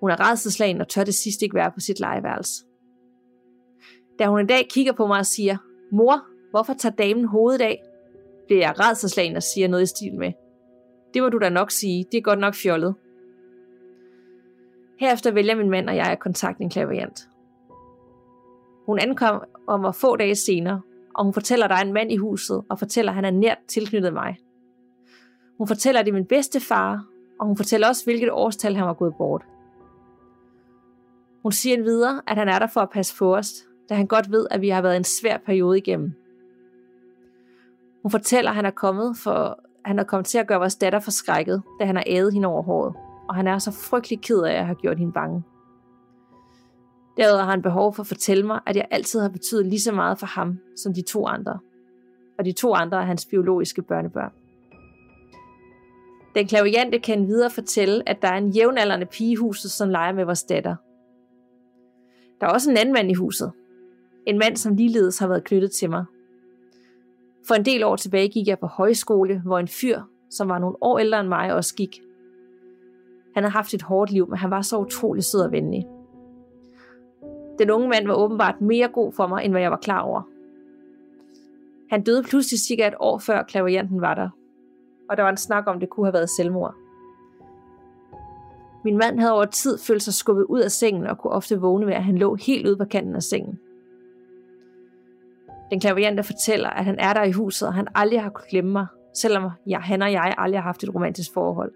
Hun 0.00 0.10
er 0.10 0.30
redselslagen 0.30 0.80
og 0.80 0.88
tør 0.88 1.04
det 1.04 1.14
sidste 1.14 1.44
ikke 1.44 1.56
være 1.56 1.70
på 1.70 1.80
sit 1.80 2.00
legeværelse. 2.00 2.64
Da 4.18 4.26
hun 4.26 4.40
en 4.40 4.46
dag 4.46 4.68
kigger 4.70 4.92
på 4.92 5.06
mig 5.06 5.18
og 5.18 5.26
siger, 5.26 5.56
Mor, 5.92 6.24
hvorfor 6.50 6.74
tager 6.74 6.94
damen 6.94 7.24
hovedet 7.24 7.60
af? 7.60 7.82
Bliver 8.46 8.60
jeg 8.60 8.80
redselslagen 8.80 9.36
og 9.36 9.42
siger 9.42 9.68
noget 9.68 9.82
i 9.82 9.86
stil 9.86 10.14
med, 10.14 10.32
det 11.14 11.22
må 11.22 11.28
du 11.28 11.38
da 11.38 11.48
nok 11.48 11.70
sige, 11.70 12.04
det 12.12 12.18
er 12.18 12.22
godt 12.22 12.38
nok 12.38 12.54
fjollet. 12.54 12.94
Herefter 15.00 15.30
vælger 15.30 15.54
min 15.54 15.70
mand 15.70 15.88
og 15.88 15.96
jeg 15.96 16.06
at 16.06 16.18
kontakte 16.18 16.62
en 16.62 16.70
klaverjant. 16.70 17.28
Hun 18.86 18.98
ankom 18.98 19.42
om 19.66 19.84
at 19.84 19.94
få 19.94 20.16
dage 20.16 20.34
senere, 20.34 20.80
og 21.14 21.24
hun 21.24 21.34
fortæller, 21.34 21.64
at 21.64 21.70
der 21.70 21.76
er 21.76 21.80
en 21.84 21.92
mand 21.92 22.12
i 22.12 22.16
huset, 22.16 22.64
og 22.70 22.78
fortæller, 22.78 23.12
at 23.12 23.14
han 23.14 23.24
er 23.24 23.30
nært 23.30 23.58
tilknyttet 23.68 24.12
mig. 24.12 24.36
Hun 25.58 25.66
fortæller, 25.66 26.00
at 26.00 26.06
det 26.06 26.12
er 26.12 26.14
min 26.14 26.26
bedste 26.26 26.60
far, 26.60 27.06
og 27.40 27.46
hun 27.46 27.56
fortæller 27.56 27.88
også, 27.88 28.04
hvilket 28.04 28.30
årstal 28.30 28.74
han 28.74 28.86
var 28.86 28.94
gået 28.94 29.14
bort. 29.18 29.42
Hun 31.42 31.52
siger 31.52 31.82
videre, 31.82 32.22
at 32.26 32.36
han 32.36 32.48
er 32.48 32.58
der 32.58 32.66
for 32.66 32.80
at 32.80 32.90
passe 32.90 33.16
på 33.16 33.36
os, 33.36 33.52
da 33.88 33.94
han 33.94 34.06
godt 34.06 34.30
ved, 34.30 34.46
at 34.50 34.60
vi 34.60 34.68
har 34.68 34.82
været 34.82 34.96
en 34.96 35.04
svær 35.04 35.38
periode 35.38 35.78
igennem. 35.78 36.12
Hun 38.02 38.10
fortæller, 38.10 38.50
at 38.50 38.56
han 38.56 38.66
er 38.66 38.70
kommet, 38.70 39.16
for 39.16 39.60
han 39.84 39.98
er 39.98 40.04
kommet 40.04 40.26
til 40.26 40.38
at 40.38 40.46
gøre 40.46 40.58
vores 40.58 40.76
datter 40.76 41.00
forskrækket, 41.00 41.62
da 41.80 41.84
han 41.84 41.96
har 41.96 42.04
ædet 42.06 42.32
hende 42.32 42.48
over 42.48 42.62
håret, 42.62 42.94
og 43.28 43.34
han 43.34 43.46
er 43.46 43.58
så 43.58 43.70
frygtelig 43.70 44.20
ked 44.20 44.42
af 44.42 44.54
at 44.54 44.66
have 44.66 44.76
gjort 44.76 44.98
hende 44.98 45.12
bange. 45.12 45.42
Derudover 47.16 47.42
har 47.42 47.50
han 47.50 47.62
behov 47.62 47.94
for 47.94 48.02
at 48.02 48.06
fortælle 48.06 48.46
mig, 48.46 48.60
at 48.66 48.76
jeg 48.76 48.88
altid 48.90 49.20
har 49.20 49.28
betydet 49.28 49.66
lige 49.66 49.80
så 49.80 49.92
meget 49.92 50.18
for 50.18 50.26
ham 50.26 50.58
som 50.76 50.94
de 50.94 51.02
to 51.02 51.26
andre. 51.26 51.58
Og 52.38 52.44
de 52.44 52.52
to 52.52 52.74
andre 52.74 52.98
er 52.98 53.04
hans 53.04 53.26
biologiske 53.26 53.82
børnebørn. 53.82 54.32
Den 56.34 56.46
klaviante 56.46 56.98
kan 56.98 57.26
videre 57.26 57.50
fortælle, 57.50 58.08
at 58.08 58.22
der 58.22 58.28
er 58.28 58.36
en 58.36 58.50
jævnaldrende 58.50 59.06
pige 59.06 59.32
i 59.32 59.34
huset, 59.34 59.70
som 59.70 59.88
leger 59.88 60.12
med 60.12 60.24
vores 60.24 60.42
datter. 60.42 60.76
Der 62.40 62.46
er 62.46 62.50
også 62.50 62.70
en 62.70 62.76
anden 62.76 62.92
mand 62.92 63.10
i 63.10 63.14
huset. 63.14 63.52
En 64.26 64.38
mand, 64.38 64.56
som 64.56 64.74
ligeledes 64.74 65.18
har 65.18 65.28
været 65.28 65.44
knyttet 65.44 65.72
til 65.72 65.90
mig. 65.90 66.04
For 67.48 67.54
en 67.54 67.64
del 67.64 67.84
år 67.84 67.96
tilbage 67.96 68.28
gik 68.28 68.48
jeg 68.48 68.58
på 68.58 68.66
højskole, 68.66 69.42
hvor 69.44 69.58
en 69.58 69.68
fyr, 69.68 70.00
som 70.30 70.48
var 70.48 70.58
nogle 70.58 70.76
år 70.80 70.98
ældre 70.98 71.20
end 71.20 71.28
mig, 71.28 71.54
også 71.54 71.74
gik. 71.74 72.00
Han 73.34 73.42
havde 73.42 73.52
haft 73.52 73.74
et 73.74 73.82
hårdt 73.82 74.10
liv, 74.10 74.28
men 74.28 74.38
han 74.38 74.50
var 74.50 74.62
så 74.62 74.78
utrolig 74.78 75.24
sød 75.24 75.40
og 75.40 75.52
venlig. 75.52 75.86
Den 77.58 77.70
unge 77.70 77.88
mand 77.88 78.06
var 78.06 78.14
åbenbart 78.14 78.60
mere 78.60 78.88
god 78.88 79.12
for 79.12 79.26
mig, 79.26 79.44
end 79.44 79.52
hvad 79.52 79.62
jeg 79.62 79.70
var 79.70 79.76
klar 79.76 80.00
over. 80.00 80.22
Han 81.90 82.02
døde 82.02 82.22
pludselig 82.22 82.60
cirka 82.60 82.88
et 82.88 82.94
år 83.00 83.18
før 83.18 83.42
klaverianten 83.42 84.00
var 84.00 84.14
der, 84.14 84.28
og 85.10 85.16
der 85.16 85.22
var 85.22 85.30
en 85.30 85.36
snak 85.36 85.66
om, 85.66 85.80
det 85.80 85.90
kunne 85.90 86.06
have 86.06 86.12
været 86.12 86.30
selvmord. 86.30 86.74
Min 88.84 88.98
mand 88.98 89.18
havde 89.18 89.32
over 89.32 89.44
tid 89.44 89.78
følt 89.78 90.02
sig 90.02 90.14
skubbet 90.14 90.44
ud 90.44 90.60
af 90.60 90.70
sengen 90.70 91.06
og 91.06 91.18
kunne 91.18 91.32
ofte 91.32 91.60
vågne 91.60 91.86
ved, 91.86 91.94
at 91.94 92.04
han 92.04 92.18
lå 92.18 92.34
helt 92.34 92.66
ude 92.66 92.76
på 92.76 92.84
kanten 92.84 93.16
af 93.16 93.22
sengen. 93.22 93.58
Den 95.70 95.80
klaviante 95.80 96.22
fortæller, 96.22 96.70
at 96.70 96.84
han 96.84 96.98
er 96.98 97.12
der 97.12 97.22
i 97.22 97.32
huset, 97.32 97.68
og 97.68 97.74
han 97.74 97.88
aldrig 97.94 98.22
har 98.22 98.30
kunnet 98.30 98.50
glemme 98.50 98.72
mig, 98.72 98.86
selvom 99.14 99.50
jeg, 99.66 99.80
han 99.80 100.02
og 100.02 100.12
jeg 100.12 100.34
aldrig 100.38 100.60
har 100.60 100.68
haft 100.68 100.82
et 100.82 100.94
romantisk 100.94 101.32
forhold. 101.34 101.72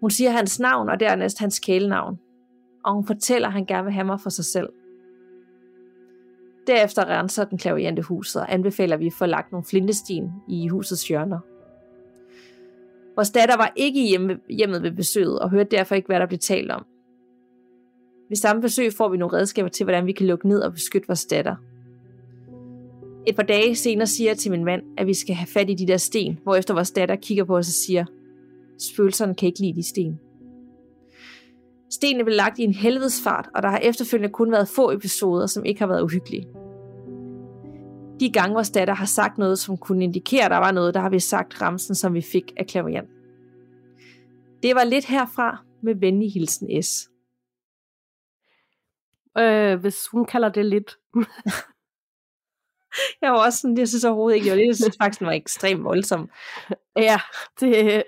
Hun 0.00 0.10
siger 0.10 0.30
hans 0.30 0.60
navn 0.60 0.88
og 0.88 1.00
dernæst 1.00 1.38
hans 1.38 1.58
kælenavn, 1.58 2.18
og 2.84 2.94
hun 2.94 3.06
fortæller, 3.06 3.48
at 3.48 3.54
han 3.54 3.66
gerne 3.66 3.84
vil 3.84 3.92
have 3.92 4.06
mig 4.06 4.20
for 4.20 4.30
sig 4.30 4.44
selv. 4.44 4.68
Derefter 6.66 7.04
renser 7.04 7.44
den 7.44 7.58
klaviante 7.58 8.02
huset 8.02 8.42
og 8.42 8.52
anbefaler, 8.52 8.94
at 8.94 9.00
vi 9.00 9.10
får 9.18 9.26
lagt 9.26 9.52
nogle 9.52 9.64
flintesten 9.64 10.32
i 10.48 10.68
husets 10.68 11.08
hjørner. 11.08 11.38
Vores 13.16 13.30
datter 13.30 13.56
var 13.56 13.72
ikke 13.76 14.08
hjemme, 14.08 14.38
hjemmet 14.50 14.82
ved 14.82 14.90
besøget 14.90 15.38
og 15.38 15.50
hørte 15.50 15.76
derfor 15.76 15.94
ikke, 15.94 16.06
hvad 16.06 16.20
der 16.20 16.26
blev 16.26 16.38
talt 16.38 16.70
om. 16.70 16.84
Ved 18.28 18.36
samme 18.36 18.62
besøg 18.62 18.92
får 18.92 19.08
vi 19.08 19.16
nogle 19.16 19.36
redskaber 19.36 19.68
til, 19.68 19.84
hvordan 19.84 20.06
vi 20.06 20.12
kan 20.12 20.26
lukke 20.26 20.48
ned 20.48 20.60
og 20.60 20.72
beskytte 20.72 21.08
vores 21.08 21.24
datter. 21.24 21.56
Et 23.26 23.36
par 23.36 23.42
dage 23.42 23.76
senere 23.76 24.06
siger 24.06 24.30
jeg 24.30 24.38
til 24.38 24.50
min 24.50 24.64
mand, 24.64 24.82
at 24.98 25.06
vi 25.06 25.14
skal 25.14 25.34
have 25.34 25.46
fat 25.46 25.70
i 25.70 25.74
de 25.74 25.86
der 25.86 25.96
sten, 25.96 26.38
hvorefter 26.42 26.74
vores 26.74 26.90
datter 26.90 27.16
kigger 27.16 27.44
på 27.44 27.56
os 27.56 27.68
og 27.68 27.72
siger, 27.72 28.04
spøgelserne 28.78 29.34
kan 29.34 29.46
ikke 29.46 29.60
lide 29.60 29.74
de 29.74 29.82
sten. 29.88 30.20
Stenene 31.90 32.24
blev 32.24 32.36
lagt 32.36 32.58
i 32.58 32.62
en 32.62 32.74
helvedesfart, 32.74 33.48
og 33.54 33.62
der 33.62 33.68
har 33.68 33.78
efterfølgende 33.78 34.32
kun 34.32 34.52
været 34.52 34.68
få 34.68 34.90
episoder, 34.90 35.46
som 35.46 35.64
ikke 35.64 35.80
har 35.80 35.86
været 35.86 36.02
uhyggelige. 36.02 36.48
De 38.20 38.30
gange 38.30 38.54
vores 38.54 38.70
datter 38.70 38.94
har 38.94 39.06
sagt 39.06 39.38
noget, 39.38 39.58
som 39.58 39.76
kunne 39.76 40.04
indikere, 40.04 40.44
at 40.44 40.50
der 40.50 40.56
var 40.56 40.72
noget, 40.72 40.94
der 40.94 41.00
har 41.00 41.10
vi 41.10 41.20
sagt 41.20 41.62
ramsen, 41.62 41.94
som 41.94 42.14
vi 42.14 42.20
fik 42.20 42.52
af 42.56 42.66
Clarion. 42.70 43.06
Det 44.62 44.74
var 44.74 44.84
lidt 44.84 45.04
herfra 45.04 45.64
med 45.82 45.94
venlig 45.94 46.32
hilsen 46.32 46.82
S. 46.82 47.08
Øh, 49.38 49.80
hvis 49.80 50.06
hun 50.06 50.24
kalder 50.24 50.48
det 50.48 50.66
lidt. 50.66 50.98
jeg 53.22 53.32
var 53.32 53.46
også 53.46 53.58
sådan, 53.58 53.78
jeg 53.78 53.88
synes 53.88 54.04
overhovedet 54.04 54.36
ikke, 54.36 54.46
jeg, 54.46 54.52
var 54.52 54.58
lidt, 54.58 54.68
jeg 54.68 54.76
synes 54.76 54.96
faktisk, 55.02 55.18
den 55.18 55.26
var 55.26 55.32
ekstremt 55.32 55.84
voldsom. 55.84 56.30
Ja, 56.96 57.20
det, 57.60 58.04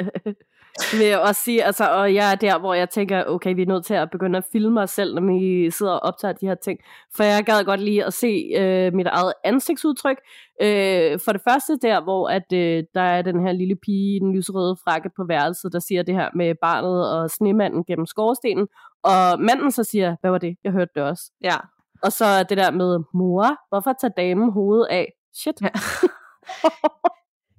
vil 0.99 1.07
jeg 1.07 1.21
også 1.21 1.43
sige, 1.43 1.65
altså, 1.65 1.91
og 1.91 2.15
jeg 2.15 2.33
er 2.33 2.35
der, 2.35 2.59
hvor 2.59 2.75
jeg 2.75 2.91
tænker, 2.91 3.25
okay, 3.25 3.55
vi 3.55 3.63
er 3.63 3.67
nødt 3.67 3.85
til 3.85 3.95
at 3.95 4.11
begynde 4.11 4.39
at 4.39 4.45
filme 4.53 4.81
os 4.81 4.91
selv, 4.91 5.15
når 5.15 5.23
vi 5.23 5.71
sidder 5.71 5.93
og 5.93 6.03
optager 6.03 6.33
de 6.33 6.47
her 6.47 6.55
ting. 6.55 6.81
For 7.17 7.25
jeg 7.25 7.45
gad 7.45 7.65
godt 7.65 7.81
lige 7.81 8.05
at 8.05 8.13
se 8.13 8.53
øh, 8.57 8.95
mit 8.95 9.07
eget 9.07 9.33
ansigtsudtryk. 9.45 10.17
Øh, 10.63 11.21
for 11.25 11.33
det 11.33 11.41
første 11.49 11.79
der, 11.83 12.03
hvor 12.03 12.29
at, 12.29 12.53
øh, 12.53 12.85
der 12.95 13.01
er 13.01 13.23
den 13.23 13.47
her 13.47 13.53
lille 13.53 13.77
pige 13.77 14.17
i 14.17 14.19
den 14.19 14.37
lyserøde 14.37 14.77
frakke 14.85 15.11
på 15.17 15.25
værelset, 15.25 15.73
der 15.73 15.79
siger 15.79 16.03
det 16.03 16.15
her 16.15 16.29
med 16.35 16.55
barnet 16.61 17.13
og 17.13 17.31
snemanden 17.31 17.85
gennem 17.85 18.07
skorstenen. 18.07 18.69
Og 19.03 19.41
manden 19.41 19.71
så 19.71 19.85
siger, 19.85 20.17
hvad 20.21 20.31
var 20.31 20.39
det? 20.39 20.57
Jeg 20.65 20.73
hørte 20.73 20.91
det 20.95 21.03
også. 21.03 21.31
Ja. 21.43 21.57
Og 22.05 22.13
så 22.13 22.43
det 22.49 22.59
der 22.59 22.71
med, 22.71 22.99
mor, 23.15 23.47
hvorfor 23.69 23.93
tager 24.01 24.13
damen 24.17 24.53
hovedet 24.53 24.87
af? 24.91 25.13
Shit. 25.35 25.61
Ja. 25.63 25.69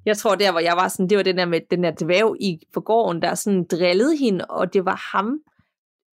Jeg 0.05 0.17
tror, 0.17 0.35
der 0.35 0.51
hvor 0.51 0.59
jeg 0.59 0.73
var 0.77 0.87
sådan, 0.87 1.09
det 1.09 1.17
var 1.17 1.23
den 1.23 1.37
der 1.37 1.45
med 1.45 1.61
den 1.71 1.83
der 1.83 1.91
dværg 2.01 2.35
i 2.39 2.59
på 2.73 2.81
gården, 2.81 3.21
der 3.21 3.35
sådan 3.35 3.63
drillede 3.71 4.17
hende, 4.17 4.45
og 4.45 4.73
det 4.73 4.85
var 4.85 5.09
ham, 5.11 5.39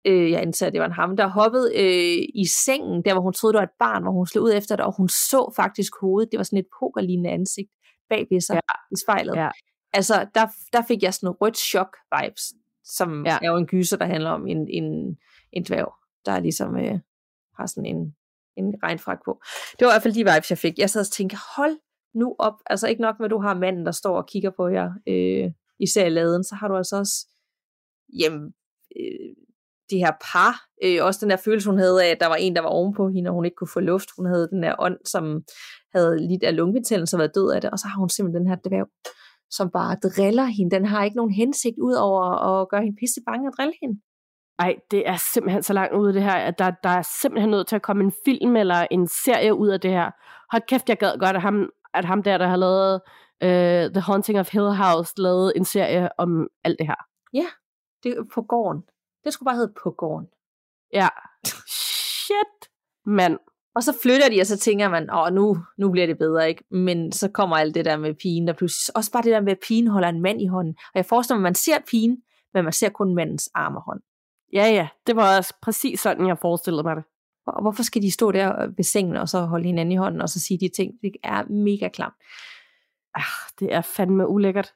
øh, 0.06 0.30
jeg 0.30 0.42
antager, 0.42 0.70
det 0.70 0.80
var 0.80 0.86
en 0.86 0.92
ham, 0.92 1.16
der 1.16 1.26
hoppede 1.26 1.72
øh, 1.76 2.28
i 2.34 2.46
sengen, 2.64 3.04
der 3.04 3.12
hvor 3.12 3.22
hun 3.22 3.32
troede, 3.32 3.52
det 3.52 3.58
var 3.58 3.64
et 3.64 3.78
barn, 3.78 4.02
hvor 4.02 4.12
hun 4.12 4.26
slog 4.26 4.44
ud 4.44 4.52
efter 4.52 4.76
det, 4.76 4.84
og 4.84 4.96
hun 4.96 5.08
så 5.08 5.52
faktisk 5.56 5.92
hovedet. 6.00 6.32
Det 6.32 6.38
var 6.38 6.44
sådan 6.44 6.58
et 6.58 6.66
pokerlignende 6.80 7.30
ansigt 7.30 7.70
bag 8.08 8.26
ved 8.30 8.40
sig 8.40 8.54
ja. 8.54 8.94
i 8.94 8.96
spejlet. 9.04 9.36
Ja. 9.36 9.48
Altså, 9.92 10.26
der, 10.34 10.46
der 10.72 10.82
fik 10.88 11.02
jeg 11.02 11.14
sådan 11.14 11.36
rødt 11.40 11.56
chok-vibes, 11.56 12.44
som 12.84 13.26
ja. 13.26 13.38
er 13.42 13.50
jo 13.50 13.56
en 13.56 13.66
gyser, 13.66 13.96
der 13.96 14.06
handler 14.06 14.30
om 14.30 14.46
en, 14.46 14.68
en, 14.68 15.16
en 15.52 15.64
dværg, 15.64 15.94
der 16.26 16.40
ligesom 16.40 16.76
øh, 16.76 16.98
har 17.58 17.66
sådan 17.66 17.86
en, 17.86 18.14
en 18.56 18.74
regnfrak 18.82 19.18
på. 19.24 19.40
Det 19.78 19.86
var 19.86 19.92
i 19.92 19.94
hvert 19.94 20.02
fald 20.02 20.14
de 20.14 20.32
vibes, 20.32 20.50
jeg 20.50 20.58
fik. 20.58 20.78
Jeg 20.78 20.90
sad 20.90 21.00
og 21.00 21.06
tænkte, 21.06 21.36
hold 21.56 21.76
nu 22.14 22.36
op. 22.38 22.54
Altså 22.66 22.88
ikke 22.88 23.02
nok 23.02 23.16
med, 23.18 23.24
at 23.24 23.30
du 23.30 23.40
har 23.40 23.54
manden, 23.54 23.86
der 23.86 23.92
står 23.92 24.16
og 24.16 24.28
kigger 24.28 24.50
på 24.56 24.68
jer, 24.68 24.90
øh, 25.08 25.52
især 25.80 26.06
i 26.06 26.08
laden, 26.08 26.44
så 26.44 26.54
har 26.54 26.68
du 26.68 26.76
altså 26.76 26.96
også 26.96 27.26
jamen, 28.18 28.52
øh, 28.96 29.34
det 29.90 29.98
her 29.98 30.12
par, 30.32 30.54
øh, 30.84 31.04
også 31.04 31.20
den 31.22 31.30
der 31.30 31.36
følelse, 31.36 31.70
hun 31.70 31.78
havde 31.78 32.04
af, 32.04 32.10
at 32.10 32.20
der 32.20 32.26
var 32.26 32.34
en, 32.34 32.56
der 32.56 32.62
var 32.62 32.68
ovenpå 32.68 33.08
hende, 33.08 33.30
og 33.30 33.34
hun 33.34 33.44
ikke 33.44 33.54
kunne 33.54 33.74
få 33.76 33.80
luft. 33.80 34.08
Hun 34.16 34.26
havde 34.26 34.48
den 34.52 34.62
der 34.62 34.74
ånd, 34.78 34.98
som 35.04 35.42
havde 35.94 36.28
lidt 36.28 36.42
af 36.42 36.56
lungebetændelse 36.56 37.16
og 37.16 37.18
været 37.18 37.34
død 37.34 37.50
af 37.50 37.60
det, 37.60 37.70
og 37.70 37.78
så 37.78 37.86
har 37.88 37.98
hun 37.98 38.08
simpelthen 38.08 38.40
den 38.40 38.50
her 38.50 38.56
dværg, 38.66 38.88
som 39.50 39.70
bare 39.70 39.96
driller 40.02 40.44
hende. 40.44 40.76
Den 40.76 40.84
har 40.84 41.04
ikke 41.04 41.16
nogen 41.16 41.32
hensigt 41.32 41.78
ud 41.78 41.94
over 41.94 42.22
at 42.22 42.68
gøre 42.68 42.82
hende 42.82 42.96
pisse 43.00 43.20
bange 43.26 43.48
og 43.48 43.52
drille 43.56 43.74
hende. 43.82 44.00
Ej, 44.60 44.76
det 44.90 45.08
er 45.08 45.16
simpelthen 45.32 45.62
så 45.62 45.72
langt 45.72 45.94
ude 45.94 46.14
det 46.14 46.22
her, 46.22 46.32
at 46.32 46.58
der, 46.58 46.70
der 46.70 46.88
er 46.88 47.02
simpelthen 47.20 47.50
nødt 47.50 47.66
til 47.66 47.76
at 47.76 47.82
komme 47.82 48.04
en 48.04 48.12
film 48.24 48.56
eller 48.56 48.86
en 48.90 49.08
serie 49.08 49.54
ud 49.54 49.68
af 49.68 49.80
det 49.80 49.90
her. 49.90 50.10
Hold 50.50 50.62
kæft, 50.68 50.88
jeg 50.88 50.98
gad 50.98 51.18
godt, 51.18 51.36
at 51.36 51.42
ham, 51.42 51.70
at 51.94 52.04
ham 52.04 52.22
der, 52.22 52.38
der 52.38 52.46
har 52.46 52.56
lavet 52.56 53.00
uh, 53.44 53.92
The 53.92 54.00
Haunting 54.00 54.40
of 54.40 54.52
Hill 54.52 54.70
House, 54.70 55.12
lavet 55.16 55.52
en 55.56 55.64
serie 55.64 56.08
om 56.18 56.48
alt 56.64 56.78
det 56.78 56.86
her. 56.86 56.94
Ja, 57.32 57.46
det 58.02 58.12
er 58.12 58.24
på 58.34 58.42
gården. 58.42 58.82
Det 59.24 59.32
skulle 59.32 59.46
bare 59.46 59.56
hedde 59.56 59.72
på 59.82 59.90
gården. 59.90 60.26
Ja. 60.92 61.08
Shit, 62.26 62.70
mand. 63.06 63.38
Og 63.74 63.82
så 63.82 63.98
flytter 64.02 64.28
de, 64.28 64.40
og 64.40 64.46
så 64.46 64.58
tænker 64.58 64.88
man, 64.88 65.10
åh, 65.12 65.32
nu, 65.32 65.58
nu 65.78 65.90
bliver 65.90 66.06
det 66.06 66.18
bedre, 66.18 66.48
ikke? 66.48 66.64
Men 66.70 67.12
så 67.12 67.28
kommer 67.28 67.56
alt 67.56 67.74
det 67.74 67.84
der 67.84 67.96
med 67.96 68.14
pigen, 68.14 68.46
der 68.46 68.52
pludselig, 68.52 68.96
også 68.96 69.12
bare 69.12 69.22
det 69.22 69.32
der 69.32 69.40
med, 69.40 69.52
at 69.52 69.58
pigen 69.68 69.86
holder 69.86 70.08
en 70.08 70.22
mand 70.22 70.42
i 70.42 70.46
hånden. 70.46 70.74
Og 70.78 70.94
jeg 70.94 71.06
forestiller 71.06 71.38
mig, 71.38 71.46
at 71.46 71.50
man 71.50 71.54
ser 71.54 71.78
pigen, 71.90 72.22
men 72.54 72.64
man 72.64 72.72
ser 72.72 72.88
kun 72.88 73.14
mandens 73.14 73.50
arm 73.54 73.76
og 73.76 73.82
hånd. 73.82 74.00
Ja, 74.52 74.66
ja, 74.66 74.88
det 75.06 75.16
var 75.16 75.36
også 75.36 75.54
præcis 75.62 76.00
sådan, 76.00 76.26
jeg 76.26 76.38
forestillede 76.38 76.82
mig 76.82 76.96
det. 76.96 77.04
Og 77.46 77.62
hvorfor 77.62 77.82
skal 77.82 78.02
de 78.02 78.10
stå 78.10 78.32
der 78.32 78.66
ved 78.66 78.84
sengen, 78.84 79.16
og 79.16 79.28
så 79.28 79.40
holde 79.40 79.64
hinanden 79.64 79.92
i 79.92 79.96
hånden, 79.96 80.20
og 80.20 80.28
så 80.28 80.40
sige 80.40 80.58
de 80.60 80.68
ting? 80.68 80.94
Det 81.02 81.12
er 81.24 81.44
mega 81.44 81.88
klamt. 81.88 82.14
Ah, 83.14 83.50
det 83.60 83.74
er 83.74 83.80
fandme 83.80 84.28
ulækkert. 84.28 84.74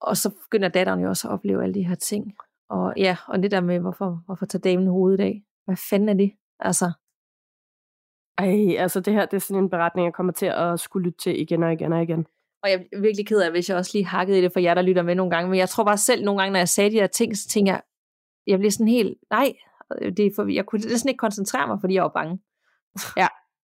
Og 0.00 0.16
så 0.16 0.30
begynder 0.30 0.68
datteren 0.68 1.00
jo 1.00 1.08
også 1.08 1.28
at 1.28 1.32
opleve 1.32 1.62
alle 1.62 1.74
de 1.74 1.86
her 1.86 1.94
ting. 1.94 2.34
Og 2.70 2.94
ja, 2.96 3.16
og 3.28 3.42
det 3.42 3.50
der 3.50 3.60
med, 3.60 3.80
hvorfor, 3.80 4.22
hvorfor 4.26 4.46
tager 4.46 4.60
damen 4.60 4.86
hovedet 4.86 5.20
af? 5.20 5.42
Hvad 5.64 5.76
fanden 5.90 6.08
er 6.08 6.14
det? 6.14 6.32
Altså, 6.60 6.92
Ej, 8.38 8.76
altså 8.78 9.00
det 9.00 9.14
her, 9.14 9.26
det 9.26 9.36
er 9.36 9.40
sådan 9.40 9.62
en 9.62 9.70
beretning, 9.70 10.04
jeg 10.04 10.14
kommer 10.14 10.32
til 10.32 10.46
at 10.46 10.80
skulle 10.80 11.04
lytte 11.04 11.18
til 11.18 11.40
igen 11.40 11.62
og 11.62 11.72
igen 11.72 11.92
og 11.92 12.02
igen. 12.02 12.26
Og 12.62 12.70
jeg 12.70 12.86
er 12.92 13.00
virkelig 13.00 13.26
ked 13.26 13.40
af, 13.40 13.50
hvis 13.50 13.68
jeg 13.68 13.76
også 13.76 13.90
lige 13.94 14.06
hakkede 14.06 14.38
i 14.38 14.42
det 14.42 14.52
for 14.52 14.60
jer, 14.60 14.74
der 14.74 14.82
lytter 14.82 15.02
med 15.02 15.14
nogle 15.14 15.30
gange. 15.30 15.50
Men 15.50 15.58
jeg 15.58 15.68
tror 15.68 15.84
bare 15.84 15.98
selv 15.98 16.24
nogle 16.24 16.40
gange, 16.40 16.52
når 16.52 16.58
jeg 16.58 16.68
sagde 16.68 16.90
de 16.90 17.00
her 17.00 17.06
ting, 17.06 17.36
så 17.36 17.48
tænker 17.48 17.72
jeg, 17.72 17.82
jeg 18.48 18.58
bliver 18.58 18.70
sådan 18.70 18.88
helt, 18.88 19.18
nej, 19.30 19.52
det 20.16 20.26
er 20.26 20.30
for, 20.36 20.46
jeg 20.46 20.66
kunne 20.66 20.80
næsten 20.80 21.08
ikke 21.08 21.18
koncentrere 21.18 21.66
mig, 21.66 21.78
fordi 21.80 21.94
jeg 21.94 22.02
var 22.02 22.08
bange. 22.08 22.38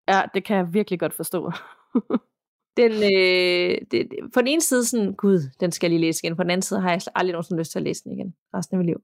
Ja, 0.09 0.23
det 0.35 0.44
kan 0.44 0.56
jeg 0.56 0.74
virkelig 0.74 1.01
godt 1.01 1.15
forstå. 1.15 1.52
Den, 2.77 2.93
øh, 2.93 3.78
det, 3.90 4.09
på 4.35 4.40
den 4.40 4.47
ene 4.48 4.61
side 4.61 4.85
sådan, 4.85 5.15
gud, 5.15 5.40
den 5.61 5.73
skal 5.73 5.86
jeg 5.86 5.90
lige 5.98 6.06
læse 6.06 6.20
igen. 6.24 6.36
På 6.36 6.43
den 6.43 6.51
anden 6.51 6.62
side 6.62 6.81
har 6.81 6.90
jeg 6.90 7.01
aldrig 7.15 7.32
nogensinde 7.32 7.61
lyst 7.61 7.70
til 7.73 7.78
at 7.78 7.82
læse 7.82 8.05
den 8.05 8.12
igen. 8.12 8.35
Resten 8.55 8.74
af 8.74 8.78
mit 8.78 8.86
liv. 8.86 8.97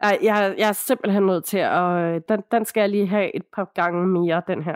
Ej, 0.00 0.18
jeg, 0.22 0.54
jeg 0.58 0.68
er 0.68 0.72
simpelthen 0.72 1.22
nødt 1.22 1.44
til 1.44 1.58
at... 1.58 2.14
øh, 2.14 2.20
Den, 2.28 2.42
den 2.50 2.64
skal 2.64 2.80
jeg 2.80 2.88
lige 2.90 3.06
have 3.06 3.36
et 3.36 3.42
par 3.56 3.70
gange 3.74 4.06
mere, 4.06 4.42
den 4.48 4.62
her. 4.62 4.74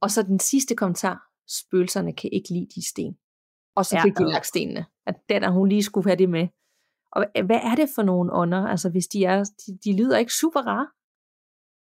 Og 0.00 0.10
så 0.10 0.22
den 0.22 0.38
sidste 0.38 0.74
kommentar. 0.76 1.22
Spøgelserne 1.48 2.12
kan 2.12 2.30
ikke 2.32 2.48
lide 2.48 2.66
de 2.74 2.88
sten. 2.88 3.16
Og 3.76 3.86
så 3.86 3.96
Ja. 3.96 4.02
fik 4.02 4.18
de 4.18 4.30
lagt 4.32 4.46
stenene. 4.46 4.86
At 5.06 5.14
datter, 5.28 5.50
hun 5.50 5.68
lige 5.68 5.82
skulle 5.82 6.08
have 6.08 6.16
det 6.16 6.28
med. 6.28 6.48
Og 7.14 7.24
hvad- 7.32 7.42
hvad 7.44 7.60
er 7.70 7.74
det 7.74 7.88
for 7.94 8.02
nogle 8.02 8.32
ånder? 8.32 8.66
Altså, 8.66 8.90
hvis 8.90 9.06
de 9.06 9.24
er, 9.24 9.38
de, 9.66 9.78
de 9.84 9.96
lyder 10.02 10.18
ikke 10.18 10.32
super 10.32 10.60
rare. 10.60 10.88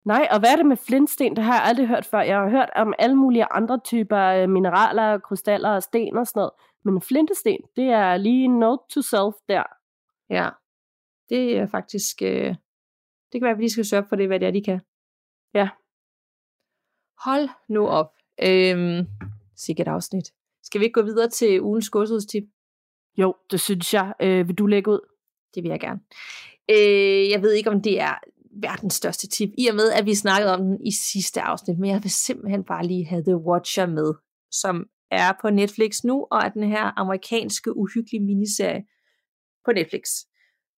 Nej, 0.05 0.29
og 0.31 0.39
hvad 0.41 0.49
er 0.53 0.57
det 0.57 0.67
med 0.67 0.77
flintsten? 0.77 1.37
Det 1.37 1.45
har 1.45 1.55
jeg 1.55 1.63
aldrig 1.65 1.87
hørt 1.89 2.05
før. 2.07 2.21
Jeg 2.21 2.37
har 2.39 2.51
hørt 2.51 2.71
om 2.77 2.95
alle 2.99 3.17
mulige 3.17 3.45
andre 3.51 3.81
typer 3.85 4.19
øh, 4.19 4.49
mineraler, 4.49 5.19
krystaller 5.19 5.71
og 5.71 5.83
sten 5.83 6.17
og 6.17 6.27
sådan 6.27 6.41
noget. 6.41 6.51
Men 6.85 7.01
flintesten, 7.03 7.59
det 7.77 7.85
er 7.85 8.17
lige 8.17 8.49
note 8.49 8.83
to 8.95 9.03
self 9.03 9.35
der. 9.49 9.63
Ja. 10.31 10.49
Det 11.29 11.59
er 11.59 11.67
faktisk... 11.67 12.23
Øh, 12.23 12.55
det 13.33 13.41
kan 13.41 13.43
være, 13.43 13.51
at 13.51 13.59
vi 13.59 13.63
lige 13.63 13.71
skal 13.71 13.85
sørge 13.85 14.07
for 14.09 14.17
det, 14.17 14.27
hvad 14.27 14.41
det 14.41 14.49
er, 14.49 14.53
de 14.53 14.63
kan. 14.65 14.81
Ja. 15.55 15.69
Hold 17.25 17.49
nu 17.69 17.87
op. 17.87 18.11
Øhm, 18.43 19.07
sikkert 19.57 19.89
afsnit. 19.89 20.25
Skal 20.63 20.81
vi 20.81 20.85
ikke 20.85 21.01
gå 21.01 21.03
videre 21.03 21.29
til 21.29 21.63
ugens 21.63 21.91
godsudstip? 21.91 22.43
Jo, 23.17 23.35
det 23.51 23.61
synes 23.61 23.95
jeg. 23.95 24.15
Øh, 24.23 24.49
vil 24.49 24.55
du 24.59 24.67
lægge 24.67 24.91
ud? 24.91 25.01
Det 25.55 25.63
vil 25.63 25.69
jeg 25.69 25.81
gerne. 25.81 26.01
Øh, 26.71 27.31
jeg 27.31 27.43
ved 27.43 27.53
ikke, 27.53 27.71
om 27.71 27.83
det 27.83 28.01
er 28.01 28.15
verdens 28.63 28.95
største 28.95 29.29
tip, 29.29 29.51
i 29.59 29.67
og 29.67 29.75
med, 29.75 29.93
at 29.93 30.07
vi 30.07 30.15
snakkede 30.15 30.55
om 30.55 30.61
den 30.61 30.87
i 30.87 30.93
sidste 30.93 31.41
afsnit, 31.41 31.79
men 31.79 31.91
jeg 31.91 32.03
vil 32.03 32.11
simpelthen 32.11 32.65
bare 32.65 32.87
lige 32.87 33.07
have 33.07 33.23
The 33.23 33.37
Watcher 33.37 33.87
med, 33.87 34.15
som 34.51 34.85
er 35.11 35.33
på 35.41 35.51
Netflix 35.51 36.05
nu, 36.05 36.27
og 36.31 36.39
er 36.45 36.49
den 36.49 36.69
her 36.69 36.99
amerikanske 36.99 37.77
uhyggelige 37.77 38.25
miniserie 38.25 38.83
på 39.65 39.73
Netflix, 39.73 40.03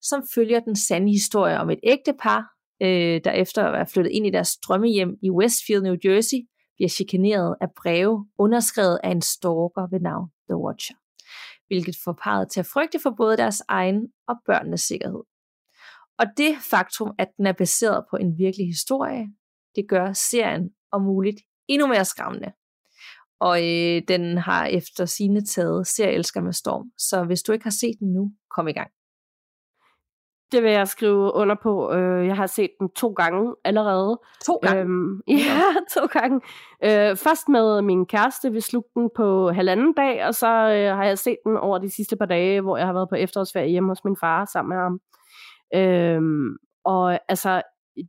som 0.01 0.23
følger 0.35 0.59
den 0.59 0.75
sande 0.75 1.11
historie 1.11 1.59
om 1.59 1.69
et 1.69 1.79
ægtepar, 1.83 2.43
øh, 2.81 3.21
der 3.23 3.31
efter 3.31 3.63
at 3.63 3.73
være 3.73 3.87
flyttet 3.87 4.11
ind 4.11 4.27
i 4.27 4.29
deres 4.29 4.57
drømmehjem 4.57 5.17
i 5.23 5.31
Westfield, 5.31 5.83
New 5.83 5.95
Jersey, 6.05 6.37
bliver 6.75 6.89
chikaneret 6.89 7.55
af 7.61 7.67
breve, 7.81 8.25
underskrevet 8.37 8.99
af 9.03 9.11
en 9.11 9.21
stalker 9.21 9.89
ved 9.91 9.99
navn 9.99 10.29
The 10.49 10.57
Watcher 10.57 11.00
hvilket 11.71 11.95
får 12.03 12.15
parret 12.23 12.51
til 12.51 12.59
at 12.59 12.65
frygte 12.65 12.99
for 13.03 13.13
både 13.17 13.37
deres 13.37 13.61
egen 13.67 14.07
og 14.27 14.35
børnenes 14.45 14.81
sikkerhed. 14.81 15.23
Og 16.19 16.25
det 16.37 16.55
faktum, 16.71 17.11
at 17.17 17.27
den 17.37 17.45
er 17.47 17.53
baseret 17.53 18.05
på 18.09 18.15
en 18.17 18.37
virkelig 18.37 18.67
historie, 18.67 19.27
det 19.75 19.85
gør 19.89 20.13
serien 20.13 20.69
om 20.91 21.01
muligt 21.01 21.39
endnu 21.67 21.87
mere 21.87 22.05
skræmmende. 22.05 22.51
Og 23.39 23.55
øh, 23.59 24.01
den 24.07 24.37
har 24.37 24.65
efter 24.65 25.05
sine 25.05 25.45
taget 25.45 25.87
serieelsker 25.87 26.41
med 26.41 26.53
storm. 26.53 26.91
Så 26.97 27.23
hvis 27.23 27.43
du 27.43 27.51
ikke 27.51 27.65
har 27.65 27.77
set 27.81 27.95
den 27.99 28.13
nu, 28.13 28.31
kom 28.55 28.67
i 28.67 28.73
gang. 28.73 28.91
Det 30.51 30.63
vil 30.63 30.71
jeg 30.71 30.87
skrive 30.87 31.33
under 31.33 31.55
på. 31.63 31.93
Øh, 31.93 32.27
jeg 32.27 32.35
har 32.35 32.47
set 32.47 32.69
den 32.79 32.89
to 32.89 33.09
gange 33.09 33.55
allerede. 33.63 34.19
To 34.45 34.53
gange. 34.53 34.81
Øhm, 34.81 35.21
ja, 35.27 35.61
to 35.93 36.05
gange. 36.05 36.41
Øh, 36.83 37.15
først 37.15 37.49
med 37.49 37.81
min 37.81 38.05
kæreste. 38.05 38.51
Vi 38.51 38.61
slugte 38.61 38.91
den 38.95 39.09
på 39.15 39.51
halvanden 39.51 39.93
dag, 39.93 40.25
og 40.25 40.35
så 40.35 40.47
øh, 40.47 40.97
har 40.97 41.05
jeg 41.05 41.17
set 41.17 41.37
den 41.45 41.57
over 41.57 41.77
de 41.77 41.89
sidste 41.89 42.15
par 42.15 42.25
dage, 42.25 42.61
hvor 42.61 42.77
jeg 42.77 42.85
har 42.85 42.93
været 42.93 43.09
på 43.09 43.15
efterårsferie 43.15 43.69
hjemme 43.69 43.89
hos 43.89 44.03
min 44.03 44.17
far 44.19 44.45
sammen 44.45 44.69
med 44.69 44.83
ham. 44.83 44.99
Øhm, 45.75 46.57
og 46.85 47.19
altså, 47.29 47.61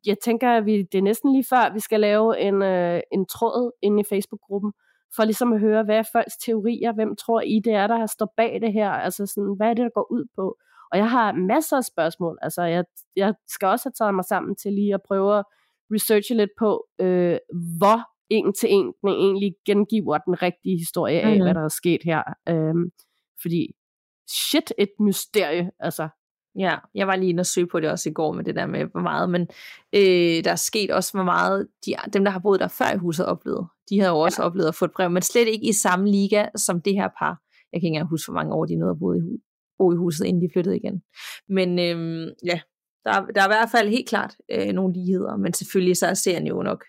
jeg 0.07 0.17
tænker, 0.25 0.51
at 0.51 0.67
vi, 0.67 0.83
det 0.93 0.99
er 0.99 1.03
næsten 1.03 1.33
lige 1.33 1.45
før, 1.51 1.73
vi 1.73 1.81
skal 1.81 2.01
lave 2.01 2.41
en, 2.41 2.63
øh, 2.63 3.01
en 3.13 3.27
tråd 3.27 3.71
inde 3.83 4.01
i 4.01 4.05
Facebook-gruppen, 4.09 4.73
for 5.17 5.25
ligesom 5.25 5.53
at 5.53 5.61
høre, 5.61 5.85
hvad 5.85 5.97
er 5.97 6.09
folks 6.13 6.37
teorier, 6.37 6.93
hvem 6.93 7.17
tror 7.17 7.41
I 7.41 7.61
det 7.65 7.73
er, 7.73 7.87
der 7.87 8.07
står 8.07 8.33
bag 8.37 8.59
det 8.63 8.73
her, 8.73 8.91
altså 8.91 9.27
sådan, 9.27 9.55
hvad 9.57 9.69
er 9.71 9.75
det, 9.75 9.83
der 9.83 9.91
går 9.95 10.13
ud 10.13 10.25
på? 10.37 10.57
Og 10.93 10.99
jeg 10.99 11.11
har 11.11 11.33
masser 11.33 11.77
af 11.77 11.85
spørgsmål, 11.85 12.39
altså 12.43 12.63
jeg, 12.63 12.85
jeg 13.17 13.35
skal 13.49 13.69
også 13.69 13.85
have 13.89 13.93
taget 13.99 14.15
mig 14.15 14.25
sammen 14.25 14.57
til 14.57 14.73
lige 14.73 14.95
at 14.95 15.01
prøve 15.09 15.39
at 15.39 15.45
researche 15.95 16.37
lidt 16.37 16.51
på, 16.59 16.87
øh, 17.01 17.39
hvor 17.79 17.99
en 18.31 18.53
til 18.61 18.69
en 18.73 18.93
den 19.03 19.09
egentlig 19.13 19.55
gengiver 19.67 20.19
den 20.19 20.43
rigtige 20.43 20.79
historie 20.79 21.21
af, 21.21 21.25
Mhm. 21.27 21.33
mm-hmm. 21.33 21.45
hvad 21.45 21.55
der 21.55 21.65
er 21.65 21.69
sket 21.69 22.01
her. 22.05 22.23
Øhm, 22.49 22.91
fordi 23.43 23.67
shit, 24.29 24.73
et 24.79 24.89
mysterie, 25.01 25.71
altså. 25.81 26.09
Ja, 26.59 26.77
jeg 26.95 27.07
var 27.07 27.17
lige 27.17 27.29
inde 27.31 27.41
og 27.41 27.47
søge 27.47 27.67
på 27.67 27.81
det 27.81 27.91
også 27.91 28.11
i 28.11 28.13
går 28.13 28.33
med 28.33 28.45
det 28.45 28.55
der 28.55 28.67
med, 28.67 28.85
hvor 28.85 29.01
meget, 29.01 29.31
men 29.31 29.43
øh, 29.93 30.45
der 30.45 30.51
er 30.51 30.57
sket 30.57 30.91
også, 30.91 31.13
hvor 31.13 31.25
meget 31.25 31.69
de, 31.87 31.95
dem, 32.13 32.25
der 32.25 32.31
har 32.31 32.39
boet 32.41 32.61
der 32.61 32.69
før 32.69 32.95
i 32.95 32.99
huset, 32.99 33.27
oplevet. 33.27 33.67
De 33.91 34.01
har 34.01 34.09
jo 34.09 34.19
også 34.19 34.43
ja. 34.43 34.47
oplevet 34.47 34.69
at 34.69 34.75
få 34.75 34.85
et 34.85 34.93
brev, 34.97 35.11
men 35.11 35.23
slet 35.23 35.49
ikke 35.49 35.69
i 35.69 35.73
samme 35.73 36.11
liga 36.11 36.47
som 36.57 36.81
det 36.81 36.95
her 36.95 37.09
par. 37.19 37.41
Jeg 37.73 37.81
kan 37.81 37.87
ikke 37.87 37.87
engang 37.87 38.09
huske, 38.09 38.33
hvor 38.33 38.41
mange 38.41 38.55
år 38.55 38.65
de 38.65 38.77
nåede 38.77 38.91
at 38.91 38.99
bo 38.99 39.13
i, 39.13 39.19
bo 39.83 39.93
i 39.93 39.97
huset, 39.97 40.25
inden 40.27 40.43
de 40.43 40.49
flyttede 40.53 40.77
igen. 40.77 41.03
Men 41.49 41.79
øh, 41.79 42.27
ja, 42.45 42.61
der, 43.05 43.11
er- 43.13 43.27
der 43.35 43.41
er 43.43 43.47
i 43.47 43.55
hvert 43.57 43.71
fald 43.71 43.89
helt 43.89 44.09
klart 44.09 44.37
øh, 44.53 44.73
nogle 44.73 44.95
ligheder, 44.95 45.37
men 45.37 45.53
selvfølgelig 45.53 45.97
så 45.97 46.07
er 46.07 46.15
serien 46.15 46.47
jo 46.47 46.63
nok 46.63 46.85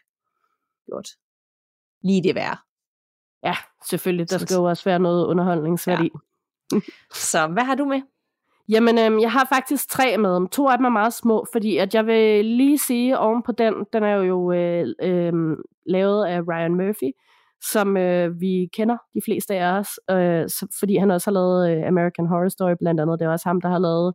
gjort 0.86 1.08
lige 2.04 2.24
det 2.24 2.36
værd. 2.36 2.58
Ja, 3.44 3.56
selvfølgelig, 3.90 4.30
der 4.30 4.38
skal 4.38 4.56
jo 4.56 4.64
også 4.64 4.84
være 4.86 5.00
noget 5.00 5.26
underholdningsværdi. 5.26 6.10
Ja. 6.74 6.80
Så 7.14 7.48
hvad 7.48 7.64
har 7.64 7.76
du 7.76 7.86
med? 7.86 8.02
Jamen, 8.70 8.98
øhm, 9.00 9.20
jeg 9.20 9.32
har 9.32 9.48
faktisk 9.54 9.90
tre 9.90 10.18
med. 10.18 10.50
To 10.50 10.68
af 10.68 10.78
dem 10.78 10.86
er 10.86 10.90
meget 10.90 11.14
små, 11.14 11.46
fordi 11.52 11.78
at 11.78 11.96
jeg 11.96 12.06
vil 12.06 12.46
lige 12.46 12.78
sige 12.78 13.18
oven 13.20 13.44
på 13.44 13.52
den, 13.52 13.74
den 13.94 14.04
er 14.04 14.16
jo 14.16 14.52
øh, 14.52 14.88
øh, 15.02 15.34
lavet 15.86 16.26
af 16.26 16.42
Ryan 16.48 16.76
Murphy, 16.76 17.12
som 17.72 17.98
øh, 17.98 18.42
vi 18.42 18.70
kender, 18.74 18.98
de 19.14 19.22
fleste 19.26 19.56
af 19.56 19.80
os, 19.80 19.90
øh, 20.12 20.50
så, 20.50 20.78
fordi 20.80 20.96
han 20.96 21.12
også 21.12 21.30
har 21.30 21.34
lavet 21.34 21.72
øh, 21.72 21.88
American 21.88 22.28
Horror 22.28 22.50
Story 22.50 22.76
blandt 22.80 23.02
andet. 23.02 23.20
Det 23.20 23.26
er 23.26 23.32
også 23.32 23.50
ham, 23.50 23.62
der 23.62 23.70
har 23.70 23.80
lavet 23.80 24.14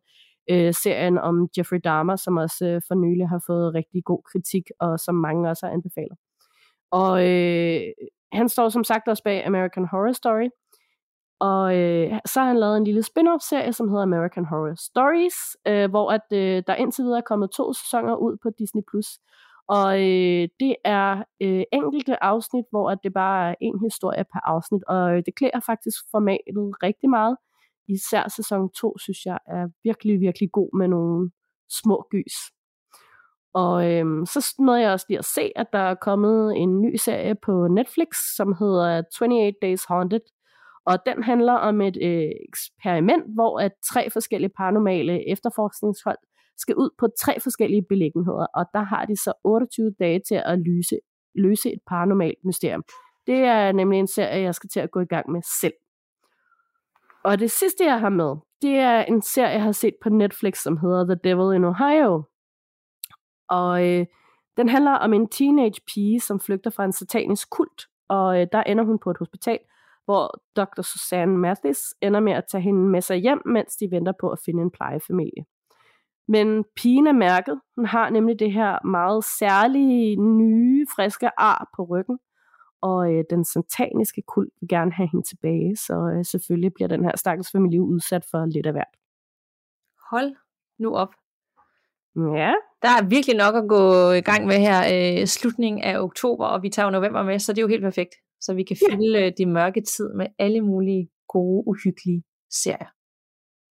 øh, 0.51 0.75
serien 0.75 1.19
om 1.19 1.49
Jeffrey 1.59 1.81
Dahmer, 1.85 2.17
som 2.17 2.37
også 2.37 2.67
øh, 2.67 2.83
for 2.89 2.95
nylig 2.95 3.29
har 3.29 3.43
fået 3.47 3.75
rigtig 3.75 4.05
god 4.05 4.23
kritik, 4.33 4.63
og 4.81 4.99
som 5.01 5.15
mange 5.15 5.51
også 5.51 5.67
har 5.67 5.73
anbefalet. 5.73 6.17
Og 6.91 7.29
øh, 7.29 7.81
han 8.33 8.49
står 8.49 8.69
som 8.69 8.85
sagt 8.85 9.09
også 9.09 9.23
bag 9.23 9.47
American 9.47 9.87
Horror 9.91 10.13
Story, 10.13 10.49
og 11.41 11.77
øh, 11.79 12.19
så 12.27 12.41
har 12.41 12.47
han 12.47 12.59
lavet 12.59 12.77
en 12.77 12.85
lille 12.85 13.03
spin-off-serie, 13.03 13.73
som 13.73 13.89
hedder 13.89 14.03
American 14.03 14.45
Horror 14.45 14.75
Stories, 14.89 15.39
øh, 15.67 15.91
hvor 15.91 16.11
at, 16.11 16.27
øh, 16.33 16.63
der 16.67 16.75
indtil 16.75 17.05
videre 17.05 17.19
er 17.19 17.29
kommet 17.31 17.51
to 17.51 17.73
sæsoner 17.73 18.17
ud 18.17 18.37
på 18.43 18.49
Disney+. 18.59 18.83
Og 19.69 20.01
øh, 20.01 20.49
det 20.61 20.77
er 20.85 21.23
øh, 21.43 21.63
enkelte 21.73 22.25
afsnit, 22.25 22.65
hvor 22.71 22.91
at 22.91 22.99
det 23.05 23.13
bare 23.13 23.51
er 23.51 23.55
en 23.61 23.81
historie 23.83 24.25
per 24.33 24.41
afsnit, 24.45 24.83
og 24.89 25.17
øh, 25.17 25.23
det 25.27 25.35
klæder 25.35 25.61
faktisk 25.67 25.99
formatet 26.11 26.83
rigtig 26.83 27.11
meget. 27.11 27.37
Især 27.89 28.29
sæson 28.37 28.71
2, 28.71 28.99
synes 28.99 29.27
jeg, 29.27 29.39
er 29.47 29.69
virkelig, 29.85 30.21
virkelig 30.21 30.53
god 30.53 30.79
med 30.79 30.89
nogle 30.89 31.31
små 31.83 32.07
gys. 32.11 32.37
Og 33.55 33.93
øhm, 33.93 34.27
så 34.27 34.55
nåede 34.59 34.81
jeg 34.81 34.93
også 34.93 35.07
lige 35.09 35.19
at 35.19 35.25
se, 35.25 35.53
at 35.57 35.67
der 35.73 35.79
er 35.79 35.95
kommet 35.95 36.57
en 36.57 36.81
ny 36.81 36.97
serie 36.97 37.35
på 37.35 37.69
Netflix, 37.69 38.09
som 38.37 38.55
hedder 38.59 39.03
28 39.21 39.53
Days 39.63 39.85
Haunted. 39.85 40.21
Og 40.87 40.99
den 41.07 41.23
handler 41.23 41.53
om 41.53 41.81
et 41.81 41.97
øh, 42.03 42.31
eksperiment, 42.49 43.25
hvor 43.35 43.61
at 43.61 43.73
tre 43.93 44.11
forskellige 44.11 44.53
paranormale 44.57 45.31
efterforskningshold 45.31 46.19
skal 46.59 46.77
ud 46.77 46.91
på 46.99 47.09
tre 47.21 47.41
forskellige 47.41 47.85
beliggenheder, 47.89 48.47
og 48.55 48.67
der 48.75 48.83
har 48.83 49.05
de 49.05 49.17
så 49.17 49.33
28 49.45 49.95
dage 50.01 50.21
til 50.29 50.43
at 50.45 50.59
løse, 50.59 50.99
løse 51.35 51.73
et 51.73 51.81
paranormalt 51.87 52.39
mysterium. 52.45 52.85
Det 53.27 53.37
er 53.37 53.73
nemlig 53.73 53.99
en 53.99 54.07
serie, 54.07 54.43
jeg 54.43 54.55
skal 54.55 54.71
til 54.71 54.81
at 54.81 54.91
gå 54.91 55.01
i 55.01 55.05
gang 55.15 55.31
med 55.31 55.43
selv. 55.61 55.75
Og 57.25 57.39
det 57.39 57.51
sidste, 57.51 57.85
jeg 57.85 58.01
har 58.01 58.09
med, 58.09 58.37
det 58.63 58.75
er 58.75 59.01
en 59.01 59.23
serie, 59.23 59.53
jeg 59.53 59.63
har 59.63 59.73
set 59.73 59.95
på 60.03 60.09
Netflix, 60.09 60.59
som 60.63 60.77
hedder 60.77 61.05
The 61.05 61.21
Devil 61.25 61.57
in 61.57 61.65
Ohio. 61.65 62.23
Og 63.49 63.87
øh, 63.87 64.07
den 64.57 64.69
handler 64.69 64.93
om 64.93 65.13
en 65.13 65.29
teenage 65.29 65.81
pige, 65.95 66.21
som 66.21 66.41
flygter 66.41 66.71
fra 66.71 66.85
en 66.85 66.93
satanisk 66.93 67.51
kult, 67.51 67.83
og 68.09 68.41
øh, 68.41 68.47
der 68.53 68.63
ender 68.63 68.85
hun 68.85 68.99
på 68.99 69.11
et 69.11 69.19
hospital, 69.19 69.59
hvor 70.05 70.43
Dr. 70.57 70.83
Susanne 70.83 71.39
Mathis 71.39 71.95
ender 72.03 72.21
med 72.21 72.33
at 72.33 72.45
tage 72.51 72.63
hende 72.63 72.89
med 72.91 73.01
sig 73.01 73.17
hjem, 73.17 73.43
mens 73.47 73.77
de 73.77 73.91
venter 73.91 74.13
på 74.21 74.31
at 74.31 74.39
finde 74.45 74.63
en 74.63 74.71
plejefamilie. 74.71 75.45
Men 76.29 76.65
pigen 76.77 77.07
er 77.07 77.13
mærket. 77.13 77.61
Hun 77.77 77.87
har 77.87 78.11
nemlig 78.11 78.39
det 78.39 78.53
her 78.53 78.87
meget 78.87 79.25
særlige, 79.25 80.17
nye, 80.17 80.87
friske 80.97 81.41
ar 81.41 81.71
på 81.77 81.83
ryggen. 81.85 82.19
Og 82.81 83.13
øh, 83.13 83.25
den 83.31 83.45
sataniske 83.45 84.23
kult 84.23 84.53
vil 84.61 84.69
gerne 84.69 84.93
have 84.93 85.09
hende 85.13 85.27
tilbage, 85.27 85.77
så 85.77 86.13
øh, 86.15 86.25
selvfølgelig 86.25 86.75
bliver 86.75 86.89
den 86.89 87.05
her 87.05 87.17
stakkels 87.17 87.51
familie 87.51 87.83
udsat 87.83 88.25
for 88.31 88.47
lidt 88.47 88.67
af 88.67 88.73
hvert. 88.73 88.95
Hold 90.11 90.37
nu 90.79 90.95
op. 90.95 91.15
Ja. 92.17 92.53
Der 92.83 92.89
er 92.89 93.09
virkelig 93.09 93.37
nok 93.37 93.55
at 93.55 93.69
gå 93.69 94.11
i 94.11 94.21
gang 94.21 94.47
med 94.47 94.59
her 94.59 94.81
øh, 94.95 95.27
slutningen 95.27 95.83
af 95.83 96.01
oktober, 96.01 96.47
og 96.47 96.63
vi 96.63 96.69
tager 96.69 96.87
jo 96.87 96.91
november 96.91 97.23
med, 97.23 97.39
så 97.39 97.53
det 97.53 97.59
er 97.59 97.63
jo 97.63 97.69
helt 97.69 97.83
perfekt. 97.83 98.15
Så 98.41 98.55
vi 98.55 98.63
kan 98.63 98.77
fylde 98.91 99.19
ja. 99.19 99.31
de 99.39 99.47
mørke 99.47 99.81
tid 99.81 100.15
med 100.15 100.27
alle 100.39 100.61
mulige 100.61 101.09
gode, 101.29 101.69
uhyggelige 101.69 102.23
serier. 102.51 102.91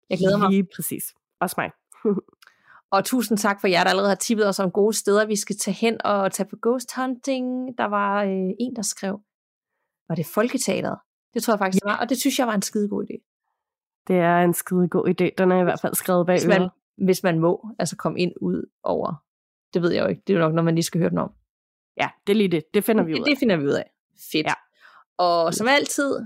Jeg 0.10 0.18
glæder 0.18 0.38
mig. 0.38 0.49
Lige 0.49 0.68
præcis. 0.76 1.03
Også 1.40 1.56
mig. 1.57 1.72
Og 2.91 3.05
tusind 3.05 3.37
tak 3.37 3.61
for 3.61 3.67
jer, 3.67 3.83
der 3.83 3.89
allerede 3.89 4.09
har 4.09 4.15
tippet 4.15 4.47
os 4.47 4.59
om 4.59 4.71
gode 4.71 4.93
steder, 4.93 5.25
vi 5.25 5.35
skal 5.35 5.57
tage 5.57 5.75
hen 5.75 6.05
og 6.05 6.31
tage 6.31 6.49
på 6.49 6.55
ghost 6.61 6.95
hunting. 6.95 7.77
Der 7.77 7.85
var 7.85 8.23
øh, 8.23 8.49
en, 8.59 8.75
der 8.75 8.81
skrev, 8.81 9.21
var 10.09 10.15
det 10.15 10.25
Folketeateret? 10.25 10.99
Det 11.33 11.43
tror 11.43 11.53
jeg 11.53 11.59
faktisk, 11.59 11.83
ja. 11.85 11.89
det 11.89 11.93
var, 11.93 12.01
og 12.01 12.09
det 12.09 12.19
synes 12.19 12.39
jeg 12.39 12.47
var 12.47 12.53
en 12.53 12.61
skide 12.61 12.89
god 12.89 13.03
idé. 13.03 13.31
Det 14.07 14.15
er 14.15 14.37
en 14.37 14.53
skide 14.53 14.87
god 14.87 15.07
idé. 15.07 15.29
Den 15.37 15.51
er 15.51 15.61
i 15.61 15.63
hvert 15.63 15.79
fald 15.81 15.93
skrevet 15.93 16.25
bag 16.25 16.35
hvis 16.35 16.47
man, 16.47 16.69
hvis 16.97 17.23
man 17.23 17.39
må, 17.39 17.69
altså 17.79 17.95
komme 17.95 18.19
ind 18.19 18.31
ud 18.41 18.69
over. 18.83 19.23
Det 19.73 19.81
ved 19.81 19.91
jeg 19.91 20.03
jo 20.03 20.07
ikke. 20.07 20.21
Det 20.27 20.33
er 20.33 20.37
jo 20.37 20.45
nok, 20.45 20.53
når 20.53 20.63
man 20.63 20.75
lige 20.75 20.83
skal 20.83 20.99
høre 20.99 21.09
den 21.09 21.17
om. 21.17 21.31
Ja, 21.97 22.09
det 22.27 22.33
er 22.33 22.37
lige 22.37 22.51
det. 22.51 22.63
Det 22.73 22.83
finder 22.83 23.03
vi 23.03 23.13
ud 23.13 23.17
af. 23.17 23.23
Det, 23.23 23.31
det 23.31 23.39
finder 23.39 23.57
vi 23.57 23.65
ud 23.65 23.71
af. 23.71 23.91
Fedt. 24.31 24.47
Ja. 24.47 24.53
Og 25.17 25.53
som 25.53 25.67
altid, 25.67 26.19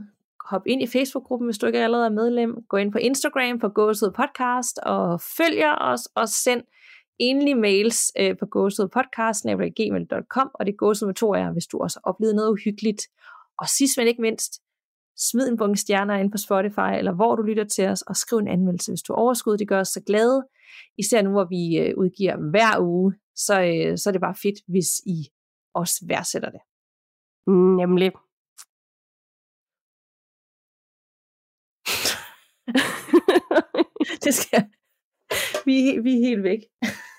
hop 0.46 0.62
ind 0.66 0.82
i 0.82 0.88
Facebook-gruppen, 0.88 1.48
hvis 1.48 1.58
du 1.58 1.66
ikke 1.66 1.80
allerede 1.80 2.06
er 2.06 2.12
medlem. 2.12 2.64
Gå 2.70 2.78
ind 2.78 2.92
på 2.92 2.98
Instagram 2.98 3.60
på 3.60 3.70
Gåsød 3.70 4.12
Podcast 4.12 4.80
og 4.84 5.22
følg 5.22 5.64
os, 5.82 6.08
og 6.16 6.30
send 6.30 6.64
endelig 7.20 7.58
mails 7.58 8.12
øh, 8.20 8.38
på 8.38 8.46
gåsødpodcast.gmail.com 8.46 10.52
og 10.54 10.66
det 10.66 10.74
er 10.74 10.76
gåsud 10.76 11.08
med 11.08 11.16
to 11.16 11.34
af 11.34 11.54
hvis 11.54 11.68
du 11.68 11.78
også 11.78 12.00
har 12.04 12.12
oplevet 12.12 12.36
noget 12.36 12.50
uhyggeligt. 12.50 13.02
Og 13.58 13.68
sidst 13.68 13.98
men 13.98 14.08
ikke 14.08 14.22
mindst, 14.22 14.62
smid 15.18 15.48
en 15.48 15.58
bunke 15.58 15.80
stjerner 15.80 16.16
ind 16.16 16.32
på 16.32 16.38
Spotify, 16.38 16.98
eller 16.98 17.14
hvor 17.14 17.36
du 17.36 17.42
lytter 17.42 17.64
til 17.64 17.88
os, 17.88 18.02
og 18.02 18.16
skriv 18.16 18.40
en 18.40 18.48
anmeldelse, 18.48 18.92
hvis 18.92 19.02
du 19.02 19.14
overskud. 19.14 19.58
Det 19.58 19.68
gør 19.68 19.80
os 19.80 19.88
så 19.88 20.02
glade. 20.08 20.48
Især 20.98 21.22
nu, 21.22 21.30
hvor 21.30 21.46
vi 21.46 21.78
øh, 21.78 21.94
udgiver 21.98 22.50
hver 22.50 22.80
uge, 22.80 23.14
så, 23.36 23.62
øh, 23.62 23.98
så 23.98 24.10
er 24.10 24.12
det 24.12 24.22
bare 24.22 24.36
fedt, 24.44 24.60
hvis 24.68 24.88
I 25.06 25.28
også 25.74 26.06
værdsætter 26.08 26.50
det. 26.50 26.60
Mm, 27.48 27.76
nemlig. 27.76 28.12
det 34.24 34.34
skal 34.34 34.64
vi, 35.66 36.00
vi 36.04 36.12
er 36.18 36.26
helt 36.28 36.44
væk. 36.44 36.62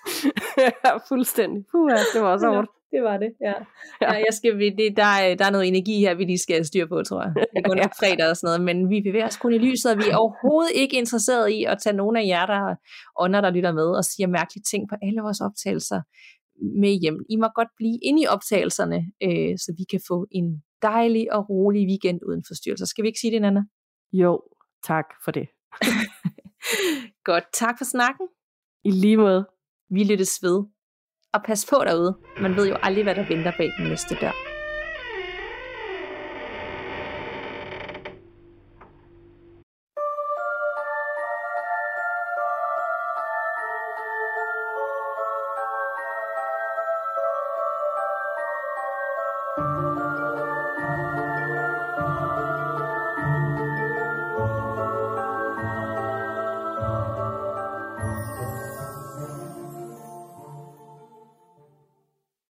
ja, 0.84 0.96
fuldstændig. 1.08 1.64
Puh, 1.70 1.90
det 2.14 2.22
var 2.22 2.32
også 2.32 2.48
hårdt. 2.48 2.70
Det 2.94 3.02
var 3.02 3.16
det, 3.16 3.32
ja. 3.40 3.54
ja. 4.00 4.12
jeg 4.12 4.32
skal, 4.38 4.60
det, 4.60 4.96
der, 4.96 5.12
er, 5.22 5.34
der 5.34 5.44
er 5.44 5.50
noget 5.50 5.68
energi 5.68 5.98
her, 5.98 6.14
vi 6.14 6.24
lige 6.24 6.38
skal 6.38 6.64
styre 6.64 6.88
på, 6.88 7.02
tror 7.02 7.22
jeg. 7.22 7.32
Det 7.56 7.64
går 7.64 7.74
nok 7.74 7.92
fredag 8.00 8.30
og 8.30 8.36
sådan 8.36 8.46
noget, 8.48 8.60
men 8.68 8.90
vi 8.90 9.00
bevæger 9.00 9.26
os 9.26 9.36
kun 9.36 9.52
i 9.54 9.58
lyset, 9.58 9.92
og 9.92 9.98
vi 9.98 10.08
er 10.10 10.16
overhovedet 10.16 10.72
ikke 10.74 10.96
interesseret 10.98 11.50
i 11.50 11.64
at 11.64 11.78
tage 11.82 11.96
nogle 11.96 12.20
af 12.20 12.26
jer, 12.26 12.46
der 12.46 12.74
ånder, 13.18 13.40
der 13.40 13.50
lytter 13.50 13.72
med, 13.72 13.88
og 13.98 14.04
siger 14.04 14.26
mærkelige 14.26 14.64
ting 14.70 14.88
på 14.88 14.96
alle 15.02 15.20
vores 15.20 15.40
optagelser 15.40 16.00
med 16.82 16.92
hjem. 17.02 17.18
I 17.30 17.36
må 17.36 17.48
godt 17.54 17.68
blive 17.76 17.98
inde 18.02 18.22
i 18.22 18.26
optagelserne, 18.26 18.98
øh, 19.26 19.54
så 19.64 19.74
vi 19.78 19.84
kan 19.90 20.00
få 20.08 20.26
en 20.30 20.62
dejlig 20.82 21.32
og 21.32 21.50
rolig 21.50 21.82
weekend 21.90 22.20
uden 22.28 22.42
forstyrrelser. 22.48 22.86
Skal 22.86 23.02
vi 23.02 23.08
ikke 23.08 23.20
sige 23.20 23.32
det, 23.34 23.42
Nana? 23.42 23.62
Jo, 24.12 24.32
tak 24.82 25.04
for 25.24 25.30
det. 25.30 25.48
Godt, 27.28 27.44
tak 27.52 27.78
for 27.78 27.84
snakken. 27.84 28.28
I 28.84 28.90
lige 28.90 29.16
måde. 29.16 29.48
Vi 29.90 30.04
lyttes 30.04 30.42
ved. 30.42 30.64
Og 31.32 31.42
pas 31.44 31.66
på 31.70 31.76
derude. 31.84 32.18
Man 32.40 32.56
ved 32.56 32.68
jo 32.68 32.74
aldrig, 32.82 33.04
hvad 33.04 33.14
der 33.14 33.28
venter 33.28 33.52
bag 33.58 33.70
den 33.78 33.88
næste 33.88 34.14
dør. 34.20 34.49